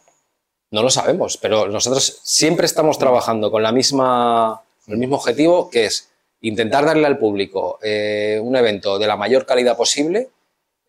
No 0.71 0.83
lo 0.83 0.89
sabemos, 0.89 1.37
pero 1.37 1.69
nosotros 1.69 2.21
siempre 2.23 2.65
estamos 2.65 2.99
trabajando 2.99 3.51
con 3.51 3.63
la 3.63 3.73
misma, 3.73 4.63
el 4.87 4.97
mismo 4.97 5.17
objetivo, 5.17 5.69
que 5.69 5.85
es 5.85 6.09
intentar 6.41 6.87
darle 6.87 7.07
al 7.07 7.19
público 7.19 7.79
eh, 7.83 8.41
un 8.43 8.57
evento 8.57 8.99
de 8.99 9.07
la 9.07 9.17
mayor 9.17 9.45
calidad 9.45 9.77
posible, 9.77 10.31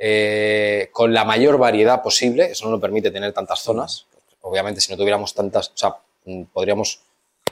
eh, 0.04 0.90
con 0.92 1.14
la 1.14 1.24
mayor 1.26 1.60
variedad 1.60 2.02
posible. 2.02 2.46
Eso 2.46 2.66
no 2.66 2.72
nos 2.72 2.82
permite 2.82 3.12
tener 3.12 3.34
tantas 3.34 3.60
zonas. 3.60 4.08
Obviamente, 4.42 4.82
si 4.82 4.92
no 4.92 4.98
tuviéramos 4.98 5.36
tantas, 5.36 5.70
o 5.70 5.78
sea, 5.78 5.96
podríamos 6.52 7.02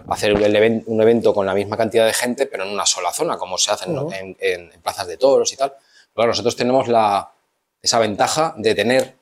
hacer 0.08 0.34
un 0.34 1.02
evento 1.02 1.32
con 1.32 1.46
la 1.46 1.54
misma 1.54 1.78
cantidad 1.78 2.08
de 2.08 2.14
gente, 2.14 2.48
pero 2.48 2.64
en 2.64 2.72
una 2.72 2.88
sola 2.88 3.14
zona, 3.14 3.38
como 3.38 3.60
se 3.60 3.70
hace 3.70 3.86
en, 4.40 4.72
plazas 4.82 5.06
de 5.06 5.18
toros 5.18 5.54
y 5.54 5.58
tal. 5.58 5.74
Pero 6.16 6.28
nosotros 6.28 6.56
tenemos 6.56 6.88
la, 6.88 7.32
esa 7.84 8.00
ventaja 8.00 8.56
de 8.58 8.74
tener 8.74 9.14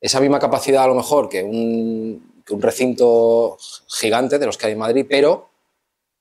esa 0.00 0.20
misma 0.20 0.38
capacidad 0.38 0.84
a 0.84 0.86
lo 0.86 0.94
mejor 0.94 1.28
que 1.28 1.42
un, 1.42 2.42
que 2.46 2.54
un 2.54 2.62
recinto 2.62 3.58
gigante 3.88 4.38
de 4.38 4.46
los 4.46 4.56
que 4.56 4.66
hay 4.66 4.72
en 4.74 4.78
Madrid, 4.78 5.06
pero 5.08 5.48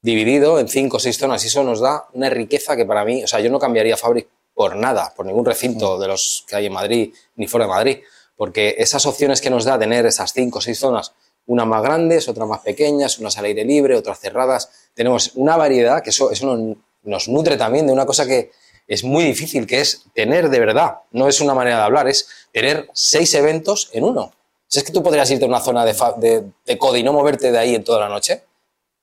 dividido 0.02 0.60
en 0.60 0.68
cinco 0.68 0.98
o 0.98 1.00
seis 1.00 1.20
zonas 1.20 1.44
y 1.44 1.48
eso 1.48 1.64
nos 1.64 1.80
da 1.80 2.08
una 2.14 2.32
riqueza 2.32 2.76
que 2.76 2.86
para 2.86 3.06
mí, 3.06 3.24
o 3.24 3.28
sea, 3.28 3.40
yo 3.40 3.52
no 3.52 3.60
cambiaría 3.60 3.98
Fabric 3.98 4.28
por 4.54 4.76
nada, 4.76 5.14
por 5.16 5.26
ningún 5.26 5.46
recinto 5.46 5.98
de 6.00 6.08
los 6.08 6.46
que 6.48 6.56
hay 6.56 6.68
en 6.68 6.74
Madrid 6.74 7.14
ni 7.36 7.48
fuera 7.48 7.66
de 7.66 7.72
Madrid, 7.72 7.98
porque 8.36 8.76
esas 8.78 9.06
opciones 9.06 9.42
que 9.42 9.50
nos 9.50 9.66
da 9.66 9.80
tener 9.80 10.06
esas 10.06 10.34
cinco 10.34 10.60
o 10.60 10.62
seis 10.62 10.80
zonas, 10.80 11.14
unas 11.46 11.68
más 11.68 11.82
grandes, 11.82 12.28
otras 12.28 12.48
más 12.48 12.62
pequeñas, 12.62 13.20
unas 13.20 13.38
al 13.38 13.46
aire 13.46 13.66
libre, 13.66 13.96
otras 13.96 14.20
cerradas, 14.20 14.70
tenemos 14.94 15.32
una 15.36 15.58
variedad 15.58 16.02
que 16.02 16.12
eso, 16.12 16.32
eso 16.32 16.76
nos, 17.04 17.28
nutre 17.28 17.58
también 17.58 17.88
de 17.88 17.94
una 17.94 18.06
cosa 18.06 18.26
que 18.26 18.52
es 18.88 19.04
muy 19.04 19.24
difícil, 19.24 19.66
que 19.66 19.82
es 19.82 20.04
tener 20.14 20.50
de 20.50 20.60
verdad, 20.60 21.00
no 21.12 21.28
es 21.28 21.42
una 21.42 21.54
manera 21.54 21.78
de 21.78 21.84
hablar, 21.84 22.08
es 22.08 22.28
tener 22.52 22.90
seis 22.94 23.34
eventos 23.34 23.90
en 23.94 24.04
uno. 24.04 24.34
Si 24.68 24.80
es 24.80 24.86
que 24.86 24.92
tú 24.92 25.04
podrías 25.04 25.30
irte 25.32 25.46
a 25.46 25.48
una 25.48 25.60
zona 25.60 25.86
de, 25.86 25.96
de, 26.18 26.44
de 26.66 26.78
CODE 26.78 27.00
y 27.00 27.04
no 27.04 27.14
moverte 27.14 27.52
de 27.52 27.58
ahí 27.58 27.76
en 27.76 27.84
toda 27.84 28.00
la 28.00 28.10
noche, 28.10 28.44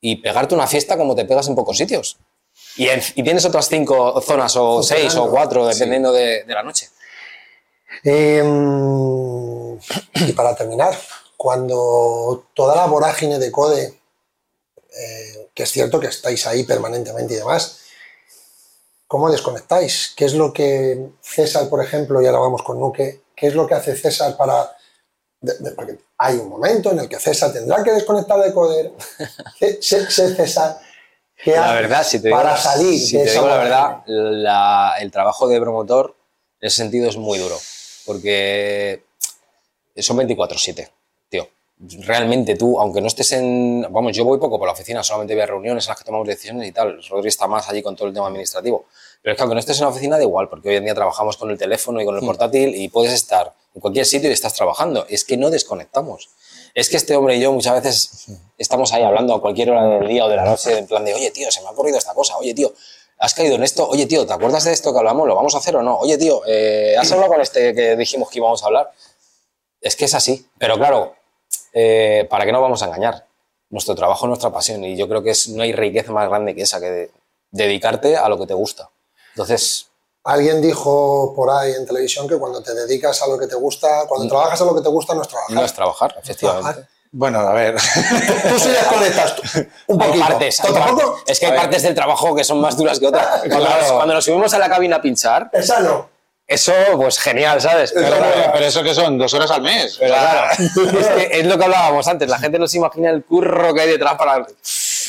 y 0.01 0.17
pegarte 0.17 0.55
una 0.55 0.67
fiesta 0.67 0.97
como 0.97 1.15
te 1.15 1.25
pegas 1.25 1.49
en 1.49 1.55
pocos 1.55 1.77
sitios. 1.77 2.19
Y, 2.77 3.23
tienes 3.23 3.45
otras 3.45 3.69
cinco 3.69 4.21
zonas 4.21 4.57
o 4.57 4.83
seis 4.83 5.15
o 5.17 5.31
cuatro, 5.31 5.67
dependiendo 5.67 6.13
de, 6.13 6.45
la 6.47 6.63
noche. 6.63 6.89
Em, 8.03 9.77
y 9.77 10.33
para 10.35 10.55
terminar, 10.55 10.97
cuando 11.37 12.47
toda 12.55 12.77
la 12.77 12.87
vorágine 12.87 13.39
de 13.39 13.51
Code, 13.51 13.99
eh, 14.93 15.49
que 15.55 15.63
es 15.65 15.71
cierto 15.71 16.01
que 16.01 16.07
estáis 16.07 16.47
ahí 16.47 16.65
permanentemente 16.65 17.35
y 17.35 17.37
demás, 17.39 17.81
¿cómo 19.07 19.31
desconectáis? 19.31 20.13
¿Qué 20.17 20.25
es 20.25 20.35
lo 20.35 20.53
que 20.53 21.11
César, 21.21 21.69
por 21.69 21.83
ejemplo, 21.83 22.23
y 22.23 22.27
ahora 22.27 22.39
vamos 22.39 22.63
con 22.63 22.79
Nuque, 22.79 23.23
qué 23.35 23.49
es 23.49 23.55
lo 23.55 23.67
que 23.67 23.75
hace 23.75 23.97
César 23.97 24.37
para 24.37 24.77
porque 25.75 25.99
hay 26.19 26.37
un 26.37 26.49
momento 26.49 26.91
en 26.91 26.99
el 26.99 27.09
que 27.09 27.19
César 27.19 27.53
tendrá 27.53 27.83
que 27.83 27.93
desconectar 27.93 28.39
de 28.41 28.53
Coder. 28.53 28.93
César, 29.81 30.81
¿qué 31.45 31.53
la 31.53 31.73
verdad, 31.73 32.05
si 32.05 32.21
te 32.21 32.31
para 32.31 32.57
salir 32.57 32.99
si 32.99 33.17
te 33.17 33.31
digo 33.31 33.47
la 33.47 33.57
verdad, 33.57 35.01
el 35.01 35.11
trabajo 35.11 35.49
de 35.49 35.61
promotor 35.61 36.17
en 36.61 36.67
ese 36.67 36.77
sentido 36.77 37.09
es 37.09 37.17
muy 37.17 37.39
duro, 37.39 37.57
porque 38.05 39.05
son 39.97 40.19
24/7, 40.19 40.91
tío. 41.29 41.49
Realmente 42.01 42.57
tú, 42.57 42.79
aunque 42.79 43.01
no 43.01 43.07
estés 43.07 43.33
en... 43.33 43.87
Vamos, 43.91 44.15
yo 44.15 44.25
voy 44.25 44.39
poco 44.39 44.59
por 44.59 44.67
la 44.67 44.75
oficina, 44.75 45.03
solamente 45.03 45.35
voy 45.35 45.43
a 45.43 45.47
reuniones 45.47 45.87
en 45.87 45.91
las 45.91 45.99
que 45.99 46.05
tomamos 46.05 46.27
decisiones 46.27 46.69
y 46.69 46.73
tal. 46.73 47.03
Rodri 47.09 47.29
está 47.29 47.47
más 47.47 47.69
allí 47.71 47.83
con 47.83 47.97
todo 47.97 48.09
el 48.09 48.15
tema 48.15 48.27
administrativo. 48.27 48.85
Pero 49.23 49.33
es 49.33 49.37
que 49.37 49.43
aunque 49.43 49.55
no 49.55 49.61
estés 49.61 49.79
en 49.79 49.85
la 49.85 49.89
oficina, 49.89 50.17
da 50.17 50.23
igual, 50.23 50.51
porque 50.51 50.69
hoy 50.69 50.77
en 50.77 50.85
día 50.85 50.95
trabajamos 50.95 51.39
con 51.39 51.51
el 51.51 51.57
teléfono 51.57 52.01
y 52.01 52.05
con 52.05 52.15
el 52.17 52.23
hmm. 52.23 52.27
portátil 52.27 52.75
y 52.75 52.89
puedes 52.89 53.13
estar 53.13 53.55
en 53.75 53.81
cualquier 53.81 54.05
sitio 54.05 54.29
y 54.29 54.33
estás 54.33 54.53
trabajando. 54.55 55.07
Es 55.09 55.25
que 55.25 55.39
no 55.39 55.49
desconectamos. 55.49 56.29
Es 56.75 56.89
que 56.89 56.97
este 56.97 57.17
hombre 57.17 57.37
y 57.37 57.41
yo 57.41 57.53
muchas 57.53 57.83
veces 57.83 58.27
estamos 58.57 58.93
ahí 58.93 59.03
hablando 59.03 59.35
a 59.35 59.41
cualquier 59.41 59.71
hora 59.71 59.87
del 59.87 60.09
día 60.09 60.25
o 60.25 60.29
de 60.29 60.37
la 60.37 60.45
noche, 60.45 60.79
en 60.79 60.87
plan 60.87 61.05
de, 61.05 61.15
oye, 61.15 61.31
tío, 61.31 61.51
se 61.51 61.61
me 61.63 61.69
ha 61.69 61.71
ocurrido 61.71 61.99
esta 61.99 62.15
cosa, 62.15 62.37
oye, 62.37 62.55
tío, 62.55 62.73
has 63.19 63.35
caído 63.35 63.57
en 63.57 63.63
esto, 63.63 63.89
oye, 63.89 64.07
tío, 64.07 64.27
¿te 64.27 64.33
acuerdas 64.33 64.65
de 64.65 64.73
esto 64.73 64.93
que 64.93 64.99
hablamos? 64.99 65.29
¿Lo 65.29 65.35
vamos 65.35 65.55
a 65.55 65.59
hacer 65.59 65.77
o 65.77 65.83
no? 65.83 65.99
Oye, 65.99 66.17
tío, 66.17 66.43
eh, 66.47 66.97
¿has 66.99 67.11
hablado 67.13 67.33
con 67.33 67.41
este 67.41 67.75
que 67.75 67.97
dijimos 67.97 68.31
que 68.31 68.39
íbamos 68.39 68.63
a 68.63 68.67
hablar? 68.67 68.91
Es 69.81 69.95
que 69.95 70.07
es 70.07 70.15
así. 70.15 70.49
Pero 70.59 70.77
claro, 70.77 71.15
eh, 71.73 72.27
¿para 72.31 72.47
qué 72.47 72.53
nos 72.53 72.63
vamos 72.63 72.83
a 72.83 72.87
engañar? 72.87 73.27
Nuestro 73.69 73.95
trabajo 73.95 74.25
es 74.27 74.29
nuestra 74.29 74.51
pasión 74.51 74.83
y 74.85 74.97
yo 74.97 75.07
creo 75.07 75.23
que 75.23 75.31
es, 75.31 75.49
no 75.49 75.63
hay 75.63 75.73
riqueza 75.73 76.13
más 76.13 76.29
grande 76.29 76.55
que 76.55 76.63
esa, 76.63 76.81
que 76.81 77.11
dedicarte 77.51 78.17
a 78.17 78.29
lo 78.29 78.39
que 78.39 78.47
te 78.47 78.55
gusta. 78.55 78.89
Entonces, 79.35 79.90
Alguien 80.25 80.61
dijo 80.61 81.33
por 81.35 81.51
ahí 81.51 81.73
en 81.73 81.87
televisión 81.87 82.29
que 82.29 82.37
cuando 82.37 82.63
te 82.63 82.75
dedicas 82.75 83.23
a 83.23 83.27
lo 83.27 83.39
que 83.39 83.47
te 83.47 83.55
gusta, 83.55 84.05
cuando 84.07 84.27
mm. 84.27 84.29
trabajas 84.29 84.61
a 84.61 84.65
lo 84.65 84.75
que 84.75 84.83
te 84.83 84.89
gusta, 84.89 85.15
no 85.15 85.23
es 85.23 85.29
trabajar. 85.29 85.55
No 85.55 85.65
es 85.65 85.73
trabajar, 85.73 86.15
efectivamente. 86.23 86.87
Bueno, 87.13 87.41
a 87.41 87.53
ver. 87.53 87.75
tú 87.75 88.59
sí 88.59 88.69
desconectas 88.69 89.35
un 89.89 89.99
poquito. 89.99 90.27
Partes, 90.27 90.63
es 91.27 91.41
que 91.41 91.47
hay 91.47 91.57
partes 91.57 91.83
del 91.83 91.95
trabajo 91.95 92.35
que 92.35 92.45
son 92.45 92.61
más 92.61 92.77
duras 92.77 93.01
que 93.01 93.07
otras. 93.09 93.43
Cuando, 93.91 94.15
nos, 94.15 94.25
subimos 94.25 94.55
a 94.55 94.59
la 94.59 94.69
cabina 94.69 94.97
a 94.97 95.03
pinchar. 95.03 95.51
Esa 95.53 95.81
no. 95.81 96.09
Eso, 96.47 96.73
pues 96.97 97.19
genial, 97.19 97.61
¿sabes? 97.61 97.93
Pero, 97.93 98.67
eso 98.67 98.83
que 98.83 98.93
son 98.93 99.17
dos 99.19 99.33
horas 99.35 99.51
al 99.53 99.63
mes. 99.63 99.97
claro, 99.99 100.51
es, 101.31 101.47
lo 101.47 101.57
que 101.57 101.65
hablábamos 101.65 102.07
antes. 102.09 102.29
La 102.29 102.39
gente 102.39 102.59
no 102.59 102.67
se 102.67 102.77
imagina 102.77 103.11
el 103.11 103.25
curro 103.25 103.73
que 103.73 103.83
hay 103.83 103.89
detrás 103.89 104.15
para 104.15 104.47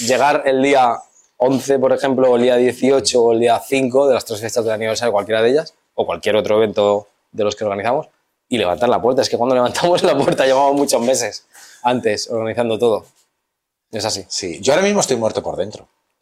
llegar 0.06 0.44
el 0.46 0.62
día 0.62 0.98
11, 1.44 1.80
por 1.80 1.92
ejemplo, 1.92 2.30
o 2.30 2.36
el 2.36 2.44
día 2.44 2.56
18 2.56 3.20
o 3.20 3.34
el 3.34 3.40
día 3.40 3.60
5 3.60 4.08
de 4.08 4.14
las 4.14 4.26
tres 4.26 4.40
fiestas 4.40 4.64
del 4.64 4.76
aniversario, 4.76 5.12
cualquiera 5.12 5.42
de 5.42 5.50
ellas, 5.50 5.74
o 5.96 6.06
cualquier 6.06 6.36
otro 6.36 6.58
evento 6.58 7.08
de 7.32 7.44
los 7.44 7.56
que 7.56 7.64
organizamos, 7.64 8.10
y 8.48 8.60
levantar 8.60 8.90
la 8.90 9.02
puerta. 9.02 9.24
Es 9.24 9.30
que 9.30 9.38
cuando 9.38 9.56
levantamos 9.56 10.04
la 10.04 10.16
puerta 10.16 10.46
llevamos 10.46 10.76
muchos 10.76 11.02
meses 11.02 11.48
antes 11.82 12.30
organizando 12.30 12.78
todo. 12.78 13.06
Es 13.92 14.06
así. 14.06 14.24
Sí, 14.30 14.60
yo 14.62 14.74
ahora 14.74 14.86
mismo 14.86 15.00
estoy 15.02 15.18
muerto 15.18 15.42
por 15.42 15.58
dentro. 15.58 15.88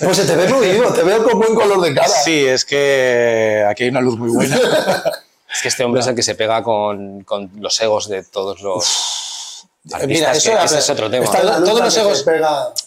pues 0.00 0.16
se 0.16 0.24
te 0.24 0.34
ve 0.34 0.48
muy 0.48 0.68
vivo, 0.68 0.92
te 0.92 1.04
veo 1.04 1.22
con 1.22 1.38
buen 1.38 1.54
color 1.54 1.80
de 1.80 1.94
cara. 1.94 2.08
Sí, 2.08 2.44
es 2.44 2.64
que 2.64 3.64
aquí 3.68 3.84
hay 3.84 3.90
una 3.90 4.00
luz 4.00 4.18
muy 4.18 4.30
buena. 4.30 4.56
es 5.54 5.62
que 5.62 5.68
este 5.68 5.84
hombre 5.84 6.00
es 6.00 6.08
el 6.08 6.16
que 6.16 6.24
se 6.24 6.34
pega 6.34 6.64
con, 6.64 7.22
con 7.22 7.48
los 7.60 7.80
egos 7.80 8.08
de 8.08 8.24
todos 8.24 8.60
los 8.60 9.22
Mira, 10.06 10.32
eso 10.32 10.52
es 10.78 10.90
otro 10.90 11.10
tema. 11.10 11.26
todos 11.26 11.80
los 11.80 11.96
egos, 11.96 12.24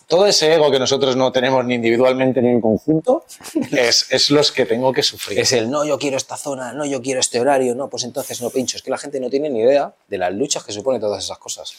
todo 0.07 0.27
ese 0.27 0.53
ego 0.53 0.71
que 0.71 0.79
nosotros 0.79 1.15
no 1.15 1.31
tenemos 1.31 1.65
ni 1.65 1.75
individualmente 1.75 2.41
ni 2.41 2.49
en 2.49 2.61
conjunto, 2.61 3.25
es, 3.71 4.07
es 4.09 4.29
los 4.29 4.51
que 4.51 4.65
tengo 4.65 4.93
que 4.93 5.03
sufrir. 5.03 5.39
Es 5.39 5.51
el 5.51 5.69
no, 5.69 5.85
yo 5.85 5.97
quiero 5.97 6.17
esta 6.17 6.37
zona, 6.37 6.73
no, 6.73 6.85
yo 6.85 7.01
quiero 7.01 7.19
este 7.19 7.39
horario, 7.39 7.75
no, 7.75 7.89
pues 7.89 8.03
entonces 8.03 8.41
no 8.41 8.49
pincho. 8.49 8.77
Es 8.77 8.83
que 8.83 8.91
la 8.91 8.97
gente 8.97 9.19
no 9.19 9.29
tiene 9.29 9.49
ni 9.49 9.59
idea 9.59 9.93
de 10.07 10.17
las 10.17 10.33
luchas 10.33 10.63
que 10.63 10.71
supone 10.71 10.99
todas 10.99 11.23
esas 11.23 11.37
cosas. 11.37 11.73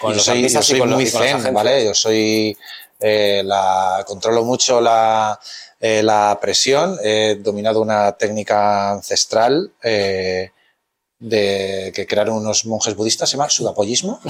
Con 0.00 0.14
los 0.14 0.24
soy, 0.24 0.48
yo 0.48 0.62
soy 0.62 0.82
muy 0.82 1.06
zen, 1.06 1.52
¿vale? 1.52 1.84
Yo 1.84 1.94
soy, 1.94 2.56
eh, 3.00 3.42
la, 3.44 4.04
controlo 4.06 4.44
mucho 4.44 4.80
la, 4.80 5.38
eh, 5.80 6.02
la 6.02 6.38
presión, 6.40 6.98
he 7.02 7.36
dominado 7.36 7.80
una 7.80 8.12
técnica 8.12 8.92
ancestral. 8.92 9.72
Eh, 9.82 10.50
de 11.24 11.90
que 11.94 12.06
crearon 12.06 12.36
unos 12.36 12.66
monjes 12.66 12.94
budistas, 12.94 13.30
se 13.30 13.38
llama 13.38 13.48
sudapollismo. 13.48 14.20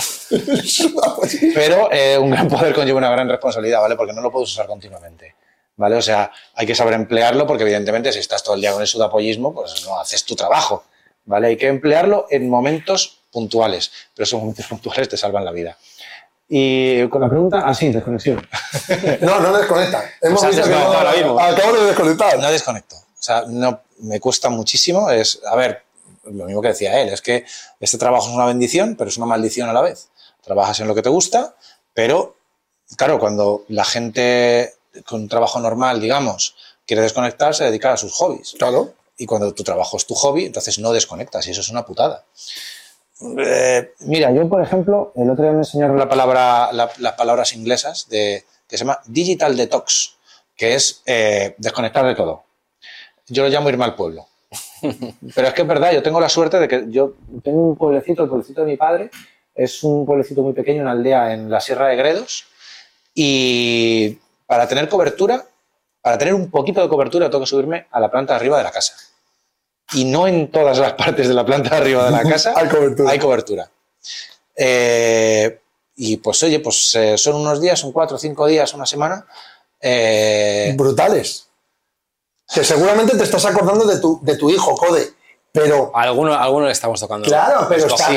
Pero 1.54 1.90
eh, 1.90 2.16
un 2.16 2.30
gran 2.30 2.48
poder 2.48 2.72
conlleva 2.72 2.98
una 2.98 3.10
gran 3.10 3.28
responsabilidad, 3.28 3.80
¿vale? 3.80 3.96
Porque 3.96 4.12
no 4.12 4.20
lo 4.20 4.30
puedes 4.30 4.50
usar 4.50 4.66
continuamente. 4.66 5.34
¿Vale? 5.76 5.96
O 5.96 6.02
sea, 6.02 6.30
hay 6.54 6.66
que 6.68 6.74
saber 6.76 6.94
emplearlo 6.94 7.48
porque 7.48 7.64
evidentemente 7.64 8.12
si 8.12 8.20
estás 8.20 8.44
todo 8.44 8.54
el 8.54 8.60
día 8.60 8.72
con 8.72 8.80
el 8.80 8.86
sudapollismo, 8.86 9.52
pues 9.52 9.84
no 9.84 9.98
haces 9.98 10.24
tu 10.24 10.36
trabajo. 10.36 10.84
¿Vale? 11.24 11.48
Hay 11.48 11.56
que 11.56 11.66
emplearlo 11.66 12.26
en 12.30 12.48
momentos 12.48 13.22
puntuales, 13.32 13.90
pero 14.14 14.22
esos 14.22 14.38
momentos 14.38 14.66
puntuales 14.68 15.08
te 15.08 15.16
salvan 15.16 15.44
la 15.44 15.50
vida. 15.50 15.76
Y 16.48 17.08
con 17.08 17.22
la 17.22 17.28
pregunta, 17.28 17.62
ah, 17.64 17.74
sí, 17.74 17.90
desconexión. 17.90 18.46
no, 19.20 19.40
no 19.40 19.56
desconecta. 19.56 20.04
Hemos 20.22 20.46
visto 20.46 20.62
que 20.62 20.74
ahora 20.74 21.12
mismo. 21.12 21.40
Acabo 21.40 21.72
de 21.72 21.86
desconectar. 21.86 22.38
No 22.38 22.52
desconecto. 22.52 22.94
O 22.94 23.22
sea, 23.26 23.44
no, 23.48 23.80
me 23.98 24.20
cuesta 24.20 24.48
muchísimo. 24.48 25.10
Es, 25.10 25.40
a 25.44 25.56
ver, 25.56 25.82
lo 26.26 26.46
mismo 26.46 26.62
que 26.62 26.68
decía 26.68 27.00
él, 27.00 27.08
es 27.08 27.22
que 27.22 27.44
este 27.80 27.98
trabajo 27.98 28.28
es 28.28 28.34
una 28.34 28.46
bendición, 28.46 28.96
pero 28.96 29.08
es 29.08 29.16
una 29.16 29.26
maldición 29.26 29.68
a 29.68 29.72
la 29.72 29.80
vez. 29.80 30.08
Trabajas 30.42 30.80
en 30.80 30.88
lo 30.88 30.94
que 30.94 31.02
te 31.02 31.08
gusta, 31.08 31.56
pero 31.92 32.36
claro, 32.96 33.18
cuando 33.18 33.64
la 33.68 33.84
gente 33.84 34.74
con 35.06 35.22
un 35.22 35.28
trabajo 35.28 35.58
normal, 35.60 36.00
digamos, 36.00 36.54
quiere 36.86 37.02
desconectarse, 37.02 37.64
dedicar 37.64 37.92
a 37.92 37.96
sus 37.96 38.12
hobbies. 38.12 38.54
Claro. 38.58 38.94
Y 39.16 39.26
cuando 39.26 39.52
tu 39.54 39.62
trabajo 39.62 39.96
es 39.96 40.06
tu 40.06 40.14
hobby, 40.14 40.46
entonces 40.46 40.78
no 40.78 40.92
desconectas 40.92 41.46
y 41.46 41.52
eso 41.52 41.60
es 41.60 41.68
una 41.68 41.86
putada. 41.86 42.24
Eh, 43.38 43.94
mira, 44.00 44.32
yo 44.32 44.48
por 44.48 44.60
ejemplo, 44.60 45.12
el 45.14 45.30
otro 45.30 45.44
día 45.44 45.52
me 45.52 45.58
enseñaron 45.58 45.98
la 45.98 46.08
palabra, 46.08 46.70
las 46.72 47.12
palabras 47.12 47.54
inglesas 47.54 48.08
de, 48.08 48.44
que 48.68 48.76
se 48.76 48.84
llama 48.84 49.00
digital 49.06 49.56
detox, 49.56 50.16
que 50.56 50.74
es 50.74 51.02
eh, 51.06 51.54
desconectar 51.58 52.04
de 52.06 52.14
todo. 52.14 52.42
Yo 53.28 53.44
lo 53.44 53.48
llamo 53.48 53.68
irme 53.68 53.84
al 53.84 53.94
pueblo. 53.94 54.26
Pero 55.34 55.48
es 55.48 55.54
que 55.54 55.62
es 55.62 55.68
verdad, 55.68 55.92
yo 55.92 56.02
tengo 56.02 56.20
la 56.20 56.28
suerte 56.28 56.58
de 56.58 56.68
que 56.68 56.84
yo 56.88 57.14
tengo 57.42 57.68
un 57.68 57.76
pueblecito, 57.76 58.22
el 58.22 58.28
pueblecito 58.28 58.62
de 58.62 58.66
mi 58.66 58.76
padre, 58.76 59.10
es 59.54 59.82
un 59.84 60.04
pueblecito 60.04 60.42
muy 60.42 60.52
pequeño, 60.52 60.82
una 60.82 60.92
aldea 60.92 61.32
en 61.32 61.50
la 61.50 61.60
Sierra 61.60 61.88
de 61.88 61.96
Gredos, 61.96 62.46
y 63.14 64.18
para 64.46 64.66
tener 64.66 64.88
cobertura, 64.88 65.44
para 66.00 66.18
tener 66.18 66.34
un 66.34 66.50
poquito 66.50 66.82
de 66.82 66.88
cobertura, 66.88 67.30
tengo 67.30 67.44
que 67.44 67.50
subirme 67.50 67.86
a 67.90 68.00
la 68.00 68.10
planta 68.10 68.34
de 68.34 68.40
arriba 68.40 68.58
de 68.58 68.64
la 68.64 68.72
casa. 68.72 68.94
Y 69.92 70.04
no 70.04 70.26
en 70.26 70.50
todas 70.50 70.78
las 70.78 70.94
partes 70.94 71.28
de 71.28 71.34
la 71.34 71.44
planta 71.44 71.70
de 71.70 71.76
arriba 71.76 72.06
de 72.06 72.10
la 72.10 72.22
casa 72.22 72.54
hay 72.56 72.68
cobertura. 72.68 73.10
Hay 73.10 73.18
cobertura. 73.18 73.70
Eh, 74.56 75.60
y 75.96 76.16
pues 76.16 76.42
oye, 76.42 76.60
pues 76.60 76.94
eh, 76.96 77.16
son 77.16 77.36
unos 77.36 77.60
días, 77.60 77.78
son 77.78 77.92
cuatro, 77.92 78.18
cinco 78.18 78.46
días, 78.46 78.74
una 78.74 78.86
semana. 78.86 79.26
Eh, 79.80 80.74
Brutales. 80.76 81.48
Que 82.52 82.64
seguramente 82.64 83.16
te 83.16 83.24
estás 83.24 83.44
acordando 83.44 83.86
de 83.86 84.00
tu, 84.00 84.20
de 84.22 84.36
tu 84.36 84.50
hijo, 84.50 84.74
Code. 84.74 85.12
Pero. 85.52 85.92
algunos 85.94 86.36
alguno 86.36 86.66
le 86.66 86.72
estamos 86.72 86.98
tocando. 86.98 87.26
Claro, 87.28 87.66
pero 87.68 87.86
está. 87.86 88.08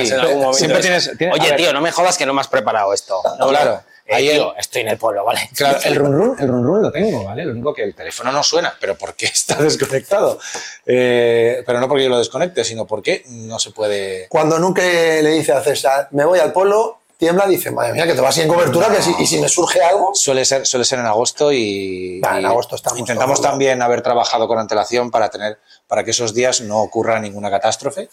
siempre 0.53 0.81
tienes, 0.81 1.11
Oye, 1.31 1.53
tío, 1.53 1.71
no 1.71 1.81
me 1.81 1.91
jodas 1.91 2.17
que 2.17 2.25
no 2.25 2.33
me 2.33 2.41
has 2.41 2.47
preparado 2.47 2.93
esto. 2.93 3.21
claro. 3.47 3.81
Ahí 4.09 4.29
eh, 4.29 4.53
estoy 4.57 4.83
en 4.83 4.87
el 4.87 4.97
pueblo, 4.97 5.25
¿vale? 5.25 5.49
Claro, 5.53 5.79
el 5.83 5.95
run 5.95 6.13
run, 6.13 6.35
el 6.39 6.47
run 6.47 6.63
run 6.63 6.81
lo 6.81 6.91
tengo, 6.91 7.25
¿vale? 7.25 7.43
Lo 7.43 7.51
único 7.51 7.73
que 7.73 7.83
el 7.83 7.93
teléfono 7.93 8.31
no 8.31 8.41
suena, 8.41 8.73
pero 8.79 8.95
porque 8.97 9.25
está 9.33 9.55
desconectado. 9.55 10.39
Eh, 10.85 11.61
pero 11.65 11.79
no 11.79 11.89
porque 11.89 12.05
yo 12.05 12.09
lo 12.09 12.17
desconecte, 12.17 12.63
sino 12.63 12.85
porque 12.85 13.23
no 13.27 13.59
se 13.59 13.71
puede. 13.71 14.27
Cuando 14.29 14.59
nunca 14.59 14.81
le 14.81 15.29
dice 15.31 15.51
a 15.51 15.61
César, 15.61 16.07
me 16.11 16.23
voy 16.23 16.39
al 16.39 16.53
pueblo, 16.53 16.99
tiembla, 17.17 17.47
dice, 17.47 17.71
madre 17.71 17.93
mía, 17.93 18.05
que 18.05 18.13
te 18.13 18.21
vas 18.21 18.35
sin 18.35 18.47
cobertura, 18.47 18.89
que 18.89 19.01
si, 19.01 19.13
y 19.19 19.25
si 19.25 19.39
me 19.39 19.49
surge 19.49 19.81
algo. 19.81 20.13
Suele 20.13 20.45
ser, 20.45 20.65
suele 20.65 20.85
ser 20.85 20.99
en 20.99 21.05
agosto 21.05 21.51
y. 21.51 22.21
en 22.23 22.45
agosto 22.45 22.75
estamos. 22.75 22.99
Intentamos 22.99 23.41
también 23.41 23.81
haber 23.81 24.01
trabajado 24.01 24.47
con 24.47 24.59
antelación 24.59 25.11
para 25.11 25.29
tener, 25.29 25.59
para 25.87 26.03
que 26.03 26.11
esos 26.11 26.33
días 26.33 26.61
no 26.61 26.81
ocurra 26.81 27.19
ninguna 27.19 27.49
catástrofe. 27.49 28.09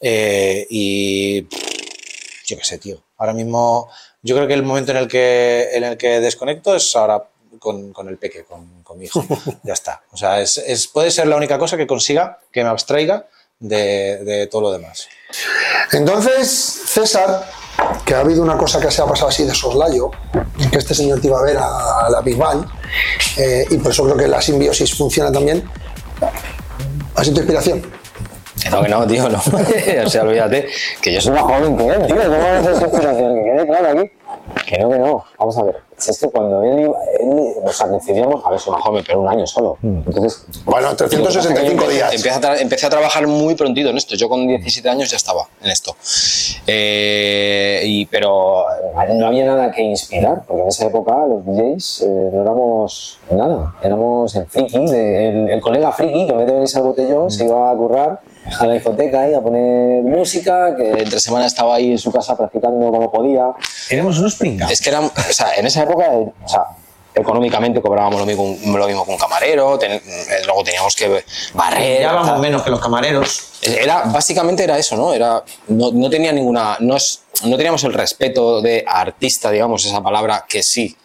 Eh, 0.00 0.66
y. 0.68 1.42
Yo 2.44 2.58
qué 2.58 2.64
sé, 2.64 2.78
tío. 2.78 3.02
Ahora 3.16 3.32
mismo 3.32 3.88
yo 4.22 4.36
creo 4.36 4.46
que 4.46 4.54
el 4.54 4.62
momento 4.62 4.92
en 4.92 4.98
el 4.98 5.08
que, 5.08 5.70
en 5.72 5.84
el 5.84 5.96
que 5.96 6.20
desconecto 6.20 6.76
es 6.76 6.94
ahora 6.94 7.24
con, 7.58 7.92
con 7.92 8.08
el 8.08 8.18
peque, 8.18 8.44
con, 8.44 8.82
con, 8.82 8.98
mi 8.98 9.06
hijo. 9.06 9.24
ya 9.62 9.72
está. 9.72 10.02
O 10.12 10.16
sea, 10.16 10.40
es, 10.40 10.58
es, 10.58 10.86
puede 10.86 11.10
ser 11.10 11.26
la 11.26 11.36
única 11.36 11.58
cosa 11.58 11.76
que 11.76 11.86
consiga 11.86 12.38
que 12.52 12.62
me 12.62 12.70
abstraiga 12.70 13.26
de, 13.58 14.18
de, 14.24 14.46
todo 14.46 14.62
lo 14.62 14.72
demás. 14.72 15.08
Entonces, 15.92 16.48
César, 16.86 17.48
que 18.04 18.14
ha 18.14 18.20
habido 18.20 18.42
una 18.42 18.56
cosa 18.56 18.80
que 18.80 18.90
se 18.90 19.02
ha 19.02 19.06
pasado 19.06 19.28
así 19.28 19.44
de 19.44 19.54
soslayo, 19.54 20.10
que 20.70 20.78
este 20.78 20.94
señor 20.94 21.20
te 21.20 21.28
iba 21.28 21.38
a 21.38 21.42
ver 21.42 21.56
a, 21.56 22.08
la 22.10 22.20
Big 22.20 22.36
Bang, 22.36 22.66
eh, 23.36 23.66
y 23.70 23.76
por 23.78 23.92
eso 23.92 24.04
creo 24.04 24.16
que 24.16 24.28
la 24.28 24.40
simbiosis 24.40 24.94
funciona 24.94 25.32
también. 25.32 25.62
¿Ha 27.14 27.24
sido 27.24 27.34
tu 27.34 27.40
inspiración? 27.40 27.82
No, 28.70 28.82
que 28.82 28.88
no, 28.88 29.06
tío, 29.06 29.28
no. 29.28 29.38
o 30.06 30.10
sea, 30.10 30.22
olvídate, 30.22 30.68
que 31.00 31.12
yo 31.12 31.20
soy 31.20 31.32
más 31.32 31.42
joven 31.42 31.76
que 31.76 31.86
él, 31.86 32.06
tío. 32.06 32.16
¿Cómo 32.16 32.38
vas 32.38 32.66
a 32.66 32.84
inspiración? 32.84 33.34
Que 33.34 33.42
quede 33.42 33.66
claro 33.66 33.88
aquí. 33.88 34.10
Que 34.66 34.78
no, 34.78 34.90
que 34.90 34.98
no. 34.98 35.24
Vamos 35.38 35.58
a 35.58 35.62
ver. 35.62 35.76
Es 35.96 36.18
que 36.18 36.28
cuando 36.28 36.62
él, 36.62 36.90
él 37.20 37.52
o 37.62 37.72
sea, 37.72 37.86
decidíamos, 37.86 38.44
a 38.44 38.50
ver, 38.50 38.60
más 38.68 38.82
joven, 38.82 39.04
pero 39.06 39.20
un 39.20 39.28
año 39.28 39.46
solo. 39.46 39.78
Mm. 39.82 39.98
Entonces. 40.06 40.44
Bueno, 40.64 40.94
365 40.96 41.88
días. 41.88 42.12
Empecé 42.12 42.46
a, 42.46 42.56
empecé 42.56 42.86
a 42.86 42.90
trabajar 42.90 43.26
muy 43.26 43.54
prontito 43.54 43.90
en 43.90 43.96
esto. 43.96 44.16
Yo 44.16 44.28
con 44.28 44.46
17 44.46 44.88
años 44.88 45.10
ya 45.10 45.16
estaba 45.16 45.46
en 45.62 45.70
esto. 45.70 45.94
Eh, 46.66 47.82
y, 47.84 48.06
pero 48.06 48.64
no 49.14 49.26
había 49.26 49.44
nada 49.44 49.70
que 49.70 49.82
inspirar, 49.82 50.42
porque 50.46 50.62
en 50.62 50.68
esa 50.68 50.86
época 50.86 51.14
los 51.26 51.44
DJs 51.44 52.02
eh, 52.02 52.30
no 52.32 52.42
éramos 52.42 53.18
nada. 53.30 53.74
Éramos 53.82 54.34
el 54.34 54.46
friki, 54.46 54.76
el, 54.76 55.50
el, 55.50 55.60
colega 55.60 55.92
friki 55.92 56.26
que 56.26 56.32
me 56.32 56.44
de 56.44 56.52
venirse 56.52 56.78
al 56.78 56.84
botellón, 56.84 57.30
se 57.30 57.44
iba 57.44 57.70
a 57.70 57.76
currar 57.76 58.20
a 58.58 58.66
la 58.66 58.74
discoteca 58.74 59.28
y 59.28 59.34
a 59.34 59.40
poner 59.40 60.02
música, 60.02 60.74
que 60.76 60.90
entre 60.90 61.20
semana 61.20 61.46
estaba 61.46 61.76
ahí 61.76 61.92
en 61.92 61.98
su 61.98 62.10
casa 62.10 62.36
practicando 62.36 62.90
como 62.90 63.10
podía. 63.10 63.52
Éramos 63.90 64.18
unos 64.18 64.34
pringados. 64.34 64.72
Es 64.72 64.80
que 64.80 64.90
eran, 64.90 65.04
o 65.04 65.32
sea, 65.32 65.54
en 65.56 65.66
esa 65.66 65.82
época, 65.82 66.10
o 66.10 66.48
sea, 66.48 66.64
económicamente 67.14 67.80
cobrábamos 67.80 68.20
lo 68.20 68.26
mismo, 68.26 68.56
lo 68.76 68.86
mismo 68.86 69.04
que 69.04 69.12
un 69.12 69.18
camarero, 69.18 69.78
eh, 69.82 70.00
luego 70.44 70.64
teníamos 70.64 70.96
que 70.96 71.24
barrer. 71.54 72.08
Menos 72.40 72.62
que 72.62 72.70
los 72.70 72.80
camareros. 72.80 73.48
Era, 73.62 74.04
básicamente 74.04 74.64
era 74.64 74.78
eso, 74.78 74.96
¿no? 74.96 75.12
Era, 75.12 75.42
no, 75.68 75.92
no 75.92 76.10
tenía 76.10 76.32
ninguna, 76.32 76.76
no, 76.80 76.96
no 77.44 77.56
teníamos 77.56 77.84
el 77.84 77.92
respeto 77.92 78.60
de 78.60 78.84
artista, 78.86 79.50
digamos, 79.50 79.84
esa 79.84 80.02
palabra 80.02 80.44
que 80.48 80.62
sí. 80.62 80.96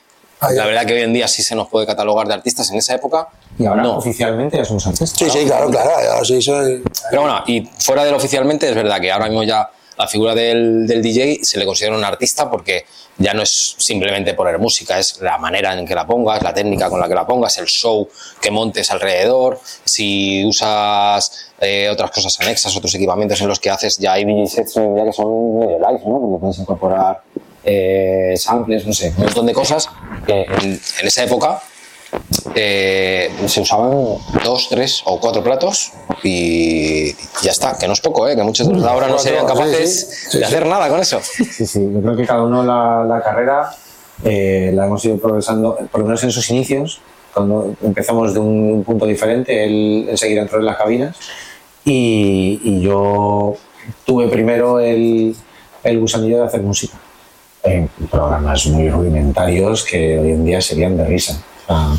La 0.41 0.65
verdad 0.65 0.85
que 0.85 0.93
hoy 0.93 1.01
en 1.01 1.13
día 1.13 1.27
sí 1.27 1.41
se 1.41 1.55
nos 1.55 1.67
puede 1.67 1.85
catalogar 1.85 2.27
de 2.27 2.35
artistas, 2.35 2.69
en 2.69 2.77
esa 2.77 2.95
época 2.95 3.27
y 3.57 3.65
ahora 3.65 3.81
no. 3.81 3.97
oficialmente 3.97 4.57
ya 4.57 4.65
somos 4.65 4.85
artistas. 4.85 5.17
Sí, 5.17 5.29
sí, 5.29 5.45
claro, 5.45 5.69
claro. 5.69 6.23
Sí, 6.23 6.41
soy... 6.41 6.83
Pero 7.09 7.23
bueno, 7.23 7.43
y 7.47 7.67
fuera 7.79 8.03
del 8.05 8.13
oficialmente 8.13 8.69
es 8.69 8.75
verdad 8.75 9.01
que 9.01 9.11
ahora 9.11 9.25
mismo 9.25 9.43
ya 9.43 9.69
la 9.97 10.07
figura 10.07 10.35
del, 10.35 10.85
del, 10.85 11.01
DJ 11.01 11.39
se 11.43 11.57
le 11.57 11.65
considera 11.65 11.97
un 11.97 12.03
artista 12.03 12.51
porque 12.51 12.85
ya 13.17 13.33
no 13.33 13.41
es 13.41 13.75
simplemente 13.79 14.35
poner 14.35 14.59
música, 14.59 14.99
es 14.99 15.19
la 15.21 15.39
manera 15.39 15.73
en 15.77 15.87
que 15.87 15.95
la 15.95 16.05
pongas, 16.05 16.43
la 16.43 16.53
técnica 16.53 16.87
con 16.87 16.99
la 16.99 17.07
que 17.07 17.15
la 17.15 17.25
pongas, 17.25 17.57
el 17.57 17.65
show 17.65 18.07
que 18.39 18.51
montes 18.51 18.91
alrededor, 18.91 19.59
si 19.83 20.45
usas 20.45 21.51
eh, 21.59 21.89
otras 21.89 22.11
cosas 22.11 22.39
anexas, 22.41 22.75
otros 22.77 22.93
equipamientos 22.93 23.41
en 23.41 23.47
los 23.47 23.59
que 23.59 23.71
haces, 23.71 23.97
ya 23.97 24.13
hay 24.13 24.25
DJ 24.25 24.47
sets 24.47 24.75
ya 24.75 25.03
que 25.03 25.13
son 25.13 25.59
medio 25.59 25.79
live, 25.79 26.01
¿no? 26.05 26.19
Porque 26.19 26.41
puedes 26.41 26.59
incorporar 26.59 27.23
eh, 27.67 28.33
samples, 28.37 28.87
no 28.87 28.93
sé, 28.93 29.13
un 29.17 29.25
montón 29.25 29.45
de 29.45 29.53
cosas 29.53 29.89
que 30.25 30.43
en, 30.43 30.79
en 31.01 31.07
esa 31.07 31.23
época 31.23 31.61
eh, 32.55 33.29
se 33.45 33.59
usaban 33.59 33.91
dos, 34.43 34.69
tres 34.69 35.01
o 35.05 35.19
cuatro 35.19 35.43
platos 35.43 35.91
y 36.23 37.13
ya 37.43 37.51
está, 37.51 37.77
que 37.77 37.85
no 37.87 37.93
es 37.93 37.99
poco, 37.99 38.27
¿eh? 38.27 38.35
que 38.37 38.43
muchos 38.43 38.67
de 38.67 38.73
los 38.73 38.83
de 38.83 38.89
ahora 38.89 39.09
no 39.09 39.19
serían 39.19 39.45
capaces 39.45 40.29
de 40.31 40.45
hacer 40.45 40.65
nada 40.65 40.87
con 40.87 41.01
eso. 41.01 41.19
Sí, 41.21 41.67
sí, 41.67 41.89
yo 41.93 42.01
creo 42.01 42.15
que 42.15 42.25
cada 42.25 42.43
uno 42.43 42.63
la, 42.63 43.03
la 43.03 43.21
carrera 43.21 43.69
eh, 44.23 44.71
la 44.73 44.85
hemos 44.85 45.03
ido 45.03 45.17
progresando, 45.17 45.77
por 45.91 45.99
lo 45.99 46.07
menos 46.07 46.23
en 46.23 46.31
sus 46.31 46.49
inicios, 46.49 47.01
cuando 47.33 47.75
empezamos 47.83 48.33
de 48.33 48.39
un 48.39 48.83
punto 48.85 49.05
diferente, 49.05 49.65
él 49.65 50.07
enseguida 50.09 50.41
entró 50.41 50.59
en 50.59 50.65
las 50.65 50.77
cabinas 50.77 51.17
y, 51.83 52.61
y 52.63 52.81
yo 52.81 53.55
tuve 54.05 54.29
primero 54.29 54.79
el, 54.79 55.35
el 55.83 55.99
gusanillo 55.99 56.39
de 56.39 56.45
hacer 56.45 56.61
música 56.61 56.97
en 57.67 57.89
programas 58.09 58.65
muy 58.67 58.89
rudimentarios 58.89 59.83
que 59.83 60.19
hoy 60.19 60.31
en 60.31 60.45
día 60.45 60.61
serían 60.61 60.97
de 60.97 61.05
risa 61.05 61.41
Ah, 61.69 61.95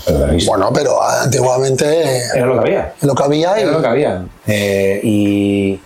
bueno, 0.47 0.71
pero 0.73 1.03
antiguamente. 1.03 2.23
Era 2.35 2.47
lo 2.47 2.55
que 2.55 2.61
había. 2.61 2.95
Lo 3.03 3.15
que 3.15 3.23
había. 3.23 3.59
Y... 3.59 3.63
Era 3.63 3.73
lo 3.73 3.83
que 3.83 3.87
había. 3.87 4.25
Eh, 4.47 5.01
y, 5.03 5.81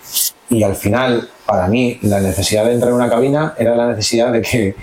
y, 0.51 0.63
al 0.63 0.77
final, 0.77 1.29
para 1.45 1.67
mí, 1.67 1.99
la 2.03 2.21
necesidad 2.21 2.65
de 2.65 2.75
entrar 2.75 2.91
en 2.91 2.97
una 2.97 3.11
cabina 3.11 3.55
era 3.59 3.75
la 3.75 3.89
necesidad 3.89 4.33
de 4.33 4.41
que 4.41 4.77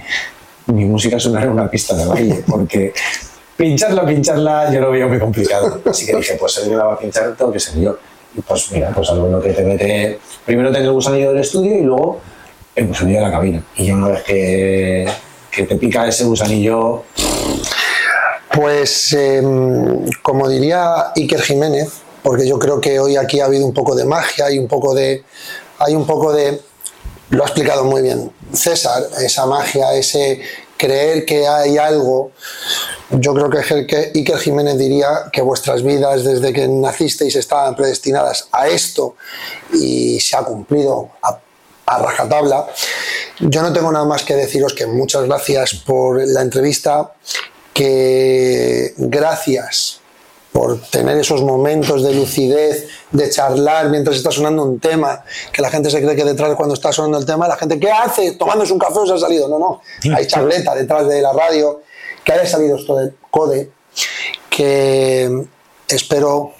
mi 0.67 0.83
música 0.83 1.17
sonara 1.17 1.45
en 1.45 1.53
una 1.53 1.69
pista 1.69 1.95
de 1.95 2.05
baile, 2.05 2.43
porque 2.47 2.93
pincharla, 3.55 4.05
pincharla, 4.05 4.71
yo 4.71 4.81
lo 4.81 4.91
veía 4.91 5.07
muy 5.07 5.19
complicado. 5.19 5.81
Así 5.85 6.05
que 6.05 6.17
dije, 6.17 6.35
pues 6.37 6.53
si 6.53 6.69
la 6.69 6.83
va 6.83 6.93
a 6.95 6.99
pinchar, 6.99 7.35
tengo 7.37 7.53
que 7.53 7.59
ser 7.59 7.79
yo. 7.79 7.97
Y 8.35 8.41
pues 8.41 8.69
mira, 8.71 8.91
pues 8.93 9.09
algo 9.09 9.41
que 9.41 9.53
te 9.53 9.63
mete. 9.63 10.19
Primero 10.45 10.71
tener 10.71 10.87
el 10.87 10.93
gusanillo 10.93 11.29
del 11.29 11.39
estudio 11.39 11.77
y 11.77 11.83
luego 11.83 12.19
el 12.75 12.87
gusanillo 12.87 13.19
de 13.19 13.25
la 13.25 13.31
cabina. 13.31 13.63
Y 13.75 13.85
ya 13.85 13.95
una 13.95 14.09
vez 14.09 14.23
que, 14.23 15.07
que 15.51 15.63
te 15.63 15.75
pica 15.75 16.07
ese 16.07 16.23
gusanillo 16.23 17.03
pues, 18.51 19.13
em, 19.13 20.09
como 20.21 20.49
diría 20.49 21.11
Iker 21.15 21.41
Jiménez, 21.41 21.89
porque 22.23 22.47
yo 22.47 22.57
creo 22.57 22.81
que 22.81 22.99
hoy 22.99 23.15
aquí 23.15 23.39
ha 23.39 23.45
habido 23.45 23.65
un 23.65 23.73
poco 23.73 23.95
de 23.95 24.05
magia 24.05 24.51
y 24.51 24.57
un 24.57 24.67
poco 24.67 24.93
de. 24.93 25.23
Hay 25.77 25.95
un 25.95 26.05
poco 26.05 26.33
de. 26.33 26.59
Lo 27.29 27.43
ha 27.43 27.45
explicado 27.45 27.85
muy 27.85 28.01
bien 28.01 28.31
César, 28.51 29.03
esa 29.21 29.45
magia, 29.45 29.93
ese 29.93 30.41
creer 30.77 31.25
que 31.25 31.47
hay 31.47 31.77
algo. 31.77 32.31
Yo 33.11 33.33
creo 33.33 33.49
que 33.49 34.11
Iker 34.15 34.37
Jiménez 34.39 34.77
diría 34.77 35.29
que 35.31 35.41
vuestras 35.41 35.83
vidas 35.83 36.23
desde 36.23 36.51
que 36.51 36.67
nacisteis 36.67 37.35
estaban 37.35 37.75
predestinadas 37.75 38.49
a 38.51 38.67
esto 38.67 39.15
y 39.73 40.19
se 40.19 40.35
ha 40.35 40.41
cumplido 40.41 41.09
a 41.89 41.97
rajatabla. 41.99 42.67
Yo 43.39 43.61
no 43.61 43.73
tengo 43.73 43.91
nada 43.91 44.05
más 44.05 44.23
que 44.23 44.35
deciros 44.35 44.73
que 44.73 44.85
muchas 44.85 45.23
gracias 45.25 45.73
por 45.73 46.21
la 46.27 46.41
entrevista, 46.41 47.13
que 47.73 48.93
gracias 48.97 49.99
por 50.51 50.81
tener 50.89 51.17
esos 51.17 51.41
momentos 51.41 52.03
de 52.03 52.13
lucidez, 52.13 52.87
de 53.11 53.29
charlar 53.29 53.89
mientras 53.89 54.17
está 54.17 54.31
sonando 54.31 54.63
un 54.63 54.79
tema, 54.79 55.23
que 55.51 55.61
la 55.61 55.69
gente 55.69 55.89
se 55.89 56.01
cree 56.01 56.15
que 56.15 56.25
detrás 56.25 56.49
de 56.49 56.55
cuando 56.55 56.73
está 56.73 56.91
sonando 56.91 57.17
el 57.17 57.25
tema, 57.25 57.47
la 57.47 57.55
gente, 57.55 57.79
¿qué 57.79 57.91
hace? 57.91 58.33
Tomándose 58.33 58.73
un 58.73 58.79
café 58.79 58.99
o 58.99 59.07
se 59.07 59.13
ha 59.13 59.17
salido. 59.17 59.47
No, 59.47 59.59
no, 59.59 59.81
hay 60.15 60.27
charleta 60.27 60.75
detrás 60.75 61.07
de 61.07 61.21
la 61.21 61.33
radio, 61.33 61.81
que 62.23 62.33
haya 62.33 62.47
salido 62.47 62.77
esto 62.77 62.95
del 62.97 63.15
CODE, 63.29 63.71
que 64.49 65.45
espero 65.87 66.53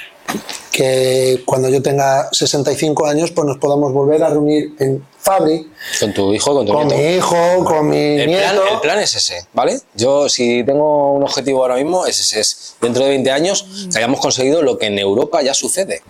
que 0.72 1.42
cuando 1.46 1.70
yo 1.70 1.82
tenga 1.82 2.30
65 2.32 3.06
años 3.06 3.32
pues 3.32 3.46
nos 3.46 3.58
podamos 3.58 3.92
volver 3.92 4.24
a 4.24 4.30
reunir 4.30 4.76
en 4.80 5.04
Fabri. 5.20 5.70
Con 6.00 6.14
tu 6.14 6.34
hijo, 6.34 6.54
con 6.54 6.66
tu 6.66 6.74
con 6.74 6.88
mi 6.88 7.16
hijo, 7.16 7.64
con 7.66 7.90
mi 7.90 7.98
el 7.98 8.28
nieto. 8.28 8.62
Plan, 8.62 8.74
el 8.74 8.80
plan 8.80 9.00
es 9.00 9.16
ese, 9.16 9.48
¿vale? 9.54 9.80
Yo 9.94 10.30
si 10.30 10.64
tengo 10.64 11.14
un 11.14 11.24
objetivo 11.24 11.62
ahora 11.62 11.76
mismo 11.76 12.06
es 12.06 12.20
ese, 12.20 12.40
es 12.40 12.76
dentro 12.82 13.04
de 13.04 13.10
20 13.10 13.32
años 13.32 13.90
que 13.92 13.98
hayamos 13.98 14.20
conseguido 14.20 14.62
lo 14.62 14.78
que 14.78 14.88
en 14.88 14.98
Europa 14.98 15.42
ya 15.42 15.54
sucede. 15.54 16.02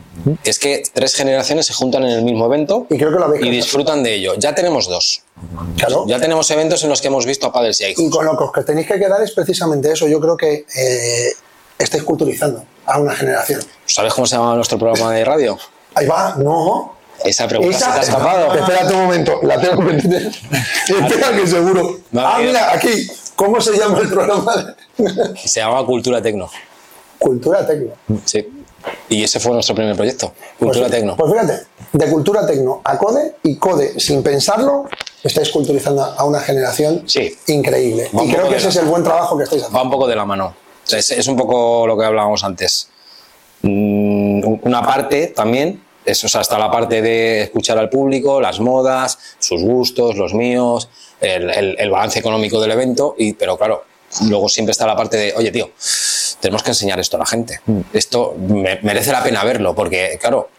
Es 0.44 0.60
que 0.60 0.84
tres 0.94 1.15
generaciones 1.15 1.65
se 1.65 1.73
juntan 1.73 2.03
en 2.03 2.11
el 2.11 2.23
mismo 2.23 2.45
evento 2.45 2.86
y, 2.90 2.98
creo 2.98 3.11
que 3.11 3.19
lo 3.19 3.36
y 3.36 3.49
disfrutan 3.49 4.03
de 4.03 4.15
ello. 4.15 4.36
Ya 4.38 4.53
tenemos 4.53 4.88
dos. 4.88 5.23
Claro. 5.77 6.06
Ya 6.07 6.19
tenemos 6.19 6.52
eventos 6.52 6.84
en 6.84 6.90
los 6.90 7.02
que 7.02 7.07
hemos 7.07 7.26
visto 7.26 7.48
a 7.48 7.53
padres 7.53 7.80
y 7.81 7.86
a 7.86 7.90
hijos. 7.90 8.03
Y 8.03 8.10
con 8.10 8.26
lo 8.26 8.38
que 8.38 8.60
os 8.60 8.65
tenéis 8.65 8.88
que 8.88 8.99
quedar 8.99 9.22
es 9.22 9.31
precisamente 9.31 9.91
eso. 9.91 10.07
Yo 10.07 10.19
creo 10.19 10.36
que 10.36 10.65
eh, 10.76 11.34
estáis 11.77 12.03
culturizando 12.03 12.64
a 12.86 12.99
una 12.99 13.15
generación. 13.15 13.61
¿Sabes 13.86 14.14
cómo 14.14 14.27
se 14.27 14.36
llama 14.36 14.56
nuestro 14.56 14.77
programa 14.77 15.14
de 15.14 15.26
radio? 15.26 15.57
Ahí 15.95 16.06
va, 16.06 16.36
no. 16.38 16.99
Esa 17.24 17.48
pregunta 17.48 17.76
Esa, 17.78 17.86
se 17.88 17.91
te 17.94 18.00
ha 18.00 18.02
escapado. 18.04 18.54
Espérate 18.54 18.94
un 18.94 19.02
momento, 19.02 19.40
la 19.44 19.60
tengo 19.60 19.86
que 19.88 19.94
tener. 19.96 20.28
Espera 20.88 21.32
que 21.36 21.48
seguro. 21.48 22.00
No, 22.12 22.22
ah, 22.22 22.38
mira, 22.41 22.74
aquí. 22.74 23.08
¿Cómo 23.36 23.62
se 23.62 23.78
llama 23.78 24.00
el 24.00 24.10
programa? 24.10 24.76
Se 25.36 25.60
llama 25.62 25.86
Cultura 25.86 26.22
Tecno. 26.22 26.50
Cultura 27.18 27.66
Tecno. 27.66 27.94
Sí. 28.26 28.48
Y 29.10 29.24
ese 29.24 29.40
fue 29.40 29.52
nuestro 29.54 29.76
primer 29.76 29.96
proyecto, 29.96 30.34
Cultura 30.58 30.88
pues, 30.88 30.91
Tecno. 30.91 31.16
Pues 31.18 31.32
fíjate, 31.34 31.64
de 31.91 32.10
Cultura 32.12 32.46
Tecno 32.46 32.82
a 32.84 32.98
Code 32.98 33.36
y 33.44 33.58
Code, 33.58 34.00
sin 34.00 34.24
pensarlo, 34.24 34.86
estáis 35.24 35.50
culturizando 35.50 36.02
a 36.04 36.24
una 36.24 36.40
generación 36.40 37.04
Sí. 37.08 37.36
increíble. 37.48 38.10
Va 38.18 38.24
y 38.24 38.32
creo 38.32 38.48
que 38.50 38.56
ese 38.56 38.70
es 38.70 38.76
el 38.78 38.86
buen 38.86 39.04
trabajo 39.04 39.38
que 39.38 39.44
estáis 39.44 39.64
haciendo. 39.64 39.78
Va 39.78 39.84
un 39.84 39.91
poco 39.91 40.08
de 40.08 40.16
la 40.16 40.24
mano. 40.26 40.56
Es, 40.90 41.12
es 41.12 41.28
un 41.28 41.36
poco 41.36 41.86
lo 41.88 41.98
que 41.98 42.06
hablábamos 42.06 42.44
antes. 42.44 42.88
Mm, 43.62 44.60
Una 44.64 44.82
parte 44.86 45.28
también, 45.28 45.84
es, 46.11 46.23
o 46.23 46.30
sea, 46.30 46.41
está 46.41 46.57
la 46.57 46.69
parte 46.72 47.02
de 47.02 47.44
escuchar 47.44 47.77
al 47.77 47.90
público, 47.90 48.40
las 48.41 48.60
modas, 48.60 49.18
sus 49.40 49.61
gustos, 49.61 50.15
los 50.15 50.34
míos, 50.34 50.90
el, 51.22 51.49
el- 51.49 51.76
el 51.80 51.90
balance 51.90 52.19
económico 52.19 52.60
del 52.61 52.72
evento, 52.72 53.15
y, 53.18 53.34
pero 53.34 53.57
claro, 53.57 53.84
luego 54.27 54.49
siempre 54.49 54.72
está 54.72 54.86
la 54.88 54.95
parte 54.95 55.18
de, 55.18 55.34
oye, 55.36 55.52
tío, 55.52 55.69
tenemos 56.40 56.64
que 56.64 56.72
enseñar 56.72 56.99
esto 56.99 57.18
a 57.18 57.19
la 57.19 57.26
gente. 57.26 57.60
Esto 57.94 58.36
me- 58.38 58.80
merece 58.81 59.11
la 59.11 59.22
pena 59.23 59.44
verlo, 59.44 59.76
porque, 59.76 60.18
claro, 60.22 60.49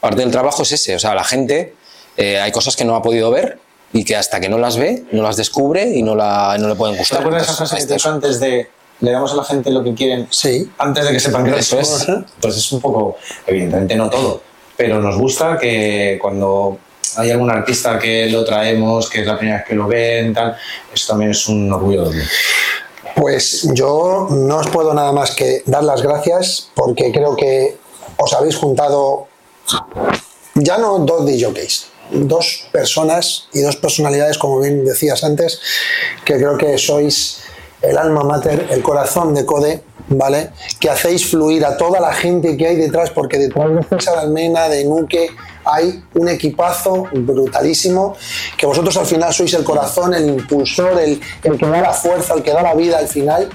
parte 0.00 0.20
del 0.20 0.30
trabajo 0.30 0.62
es 0.62 0.72
ese. 0.72 0.94
O 0.94 0.98
sea, 0.98 1.14
la 1.14 1.24
gente, 1.24 1.74
eh, 2.16 2.40
hay 2.40 2.52
cosas 2.52 2.76
que 2.76 2.84
no 2.84 2.94
ha 2.96 3.02
podido 3.02 3.30
ver 3.30 3.58
y 3.92 4.04
que 4.04 4.16
hasta 4.16 4.40
que 4.40 4.48
no 4.48 4.58
las 4.58 4.76
ve, 4.76 5.02
no 5.12 5.22
las 5.22 5.36
descubre 5.36 5.84
y 5.94 6.02
no, 6.02 6.14
la, 6.14 6.56
no 6.58 6.68
le 6.68 6.74
pueden 6.76 6.94
¿Te 6.94 7.00
gustar. 7.00 7.20
acuerdas 7.20 7.56
te 7.58 7.64
esto 7.64 7.76
he 7.76 7.86
dicho 7.96 8.10
antes 8.10 8.38
de 8.40 8.68
le 9.00 9.12
damos 9.12 9.32
a 9.32 9.36
la 9.36 9.44
gente 9.44 9.70
lo 9.70 9.82
que 9.82 9.94
quieren 9.94 10.28
Sí. 10.30 10.70
antes 10.76 11.06
de 11.06 11.12
que 11.12 11.20
sepan 11.20 11.44
que 11.44 11.58
Eso 11.58 11.80
eso 11.80 11.96
es. 11.96 12.08
es? 12.08 12.16
Pues 12.40 12.56
es 12.58 12.70
un 12.72 12.80
poco, 12.82 13.16
evidentemente 13.46 13.96
no 13.96 14.10
todo, 14.10 14.42
pero 14.80 14.98
nos 14.98 15.18
gusta 15.18 15.58
que 15.58 16.18
cuando 16.18 16.78
hay 17.16 17.30
algún 17.30 17.50
artista 17.50 17.98
que 17.98 18.30
lo 18.30 18.46
traemos, 18.46 19.10
que 19.10 19.20
es 19.20 19.26
la 19.26 19.36
primera 19.36 19.58
vez 19.58 19.66
que 19.68 19.74
lo 19.74 19.86
ven, 19.86 20.32
tal, 20.32 20.56
eso 20.90 21.12
también 21.12 21.32
es 21.32 21.46
un 21.48 21.70
orgullo. 21.70 22.10
Pues 23.14 23.68
yo 23.74 24.28
no 24.30 24.56
os 24.56 24.68
puedo 24.68 24.94
nada 24.94 25.12
más 25.12 25.32
que 25.32 25.62
dar 25.66 25.84
las 25.84 26.00
gracias 26.00 26.70
porque 26.74 27.12
creo 27.12 27.36
que 27.36 27.76
os 28.16 28.32
habéis 28.32 28.56
juntado 28.56 29.28
ya 30.54 30.78
no 30.78 31.00
dos 31.00 31.26
DJs, 31.26 31.86
dos 32.12 32.66
personas 32.72 33.48
y 33.52 33.60
dos 33.60 33.76
personalidades, 33.76 34.38
como 34.38 34.60
bien 34.60 34.82
decías 34.86 35.22
antes, 35.24 35.60
que 36.24 36.36
creo 36.36 36.56
que 36.56 36.78
sois 36.78 37.42
el 37.82 37.98
alma 37.98 38.22
mater, 38.22 38.66
el 38.70 38.82
corazón 38.82 39.34
de 39.34 39.44
Code, 39.46 39.82
¿vale? 40.08 40.50
Que 40.78 40.90
hacéis 40.90 41.30
fluir 41.30 41.64
a 41.64 41.76
toda 41.76 42.00
la 42.00 42.12
gente 42.12 42.56
que 42.56 42.66
hay 42.66 42.76
detrás, 42.76 43.10
porque 43.10 43.38
detrás 43.38 43.74
de 43.74 43.82
César 43.84 44.18
Almena, 44.18 44.68
de 44.68 44.84
Nuque, 44.84 45.28
hay 45.64 46.02
un 46.14 46.28
equipazo 46.28 47.06
brutalísimo, 47.12 48.16
que 48.56 48.66
vosotros 48.66 48.96
al 48.96 49.06
final 49.06 49.32
sois 49.32 49.52
el 49.54 49.64
corazón, 49.64 50.14
el 50.14 50.28
impulsor, 50.28 50.98
el, 51.00 51.20
el 51.42 51.58
que 51.58 51.66
da 51.66 51.80
la 51.80 51.92
fuerza, 51.92 52.34
el 52.34 52.42
que 52.42 52.52
da 52.52 52.62
la 52.62 52.74
vida 52.74 52.98
al 52.98 53.08
final. 53.08 53.48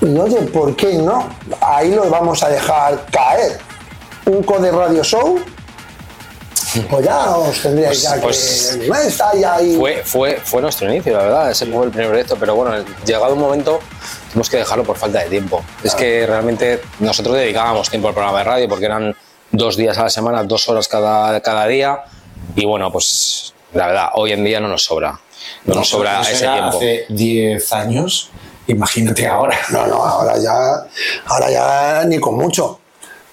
Y 0.00 0.16
oye, 0.16 0.42
¿por 0.42 0.76
qué 0.76 0.94
no? 0.94 1.28
Ahí 1.60 1.90
lo 1.92 2.08
vamos 2.08 2.42
a 2.42 2.48
dejar 2.48 3.06
caer. 3.10 3.58
Un 4.26 4.42
Code 4.42 4.70
Radio 4.70 5.02
Show, 5.02 5.38
pues 6.90 7.04
ya 7.04 7.30
os 7.36 7.60
tendríais 7.62 7.98
Pues- 7.98 8.02
ya 8.02 8.14
que... 8.14 8.20
pues- 8.20 9.06
está 9.06 9.34
ya 9.34 9.54
ahí. 9.54 9.76
Fue, 9.76 10.02
fue, 10.04 10.40
fue 10.42 10.62
nuestro 10.62 10.92
inicio, 10.92 11.12
la 11.16 11.22
verdad. 11.24 11.50
Ese 11.50 11.66
fue 11.66 11.84
el 11.84 11.90
primer 11.90 12.08
proyecto, 12.08 12.36
pero 12.36 12.54
bueno, 12.54 12.84
llegado 13.04 13.32
un 13.34 13.40
momento, 13.40 13.80
tuvimos 14.28 14.50
que 14.50 14.58
dejarlo 14.58 14.84
por 14.84 14.96
falta 14.96 15.20
de 15.20 15.28
tiempo. 15.30 15.64
Es 15.82 15.94
que 15.94 16.26
realmente 16.26 16.82
nosotros 17.00 17.36
dedicábamos 17.36 17.88
tiempo 17.90 18.08
al 18.08 18.14
programa 18.14 18.38
de 18.38 18.44
radio 18.44 18.68
porque 18.68 18.84
eran 18.86 19.16
dos 19.50 19.76
días 19.76 19.96
a 19.98 20.04
la 20.04 20.10
semana, 20.10 20.42
dos 20.44 20.68
horas 20.68 20.88
cada, 20.88 21.40
cada 21.40 21.66
día. 21.66 22.04
Y 22.54 22.64
bueno, 22.64 22.90
pues 22.92 23.54
la 23.72 23.86
verdad, 23.86 24.08
hoy 24.14 24.32
en 24.32 24.44
día 24.44 24.60
no 24.60 24.68
nos 24.68 24.84
sobra. 24.84 25.18
No, 25.64 25.74
nos 25.76 25.88
sobra 25.88 26.20
ese 26.22 26.46
tiempo. 26.46 26.76
Hace 26.78 27.06
10 27.08 27.72
años, 27.72 28.30
imagínate 28.66 29.26
ahora. 29.26 29.58
No, 29.70 29.86
no, 29.86 30.02
ahora 30.04 30.36
ya, 30.38 30.84
ahora 31.26 31.50
ya 31.50 32.04
ni 32.04 32.18
con 32.18 32.34
mucho, 32.36 32.80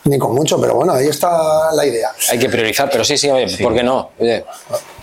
ni 0.05 0.19
con 0.19 0.33
mucho, 0.33 0.59
pero 0.61 0.75
bueno, 0.75 0.93
ahí 0.93 1.07
está 1.07 1.71
la 1.73 1.85
idea. 1.85 2.11
Hay 2.29 2.39
que 2.39 2.47
priorizar, 2.47 2.89
pero 2.91 3.03
sí, 3.03 3.17
sí, 3.17 3.29
oye, 3.29 3.57
¿por 3.57 3.73
qué 3.73 3.83
no? 3.83 4.11
Oye, 4.19 4.45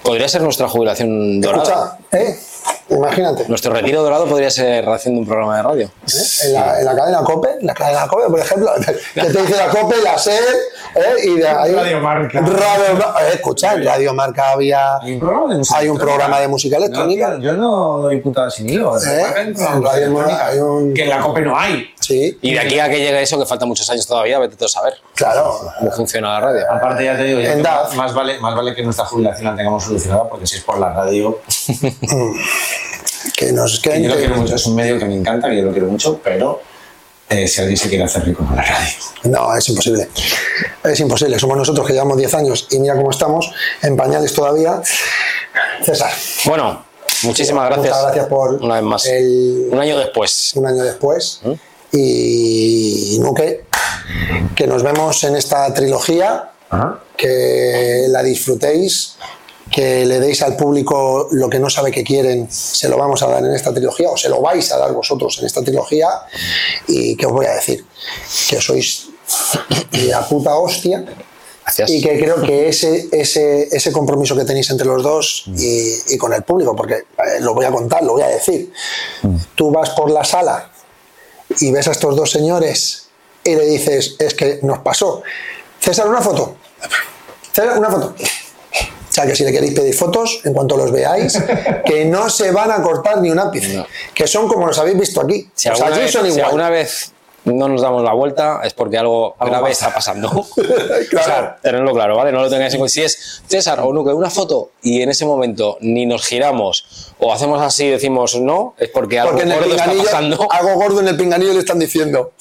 podría 0.02 0.28
ser 0.28 0.42
nuestra 0.42 0.68
jubilación 0.68 1.40
dorada. 1.40 1.98
Escucha, 2.10 2.18
¿eh? 2.18 2.38
Imagínate, 2.96 3.48
Nuestro 3.48 3.72
retiro 3.72 4.02
dorado 4.02 4.26
podría 4.26 4.50
ser 4.50 4.88
haciendo 4.88 5.20
un 5.20 5.26
programa 5.26 5.56
de 5.56 5.62
radio. 5.62 5.86
¿eh? 5.86 6.46
en, 6.46 6.52
la, 6.52 6.78
en 6.80 6.84
la 6.84 6.94
cadena 6.96 7.22
COPE, 7.22 7.48
la 7.62 7.74
cadena 7.74 8.06
COPE, 8.06 8.28
por 8.28 8.40
ejemplo, 8.40 8.70
que 9.14 9.20
te 9.22 9.42
dice 9.42 9.56
la 9.56 9.68
COPE, 9.68 9.96
la 10.02 10.18
SER, 10.18 10.42
¿eh? 10.96 11.00
y 11.24 11.36
de 11.38 11.48
ahí... 11.48 11.74
Radio 11.74 12.00
Marca. 12.00 12.40
Radio 12.40 12.98
eh, 13.20 13.30
escucha, 13.34 13.74
en 13.74 13.84
Radio 13.84 14.14
Marca 14.14 14.52
había... 14.52 14.96
Hay 14.98 15.14
un 15.14 15.20
programa 15.20 15.48
de 15.50 15.58
música 15.58 15.78
Hay 15.78 15.88
un 15.88 15.96
electrónica. 15.96 16.04
programa 16.04 16.40
de 16.40 16.48
música 16.48 16.76
electrónica. 16.76 17.28
No, 17.28 17.36
tío, 17.36 17.44
yo 17.44 17.52
no 17.54 17.98
doy 17.98 18.20
putada 18.20 18.50
sin 18.50 18.68
hilo. 18.68 18.96
¿Eh? 18.98 19.54
Que 20.94 21.02
en 21.02 21.08
la 21.08 21.20
COPE 21.20 21.40
no 21.42 21.58
hay. 21.58 21.86
Sí, 22.00 22.38
Y 22.42 22.52
de 22.54 22.60
aquí 22.60 22.78
a 22.78 22.88
que 22.88 22.98
llegue 22.98 23.22
eso, 23.22 23.38
que 23.38 23.46
faltan 23.46 23.68
muchos 23.68 23.88
años 23.90 24.06
todavía, 24.06 24.38
vete 24.38 24.62
a 24.64 24.68
saber 24.68 24.94
claro. 25.14 25.58
cómo 25.78 25.90
funciona 25.92 26.34
la 26.34 26.40
radio. 26.40 26.72
Aparte, 26.72 27.04
ya 27.04 27.16
te 27.16 27.24
digo, 27.24 27.40
ya 27.40 27.56
más, 27.96 28.12
vale, 28.12 28.38
más 28.40 28.54
vale 28.54 28.74
que 28.74 28.82
nuestra 28.82 29.04
jubilación 29.04 29.44
la 29.46 29.56
tengamos 29.56 29.84
solucionada, 29.84 30.28
porque 30.28 30.46
si 30.46 30.56
es 30.56 30.62
por 30.62 30.78
la 30.78 30.92
radio, 30.92 31.38
Que 33.36 33.52
nos 33.52 33.80
que 33.80 33.90
que, 33.90 34.02
yo 34.02 34.08
lo 34.10 34.16
quiero 34.16 34.36
mucho, 34.36 34.54
es 34.56 34.66
un 34.66 34.74
medio 34.74 34.98
que 34.98 35.04
me 35.04 35.14
encanta, 35.14 35.48
que 35.48 35.56
yo 35.58 35.62
lo 35.64 35.72
quiero 35.72 35.86
mucho, 35.88 36.20
pero 36.22 36.60
eh, 37.28 37.46
si 37.48 37.60
alguien 37.60 37.76
se 37.76 37.88
quiere 37.88 38.04
hacer 38.04 38.24
rico 38.24 38.44
con 38.44 38.54
la 38.56 38.62
radio. 38.62 38.88
No, 39.24 39.56
es 39.56 39.68
imposible. 39.68 40.08
Es 40.84 41.00
imposible. 41.00 41.38
Somos 41.38 41.56
nosotros 41.56 41.86
que 41.86 41.92
llevamos 41.92 42.16
10 42.18 42.34
años 42.34 42.66
y 42.70 42.78
mira 42.78 42.94
cómo 42.96 43.10
estamos, 43.10 43.50
en 43.82 43.96
pañales 43.96 44.32
todavía. 44.34 44.82
César, 45.84 46.10
Bueno, 46.44 46.84
muchísimas 47.22 47.66
gracias. 47.66 47.86
muchas 47.88 48.02
gracias 48.04 48.26
por 48.26 48.54
Una 48.62 48.74
vez 48.76 48.84
más. 48.84 49.06
el- 49.06 49.68
Un 49.70 49.78
año 49.80 49.98
después. 49.98 50.52
un 50.56 50.66
año 50.66 50.82
después. 50.82 51.40
¿Mm? 51.44 51.52
Y 51.94 53.18
Nuque, 53.20 53.64
que 54.56 54.66
nos 54.66 54.82
vemos 54.82 55.22
en 55.24 55.36
esta 55.36 55.72
trilogía, 55.74 56.50
que 57.16 58.06
la 58.08 58.22
disfrutéis, 58.22 59.16
que 59.72 60.04
le 60.04 60.20
deis 60.20 60.42
al 60.42 60.54
público 60.54 61.28
lo 61.32 61.48
que 61.48 61.58
no 61.58 61.70
sabe 61.70 61.90
que 61.90 62.04
quieren, 62.04 62.46
se 62.50 62.88
lo 62.88 62.98
vamos 62.98 63.22
a 63.22 63.26
dar 63.26 63.44
en 63.44 63.54
esta 63.54 63.72
trilogía, 63.72 64.10
o 64.10 64.16
se 64.16 64.28
lo 64.28 64.40
vais 64.40 64.70
a 64.70 64.78
dar 64.78 64.92
vosotros 64.92 65.38
en 65.38 65.46
esta 65.46 65.62
trilogía. 65.62 66.08
Y 66.86 67.16
que 67.16 67.26
os 67.26 67.32
voy 67.32 67.46
a 67.46 67.54
decir, 67.54 67.84
que 68.48 68.60
sois 68.60 69.08
la 69.92 70.28
puta 70.28 70.54
hostia. 70.56 71.04
Gracias. 71.64 71.90
Y 71.90 72.02
que 72.02 72.18
creo 72.18 72.42
que 72.42 72.68
ese, 72.68 73.08
ese, 73.12 73.68
ese 73.74 73.92
compromiso 73.92 74.36
que 74.36 74.44
tenéis 74.44 74.68
entre 74.70 74.86
los 74.86 75.02
dos 75.02 75.44
y, 75.56 76.14
y 76.14 76.18
con 76.18 76.32
el 76.32 76.42
público, 76.42 76.74
porque 76.76 76.94
eh, 76.94 77.40
lo 77.40 77.54
voy 77.54 77.64
a 77.64 77.70
contar, 77.70 78.02
lo 78.02 78.14
voy 78.14 78.22
a 78.22 78.28
decir. 78.28 78.72
Tú 79.54 79.70
vas 79.70 79.90
por 79.90 80.10
la 80.10 80.24
sala 80.24 80.70
y 81.60 81.70
ves 81.70 81.88
a 81.88 81.92
estos 81.92 82.16
dos 82.16 82.30
señores 82.30 83.06
y 83.44 83.54
le 83.54 83.64
dices, 83.64 84.16
es 84.18 84.34
que 84.34 84.58
nos 84.62 84.80
pasó. 84.80 85.22
César, 85.80 86.08
una 86.08 86.20
foto. 86.20 86.56
César, 87.52 87.78
una 87.78 87.90
foto. 87.90 88.14
O 89.12 89.14
sea, 89.14 89.26
que 89.26 89.36
si 89.36 89.44
le 89.44 89.52
queréis 89.52 89.74
pedir 89.74 89.92
fotos, 89.92 90.40
en 90.42 90.54
cuanto 90.54 90.74
los 90.74 90.90
veáis, 90.90 91.38
que 91.84 92.06
no 92.06 92.30
se 92.30 92.50
van 92.50 92.70
a 92.70 92.80
cortar 92.80 93.20
ni 93.20 93.30
un 93.30 93.38
ápice. 93.38 93.76
No. 93.76 93.86
Que 94.14 94.26
son 94.26 94.48
como 94.48 94.66
los 94.66 94.78
habéis 94.78 94.98
visto 94.98 95.20
aquí. 95.20 95.50
Si 95.54 95.68
o 95.68 95.76
sea, 95.76 95.84
alguna, 95.84 95.96
aquí 95.96 96.04
vez, 96.04 96.12
son 96.12 96.22
si 96.22 96.28
igual. 96.30 96.44
alguna 96.46 96.70
vez 96.70 97.12
no 97.44 97.68
nos 97.68 97.82
damos 97.82 98.02
la 98.04 98.14
vuelta 98.14 98.60
es 98.64 98.72
porque 98.72 98.96
algo, 98.96 99.36
grave 99.38 99.70
está 99.70 99.92
pasando. 99.92 100.46
claro. 101.10 101.56
tenerlo 101.60 101.92
claro, 101.92 102.16
¿vale? 102.16 102.32
No 102.32 102.40
lo 102.40 102.48
tengáis 102.48 102.72
en 102.72 102.80
cuenta. 102.80 102.94
Si 102.94 103.02
es 103.02 103.42
César 103.46 103.80
o 103.80 103.92
Nuke, 103.92 104.14
una 104.14 104.30
foto 104.30 104.70
y 104.80 105.02
en 105.02 105.10
ese 105.10 105.26
momento 105.26 105.76
ni 105.82 106.06
nos 106.06 106.24
giramos 106.24 107.12
o 107.18 107.34
hacemos 107.34 107.60
así 107.60 107.84
y 107.84 107.90
decimos 107.90 108.40
no, 108.40 108.74
es 108.78 108.88
porque 108.88 109.20
algo 109.20 109.34
gordo 109.34 109.74
está 109.74 109.92
pasando. 109.92 110.48
Algo 110.50 110.74
gordo 110.76 111.00
en 111.00 111.08
el 111.08 111.18
pinganillo 111.18 111.52
le 111.52 111.58
están 111.58 111.78
diciendo. 111.78 112.32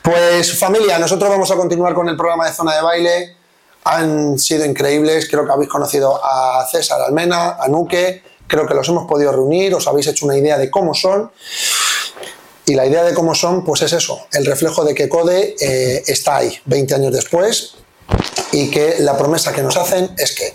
Pues 0.00 0.58
familia, 0.58 0.98
nosotros 0.98 1.28
vamos 1.28 1.50
a 1.50 1.56
continuar 1.56 1.92
con 1.92 2.08
el 2.08 2.16
programa 2.16 2.46
de 2.46 2.54
Zona 2.54 2.76
de 2.76 2.82
Baile. 2.82 3.36
Han 3.84 4.38
sido 4.38 4.64
increíbles, 4.64 5.28
creo 5.28 5.44
que 5.44 5.52
habéis 5.52 5.70
conocido 5.70 6.20
a 6.24 6.66
César 6.70 7.00
Almena, 7.00 7.56
a 7.60 7.68
Nuque, 7.68 8.22
creo 8.46 8.66
que 8.66 8.74
los 8.74 8.88
hemos 8.88 9.06
podido 9.06 9.32
reunir, 9.32 9.74
os 9.74 9.86
habéis 9.86 10.06
hecho 10.06 10.26
una 10.26 10.36
idea 10.36 10.58
de 10.58 10.70
cómo 10.70 10.94
son. 10.94 11.30
Y 12.66 12.74
la 12.74 12.86
idea 12.86 13.02
de 13.02 13.12
cómo 13.12 13.34
son, 13.34 13.62
pues 13.62 13.82
es 13.82 13.92
eso, 13.92 14.26
el 14.32 14.46
reflejo 14.46 14.84
de 14.84 14.94
que 14.94 15.08
Code 15.08 15.54
eh, 15.60 16.02
está 16.06 16.36
ahí 16.36 16.58
20 16.64 16.94
años 16.94 17.12
después 17.12 17.74
y 18.52 18.70
que 18.70 18.96
la 19.00 19.18
promesa 19.18 19.52
que 19.52 19.62
nos 19.62 19.76
hacen 19.76 20.10
es 20.16 20.34
que 20.34 20.54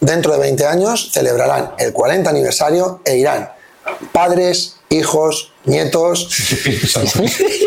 dentro 0.00 0.32
de 0.32 0.38
20 0.38 0.64
años 0.66 1.10
celebrarán 1.12 1.72
el 1.78 1.92
40 1.92 2.30
aniversario 2.30 3.02
e 3.04 3.18
irán 3.18 3.50
padres, 4.12 4.76
hijos, 4.90 5.52
nietos 5.64 6.28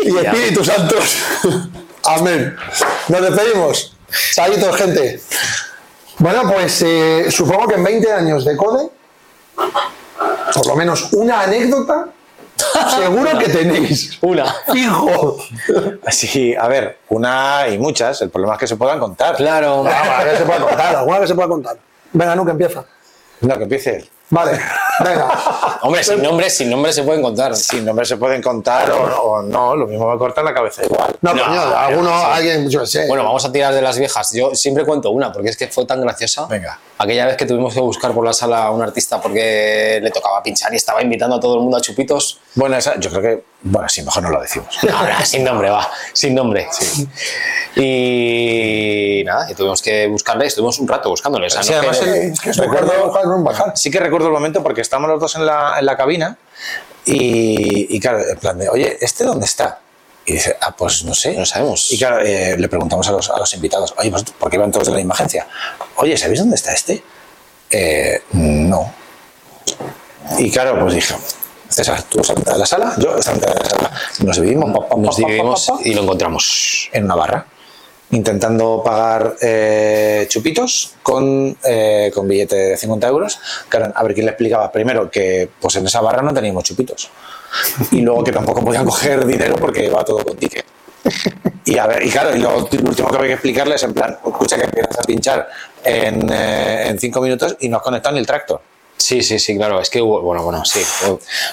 y 0.04 0.16
espíritus 0.16 0.66
santos. 0.66 1.16
Amén. 2.04 2.56
Nos 3.08 3.22
despedimos. 3.22 3.95
Saludos, 4.08 4.76
gente. 4.76 5.20
Bueno, 6.18 6.50
pues 6.50 6.82
eh, 6.82 7.26
supongo 7.30 7.68
que 7.68 7.74
en 7.74 7.84
20 7.84 8.12
años 8.12 8.44
de 8.44 8.56
Code, 8.56 8.88
por 10.54 10.66
lo 10.66 10.76
menos 10.76 11.12
una 11.12 11.42
anécdota 11.42 12.08
Seguro 12.56 13.38
que 13.38 13.48
tenéis. 13.48 14.18
Una. 14.22 14.54
Fijo. 14.72 15.36
Sí, 16.10 16.54
a 16.54 16.68
ver, 16.68 16.98
una 17.08 17.68
y 17.68 17.78
muchas. 17.78 18.22
El 18.22 18.30
problema 18.30 18.54
es 18.54 18.60
que 18.60 18.66
se 18.66 18.76
puedan 18.76 18.98
contar. 18.98 19.36
Claro. 19.36 19.86
Alguna 19.86 20.30
que 20.30 20.36
se 20.36 20.44
pueda 20.44 20.60
contar, 20.60 20.96
alguna 20.96 21.20
que 21.20 21.26
se 21.26 21.34
pueda 21.34 21.48
contar. 21.48 21.78
Venga, 22.12 22.36
no, 22.36 22.44
que 22.44 22.50
empieza. 22.52 22.84
No, 23.40 23.56
que 23.56 23.62
empiece 23.64 24.08
Vale, 24.28 24.58
venga. 25.04 25.78
Hombre, 25.82 26.02
sin 26.02 26.20
nombre, 26.20 26.50
sin 26.50 26.68
nombre 26.68 26.92
se 26.92 27.04
pueden 27.04 27.22
contar. 27.22 27.54
Sin 27.54 27.84
nombre 27.84 28.04
se 28.04 28.16
pueden 28.16 28.42
contar 28.42 28.90
o, 28.90 29.42
no, 29.42 29.76
lo 29.76 29.86
mismo 29.86 30.06
va 30.06 30.14
a 30.14 30.18
cortar 30.18 30.44
la 30.44 30.52
cabeza 30.52 30.84
igual. 30.84 31.16
No, 31.20 31.32
no 31.32 31.44
coño, 31.44 31.60
alguno, 31.60 32.12
alguien, 32.12 32.68
yo 32.68 32.84
sé. 32.84 33.06
Bueno, 33.06 33.22
vamos 33.22 33.44
a 33.44 33.52
tirar 33.52 33.72
de 33.72 33.82
las 33.82 33.98
viejas. 33.98 34.32
Yo 34.32 34.54
siempre 34.54 34.84
cuento 34.84 35.10
una, 35.10 35.32
porque 35.32 35.50
es 35.50 35.56
que 35.56 35.68
fue 35.68 35.86
tan 35.86 36.00
graciosa. 36.00 36.46
Venga. 36.46 36.78
Aquella 36.98 37.26
vez 37.26 37.36
que 37.36 37.46
tuvimos 37.46 37.74
que 37.74 37.80
buscar 37.80 38.12
por 38.12 38.24
la 38.24 38.32
sala 38.32 38.64
a 38.64 38.70
un 38.70 38.82
artista 38.82 39.20
porque 39.20 40.00
le 40.02 40.10
tocaba 40.10 40.42
pinchar 40.42 40.72
y 40.72 40.76
estaba 40.76 41.02
invitando 41.02 41.36
a 41.36 41.40
todo 41.40 41.56
el 41.56 41.60
mundo 41.60 41.76
a 41.76 41.80
chupitos. 41.80 42.40
Bueno, 42.54 42.76
esa, 42.76 42.98
yo 42.98 43.10
creo 43.10 43.22
que, 43.22 43.44
bueno, 43.62 43.88
sí, 43.88 44.02
mejor 44.02 44.22
no 44.22 44.30
lo 44.30 44.40
decimos. 44.40 44.76
Ahora, 44.92 45.24
sin 45.24 45.44
nombre, 45.44 45.70
va, 45.70 45.88
sin 46.12 46.34
nombre. 46.34 46.66
Sí. 46.72 47.06
Y 47.76 49.22
nada, 49.24 49.50
y 49.50 49.54
tuvimos 49.54 49.82
que 49.82 50.06
buscarle, 50.06 50.46
estuvimos 50.46 50.78
un 50.78 50.88
rato 50.88 51.10
buscándoles. 51.10 51.52
Sí, 51.60 51.74
además, 51.74 52.00
es 52.00 52.40
que 52.40 52.52
recuerdo, 52.52 53.12
sí 53.74 53.90
que 53.90 54.00
recuerdo 54.00 54.15
el 54.24 54.32
momento 54.32 54.62
porque 54.62 54.80
estábamos 54.80 55.10
los 55.10 55.20
dos 55.20 55.34
en 55.36 55.46
la, 55.46 55.76
en 55.78 55.86
la 55.86 55.96
cabina 55.96 56.36
y, 57.04 57.94
y, 57.94 58.00
claro, 58.00 58.20
en 58.28 58.38
plan 58.38 58.58
de, 58.58 58.68
oye, 58.68 58.98
¿este 59.00 59.24
dónde 59.24 59.46
está? 59.46 59.80
Y 60.24 60.32
dice, 60.32 60.56
ah, 60.60 60.74
pues 60.76 61.04
no 61.04 61.14
sé. 61.14 61.34
No 61.34 61.46
sabemos. 61.46 61.92
Y 61.92 61.98
claro, 61.98 62.20
eh, 62.20 62.56
le 62.58 62.68
preguntamos 62.68 63.06
a 63.08 63.12
los, 63.12 63.30
a 63.30 63.38
los 63.38 63.54
invitados, 63.54 63.94
oye, 63.96 64.10
pues, 64.10 64.24
¿por 64.24 64.50
qué 64.50 64.56
iban 64.56 64.72
todos 64.72 64.88
de 64.88 64.92
la 64.92 64.98
misma 64.98 65.14
agencia? 65.14 65.46
Oye, 65.96 66.16
¿sabéis 66.16 66.40
dónde 66.40 66.56
está 66.56 66.72
este? 66.72 67.02
Eh, 67.70 68.22
no. 68.32 68.92
Y 70.38 70.50
claro, 70.50 70.80
pues 70.80 70.94
dije, 70.94 71.14
César, 71.68 72.02
tú 72.04 72.20
estás 72.20 72.54
a 72.54 72.58
la 72.58 72.66
sala, 72.66 72.94
yo 72.98 73.16
estaba 73.16 73.36
a 73.36 73.62
la 73.62 73.70
sala. 73.70 73.90
Nos 74.20 74.36
dividimos, 74.36 74.76
pa, 74.76 74.88
pa, 74.88 74.96
Nos 74.96 75.16
dividimos 75.16 75.72
y 75.84 75.94
lo 75.94 76.02
encontramos. 76.02 76.88
En 76.92 77.04
una 77.04 77.14
barra 77.14 77.46
intentando 78.10 78.82
pagar 78.84 79.36
eh, 79.40 80.26
chupitos 80.28 80.94
con, 81.02 81.56
eh, 81.64 82.10
con 82.14 82.28
billete 82.28 82.56
de 82.56 82.76
50 82.76 83.08
euros. 83.08 83.38
Claro, 83.68 83.92
a 83.94 84.02
ver 84.02 84.14
quién 84.14 84.26
le 84.26 84.32
explicaba 84.32 84.70
primero 84.70 85.10
que 85.10 85.48
pues 85.60 85.76
en 85.76 85.86
esa 85.86 86.00
barra 86.00 86.22
no 86.22 86.32
teníamos 86.32 86.64
chupitos. 86.64 87.10
Y 87.90 88.00
luego 88.00 88.22
que 88.24 88.32
tampoco 88.32 88.62
podían 88.64 88.84
coger 88.84 89.24
dinero 89.24 89.56
porque 89.56 89.88
va 89.88 90.04
todo 90.04 90.24
con 90.24 90.36
ticket. 90.36 90.64
Y 91.64 91.78
a 91.78 91.86
ver, 91.86 92.04
y 92.04 92.10
claro, 92.10 92.34
y 92.34 92.38
lo, 92.38 92.58
último 92.58 92.92
que 92.92 93.02
había 93.02 93.28
que 93.28 93.32
explicarles 93.32 93.82
en 93.82 93.92
plan, 93.92 94.16
escucha 94.24 94.56
que 94.56 94.64
empiezas 94.64 94.98
a 94.98 95.02
pinchar 95.02 95.48
en, 95.82 96.30
eh, 96.32 96.88
en 96.88 96.98
cinco 96.98 97.20
minutos 97.20 97.56
y 97.60 97.68
no 97.68 97.78
has 97.78 97.82
conectado 97.82 98.14
ni 98.14 98.20
el 98.20 98.26
tractor. 98.26 98.60
Sí, 99.06 99.22
sí, 99.22 99.38
sí, 99.38 99.56
claro, 99.56 99.80
es 99.80 99.88
que 99.88 100.02
hubo, 100.02 100.20
bueno, 100.20 100.42
bueno, 100.42 100.64
sí. 100.64 100.80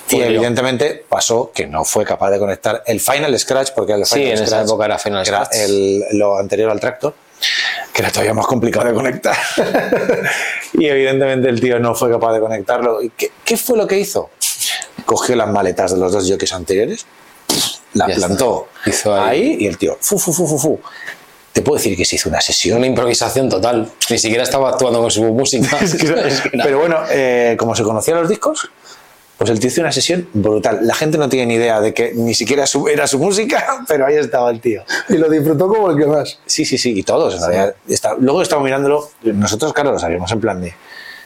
y 0.09 0.21
evidentemente 0.21 1.05
pasó 1.07 1.51
que 1.53 1.67
no 1.67 1.85
fue 1.85 2.03
capaz 2.03 2.31
de 2.31 2.39
conectar 2.39 2.81
el 2.87 2.99
Final 2.99 3.37
Scratch, 3.37 3.73
porque 3.75 3.93
el 3.93 4.07
Final 4.07 4.25
sí, 4.25 4.31
en 4.31 4.37
Scratch 4.37 4.47
esa 4.47 4.61
época 4.63 4.85
era 4.85 4.97
Final 4.97 5.23
era 5.27 5.45
Scratch. 5.45 5.61
el- 5.61 6.03
lo 6.13 6.35
anterior 6.39 6.71
al 6.71 6.79
tractor, 6.79 7.13
que 7.93 8.01
era 8.01 8.09
todavía 8.09 8.33
más 8.33 8.47
complicado 8.47 8.87
de 8.87 8.95
conectar. 8.95 9.37
y 10.73 10.87
evidentemente 10.87 11.47
el 11.47 11.61
tío 11.61 11.77
no 11.77 11.93
fue 11.93 12.09
capaz 12.09 12.33
de 12.33 12.39
conectarlo. 12.39 13.03
¿Y 13.03 13.11
qué, 13.11 13.31
qué 13.45 13.55
fue 13.55 13.77
lo 13.77 13.85
que 13.85 13.99
hizo? 13.99 14.31
Cogió 15.05 15.35
las 15.35 15.49
maletas 15.49 15.91
de 15.91 15.97
los 15.99 16.11
dos 16.11 16.27
jockeys 16.27 16.53
anteriores, 16.53 17.05
la 17.93 18.07
Ya 18.07 18.15
plantó 18.15 18.69
está. 18.77 18.89
Hizo 18.89 19.13
ahí. 19.13 19.41
ahí- 19.41 19.57
y 19.59 19.67
el 19.67 19.77
tío, 19.77 19.95
fu, 20.01 20.17
fu, 20.17 20.33
fu, 20.33 20.47
fu, 20.47 20.57
fu. 20.57 20.79
Puedo 21.63 21.77
decir 21.77 21.95
que 21.97 22.05
se 22.05 22.15
hizo 22.17 22.29
una 22.29 22.41
sesión 22.41 22.77
Una 22.77 22.87
improvisación 22.87 23.49
total. 23.49 23.89
Ni 24.09 24.17
siquiera 24.17 24.43
estaba 24.43 24.69
actuando 24.69 24.99
con 25.01 25.11
su 25.11 25.23
música. 25.23 25.77
Es 25.81 25.95
que 25.95 26.07
era- 26.07 26.23
Pero 26.63 26.79
bueno, 26.79 26.97
eh, 27.09 27.55
como 27.57 27.75
se 27.75 27.83
conocían 27.83 28.19
los 28.19 28.29
discos, 28.29 28.69
pues 29.37 29.49
el 29.49 29.59
tío 29.59 29.67
hizo 29.69 29.81
una 29.81 29.91
sesión 29.91 30.29
brutal. 30.33 30.79
La 30.83 30.93
gente 30.93 31.17
no 31.17 31.27
tiene 31.27 31.47
ni 31.47 31.53
idea 31.55 31.81
de 31.81 31.93
que 31.93 32.13
ni 32.13 32.33
siquiera 32.33 32.65
su- 32.67 32.87
era 32.87 33.07
su 33.07 33.19
música, 33.19 33.83
pero 33.87 34.05
ahí 34.05 34.15
estaba 34.15 34.49
el 34.51 34.59
tío. 34.61 34.83
Y 35.09 35.17
lo 35.17 35.29
disfrutó 35.29 35.67
como 35.67 35.89
el 35.91 35.97
que 35.97 36.05
más. 36.05 36.39
Sí, 36.45 36.65
sí, 36.65 36.77
sí, 36.77 36.97
y 36.99 37.03
todos. 37.03 37.39
realidad. 37.39 37.75
Está- 37.87 38.15
luego 38.19 38.41
estamos 38.41 38.63
mirándolo, 38.63 39.09
nosotros, 39.23 39.73
claro, 39.73 39.91
lo 39.93 39.99
sabíamos 39.99 40.31
en 40.31 40.39
plan 40.39 40.61
de. 40.61 40.73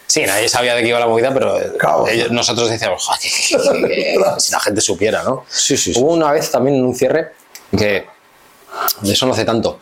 Sí, 0.09 0.23
nadie 0.25 0.47
sabía 0.47 0.73
de 0.73 0.81
qué 0.83 0.87
iba 0.87 0.99
la 1.01 1.07
movida, 1.07 1.33
pero 1.33 1.57
Claro. 1.77 2.07
ellos- 2.07 2.31
nosotros 2.31 2.69
decíamos, 2.69 3.05
joder, 3.05 3.19
si 4.39 4.51
la 4.53 4.59
gente 4.61 4.79
supiera, 4.81 5.21
¿no? 5.23 5.43
Sí, 5.49 5.75
sí, 5.77 5.93
sí. 5.93 5.99
Hubo 6.01 6.13
una 6.13 6.31
vez 6.31 6.49
también 6.49 6.77
en 6.77 6.85
un 6.85 6.95
cierre 6.95 7.33
que 7.77 8.05
de 9.01 9.11
eso 9.11 9.25
no 9.25 9.33
hace 9.33 9.45
tanto. 9.45 9.79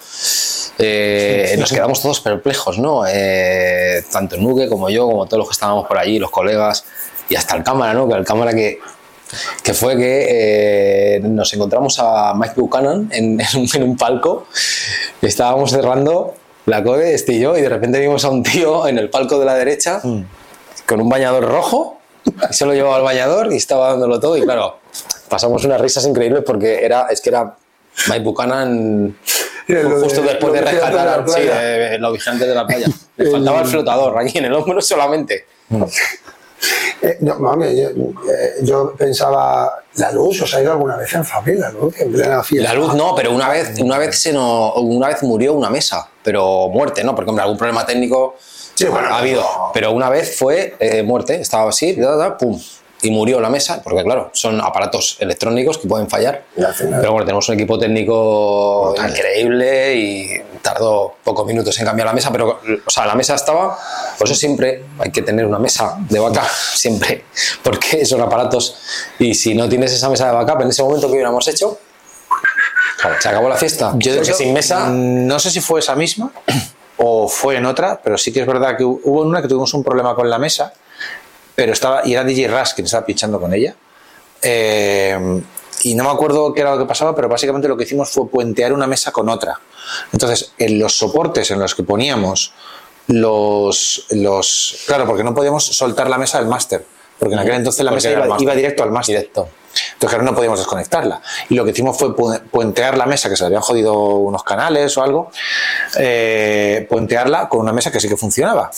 eh, 0.77 1.55
nos 1.57 1.71
quedamos 1.71 2.01
todos 2.01 2.19
perplejos, 2.19 2.77
¿no? 2.79 3.03
Eh, 3.07 4.03
tanto 4.11 4.37
Nuque 4.37 4.67
como 4.67 4.89
yo, 4.89 5.05
como 5.07 5.25
todos 5.25 5.39
los 5.39 5.47
que 5.47 5.53
estábamos 5.53 5.87
por 5.87 5.97
allí, 5.97 6.19
los 6.19 6.31
colegas, 6.31 6.85
y 7.29 7.35
hasta 7.35 7.55
el 7.55 7.63
cámara, 7.63 7.93
¿no? 7.93 8.07
Que 8.07 8.15
el 8.15 8.25
cámara 8.25 8.53
que, 8.53 8.79
que 9.63 9.73
fue 9.73 9.97
que 9.97 11.15
eh, 11.15 11.19
nos 11.21 11.53
encontramos 11.53 11.97
a 11.99 12.33
Mike 12.35 12.53
Buchanan 12.57 13.09
en, 13.11 13.39
en 13.53 13.59
un, 13.61 13.67
en 13.73 13.83
un 13.83 13.97
palco 13.97 14.47
y 15.21 15.25
estábamos 15.25 15.71
cerrando 15.71 16.35
la 16.65 16.83
code, 16.83 17.13
este 17.13 17.33
y 17.33 17.39
yo, 17.39 17.57
y 17.57 17.61
de 17.61 17.69
repente 17.69 17.99
vimos 17.99 18.25
a 18.25 18.29
un 18.29 18.43
tío 18.43 18.87
en 18.87 18.97
el 18.97 19.09
palco 19.09 19.39
de 19.39 19.45
la 19.45 19.55
derecha 19.55 20.01
con 20.85 21.01
un 21.01 21.09
bañador 21.09 21.45
rojo, 21.45 21.99
y 22.25 22.53
se 22.53 22.65
lo 22.65 22.73
llevaba 22.73 22.97
al 22.97 23.03
bañador 23.03 23.53
y 23.53 23.57
estaba 23.57 23.89
dándolo 23.89 24.19
todo, 24.19 24.35
y 24.35 24.41
claro, 24.41 24.79
pasamos 25.29 25.63
unas 25.63 25.79
risas 25.79 26.05
increíbles 26.07 26.43
porque 26.45 26.83
era, 26.83 27.07
es 27.11 27.21
que 27.21 27.29
era 27.29 27.55
Mike 28.07 28.23
Buchanan 28.23 29.17
justo 29.67 30.21
de- 30.21 30.27
después 30.29 30.53
de 30.53 30.61
rescatar 30.61 31.23
sí, 31.27 31.41
de- 31.41 31.97
los 31.99 32.13
vigilantes 32.13 32.47
de 32.47 32.55
la 32.55 32.67
playa. 32.67 32.87
Le 33.17 33.31
faltaba 33.31 33.61
el 33.61 33.67
flotador 33.67 34.17
allí 34.17 34.37
en 34.37 34.45
el 34.45 34.53
hombro 34.53 34.81
solamente. 34.81 35.45
Eh, 37.01 37.17
no, 37.19 37.37
mami, 37.39 37.75
yo, 37.75 37.89
eh, 37.89 38.53
yo 38.63 38.93
pensaba, 38.97 39.69
la 39.97 40.11
luz, 40.11 40.41
¿os 40.41 40.53
ha 40.55 40.61
ido 40.61 40.71
alguna 40.71 40.95
vez 40.95 41.13
en 41.13 41.23
familia? 41.23 41.67
La 41.67 41.71
luz, 41.71 41.99
en 41.99 42.11
plena 42.11 42.41
fiesta. 42.43 42.73
La 42.73 42.79
luz 42.79 42.95
no, 42.95 43.13
pero 43.15 43.31
una 43.33 43.49
vez, 43.49 43.77
una 43.79 43.97
vez 43.97 44.17
se 44.19 44.33
no, 44.33 44.73
una 44.75 45.09
vez 45.09 45.21
murió 45.21 45.53
una 45.53 45.69
mesa, 45.69 46.07
pero 46.23 46.69
muerte, 46.69 47.03
¿no? 47.03 47.13
Porque 47.13 47.29
hombre, 47.29 47.43
algún 47.43 47.57
problema 47.57 47.85
técnico 47.85 48.35
Sí, 48.73 48.85
bueno, 48.85 49.07
ha 49.09 49.19
habido. 49.19 49.41
no. 49.41 49.71
Pero 49.73 49.91
una 49.91 50.09
vez 50.09 50.37
fue 50.37 50.75
eh, 50.79 51.03
muerte, 51.03 51.35
estaba 51.39 51.69
así, 51.69 51.93
da, 51.93 52.15
da, 52.15 52.37
pum, 52.37 52.59
y 53.01 53.11
murió 53.11 53.39
la 53.39 53.49
mesa, 53.49 53.81
porque 53.83 54.03
claro, 54.03 54.31
son 54.33 54.59
aparatos 54.61 55.17
electrónicos 55.19 55.77
que 55.77 55.87
pueden 55.87 56.09
fallar. 56.09 56.43
Pero 57.01 57.11
bueno, 57.11 57.25
tenemos 57.25 57.47
un 57.49 57.55
equipo 57.55 57.77
técnico 57.77 58.95
increíble 59.09 59.95
y 59.95 60.29
tardó 60.61 61.15
pocos 61.23 61.45
minutos 61.45 61.77
en 61.79 61.85
cambiar 61.85 62.07
la 62.07 62.13
mesa, 62.13 62.31
pero 62.31 62.59
o 62.85 62.89
sea, 62.89 63.05
la 63.05 63.13
mesa 63.15 63.35
estaba, 63.35 63.77
por 64.17 64.25
eso 64.27 64.33
siempre 64.35 64.83
hay 64.97 65.11
que 65.11 65.21
tener 65.21 65.45
una 65.45 65.59
mesa 65.59 65.97
de 66.09 66.19
backup, 66.19 66.47
siempre, 66.73 67.25
porque 67.63 68.05
son 68.05 68.21
aparatos 68.21 68.75
y 69.19 69.35
si 69.35 69.53
no 69.53 69.69
tienes 69.69 69.93
esa 69.93 70.09
mesa 70.09 70.27
de 70.27 70.31
backup 70.33 70.61
en 70.61 70.69
ese 70.69 70.81
momento 70.81 71.07
que 71.07 71.13
hubiéramos 71.13 71.47
hecho, 71.47 71.77
se 73.19 73.29
acabó 73.29 73.49
la 73.49 73.55
fiesta. 73.57 73.91
Yo, 73.97 74.13
Porque 74.15 74.29
hecho, 74.29 74.33
sin 74.33 74.53
mesa, 74.53 74.89
no 74.89 75.37
sé 75.39 75.51
si 75.51 75.59
fue 75.61 75.79
esa 75.79 75.95
misma 75.95 76.31
o 76.97 77.27
fue 77.27 77.57
en 77.57 77.65
otra, 77.65 77.99
pero 78.03 78.17
sí 78.17 78.31
que 78.31 78.39
es 78.41 78.47
verdad 78.47 78.75
que 78.77 78.83
hu- 78.83 78.99
hubo 79.03 79.21
en 79.23 79.29
una 79.29 79.41
que 79.41 79.47
tuvimos 79.47 79.73
un 79.73 79.83
problema 79.83 80.15
con 80.15 80.29
la 80.29 80.39
mesa, 80.39 80.73
pero 81.55 81.73
estaba, 81.73 82.01
y 82.05 82.13
era 82.13 82.23
DJ 82.23 82.47
Ras 82.47 82.73
quien 82.73 82.85
estaba 82.85 83.05
pinchando 83.05 83.39
con 83.39 83.53
ella. 83.53 83.75
Eh, 84.41 85.41
y 85.83 85.93
no 85.93 86.03
me 86.03 86.09
acuerdo 86.09 86.53
qué 86.53 86.61
era 86.61 86.71
lo 86.71 86.79
que 86.79 86.85
pasaba, 86.85 87.15
pero 87.15 87.29
básicamente 87.29 87.67
lo 87.67 87.77
que 87.77 87.83
hicimos 87.83 88.09
fue 88.09 88.27
puentear 88.27 88.73
una 88.73 88.87
mesa 88.87 89.11
con 89.11 89.29
otra. 89.29 89.59
Entonces, 90.11 90.53
en 90.57 90.79
los 90.79 90.97
soportes 90.97 91.51
en 91.51 91.59
los 91.59 91.75
que 91.75 91.83
poníamos 91.83 92.53
los. 93.07 94.07
los 94.09 94.83
claro, 94.87 95.05
porque 95.05 95.23
no 95.23 95.35
podíamos 95.35 95.63
soltar 95.65 96.09
la 96.09 96.17
mesa 96.17 96.39
del 96.39 96.47
máster, 96.47 96.85
porque 97.19 97.35
en 97.35 97.39
aquel 97.39 97.55
entonces 97.55 97.85
la 97.85 97.91
Porque 97.91 98.07
mesa 98.09 98.25
iba, 98.25 98.37
iba 98.39 98.55
directo 98.55 98.83
al 98.83 98.91
máster. 98.91 99.17
Directo. 99.17 99.49
Entonces, 99.93 100.21
no 100.23 100.33
podíamos 100.33 100.59
desconectarla. 100.59 101.21
Y 101.49 101.55
lo 101.55 101.65
que 101.65 101.71
hicimos 101.71 101.97
fue 101.97 102.15
puentear 102.15 102.97
la 102.97 103.05
mesa, 103.05 103.29
que 103.29 103.35
se 103.35 103.43
le 103.43 103.47
habían 103.47 103.61
jodido 103.61 103.93
unos 103.93 104.43
canales 104.43 104.97
o 104.97 105.03
algo, 105.03 105.31
eh, 105.99 106.87
puentearla 106.89 107.49
con 107.49 107.59
una 107.59 107.73
mesa 107.73 107.91
que 107.91 107.99
sí 107.99 108.07
que 108.07 108.17
funcionaba. 108.17 108.71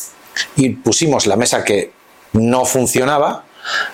Y 0.56 0.70
pusimos 0.70 1.28
la 1.28 1.36
mesa 1.36 1.64
que 1.64 1.92
no 2.34 2.66
funcionaba, 2.66 3.46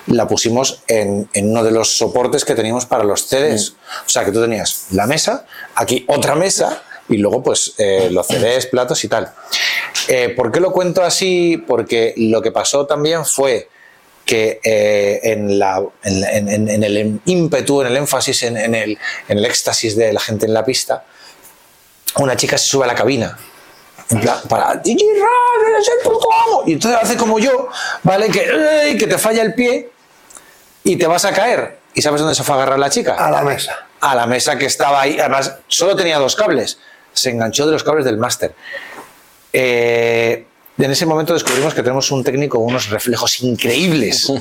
la 0.08 0.28
pusimos 0.28 0.84
en, 0.88 1.28
uno 1.36 1.64
de 1.64 1.72
los 1.72 1.98
soportes 1.98 2.46
que 2.46 2.56
teníamos 2.56 2.86
para 2.86 3.04
los 3.04 3.28
CDs. 3.28 3.76
O 4.06 4.10
sea, 4.10 4.26
que 4.26 4.32
tú 4.32 4.42
tenías 4.42 4.88
la 4.92 5.08
mesa, 5.08 5.46
aquí 5.76 6.06
otra 6.08 6.36
mesa 6.36 6.84
y 7.10 7.18
luego 7.18 7.44
pues 7.44 7.74
eh, 7.78 8.10
los 8.12 8.28
CDs, 8.28 8.68
platos 8.68 9.04
y 9.04 9.08
tal. 9.08 9.32
Eh, 10.08 10.30
¿Por 10.30 10.52
qué 10.52 10.60
lo 10.60 10.72
cuento 10.72 11.04
así? 11.04 11.64
Porque 11.68 12.14
lo 12.18 12.42
que 12.42 12.52
pasó 12.52 12.86
también 12.86 13.26
fue 13.26 13.70
que 14.26 14.62
eh, 14.64 15.20
en, 15.24 15.60
la, 15.60 15.84
en, 16.04 16.84
el 16.84 17.20
ímpetu, 17.26 17.82
en 17.82 17.88
el 17.88 17.98
énfasis, 17.98 18.44
en, 18.44 18.58
el, 18.58 18.98
en 19.28 19.38
el 19.38 19.46
éxtasis 19.46 19.98
de 19.98 20.14
la 20.14 20.22
gente 20.22 20.46
en 20.46 20.54
la 20.54 20.64
pista, 20.64 21.04
una 22.18 22.38
chica 22.38 22.58
se 22.58 22.68
sube 22.68 22.86
a 22.86 22.88
la 22.88 22.96
cabina 22.96 23.38
para 24.50 24.76
DJ 24.76 25.06
Y 26.66 26.74
entonces 26.74 27.00
hace 27.02 27.18
como 27.18 27.40
yo, 27.40 27.70
¿vale? 28.04 28.30
Que, 28.30 28.96
que 28.98 29.08
te 29.08 29.18
falla 29.18 29.42
el 29.42 29.54
pie 29.54 29.90
y 30.84 30.96
te 30.98 31.08
vas 31.08 31.26
a 31.26 31.34
caer. 31.34 31.80
¿Y 31.94 32.02
sabes 32.02 32.22
dónde 32.22 32.36
se 32.36 32.44
fue 32.44 32.56
a 32.56 32.58
agarrar 32.58 32.80
la 32.80 32.90
chica? 32.90 33.14
A 33.16 33.30
la 33.30 33.42
mesa. 33.44 33.88
A 34.02 34.16
la 34.16 34.26
mesa 34.26 34.58
que 34.58 34.66
estaba 34.66 35.02
ahí. 35.02 35.20
Además, 35.20 35.56
solo 35.68 35.96
tenía 35.96 36.18
dos 36.18 36.36
cables. 36.36 36.80
Se 37.14 37.30
enganchó 37.30 37.66
de 37.66 37.74
los 37.74 37.84
cables 37.84 38.06
del 38.06 38.18
máster. 38.18 38.56
Eh, 39.52 40.46
en 40.78 40.92
ese 40.92 41.06
momento 41.06 41.34
descubrimos 41.34 41.74
que 41.74 41.84
tenemos 41.84 42.10
un 42.12 42.24
técnico 42.24 42.58
con 42.58 42.68
unos 42.68 42.90
reflejos 42.90 43.42
increíbles. 43.42 44.32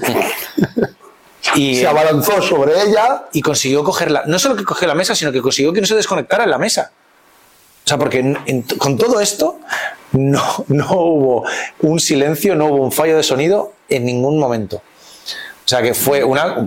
y 1.55 1.77
se 1.77 1.87
abalanzó 1.87 2.41
sobre 2.41 2.81
ella. 2.83 3.25
Y 3.33 3.43
consiguió 3.43 3.85
cogerla. 3.85 4.25
No 4.27 4.39
solo 4.39 4.57
que 4.57 4.65
cogió 4.65 4.89
la 4.89 4.95
mesa, 4.95 5.15
sino 5.15 5.31
que 5.31 5.43
consiguió 5.43 5.73
que 5.73 5.81
no 5.81 5.87
se 5.87 5.95
desconectara 5.95 6.45
en 6.45 6.51
la 6.51 6.59
mesa. 6.59 6.93
O 7.85 7.89
sea, 7.89 7.99
porque 7.99 8.37
con 8.79 8.97
todo 8.97 9.21
esto 9.21 9.59
no, 10.13 10.65
no 10.69 10.93
hubo 10.93 11.45
un 11.81 12.01
silencio, 12.01 12.55
no 12.55 12.67
hubo 12.67 12.85
un 12.85 12.93
fallo 12.93 13.17
de 13.17 13.23
sonido 13.23 13.73
en 13.89 14.05
ningún 14.05 14.39
momento. 14.39 14.83
O 15.65 15.69
sea 15.69 15.81
que 15.81 15.95
fue 15.95 16.25
una, 16.25 16.67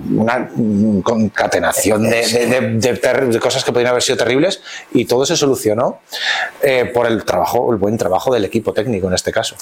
concatenación 1.04 2.10
de, 2.10 3.40
cosas 3.42 3.64
que 3.64 3.72
podrían 3.72 3.92
haber 3.92 4.02
sido 4.02 4.18
terribles 4.18 4.62
y 4.94 5.06
todo 5.06 5.26
se 5.26 5.36
solucionó 5.36 6.00
eh, 6.62 6.86
por 6.86 7.06
el 7.06 7.26
trabajo, 7.26 7.72
el 7.72 7.78
buen 7.78 7.98
trabajo 7.98 8.34
del 8.34 8.46
equipo 8.46 8.72
técnico 8.72 9.08
en 9.08 9.14
este 9.14 9.34
caso. 9.34 9.58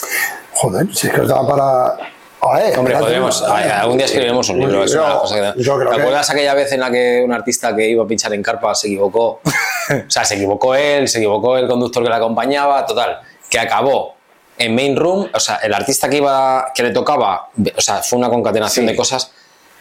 Joder, 0.53 0.87
si 0.95 1.07
es 1.07 1.13
que 1.13 1.21
estaba 1.21 1.47
para. 1.47 1.97
Hombre, 2.43 2.97
podemos, 2.97 3.41
algún 3.41 3.97
día 3.97 4.05
escribiremos 4.05 4.49
un 4.49 4.59
libro. 4.59 4.83
Es 4.83 4.93
una 4.93 5.17
cosa 5.17 5.53
que, 5.53 5.63
¿Te 5.63 5.71
acuerdas 5.71 6.29
aquella 6.29 6.53
vez 6.53 6.71
en 6.73 6.81
la 6.81 6.91
que 6.91 7.21
un 7.23 7.31
artista 7.31 7.73
que 7.75 7.89
iba 7.89 8.03
a 8.03 8.07
pinchar 8.07 8.33
en 8.33 8.43
carpa 8.43 8.75
se 8.75 8.87
equivocó? 8.87 9.39
o 9.89 10.09
sea, 10.09 10.25
se 10.25 10.35
equivocó 10.35 10.75
él, 10.75 11.07
se 11.07 11.19
equivocó 11.19 11.57
el 11.57 11.67
conductor 11.67 12.03
que 12.03 12.09
le 12.09 12.15
acompañaba, 12.15 12.85
total, 12.85 13.19
que 13.49 13.59
acabó 13.59 14.15
en 14.57 14.75
main 14.75 14.95
room, 14.95 15.29
o 15.33 15.39
sea, 15.39 15.55
el 15.57 15.73
artista 15.73 16.09
que 16.09 16.17
iba, 16.17 16.71
que 16.75 16.83
le 16.83 16.91
tocaba, 16.91 17.49
o 17.75 17.81
sea, 17.81 18.03
fue 18.03 18.19
una 18.19 18.29
concatenación 18.29 18.85
de 18.85 18.95
cosas. 18.95 19.31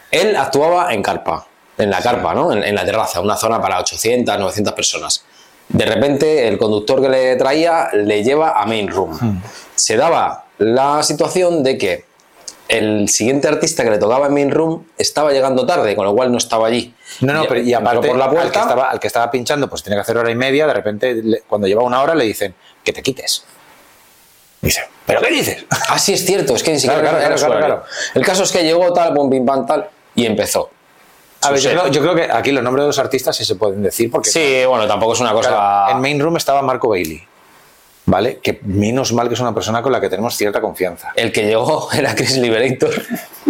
Él 0.09 0.35
actuaba 0.35 0.93
en 0.93 1.03
carpa, 1.03 1.45
en 1.77 1.89
la 1.89 2.01
carpa, 2.01 2.33
¿no? 2.33 2.53
En, 2.53 2.75
la 2.75 2.85
terraza, 2.85 3.19
una 3.19 3.35
zona 3.35 3.61
para 3.61 3.79
800, 3.79 4.39
900 4.39 4.73
personas. 4.73 5.25
De 5.69 5.85
repente, 5.85 6.47
el 6.47 6.57
conductor 6.57 7.01
que 7.01 7.09
le 7.09 7.35
traía 7.35 7.89
le 7.93 8.23
lleva 8.23 8.59
a 8.59 8.65
main 8.65 8.87
room. 8.89 9.17
Hmm. 9.19 9.41
Se 9.75 9.95
daba 9.95 10.45
la 10.57 11.01
situación 11.03 11.63
de 11.63 11.77
que 11.77 12.12
el 12.67 13.09
siguiente 13.09 13.47
artista 13.47 13.83
que 13.83 13.91
le 13.91 13.97
tocaba 13.97 14.27
en 14.27 14.33
main 14.33 14.51
room 14.51 14.85
estaba 14.97 15.31
llegando 15.31 15.65
tarde, 15.65 15.95
con 15.95 16.05
lo 16.05 16.15
cual 16.15 16.31
no 16.31 16.37
estaba 16.37 16.67
allí. 16.67 16.93
No, 17.21 17.33
no, 17.33 17.45
pero 17.47 17.61
y 17.61 17.73
aparte 17.73 18.07
por 18.07 18.17
la 18.17 18.29
puerta, 18.29 18.45
al 18.45 18.51
que, 18.51 18.59
estaba, 18.59 18.89
al 18.89 18.99
que 18.99 19.07
estaba 19.07 19.31
pinchando, 19.31 19.69
pues 19.69 19.83
tiene 19.83 19.97
que 19.97 20.01
hacer 20.01 20.17
hora 20.17 20.31
y 20.31 20.35
media, 20.35 20.65
de 20.65 20.73
repente, 20.73 21.21
cuando 21.47 21.67
lleva 21.67 21.83
una 21.83 22.01
hora, 22.01 22.15
le 22.15 22.25
dicen 22.25 22.55
que 22.83 22.93
te 22.93 23.01
quites. 23.01 23.45
Dice, 24.61 24.81
¿pero 25.05 25.21
qué 25.21 25.29
dices? 25.29 25.65
Ah, 25.89 25.99
sí, 25.99 26.13
es 26.13 26.25
cierto, 26.25 26.55
es 26.55 26.63
que 26.63 26.71
ni 26.71 26.79
siquiera 26.79 27.01
claro, 27.01 27.35
claro, 27.35 27.57
claro, 27.57 27.83
El 28.13 28.25
caso 28.25 28.43
es 28.43 28.51
que 28.51 28.63
llegó 28.63 28.93
tal, 28.93 29.13
bum, 29.13 29.29
bim, 29.29 29.45
tal, 29.65 29.89
y 30.15 30.25
empezó. 30.25 30.69
A 31.41 31.51
ver, 31.51 31.59
yo 31.59 32.01
creo, 32.01 32.15
que 32.15 32.23
aquí 32.31 32.53
los 32.53 32.63
nombres 32.63 32.83
de 32.83 32.87
los 32.87 32.99
artistas 32.99 33.35
sí 33.35 33.43
se 33.43 33.55
pueden 33.55 33.83
decir. 33.83 34.09
porque 34.09 34.29
Sí, 34.29 34.63
bueno, 34.65 34.87
tampoco 34.87 35.13
es 35.13 35.19
una 35.19 35.33
cosa. 35.33 35.87
en 35.89 35.99
Main 35.99 36.19
Room 36.19 36.37
estaba 36.37 36.61
Marco 36.61 36.89
Bailey. 36.89 37.27
¿Vale? 38.05 38.39
Que 38.39 38.59
menos 38.63 39.13
mal 39.13 39.29
que 39.29 39.35
es 39.35 39.39
una 39.39 39.53
persona 39.53 39.81
con 39.81 39.91
la 39.91 40.01
que 40.01 40.09
tenemos 40.09 40.35
cierta 40.35 40.59
confianza. 40.59 41.13
El 41.15 41.31
que 41.31 41.45
llegó 41.45 41.89
era 41.93 42.13
Chris 42.15 42.37
Liberator. 42.37 42.91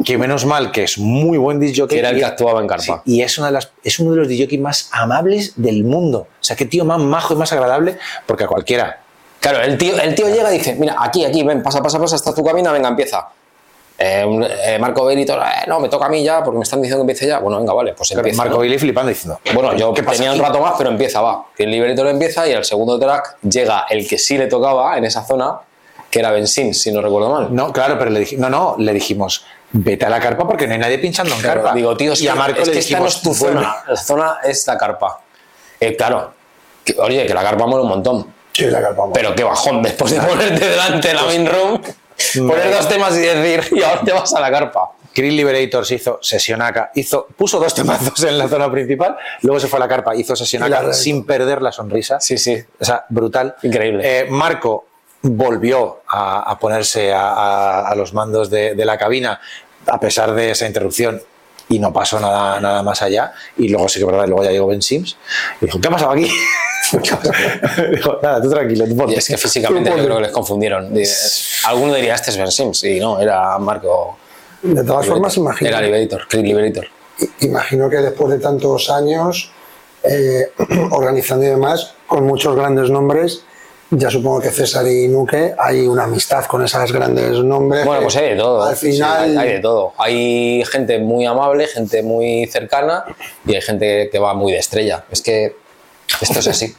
Que 0.05 0.17
menos 0.17 0.45
mal 0.45 0.71
que 0.71 0.83
es 0.83 0.97
muy 0.97 1.37
buen 1.37 1.59
DJ. 1.59 1.87
Que 1.87 1.99
era 1.99 2.09
el 2.09 2.17
que 2.17 2.25
actuaba 2.25 2.61
en 2.61 2.67
Carpa. 2.67 3.01
y 3.05 3.21
es, 3.21 3.37
una 3.37 3.47
de 3.47 3.53
las, 3.53 3.71
es 3.83 3.99
uno 3.99 4.11
de 4.11 4.17
los 4.17 4.27
DJ 4.27 4.59
más 4.59 4.89
amables 4.91 5.53
del 5.55 5.83
mundo. 5.83 6.19
O 6.19 6.43
sea, 6.43 6.55
qué 6.55 6.65
tío 6.65 6.85
más 6.85 6.99
majo 6.99 7.33
y 7.33 7.37
más 7.37 7.51
agradable, 7.51 7.97
porque 8.27 8.43
a 8.43 8.47
cualquiera 8.47 8.99
Claro, 9.43 9.61
el 9.61 9.77
tío, 9.77 9.99
el 9.99 10.15
tío 10.15 10.29
llega 10.29 10.53
y 10.53 10.57
dice, 10.57 10.73
mira, 10.75 10.95
aquí, 10.97 11.25
aquí, 11.25 11.43
ven, 11.43 11.61
pasa, 11.61 11.83
pasa, 11.83 11.99
pasa, 11.99 12.15
está 12.15 12.33
tu 12.33 12.45
cabina, 12.45 12.71
venga, 12.71 12.87
empieza. 12.87 13.27
Eh, 13.97 14.25
eh, 14.65 14.79
Marco 14.79 15.05
Benito, 15.05 15.37
eh, 15.37 15.65
no, 15.67 15.79
me 15.79 15.87
toca 15.87 16.07
a 16.07 16.09
mí 16.09 16.23
ya, 16.23 16.43
porque 16.43 16.57
me 16.57 16.63
están 16.63 16.81
diciendo 16.81 17.05
que 17.05 17.11
empiece 17.11 17.27
ya. 17.27 17.39
Bueno, 17.39 17.59
venga, 17.59 17.73
vale, 17.73 17.93
pues 17.93 18.11
empieza. 18.11 18.43
Marco 18.43 18.59
Billy 18.59 18.77
flipando 18.77 19.09
diciendo. 19.09 19.39
Bueno, 19.53 19.75
yo 19.75 19.93
tenía 19.93 20.33
un 20.33 20.39
rato 20.39 20.59
más, 20.59 20.73
pero 20.77 20.89
empieza, 20.89 21.21
va. 21.21 21.45
Que 21.55 21.63
el 21.63 21.71
libreto 21.71 22.03
lo 22.03 22.09
empieza 22.09 22.47
y 22.47 22.53
al 22.53 22.65
segundo 22.65 22.99
track 22.99 23.37
llega 23.43 23.85
el 23.89 24.07
que 24.07 24.17
sí 24.17 24.37
le 24.37 24.47
tocaba 24.47 24.97
en 24.97 25.05
esa 25.05 25.23
zona, 25.23 25.59
que 26.09 26.19
era 26.19 26.31
Benzín, 26.31 26.73
si 26.73 26.91
no 26.91 27.01
recuerdo 27.01 27.29
mal. 27.29 27.55
No, 27.55 27.71
claro, 27.71 27.97
pero 27.97 28.09
le 28.11 28.21
dijimos, 28.21 28.49
no, 28.49 28.75
no, 28.75 28.75
le 28.77 28.93
dijimos, 28.93 29.45
vete 29.71 30.05
a 30.05 30.09
la 30.09 30.19
carpa 30.19 30.47
porque 30.47 30.67
no 30.67 30.73
hay 30.73 30.79
nadie 30.79 30.97
pinchando 30.97 31.33
en 31.35 31.41
carpa. 31.41 31.73
Digo, 31.73 31.95
tío, 31.95 32.13
y 32.19 32.27
a 32.27 32.35
Marco 32.35 32.61
es 32.61 32.67
le 32.67 32.73
que 32.73 32.79
dijimos, 32.79 33.15
esta 33.15 33.27
no 33.27 33.33
es 33.33 33.39
tu 33.39 33.45
zona, 33.45 33.75
la 33.87 33.95
zona 33.95 34.37
es 34.43 34.67
la 34.67 34.77
carpa. 34.77 35.21
claro, 35.97 36.33
oye, 36.97 37.25
que 37.25 37.33
la 37.33 37.43
carpa 37.43 37.67
mola 37.67 37.83
un 37.83 37.89
montón. 37.89 38.33
Sí, 38.53 38.65
la 38.65 38.95
Pero 39.13 39.33
qué 39.33 39.43
bajón, 39.43 39.81
después 39.81 40.11
de 40.11 40.21
ponerte 40.21 40.67
delante 40.67 41.07
de 41.07 41.13
la 41.15 41.23
main 41.23 41.47
room, 41.47 41.81
poner 42.37 42.71
dos 42.71 42.87
temas 42.87 43.15
y 43.17 43.21
decir, 43.21 43.77
y 43.79 43.83
ahora 43.83 44.01
te 44.03 44.13
vas 44.13 44.33
a 44.33 44.39
la 44.39 44.51
carpa. 44.51 44.91
Green 45.15 45.35
Liberators 45.35 45.91
hizo 45.91 46.19
Sesionaca, 46.21 46.91
hizo, 46.95 47.27
puso 47.37 47.59
dos 47.59 47.75
temazos 47.75 48.23
en 48.23 48.37
la 48.37 48.47
zona 48.47 48.71
principal, 48.71 49.15
luego 49.41 49.59
se 49.59 49.67
fue 49.67 49.77
a 49.77 49.81
la 49.81 49.87
carpa, 49.87 50.15
hizo 50.15 50.35
Sesionaca 50.35 50.91
sin 50.93 51.25
perder 51.25 51.61
la 51.61 51.71
sonrisa. 51.71 52.19
Sí, 52.19 52.37
sí. 52.37 52.57
O 52.79 52.83
sea, 52.83 53.05
brutal. 53.09 53.55
Increíble. 53.61 54.01
Eh, 54.03 54.27
Marco 54.29 54.87
volvió 55.23 56.01
a, 56.07 56.57
ponerse 56.59 57.13
a, 57.13 57.93
los 57.95 58.13
mandos 58.13 58.49
de, 58.49 58.75
la 58.75 58.97
cabina 58.97 59.39
a 59.87 59.99
pesar 59.99 60.33
de 60.33 60.51
esa 60.51 60.67
interrupción 60.67 61.21
y 61.69 61.79
no 61.79 61.91
pasó 61.91 62.19
nada, 62.19 62.59
nada 62.59 62.83
más 62.83 63.01
allá. 63.01 63.33
Y 63.57 63.69
luego 63.69 63.87
sí 63.89 63.99
que 63.99 64.05
verdad, 64.05 64.27
luego 64.27 64.43
ya 64.43 64.51
llegó 64.51 64.67
Ben 64.67 64.81
Sims 64.81 65.17
y 65.61 65.65
dijo, 65.65 65.79
¿qué 65.79 65.87
ha 65.87 65.91
pasado 65.91 66.11
aquí? 66.11 66.29
dijo, 67.91 68.19
nada, 68.21 68.41
tú 68.41 68.49
tranquilo. 68.49 68.85
y 68.85 69.13
es 69.15 69.27
que 69.27 69.37
físicamente 69.37 69.89
yo 69.97 70.03
creo 70.03 70.15
que 70.17 70.23
les 70.23 70.31
confundieron. 70.31 70.93
Alguno 71.65 71.95
diría, 71.95 72.15
este 72.15 72.31
es 72.31 72.37
Ben 72.37 72.51
Sims, 72.51 72.83
y 72.83 72.99
no, 72.99 73.19
era 73.19 73.57
Marco. 73.59 74.17
De 74.61 74.83
todas 74.83 75.05
formas, 75.05 75.35
imagino. 75.37 75.69
Era 75.69 75.81
Liberator, 75.81 76.25
Liberator. 76.33 76.87
Imagino 77.41 77.89
que 77.89 77.97
después 77.97 78.31
de 78.31 78.39
tantos 78.39 78.89
años 78.89 79.51
eh, 80.03 80.51
organizando 80.91 81.45
y 81.45 81.49
demás, 81.49 81.93
con 82.07 82.25
muchos 82.25 82.55
grandes 82.55 82.89
nombres, 82.89 83.43
ya 83.97 84.09
supongo 84.09 84.41
que 84.41 84.49
César 84.49 84.87
y 84.87 85.07
Nuque 85.07 85.53
hay 85.57 85.87
una 85.87 86.03
amistad 86.03 86.45
con 86.45 86.63
esos 86.63 86.91
grandes 86.91 87.31
nombres. 87.39 87.85
Bueno, 87.85 88.03
pues 88.03 88.15
hay 88.15 88.29
de 88.29 88.35
todo. 88.35 88.63
Al 88.63 88.75
final. 88.75 89.37
hay, 89.37 89.49
de 89.53 89.59
todo. 89.59 89.93
Hay 89.97 90.63
gente 90.65 90.99
muy 90.99 91.25
amable, 91.25 91.67
gente 91.67 92.01
muy 92.03 92.45
cercana 92.47 93.05
y 93.45 93.55
hay 93.55 93.61
gente 93.61 94.09
que 94.11 94.19
va 94.19 94.33
muy 94.33 94.51
de 94.51 94.59
estrella. 94.59 95.05
Es 95.11 95.21
que 95.21 95.55
esto 96.21 96.39
es 96.39 96.47
así. 96.47 96.75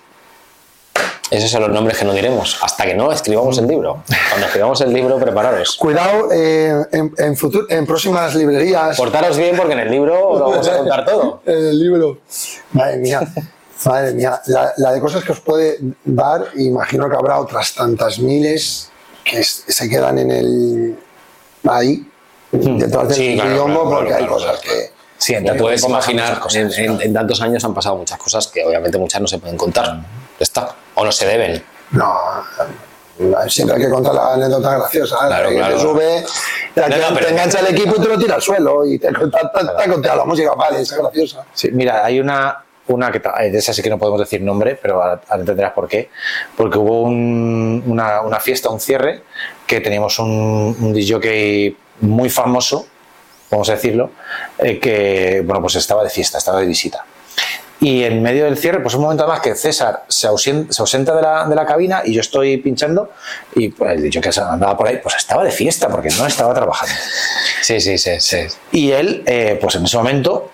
Esos 1.31 1.51
son 1.51 1.63
los 1.63 1.71
nombres 1.71 1.99
que 1.99 2.05
no 2.05 2.13
diremos 2.13 2.59
hasta 2.63 2.85
que 2.85 2.95
no 2.95 3.11
escribamos 3.11 3.59
el 3.59 3.67
libro. 3.67 4.03
Cuando 4.29 4.47
escribamos 4.47 4.81
el 4.83 4.93
libro, 4.93 5.19
prepararos. 5.19 5.77
Cuidado 5.77 6.31
eh, 6.31 6.85
en, 6.93 7.13
en, 7.19 7.37
en, 7.71 7.87
próximas 7.87 8.35
librerías. 8.35 8.97
Portaros 8.97 9.37
bien 9.37 9.57
porque 9.57 9.73
en 9.73 9.81
el 9.81 9.91
libro 9.91 10.39
lo 10.39 10.51
vamos 10.51 10.69
a 10.69 10.79
contar 10.79 11.05
todo. 11.05 11.41
en 11.47 11.67
el 11.67 11.79
libro. 11.79 12.19
Madre 12.73 12.99
mía. 12.99 13.21
Madre 13.85 14.13
mía. 14.13 14.41
La, 14.77 14.93
de 14.93 15.01
cosas 15.01 15.25
que 15.25 15.33
os 15.33 15.41
puede 15.41 15.79
dar, 16.05 16.49
imagino 16.57 17.09
que 17.09 17.17
habrá 17.17 17.39
otras 17.39 17.75
tantas 17.75 18.19
miles 18.19 18.91
que 19.25 19.43
se 19.43 19.89
quedan 19.89 20.19
en 20.19 20.31
el. 20.31 20.99
ahí, 21.69 22.09
hmm. 22.53 22.79
detrás 22.79 23.09
del 23.09 23.17
sí, 23.17 23.41
porque 23.73 24.15
hay 24.15 24.27
cosas 24.27 24.61
que 24.61 24.95
Sí, 25.25 25.35
en 25.35 25.57
puedes 25.57 25.83
imaginar, 25.85 26.39
en, 26.53 27.15
tantos 27.15 27.41
años 27.41 27.65
han 27.65 27.73
pasado 27.73 27.97
muchas 27.97 28.19
cosas 28.19 28.47
que 28.49 28.65
obviamente 28.65 28.99
muchas 28.99 29.23
no 29.23 29.27
se 29.27 29.39
pueden 29.39 29.57
contar. 29.57 30.01
Está. 30.39 30.75
O 30.95 31.05
no 31.05 31.13
se 31.13 31.27
deben. 31.27 31.65
No, 31.93 32.15
siempre 33.49 33.77
hay 33.77 33.83
que 33.85 33.91
contar 33.91 34.15
la 34.15 34.35
anécdota 34.35 34.77
graciosa. 34.77 35.17
Claro, 35.27 35.51
claro. 35.51 35.77
Te 35.77 35.81
sube, 35.81 36.25
te, 36.75 37.31
engancha 37.31 37.61
el 37.61 37.75
equipo 37.75 37.95
y 37.97 38.03
te 38.03 38.09
lo 38.09 38.19
tira 38.19 38.35
al 38.35 38.43
suelo 38.43 38.85
y 38.85 38.99
te, 38.99 39.09
te, 39.09 40.17
la 40.17 40.25
música, 40.25 40.53
vale, 40.55 40.83
es 40.83 40.93
graciosa. 40.93 41.47
Sí, 41.55 41.71
mira, 41.73 42.05
hay 42.05 42.21
una, 42.21 42.63
una 42.89 43.11
que 43.11 43.21
de 43.51 43.59
esa 43.59 43.73
sí 43.73 43.83
que 43.83 43.91
no 43.91 43.99
podemos 43.99 44.21
decir 44.21 44.43
nombre, 44.43 44.79
pero 44.81 45.03
ahora 45.03 45.21
entenderás 45.33 45.73
por 45.73 45.89
qué. 45.89 46.11
Porque 46.57 46.79
hubo 46.79 47.03
una, 47.03 48.21
una, 48.21 48.41
fiesta, 48.41 48.71
un 48.71 48.81
cierre, 48.81 49.23
que 49.67 49.81
teníamos 49.81 50.19
un, 50.19 50.77
un 50.79 50.93
DJ 50.93 51.77
muy 52.01 52.29
famoso 52.29 52.87
vamos 53.55 53.69
a 53.69 53.73
decirlo, 53.73 54.11
eh, 54.59 54.79
que 54.79 55.43
bueno, 55.45 55.61
pues 55.61 55.77
estaba 55.77 56.03
de 56.03 56.11
fiesta, 56.11 56.39
estaba 56.39 56.61
de 56.61 56.67
visita. 56.67 57.05
Y 57.81 58.03
en 58.05 58.23
medio 58.23 58.45
del 58.45 58.57
cierre, 58.57 58.81
pues 58.81 58.95
un 58.95 59.03
momento 59.03 59.27
más 59.27 59.41
que 59.41 59.55
César 59.55 60.05
se 60.09 60.27
ausenta, 60.27 61.15
de, 61.15 61.21
la, 61.21 61.47
de, 61.47 61.55
la, 61.55 61.67
cabina 61.67 62.03
y 62.05 62.15
yo 62.15 62.21
estoy 62.21 62.57
pinchando 62.57 63.11
y 63.55 63.69
pues, 63.69 63.93
el 63.93 64.03
dicho 64.03 64.21
que 64.21 64.31
andaba 64.41 64.77
por 64.77 64.89
ahí, 64.89 64.99
pues 65.03 65.17
estaba 65.17 65.45
de 65.45 65.51
fiesta 65.51 65.89
porque 65.89 66.09
no 66.17 66.27
estaba 66.27 66.55
trabajando. 66.55 66.95
Sí, 67.61 67.81
sí, 67.81 67.99
sí. 67.99 68.13
sí. 68.21 68.47
Y 68.73 68.93
él, 68.93 69.23
eh, 69.27 69.59
pues 69.61 69.75
en 69.75 69.85
ese 69.85 69.97
momento, 69.99 70.53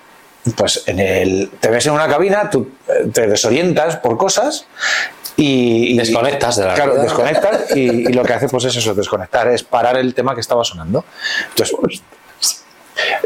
pues 0.56 0.84
en 0.86 0.98
el, 0.98 1.50
te 1.60 1.68
ves 1.68 1.86
en 1.86 1.92
una 1.92 2.08
cabina, 2.08 2.48
tú 2.48 2.70
eh, 2.88 3.08
te 3.12 3.26
desorientas 3.26 3.96
por 3.96 4.16
cosas 4.16 4.66
y, 5.36 5.96
desconectas 5.96 6.56
de 6.56 6.66
la 6.66 6.74
Claro, 6.74 6.96
desconectas 6.96 7.76
y, 7.76 8.12
lo 8.12 8.22
que 8.24 8.34
hace 8.34 8.48
pues 8.48 8.64
es 8.64 8.76
eso, 8.76 8.94
desconectar, 8.94 9.48
es 9.48 9.62
parar 9.62 9.96
el 9.98 10.14
tema 10.14 10.34
que 10.34 10.40
estaba 10.40 10.64
sonando. 10.64 11.04
Entonces, 11.50 11.76
pues, 11.80 12.02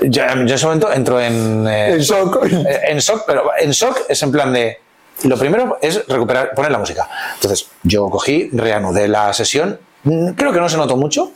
yo, 0.03 0.24
en 0.24 0.49
ese 0.49 0.66
momento 0.66 0.93
entro 0.93 1.20
en, 1.20 1.66
eh, 1.69 1.93
en 1.93 1.99
shock. 2.01 2.47
Eh, 2.47 2.81
en 2.89 2.99
shock, 2.99 3.24
pero 3.27 3.51
en 3.59 3.70
shock 3.70 4.03
es 4.09 4.23
en 4.23 4.32
plan 4.32 4.53
de. 4.53 4.78
Lo 5.24 5.39
primero 5.39 5.78
es 5.81 6.07
recuperar, 6.09 6.55
poner 6.55 6.73
la 6.73 6.78
música. 6.78 7.09
Entonces, 7.35 7.69
yo 7.82 8.09
cogí, 8.11 8.51
reanudé 8.53 9.07
la 9.09 9.32
sesión. 9.32 9.78
Mm, 10.03 10.31
creo 10.31 10.53
que 10.53 10.61
no 10.61 10.69
se 10.69 10.77
notó 10.77 10.97
mucho, 10.97 11.32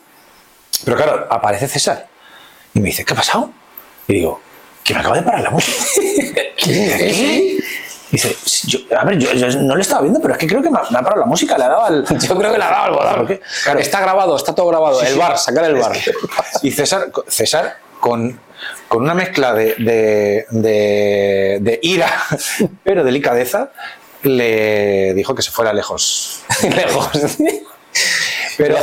pero 0.84 0.96
claro, 0.96 1.26
aparece 1.30 1.68
César 1.68 2.06
y 2.74 2.80
me 2.80 2.86
dice: 2.86 3.04
¿Qué 3.04 3.12
ha 3.12 3.16
pasado? 3.16 3.50
Y 4.08 4.14
digo: 4.14 4.40
Que 4.84 4.94
me 4.94 5.00
acaba 5.00 5.16
de 5.16 5.22
parar 5.22 5.42
la 5.42 5.50
música. 5.50 6.40
¿Qué? 6.56 7.58
Dice, 8.10 8.34
yo, 8.66 8.78
a 8.98 9.04
ver, 9.04 9.18
yo, 9.18 9.28
no 9.60 9.76
le 9.76 9.82
estaba 9.82 10.00
viendo, 10.00 10.20
pero 10.20 10.32
es 10.32 10.38
que 10.38 10.46
creo 10.46 10.62
que 10.62 10.70
me 10.70 10.78
ha, 10.78 11.02
parado 11.02 11.20
la 11.20 11.26
música, 11.26 11.58
le 11.58 11.64
ha 11.64 11.68
dado 11.68 11.84
al. 11.84 12.06
Yo 12.06 12.38
creo 12.38 12.52
que 12.52 12.58
le 12.58 12.64
ha 12.64 12.70
dado 12.70 13.02
al. 13.02 13.40
Claro, 13.64 13.80
está 13.80 14.00
grabado, 14.00 14.34
está 14.34 14.54
todo 14.54 14.68
grabado. 14.68 15.02
el 15.02 15.18
bar, 15.18 15.36
sacar 15.38 15.64
el 15.64 15.76
bar. 15.76 15.92
y 16.62 16.70
César, 16.70 17.10
César 17.26 17.76
con, 18.00 18.40
una 18.92 19.14
mezcla 19.14 19.52
de, 19.52 19.74
de, 20.50 21.78
ira, 21.82 22.10
pero 22.84 23.04
delicadeza, 23.04 23.70
le 24.22 25.12
dijo 25.14 25.34
que 25.34 25.42
se 25.42 25.50
fuera 25.50 25.72
lejos. 25.72 26.42
lejos. 26.62 27.10
Pero, 28.58 28.76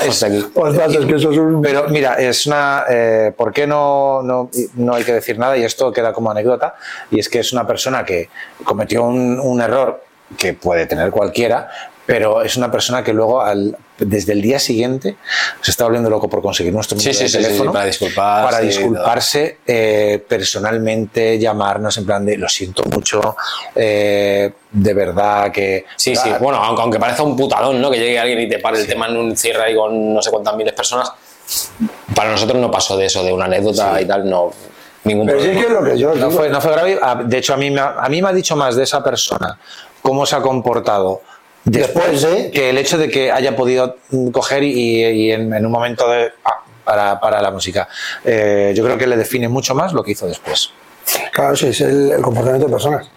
pero 1.61 1.89
mira, 1.89 2.15
es 2.15 2.47
una. 2.47 2.85
Eh, 2.89 3.33
¿Por 3.35 3.51
qué 3.51 3.67
no, 3.67 4.23
no, 4.23 4.49
no, 4.75 4.95
hay 4.95 5.03
que 5.03 5.11
decir 5.11 5.37
nada? 5.37 5.57
Y 5.57 5.65
esto 5.65 5.91
queda 5.91 6.13
como 6.13 6.31
anécdota. 6.31 6.75
Y 7.11 7.19
es 7.19 7.27
que 7.27 7.39
es 7.39 7.51
una 7.51 7.67
persona 7.67 8.05
que 8.05 8.29
cometió 8.63 9.03
un, 9.03 9.37
un 9.37 9.59
error 9.59 10.01
que 10.37 10.53
puede 10.53 10.85
tener 10.85 11.11
cualquiera, 11.11 11.69
pero 12.05 12.41
es 12.43 12.55
una 12.55 12.71
persona 12.71 13.03
que 13.03 13.13
luego 13.13 13.41
al, 13.41 13.75
desde 13.97 14.33
el 14.33 14.41
día 14.41 14.59
siguiente 14.59 15.15
se 15.61 15.71
está 15.71 15.85
volviendo 15.85 16.09
loco 16.09 16.29
por 16.29 16.41
conseguir 16.41 16.71
nuestro 16.73 16.97
número 16.97 17.17
de 17.17 17.29
teléfono 17.29 17.71
para 17.71 17.85
disculparse, 17.85 18.45
para 18.45 18.59
disculparse 18.59 19.57
eh, 19.65 20.23
personalmente, 20.27 21.39
llamarnos 21.39 21.97
en 21.97 22.05
plan 22.05 22.25
de 22.25 22.37
lo 22.37 22.47
siento 22.47 22.83
mucho, 22.83 23.35
eh, 23.73 24.51
de 24.71 24.93
verdad 24.93 25.51
que... 25.51 25.85
Sí, 25.95 26.15
sí, 26.15 26.29
bueno, 26.39 26.63
aunque, 26.63 26.81
aunque 26.81 26.99
parezca 26.99 27.23
un 27.23 27.35
putadón, 27.35 27.81
¿no? 27.81 27.89
Que 27.89 27.97
llegue 27.97 28.19
alguien 28.19 28.41
y 28.41 28.49
te 28.49 28.59
pare 28.59 28.79
el 28.79 28.87
tema 28.87 29.07
en 29.07 29.17
un 29.17 29.35
cierre 29.35 29.63
ahí 29.63 29.75
con 29.75 30.13
no 30.13 30.21
sé 30.21 30.29
cuántas 30.29 30.55
miles 30.55 30.73
de 30.73 30.77
personas, 30.77 31.11
para 32.13 32.31
nosotros 32.31 32.59
no 32.59 32.69
pasó 32.69 32.97
de 32.97 33.05
eso, 33.05 33.23
de 33.23 33.33
una 33.33 33.45
anécdota 33.45 33.99
y 33.99 34.05
tal, 34.05 34.29
no... 34.29 34.51
Ningún 35.05 35.27
Pero 35.27 35.37
problema. 35.37 35.61
Sí 35.61 35.67
que 35.67 35.71
lo 35.71 35.83
que 35.83 35.99
yo 35.99 36.15
no, 36.15 36.31
fue, 36.31 36.49
no 36.49 36.59
fue 36.59 36.71
grave. 36.71 36.99
Ah, 36.99 37.21
de 37.23 37.37
hecho, 37.37 37.53
a 37.53 37.57
mí, 37.57 37.71
a 37.77 38.09
mí 38.09 38.23
me 38.23 38.29
ha 38.29 38.33
dicho 38.33 38.55
más 38.55 38.75
de 38.75 38.83
esa 38.83 39.03
persona 39.03 39.55
cómo 40.01 40.25
se 40.25 40.35
ha 40.35 40.41
comportado 40.41 41.21
Después 41.65 42.21
de 42.21 42.51
que 42.51 42.69
el 42.69 42.77
hecho 42.77 42.97
de 42.97 43.09
que 43.09 43.31
haya 43.31 43.55
podido 43.55 43.97
coger 44.31 44.63
y, 44.63 45.31
en, 45.31 45.65
un 45.65 45.71
momento 45.71 46.07
de, 46.09 46.31
ah, 46.45 46.63
para, 46.83 47.19
para, 47.19 47.41
la 47.41 47.49
música, 47.49 47.89
eh, 48.23 48.71
yo 48.75 48.83
creo 48.83 48.97
que 48.97 49.07
le 49.07 49.17
define 49.17 49.49
mucho 49.49 49.73
más 49.73 49.91
lo 49.91 50.03
que 50.03 50.11
hizo 50.11 50.27
después. 50.27 50.69
Claro, 51.31 51.55
sí, 51.55 51.67
es 51.67 51.81
el, 51.81 52.21
comportamiento 52.21 52.67
de 52.67 52.71
personas. 52.71 53.09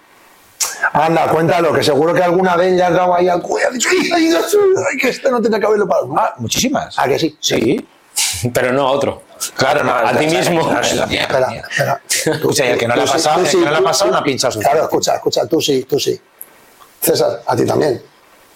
Anda, 0.95 1.29
cuéntalo, 1.29 1.75
que 1.75 1.83
seguro 1.83 2.15
que 2.15 2.23
alguna 2.23 2.57
vez 2.57 2.77
ya 2.79 2.89
has 2.89 2.95
dado 2.95 3.15
ahí 3.15 3.29
al 3.29 3.43
cuello 3.43 3.71
dicho, 3.71 3.91
¡ay, 4.15 4.33
ay, 4.35 4.97
que 4.99 5.11
este 5.11 5.31
no 5.31 5.41
tiene 5.43 5.61
que 5.61 5.67
haberlo 5.67 5.87
para 5.87 6.03
Ah, 6.17 6.35
muchísimas. 6.39 6.99
¿Ah, 6.99 7.07
que 7.07 7.19
sí? 7.19 7.37
Sí. 7.41 7.87
Pero 8.55 8.73
no 8.73 8.89
a 8.89 8.91
otro. 8.93 9.23
Claro, 9.57 9.85
no, 9.85 9.93
a 9.93 10.17
ti 10.17 10.27
mismo. 10.27 10.61
espera, 10.81 11.49
espera. 11.69 12.03
Escucha, 12.35 12.67
y 12.67 12.71
el 12.71 12.79
que 12.79 12.89
no 12.89 12.97
le 12.97 13.03
ha 13.03 13.07
pasado, 13.07 13.41
el 13.45 13.51
que 13.51 13.57
no 13.59 13.71
le 13.71 13.77
ha 13.77 13.83
pasado, 13.83 14.11
no 14.11 14.17
ha 14.17 14.25
pinchado 14.25 14.53
su 14.53 14.61
Claro, 14.61 14.85
escucha, 14.85 15.17
escucha, 15.17 15.47
tú 15.47 15.61
sí, 15.61 15.85
tú 15.85 16.01
sí. 16.01 16.19
César, 17.01 17.43
a 17.47 17.55
ti 17.55 17.65
también. 17.65 18.03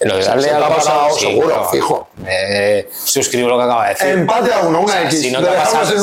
Lo 0.05 0.16
de 0.16 0.24
darle 0.24 0.51
al 0.51 0.62
pasado, 0.62 1.11
seguro, 1.11 1.69
fijo. 1.70 2.09
Eh, 2.27 2.89
suscribo 2.93 3.49
lo 3.49 3.59
que 3.59 3.65
acaba 3.65 3.85
de 3.85 3.89
decir. 3.91 4.09
Empate 4.09 4.53
a 4.53 4.61
uno, 4.61 4.81
una 4.81 5.03
X. 5.03 5.20
Si 5.20 5.31
no 5.31 5.43
te 5.43 5.49
ha 5.49 5.55
pasado, 5.55 5.95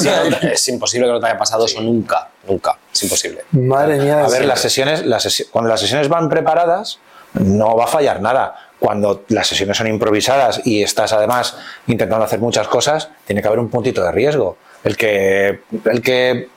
es 0.51 0.67
imposible 0.67 1.07
que 1.07 1.13
no 1.13 1.19
te 1.19 1.27
haya 1.27 1.38
pasado 1.38 1.65
eso 1.65 1.81
nunca, 1.81 2.30
nunca. 2.47 2.77
Es 2.93 3.03
imposible. 3.03 3.43
Madre 3.51 3.97
mía. 3.97 4.23
A 4.23 4.30
ver, 4.30 4.45
las 4.45 4.59
sesiones, 4.59 5.05
las 5.05 5.45
cuando 5.51 5.69
las 5.69 5.80
sesiones 5.80 6.07
van 6.07 6.30
preparadas, 6.30 6.99
no 7.34 7.76
va 7.76 7.85
a 7.85 7.88
fallar 7.88 8.21
nada. 8.21 8.55
Cuando 8.80 9.26
las 9.27 9.47
sesiones 9.47 9.76
son 9.77 9.88
improvisadas 9.88 10.61
y 10.63 10.81
estás 10.81 11.11
además 11.11 11.57
intentando 11.88 12.23
hacer 12.23 12.39
muchas 12.39 12.67
cosas, 12.67 13.09
tiene 13.26 13.41
que 13.41 13.47
haber 13.47 13.59
un 13.59 13.69
puntito 13.69 14.03
de 14.03 14.11
riesgo. 14.11 14.57
El 14.84 14.95
que, 14.95 15.61
el 15.85 16.01
que, 16.01 16.47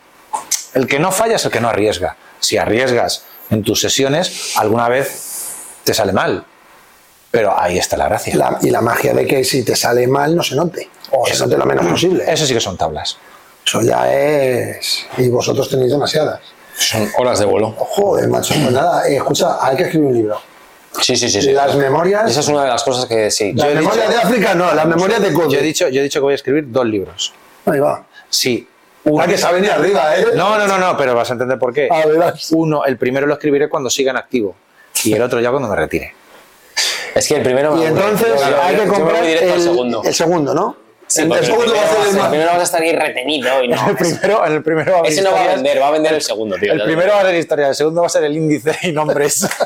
el 0.75 0.87
que 0.87 0.99
no 1.01 1.11
falla 1.11 1.37
es 1.37 1.45
el 1.45 1.51
que 1.51 1.61
no 1.61 1.69
arriesga. 1.69 2.17
Si 2.39 2.57
arriesgas 2.57 3.25
en 3.51 3.65
tus 3.65 3.81
sesiones, 3.81 4.55
alguna 4.57 4.89
vez 4.89 5.49
te 5.83 5.95
sale 5.95 6.13
mal 6.13 6.45
pero 7.33 7.59
ahí 7.59 7.79
está 7.79 7.97
la 7.97 8.09
gracia. 8.09 8.59
y 8.61 8.71
la 8.71 8.83
magia 8.83 9.15
de 9.15 9.27
que 9.27 9.43
si 9.43 9.65
te 9.65 9.75
sale 9.75 10.07
mal 10.07 10.37
no 10.37 10.43
se 10.43 10.55
note, 10.55 10.91
o 11.11 11.27
se 11.27 11.39
note 11.39 11.57
lo 11.57 11.65
menos 11.65 11.87
posible. 11.87 12.25
Eso 12.31 12.47
sí 12.47 12.53
que 12.53 12.61
son 12.61 12.77
tablas. 12.77 13.17
Eso 13.67 13.81
ya 13.81 14.13
es... 14.13 15.07
Y 15.17 15.29
vosotros 15.31 15.69
tenéis 15.69 15.93
demasiadas. 15.93 16.41
Son 16.77 17.09
horas 17.17 17.39
de 17.39 17.47
vuelo. 17.47 17.71
Joder, 17.71 18.29
macho. 18.29 18.53
Pues 18.55 18.71
nada, 18.71 19.09
eh, 19.09 19.17
escucha, 19.17 19.57
hay 19.65 19.77
que 19.77 19.85
escribir 19.85 20.09
un 20.09 20.15
libro. 20.15 20.41
Sí, 21.01 21.17
sí, 21.17 21.31
sí, 21.31 21.41
sí. 21.41 21.53
Las 21.53 21.75
memorias... 21.75 22.31
Esa 22.31 22.41
es 22.41 22.49
una 22.49 22.65
de 22.65 22.69
las 22.69 22.83
cosas 22.83 23.07
que 23.07 23.31
sí. 23.31 23.55
Las 23.55 23.75
memorias 23.75 24.09
de 24.11 24.17
África 24.17 24.55
no, 24.55 24.75
las 24.75 24.87
memorias 24.87 25.23
de 25.23 25.33
Yo 25.33 25.59
he, 25.59 25.63
dicho, 25.63 25.89
yo 25.89 26.01
he 26.01 26.05
dicho 26.05 26.21
que 26.21 26.25
voy 26.25 26.33
a 26.33 26.35
escribir 26.35 26.71
dos 26.71 26.85
libros. 26.85 27.33
Ahí 27.65 27.81
va. 27.81 28.05
Sí. 28.29 28.69
Que 29.27 29.39
se 29.39 29.47
ha 29.47 29.53
venido 29.53 29.73
arriba, 29.73 30.17
¿eh? 30.17 30.27
No, 30.35 30.59
no, 30.59 30.67
no, 30.67 30.77
no, 30.77 30.97
pero 30.99 31.15
vas 31.15 31.31
a 31.31 31.33
entender 31.33 31.59
por 31.59 31.73
qué. 31.73 31.89
A 31.91 32.07
ver, 32.07 32.35
Uno, 32.51 32.85
el 32.85 32.99
primero 32.99 33.27
lo 33.27 33.33
escribiré 33.33 33.71
cuando 33.71 33.89
siga 33.89 34.11
en 34.11 34.19
activo 34.19 34.55
y 35.05 35.15
el 35.15 35.23
otro 35.23 35.41
ya 35.41 35.51
cuando 35.51 35.69
me 35.69 35.77
retire. 35.77 36.15
Es 37.15 37.29
que 37.29 37.37
el 37.37 37.43
primero. 37.43 37.77
Y 37.81 37.87
entonces 37.87 38.43
hay 38.43 38.77
que 38.77 38.87
comprar 38.87 39.25
el, 39.25 39.61
segundo. 39.61 40.03
el 40.05 40.15
segundo, 40.15 40.55
¿no? 40.55 40.77
el, 41.19 41.45
segundo 41.45 41.75
va 41.75 41.83
a 41.83 41.89
ser 41.89 42.09
el, 42.09 42.17
más... 42.17 42.29
primero 42.29 42.51
vas 42.53 42.61
a 42.61 42.63
estar 42.63 42.83
ahí 42.83 42.93
retenido 42.93 43.63
y 43.63 43.69
no. 43.69 43.89
el 43.89 43.97
primero, 43.97 44.45
el 44.47 44.63
primero 44.63 44.93
va 44.93 44.99
a 45.01 45.03
Ese 45.03 45.23
no 45.23 45.33
va 45.33 45.45
a 45.45 45.47
vender, 45.49 45.81
va 45.81 45.89
a 45.89 45.91
vender 45.91 46.15
el 46.15 46.23
segundo, 46.23 46.57
tío. 46.57 46.73
El 46.73 46.83
primero 46.85 47.13
va 47.13 47.21
a 47.21 47.25
ser 47.25 47.35
historia, 47.35 47.69
el 47.69 47.75
segundo 47.75 48.01
va 48.01 48.07
a 48.07 48.11
ser 48.11 48.25
el 48.25 48.37
índice 48.37 48.77
y 48.83 48.93
nombres. 48.93 49.47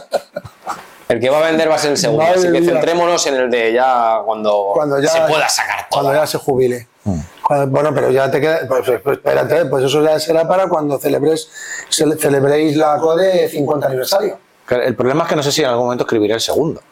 El 1.08 1.20
que 1.20 1.30
va 1.30 1.38
a 1.38 1.42
vender 1.42 1.70
va 1.70 1.76
a 1.76 1.78
ser 1.78 1.92
el 1.92 1.96
segundo. 1.96 2.24
así 2.24 2.50
que 2.50 2.62
centrémonos 2.62 3.24
en 3.28 3.34
el 3.34 3.48
de 3.48 3.72
ya 3.72 4.18
cuando, 4.24 4.72
cuando 4.74 5.00
ya, 5.00 5.08
se 5.08 5.20
pueda 5.20 5.48
sacar 5.48 5.88
todo. 5.88 6.00
Cuando 6.00 6.20
ya 6.20 6.26
se 6.26 6.36
jubile. 6.38 6.88
Mm. 7.04 7.20
bueno, 7.68 7.94
pero 7.94 8.10
ya 8.10 8.28
te 8.28 8.40
queda. 8.40 8.66
Pues, 8.66 8.82
pues, 8.84 9.00
pues, 9.02 9.18
espérate, 9.18 9.66
pues 9.66 9.84
eso 9.84 10.02
ya 10.02 10.18
será 10.18 10.48
para 10.48 10.66
cuando 10.68 10.98
celebres, 10.98 11.48
celebréis 11.88 12.76
la 12.76 12.98
CODE 12.98 13.48
50 13.48 13.86
aniversario. 13.86 14.38
El 14.68 14.96
problema 14.96 15.22
es 15.22 15.28
que 15.28 15.36
no 15.36 15.44
sé 15.44 15.52
si 15.52 15.62
en 15.62 15.68
algún 15.68 15.84
momento 15.84 16.02
escribiré 16.02 16.34
el 16.34 16.40
segundo. 16.40 16.82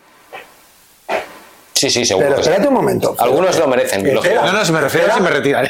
Sí, 1.85 1.91
sí, 1.91 2.05
seguro. 2.07 2.29
Pero 2.29 2.41
espérate 2.41 2.69
un 2.69 2.75
momento. 2.75 3.15
Algunos 3.19 3.59
lo 3.59 3.69
merecen. 3.69 4.03
no, 4.03 4.53
no, 4.53 4.65
si 4.65 4.73
me 4.73 4.81
refiero 4.81 5.15
si 5.15 5.21
me 5.21 5.31
retiraré. 5.31 5.69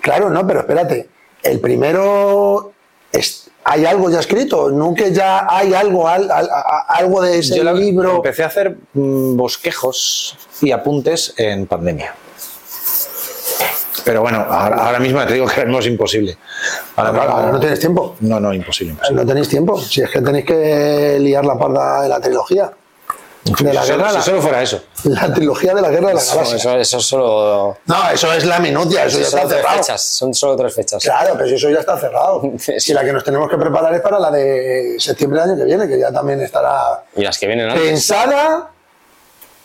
Claro, 0.00 0.30
no, 0.30 0.46
pero 0.46 0.60
espérate. 0.60 1.08
El 1.42 1.60
primero. 1.60 2.72
¿Hay 3.68 3.84
algo 3.84 4.08
ya 4.10 4.20
escrito? 4.20 4.70
¿Nunca 4.70 5.08
ya 5.08 5.46
hay 5.48 5.74
algo, 5.74 6.06
algo 6.06 7.22
de 7.22 7.38
ese 7.38 7.56
Yo 7.56 7.72
libro? 7.72 8.16
Empecé 8.16 8.44
a 8.44 8.46
hacer 8.46 8.76
mm, 8.92 9.36
bosquejos 9.36 10.36
y 10.60 10.70
apuntes 10.70 11.34
en 11.36 11.66
pandemia. 11.66 12.14
Pero 14.04 14.20
bueno, 14.22 14.46
ahora, 14.48 15.00
mismo 15.00 15.24
te 15.26 15.34
digo 15.34 15.48
que 15.48 15.64
no 15.64 15.80
es 15.80 15.86
imposible. 15.86 16.36
Ahora, 16.94 17.50
no 17.50 17.58
tienes 17.58 17.80
tiempo. 17.80 18.14
No, 18.20 18.38
no, 18.38 18.54
imposible, 18.54 18.92
imposible. 18.92 19.20
No 19.20 19.26
tenéis 19.26 19.48
tiempo. 19.48 19.80
Si 19.80 20.00
es 20.00 20.10
que 20.10 20.20
tenéis 20.20 20.44
que 20.44 21.16
liar 21.18 21.44
la 21.44 21.58
parda 21.58 22.02
de 22.02 22.08
la 22.08 22.20
trilogía 22.20 22.70
de 23.58 23.72
la 23.72 23.84
guerra. 23.84 24.10
Si 24.10 24.22
solo 24.22 24.42
fuera 24.42 24.62
eso. 24.62 24.82
La 25.04 25.32
trilogía 25.32 25.74
de 25.74 25.82
la 25.82 25.90
guerra 25.90 26.08
de 26.08 26.14
la 26.14 26.24
galaxia. 26.24 26.56
Eso, 26.56 26.76
eso, 26.76 27.00
solo. 27.00 27.78
No, 27.86 28.10
eso 28.10 28.32
es 28.32 28.44
la 28.44 28.58
minucia, 28.58 29.04
eso, 29.04 29.18
ya 29.18 29.26
está 29.26 29.48
cerrado. 29.48 29.76
Fechas, 29.78 30.02
son 30.02 30.34
solo 30.34 30.56
tres 30.56 30.74
fechas. 30.74 31.02
Claro, 31.02 31.34
pero 31.36 31.54
eso 31.54 31.70
ya 31.70 31.80
está 31.80 31.98
cerrado. 31.98 32.42
Y 32.86 32.92
la 32.92 33.04
que 33.04 33.12
nos 33.12 33.24
tenemos 33.24 33.50
que 33.50 33.56
preparar 33.56 33.94
es 33.94 34.00
para 34.00 34.18
la 34.18 34.30
de 34.30 34.96
septiembre 34.98 35.40
del 35.40 35.50
año 35.50 35.58
que 35.58 35.64
viene, 35.64 35.88
que 35.88 35.98
ya 35.98 36.12
también 36.12 36.40
estará. 36.40 37.04
Y 37.14 37.22
las 37.22 37.38
que 37.38 37.46
vienen 37.46 37.70
antes. 37.70 37.82
Pensada. 37.82 38.70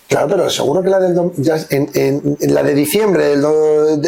Claro, 0.07 0.27
pero 0.27 0.49
seguro 0.49 0.81
que 0.83 0.89
la, 0.89 0.99
del, 0.99 1.31
ya 1.37 1.55
en, 1.69 1.89
en, 1.93 2.53
la 2.53 2.63
de 2.63 2.73
diciembre, 2.73 3.27
del 3.27 3.41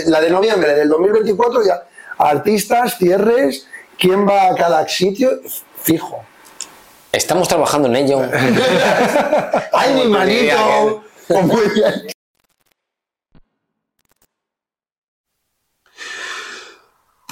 la 0.08 0.20
de 0.20 0.30
noviembre 0.30 0.74
del 0.76 0.90
2024, 0.90 1.66
ya 1.66 1.84
artistas, 2.18 2.98
cierres, 2.98 3.68
quién 3.98 4.28
va 4.28 4.48
a 4.48 4.56
cada 4.56 4.88
sitio, 4.88 5.40
fijo. 5.82 6.24
Estamos 7.14 7.48
trabajando 7.48 7.88
en 7.90 7.96
ello. 7.96 8.22
¡Ay, 9.72 9.94
mi 9.94 10.10
manito! 10.10 11.04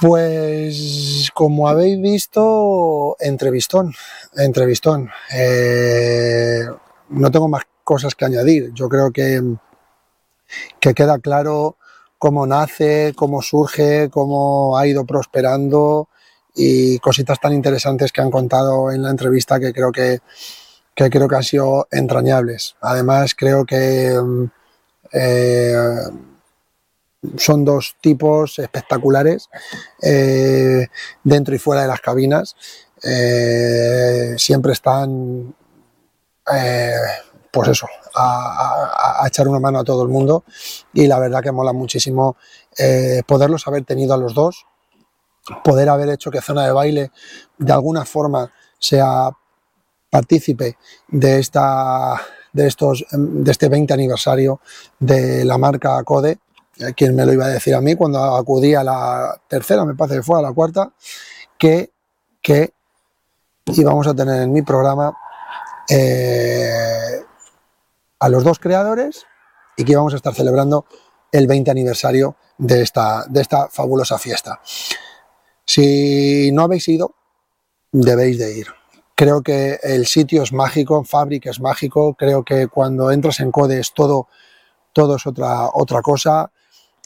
Pues 0.00 1.28
como 1.34 1.66
habéis 1.66 2.00
visto, 2.00 3.16
entrevistón, 3.18 3.92
entrevistón. 4.36 5.10
Eh, 5.34 6.64
no 7.08 7.30
tengo 7.32 7.48
más 7.48 7.64
cosas 7.82 8.14
que 8.14 8.24
añadir. 8.24 8.70
Yo 8.74 8.88
creo 8.88 9.10
que, 9.10 9.42
que 10.78 10.94
queda 10.94 11.18
claro 11.18 11.76
cómo 12.18 12.46
nace, 12.46 13.14
cómo 13.16 13.42
surge, 13.42 14.10
cómo 14.10 14.78
ha 14.78 14.86
ido 14.86 15.04
prosperando 15.04 16.08
y 16.54 16.98
cositas 16.98 17.40
tan 17.40 17.52
interesantes 17.52 18.12
que 18.12 18.20
han 18.20 18.30
contado 18.30 18.90
en 18.90 19.02
la 19.02 19.10
entrevista 19.10 19.58
que 19.58 19.72
creo 19.72 19.90
que, 19.90 20.20
que 20.94 21.10
creo 21.10 21.28
que 21.28 21.36
han 21.36 21.42
sido 21.42 21.88
entrañables. 21.90 22.76
Además, 22.80 23.34
creo 23.34 23.64
que 23.64 24.18
eh, 25.12 25.74
son 27.36 27.64
dos 27.64 27.96
tipos 28.00 28.58
espectaculares 28.58 29.48
eh, 30.02 30.88
dentro 31.22 31.54
y 31.54 31.58
fuera 31.58 31.82
de 31.82 31.88
las 31.88 32.00
cabinas. 32.00 32.56
Eh, 33.02 34.34
siempre 34.38 34.72
están, 34.72 35.54
pues 37.50 37.68
eso, 37.68 37.86
a, 38.14 39.24
echar 39.26 39.48
una 39.48 39.60
mano 39.60 39.80
a 39.80 39.84
todo 39.84 40.02
el 40.02 40.08
mundo 40.08 40.44
y 40.92 41.06
la 41.06 41.18
verdad 41.18 41.42
que 41.42 41.52
mola 41.52 41.72
muchísimo 41.72 42.36
poderlos 43.26 43.66
haber 43.66 43.84
tenido 43.84 44.14
a 44.14 44.16
los 44.16 44.34
dos, 44.34 44.66
poder 45.64 45.88
haber 45.88 46.08
hecho 46.10 46.30
que 46.30 46.40
Zona 46.40 46.64
de 46.64 46.72
Baile 46.72 47.10
de 47.58 47.72
alguna 47.72 48.04
forma 48.04 48.50
sea 48.78 49.30
partícipe 50.10 50.76
de 51.08 51.38
esta 51.38 52.20
de 52.52 52.66
estos 52.66 53.04
de 53.10 53.50
este 53.50 53.68
20 53.68 53.94
aniversario 53.94 54.60
de 54.98 55.44
la 55.44 55.58
marca 55.58 56.02
Code 56.04 56.38
quien 56.96 57.14
me 57.14 57.24
lo 57.24 57.32
iba 57.32 57.46
a 57.46 57.48
decir 57.48 57.74
a 57.74 57.80
mí 57.80 57.94
cuando 57.94 58.18
acudí 58.36 58.74
a 58.74 58.82
la 58.82 59.40
tercera, 59.48 59.84
me 59.84 59.94
parece 59.94 60.16
que 60.16 60.22
fue 60.22 60.38
a 60.38 60.42
la 60.42 60.52
cuarta, 60.52 60.92
que, 61.58 61.92
que 62.40 62.72
íbamos 63.66 64.06
a 64.06 64.14
tener 64.14 64.42
en 64.42 64.52
mi 64.52 64.62
programa 64.62 65.16
eh, 65.88 67.22
a 68.18 68.28
los 68.28 68.44
dos 68.44 68.58
creadores 68.58 69.26
y 69.76 69.84
que 69.84 69.92
íbamos 69.92 70.12
a 70.12 70.16
estar 70.16 70.34
celebrando 70.34 70.86
el 71.30 71.46
20 71.46 71.70
aniversario 71.70 72.36
de 72.58 72.82
esta, 72.82 73.24
de 73.28 73.40
esta 73.40 73.68
fabulosa 73.68 74.18
fiesta. 74.18 74.60
Si 75.74 76.52
no 76.52 76.64
habéis 76.64 76.86
ido, 76.86 77.14
debéis 77.92 78.36
de 78.36 78.58
ir. 78.58 78.66
Creo 79.14 79.40
que 79.42 79.78
el 79.82 80.04
sitio 80.04 80.42
es 80.42 80.52
mágico, 80.52 81.02
Fabric 81.02 81.46
es 81.46 81.60
mágico, 81.60 82.12
creo 82.12 82.44
que 82.44 82.68
cuando 82.68 83.10
entras 83.10 83.40
en 83.40 83.50
Code 83.50 83.80
es 83.80 83.94
todo, 83.94 84.28
todo 84.92 85.16
es 85.16 85.26
otra, 85.26 85.70
otra 85.72 86.02
cosa 86.02 86.50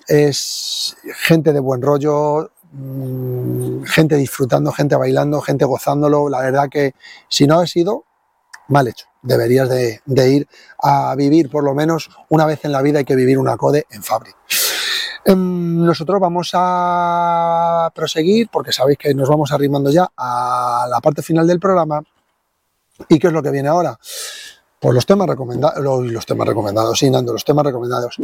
es 0.08 0.96
gente 1.14 1.52
de 1.52 1.60
buen 1.60 1.80
rollo, 1.80 2.50
mm, 2.72 3.84
gente 3.84 4.16
disfrutando, 4.16 4.72
gente 4.72 4.96
bailando, 4.96 5.40
gente 5.42 5.64
gozándolo. 5.64 6.28
La 6.28 6.40
verdad 6.40 6.68
que 6.68 6.96
si 7.28 7.46
no 7.46 7.60
has 7.60 7.76
ido, 7.76 8.02
mal 8.66 8.88
hecho. 8.88 9.06
Deberías 9.22 9.68
de, 9.68 10.00
ir 10.28 10.48
a 10.82 11.14
vivir 11.14 11.50
por 11.50 11.62
lo 11.62 11.72
menos 11.72 12.10
una 12.30 12.46
vez 12.46 12.64
en 12.64 12.72
la 12.72 12.82
vida 12.82 12.98
hay 12.98 13.04
que 13.04 13.14
vivir 13.14 13.38
una 13.38 13.56
code 13.56 13.86
en 13.90 14.02
Fabric. 14.02 14.34
Em, 15.28 15.84
nosotros 15.84 16.20
vamos 16.20 16.50
a 16.52 17.90
proseguir 17.92 18.48
porque 18.48 18.72
sabéis 18.72 18.96
que 18.96 19.12
nos 19.12 19.28
vamos 19.28 19.50
arrimando 19.50 19.90
ya 19.90 20.08
a 20.16 20.86
la 20.88 21.00
parte 21.00 21.20
final 21.20 21.48
del 21.48 21.58
programa. 21.58 22.00
¿Y 23.08 23.18
qué 23.18 23.26
es 23.26 23.32
lo 23.32 23.42
que 23.42 23.50
viene 23.50 23.68
ahora? 23.68 23.98
Pues 24.78 24.94
los 24.94 25.04
temas 25.04 25.26
recomendados, 25.28 25.80
los, 25.82 26.26
temas 26.26 26.46
recomendados, 26.46 26.96
sí, 26.96 27.10
Nando, 27.10 27.32
los 27.32 27.44
temas 27.44 27.66
recomendados. 27.66 28.18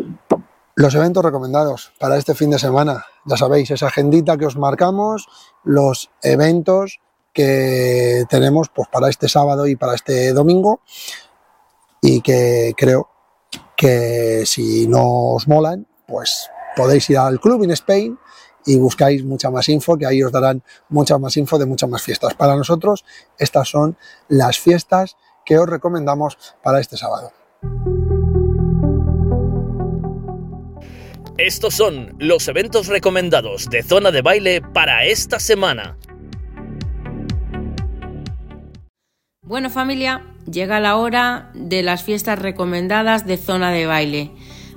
Los 0.77 0.95
eventos 0.95 1.25
recomendados 1.25 1.93
para 1.99 2.17
este 2.17 2.37
fin 2.37 2.51
de 2.51 2.61
semana, 2.61 3.05
ya 3.25 3.37
sabéis, 3.37 3.73
esa 3.73 3.89
agendita 3.89 4.37
que 4.37 4.47
os 4.47 4.57
marcamos, 4.57 5.27
los 5.65 6.09
eventos 6.23 7.01
que 7.33 8.25
tenemos 8.29 8.69
pues, 8.69 8.87
para 8.89 9.09
este 9.09 9.29
sábado 9.29 9.67
y 9.67 9.75
para 9.75 9.97
este 9.97 10.33
domingo 10.33 10.81
y 12.01 12.21
que 12.21 12.75
creo 12.77 13.09
que 13.77 14.45
si 14.47 14.87
no 14.87 15.33
os 15.33 15.49
molan, 15.49 15.89
pues 16.07 16.49
podéis 16.77 17.09
ir 17.11 17.19
al 17.19 17.41
Club 17.41 17.65
in 17.65 17.71
Spain 17.73 18.19
y 18.65 18.77
buscáis 18.77 19.25
mucha 19.25 19.51
más 19.51 19.69
info, 19.69 19.97
que 19.97 20.07
ahí 20.07 20.23
os 20.23 20.33
darán 20.33 20.63
mucha 20.89 21.19
más 21.19 21.37
info 21.37 21.59
de 21.59 21.67
muchas 21.67 21.91
más 21.91 22.03
fiestas. 22.03 22.35
Para 22.35 22.57
nosotros, 22.57 23.05
estas 23.39 23.69
son 23.69 23.97
las 24.29 24.59
fiestas 24.59 25.17
que 25.45 25.59
os 25.59 25.69
recomendamos 25.69 26.39
para 26.63 26.81
este 26.81 26.97
sábado. 26.97 27.33
Estos 31.39 31.75
son 31.75 32.15
los 32.19 32.47
eventos 32.47 32.87
recomendados 32.87 33.67
de 33.69 33.83
Zona 33.83 34.11
de 34.11 34.23
Baile 34.23 34.61
para 34.61 35.05
esta 35.07 35.41
semana. 35.41 35.97
Bueno 39.43 39.71
familia, 39.71 40.25
llega 40.51 40.79
la 40.79 40.97
hora 40.97 41.51
de 41.55 41.83
las 41.83 42.05
fiestas 42.05 42.39
recomendadas 42.39 43.27
de 43.27 43.39
Zona 43.39 43.73
de 43.73 43.87
Baile. 43.87 44.31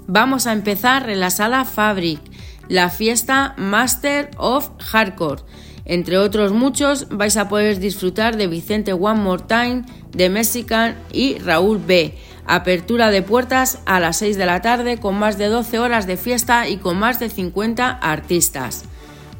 Vamos 0.07 0.47
a 0.47 0.53
empezar 0.53 1.09
en 1.09 1.19
la 1.19 1.29
sala 1.29 1.65
Fabric, 1.65 2.19
la 2.67 2.89
fiesta 2.89 3.53
Master 3.57 4.31
of 4.37 4.69
Hardcore. 4.79 5.43
Entre 5.85 6.17
otros 6.17 6.51
muchos 6.51 7.07
vais 7.09 7.37
a 7.37 7.47
poder 7.47 7.79
disfrutar 7.79 8.37
de 8.37 8.47
Vicente 8.47 8.93
One 8.93 9.21
More 9.21 9.43
Time, 9.47 9.83
de 10.11 10.29
Mexican 10.29 10.95
y 11.11 11.37
Raúl 11.39 11.79
B 11.79 12.15
Apertura 12.47 13.09
de 13.09 13.23
puertas 13.23 13.79
a 13.85 13.99
las 13.99 14.17
6 14.17 14.37
de 14.37 14.45
la 14.45 14.61
tarde 14.61 14.99
con 14.99 15.17
más 15.17 15.37
de 15.39 15.47
12 15.47 15.79
horas 15.79 16.05
de 16.05 16.15
fiesta 16.15 16.69
y 16.69 16.77
con 16.77 16.97
más 16.97 17.19
de 17.19 17.29
50 17.29 17.89
artistas. 17.89 18.85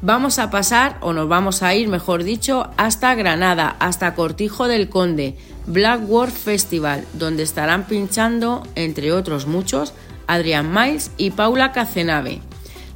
Vamos 0.02 0.38
a 0.38 0.50
pasar, 0.50 0.98
o 1.00 1.12
nos 1.12 1.28
vamos 1.28 1.62
a 1.62 1.74
ir, 1.74 1.88
mejor 1.88 2.24
dicho, 2.24 2.68
hasta 2.76 3.14
Granada, 3.14 3.76
hasta 3.78 4.14
Cortijo 4.14 4.66
del 4.66 4.88
Conde, 4.88 5.36
Black 5.66 6.00
World 6.08 6.34
Festival, 6.34 7.04
donde 7.14 7.44
estarán 7.44 7.84
pinchando, 7.84 8.62
entre 8.74 9.12
otros 9.12 9.46
muchos, 9.46 9.94
Adrián 10.26 10.72
Miles 10.72 11.10
y 11.16 11.30
Paula 11.30 11.72
Cacenave. 11.72 12.40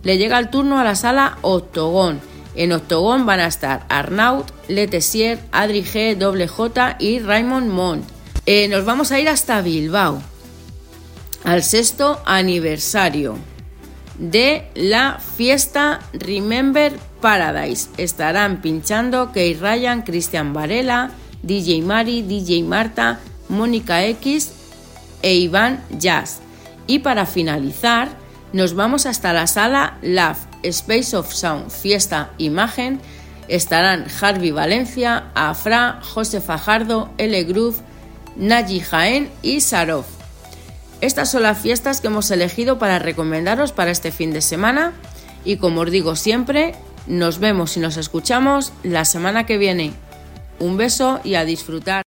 Le 0.03 0.19
llega 0.19 0.39
el 0.39 0.51
turno 0.51 0.79
a 0.79 0.85
la 0.85 0.95
sala 0.95 1.39
Octogón. 1.43 2.21
En 2.55 2.73
Octogón 2.73 3.27
van 3.27 3.41
a 3.41 3.47
estar 3.47 3.87
Arnaut, 3.89 4.51
Letessier, 4.69 5.39
Adri 5.53 5.85
G, 5.85 6.17
J 6.49 6.97
y 6.99 7.21
Raymond 7.21 7.69
Montt. 7.69 8.05
Eh, 8.47 8.69
nos 8.69 8.85
vamos 8.85 9.13
a 9.13 9.21
ir 9.21 9.29
hasta 9.29 9.61
Bilbao, 9.61 10.21
al 11.45 11.63
sexto 11.63 12.21
aniversario 12.25 13.37
de 14.19 14.69
la 14.75 15.19
fiesta 15.19 16.01
Remember 16.13 16.99
Paradise. 17.21 17.89
Estarán 17.97 18.61
pinchando 18.61 19.31
Kay 19.33 19.55
Ryan, 19.55 20.03
Cristian 20.03 20.53
Varela, 20.53 21.11
DJ 21.43 21.83
Mari, 21.83 22.23
DJ 22.23 22.65
Marta, 22.65 23.21
Mónica 23.49 24.05
X 24.05 24.53
e 25.23 25.35
Iván 25.35 25.83
Jazz. 25.99 26.41
Y 26.91 26.99
para 26.99 27.25
finalizar, 27.25 28.09
nos 28.53 28.75
vamos 28.75 29.07
hasta 29.07 29.33
la 29.33 29.47
sala 29.47 29.97
Love 30.03 30.41
Space 30.65 31.17
of 31.17 31.33
Sound, 31.33 31.71
fiesta 31.71 32.33
imagen. 32.37 33.01
Estarán 33.47 34.07
Harvey 34.21 34.51
Valencia, 34.51 35.31
Afra, 35.37 36.01
José 36.03 36.41
Fajardo, 36.41 37.09
L. 37.17 37.45
Groove, 37.45 37.77
Naji 38.35 38.81
Jaén 38.81 39.31
y 39.41 39.61
Sarov. 39.61 40.05
Estas 41.01 41.31
son 41.31 41.45
las 41.45 41.59
fiestas 41.59 42.01
que 42.01 42.09
hemos 42.09 42.29
elegido 42.33 42.81
para 42.81 42.99
recomendaros 42.99 43.71
para 43.71 43.93
este 43.93 44.11
fin 44.11 44.33
de 44.33 44.43
semana 44.43 44.93
y 45.45 45.59
como 45.59 45.83
os 45.83 45.93
digo 45.93 46.17
siempre, 46.17 46.75
nos 47.07 47.39
vemos 47.39 47.77
y 47.77 47.81
nos 47.81 47.99
escuchamos 47.99 48.73
la 48.83 49.05
semana 49.05 49.47
que 49.47 49.59
viene. 49.59 49.93
Un 50.59 50.77
beso 50.77 51.21
y 51.23 51.37
a 51.37 51.45
disfrutar. 51.45 52.03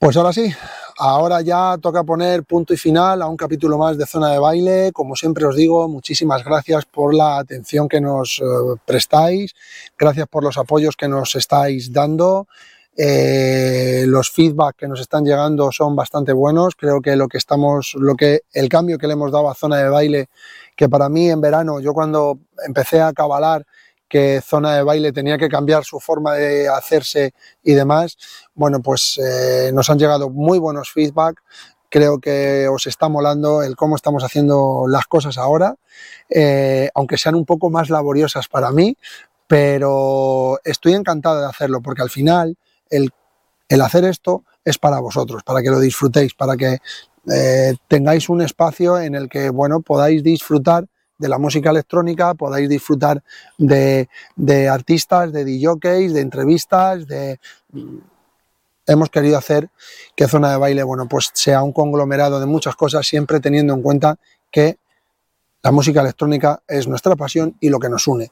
Pues 0.00 0.16
ahora 0.16 0.32
sí, 0.32 0.52
ahora 0.98 1.40
ya 1.42 1.76
toca 1.80 2.04
poner 2.04 2.44
punto 2.44 2.74
y 2.74 2.76
final 2.76 3.22
a 3.22 3.28
un 3.28 3.36
capítulo 3.36 3.78
más 3.78 3.98
de 3.98 4.06
Zona 4.06 4.32
de 4.32 4.38
Baile. 4.38 4.92
Como 4.92 5.16
siempre 5.16 5.44
os 5.44 5.56
digo, 5.56 5.88
muchísimas 5.88 6.44
gracias 6.44 6.84
por 6.86 7.14
la 7.14 7.38
atención 7.38 7.88
que 7.88 8.00
nos 8.00 8.40
eh, 8.40 8.44
prestáis, 8.84 9.54
gracias 9.98 10.26
por 10.28 10.42
los 10.42 10.58
apoyos 10.58 10.96
que 10.96 11.08
nos 11.08 11.34
estáis 11.34 11.92
dando. 11.92 12.46
Eh, 12.98 14.04
los 14.06 14.30
feedback 14.30 14.76
que 14.76 14.88
nos 14.88 15.00
están 15.00 15.24
llegando 15.24 15.70
son 15.70 15.94
bastante 15.94 16.32
buenos. 16.32 16.74
Creo 16.76 17.02
que 17.02 17.14
lo 17.14 17.28
que 17.28 17.36
estamos, 17.36 17.94
lo 17.98 18.14
que 18.14 18.40
el 18.52 18.68
cambio 18.70 18.96
que 18.96 19.06
le 19.06 19.12
hemos 19.12 19.30
dado 19.30 19.50
a 19.50 19.54
zona 19.54 19.76
de 19.78 19.88
baile, 19.90 20.28
que 20.76 20.88
para 20.88 21.08
mí 21.08 21.28
en 21.28 21.40
verano, 21.40 21.80
yo 21.80 21.92
cuando 21.92 22.38
empecé 22.66 23.00
a 23.02 23.12
cabalar 23.12 23.66
que 24.08 24.40
zona 24.40 24.74
de 24.74 24.82
baile 24.82 25.12
tenía 25.12 25.38
que 25.38 25.48
cambiar 25.48 25.84
su 25.84 26.00
forma 26.00 26.34
de 26.34 26.68
hacerse 26.68 27.34
y 27.62 27.72
demás, 27.72 28.16
bueno, 28.54 28.80
pues 28.80 29.18
eh, 29.18 29.70
nos 29.72 29.90
han 29.90 29.98
llegado 29.98 30.30
muy 30.30 30.58
buenos 30.58 30.90
feedback. 30.90 31.42
Creo 31.88 32.18
que 32.20 32.68
os 32.68 32.86
está 32.86 33.08
molando 33.08 33.62
el 33.62 33.76
cómo 33.76 33.96
estamos 33.96 34.24
haciendo 34.24 34.86
las 34.88 35.06
cosas 35.06 35.38
ahora, 35.38 35.76
eh, 36.28 36.90
aunque 36.94 37.16
sean 37.16 37.34
un 37.34 37.44
poco 37.44 37.70
más 37.70 37.90
laboriosas 37.90 38.48
para 38.48 38.70
mí, 38.70 38.96
pero 39.46 40.58
estoy 40.64 40.94
encantado 40.94 41.40
de 41.40 41.46
hacerlo 41.46 41.80
porque 41.80 42.02
al 42.02 42.10
final 42.10 42.56
el, 42.90 43.12
hacer 43.80 44.04
esto 44.04 44.44
es 44.64 44.78
para 44.78 44.98
vosotros, 44.98 45.42
para 45.44 45.62
que 45.62 45.70
lo 45.70 45.78
disfrutéis, 45.78 46.34
para 46.34 46.56
que 46.56 46.78
eh, 47.32 47.74
tengáis 47.88 48.28
un 48.28 48.42
espacio 48.42 48.98
en 49.00 49.14
el 49.14 49.28
que 49.28 49.50
bueno, 49.50 49.80
podáis 49.80 50.22
disfrutar 50.22 50.86
de 51.18 51.28
la 51.28 51.38
música 51.38 51.70
electrónica, 51.70 52.34
podáis 52.34 52.68
disfrutar 52.68 53.22
de, 53.58 54.08
de 54.34 54.68
artistas, 54.68 55.32
de 55.32 55.44
DJs, 55.44 56.12
de 56.12 56.20
entrevistas, 56.20 57.06
de 57.06 57.38
hemos 58.86 59.10
querido 59.10 59.36
hacer 59.36 59.68
que 60.14 60.28
Zona 60.28 60.50
de 60.50 60.56
Baile, 60.56 60.82
bueno, 60.82 61.08
pues 61.08 61.30
sea 61.34 61.62
un 61.62 61.72
conglomerado 61.72 62.40
de 62.40 62.46
muchas 62.46 62.76
cosas, 62.76 63.06
siempre 63.06 63.40
teniendo 63.40 63.74
en 63.74 63.82
cuenta 63.82 64.18
que 64.50 64.78
la 65.62 65.72
música 65.72 66.00
electrónica 66.00 66.62
es 66.68 66.86
nuestra 66.86 67.16
pasión 67.16 67.56
y 67.60 67.68
lo 67.68 67.80
que 67.80 67.88
nos 67.88 68.06
une. 68.06 68.30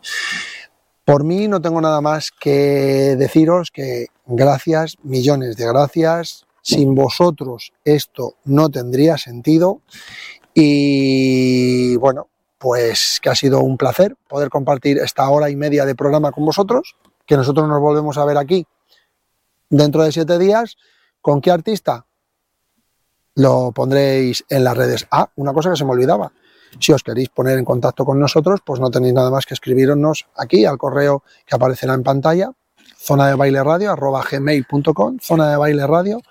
Por 1.05 1.25
mí 1.25 1.49
no 1.49 1.61
tengo 1.61 1.81
nada 1.81 2.01
más 2.01 2.31
que 2.31 3.17
deciros 3.19 3.71
que 3.71 4.07
gracias, 4.27 4.97
millones 5.03 5.57
de 5.57 5.67
gracias. 5.67 6.47
Sin 6.63 6.95
vosotros 6.95 7.73
esto 7.85 8.37
no 8.45 8.71
tendría 8.71 9.19
sentido. 9.19 9.83
Y 10.55 11.97
bueno, 11.97 12.29
pues 12.65 13.21
que 13.21 13.29
ha 13.29 13.35
sido 13.35 13.61
un 13.61 13.77
placer 13.77 14.17
poder 14.27 14.49
compartir 14.49 14.97
esta 14.97 15.29
hora 15.29 15.51
y 15.51 15.55
media 15.55 15.85
de 15.85 15.95
programa 15.95 16.33
con 16.33 16.47
vosotros, 16.47 16.97
que 17.27 17.37
nosotros 17.37 17.69
nos 17.69 17.79
volvemos 17.79 18.17
a 18.17 18.25
ver 18.25 18.39
aquí 18.39 18.67
dentro 19.69 20.03
de 20.03 20.11
siete 20.11 20.39
días. 20.39 20.79
¿Con 21.21 21.43
qué 21.43 21.51
artista? 21.51 22.07
Lo 23.35 23.71
pondréis 23.73 24.47
en 24.49 24.65
las 24.65 24.75
redes. 24.79 25.07
Ah, 25.11 25.29
una 25.37 25.53
cosa 25.53 25.73
que 25.73 25.77
se 25.77 25.85
me 25.85 25.91
olvidaba. 25.91 26.33
Si 26.81 26.91
os 26.93 27.03
queréis 27.03 27.29
poner 27.29 27.59
en 27.59 27.67
contacto 27.67 28.07
con 28.07 28.19
nosotros, 28.19 28.61
pues 28.65 28.81
no 28.81 28.91
tenéis 28.91 29.13
nada 29.13 29.31
más 29.31 29.45
que 29.45 29.53
escribirnos 29.53 30.25
aquí 30.35 30.65
al 30.65 30.79
correo 30.79 31.23
que 31.45 31.57
aparecerá 31.57 31.93
en 31.93 32.03
pantalla, 32.03 32.51
zona 32.97 33.29
de 33.29 33.35
baile 33.35 33.63
radio 33.63 33.95
zona 35.21 35.51
de 35.51 35.57
baile 35.59 35.87
radio 35.87 36.23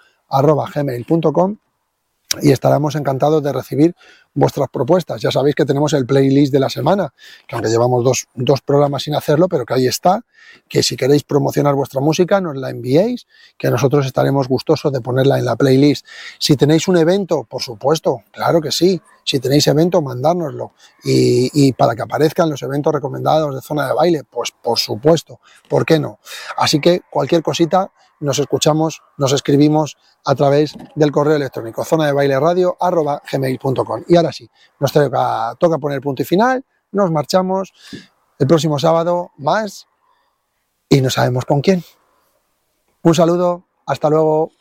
y 2.41 2.51
estaremos 2.51 2.95
encantados 2.95 3.43
de 3.43 3.53
recibir 3.53 3.95
vuestras 4.33 4.69
propuestas. 4.69 5.21
Ya 5.21 5.31
sabéis 5.31 5.55
que 5.55 5.65
tenemos 5.65 5.93
el 5.93 6.05
playlist 6.05 6.51
de 6.51 6.59
la 6.59 6.69
semana, 6.69 7.13
que 7.47 7.55
aunque 7.55 7.69
llevamos 7.69 8.03
dos, 8.03 8.27
dos, 8.35 8.61
programas 8.61 9.03
sin 9.03 9.15
hacerlo, 9.15 9.47
pero 9.47 9.65
que 9.65 9.73
ahí 9.73 9.87
está, 9.87 10.23
que 10.67 10.83
si 10.83 10.95
queréis 10.95 11.23
promocionar 11.23 11.75
vuestra 11.75 12.01
música 12.01 12.41
nos 12.41 12.55
la 12.55 12.69
enviéis, 12.69 13.27
que 13.57 13.69
nosotros 13.69 14.05
estaremos 14.05 14.47
gustosos 14.47 14.91
de 14.91 15.01
ponerla 15.01 15.37
en 15.37 15.45
la 15.45 15.55
playlist. 15.55 16.05
Si 16.39 16.55
tenéis 16.55 16.87
un 16.87 16.97
evento, 16.97 17.43
por 17.43 17.61
supuesto, 17.61 18.23
claro 18.31 18.61
que 18.61 18.71
sí. 18.71 19.01
Si 19.25 19.39
tenéis 19.39 19.67
evento, 19.67 20.01
mandárnoslo. 20.01 20.73
Y, 21.03 21.49
y 21.53 21.73
para 21.73 21.95
que 21.95 22.01
aparezcan 22.01 22.49
los 22.49 22.61
eventos 22.61 22.93
recomendados 22.93 23.55
de 23.55 23.61
zona 23.61 23.87
de 23.87 23.93
baile, 23.93 24.23
pues 24.29 24.51
por 24.61 24.77
supuesto, 24.77 25.39
¿por 25.69 25.85
qué 25.85 25.99
no? 25.99 26.19
Así 26.57 26.79
que 26.79 27.01
cualquier 27.09 27.41
cosita, 27.41 27.91
nos 28.23 28.39
escuchamos, 28.39 29.01
nos 29.17 29.33
escribimos 29.33 29.97
a 30.25 30.33
través 30.35 30.75
del 30.95 31.11
correo 31.11 31.35
electrónico 31.35 31.83
zona 31.83 32.05
de 32.05 32.13
baile 32.13 32.39
radio 32.39 32.77
ahora 34.25 34.33
sí, 34.33 34.49
nos 34.79 34.91
toca, 34.91 35.55
toca 35.59 35.77
poner 35.77 36.01
punto 36.01 36.21
y 36.21 36.25
final, 36.25 36.65
nos 36.91 37.11
marchamos 37.11 37.73
el 38.39 38.47
próximo 38.47 38.79
sábado 38.79 39.31
más 39.37 39.87
y 40.89 41.01
no 41.01 41.09
sabemos 41.09 41.45
con 41.45 41.61
quién. 41.61 41.83
Un 43.01 43.15
saludo, 43.15 43.63
hasta 43.85 44.09
luego. 44.09 44.51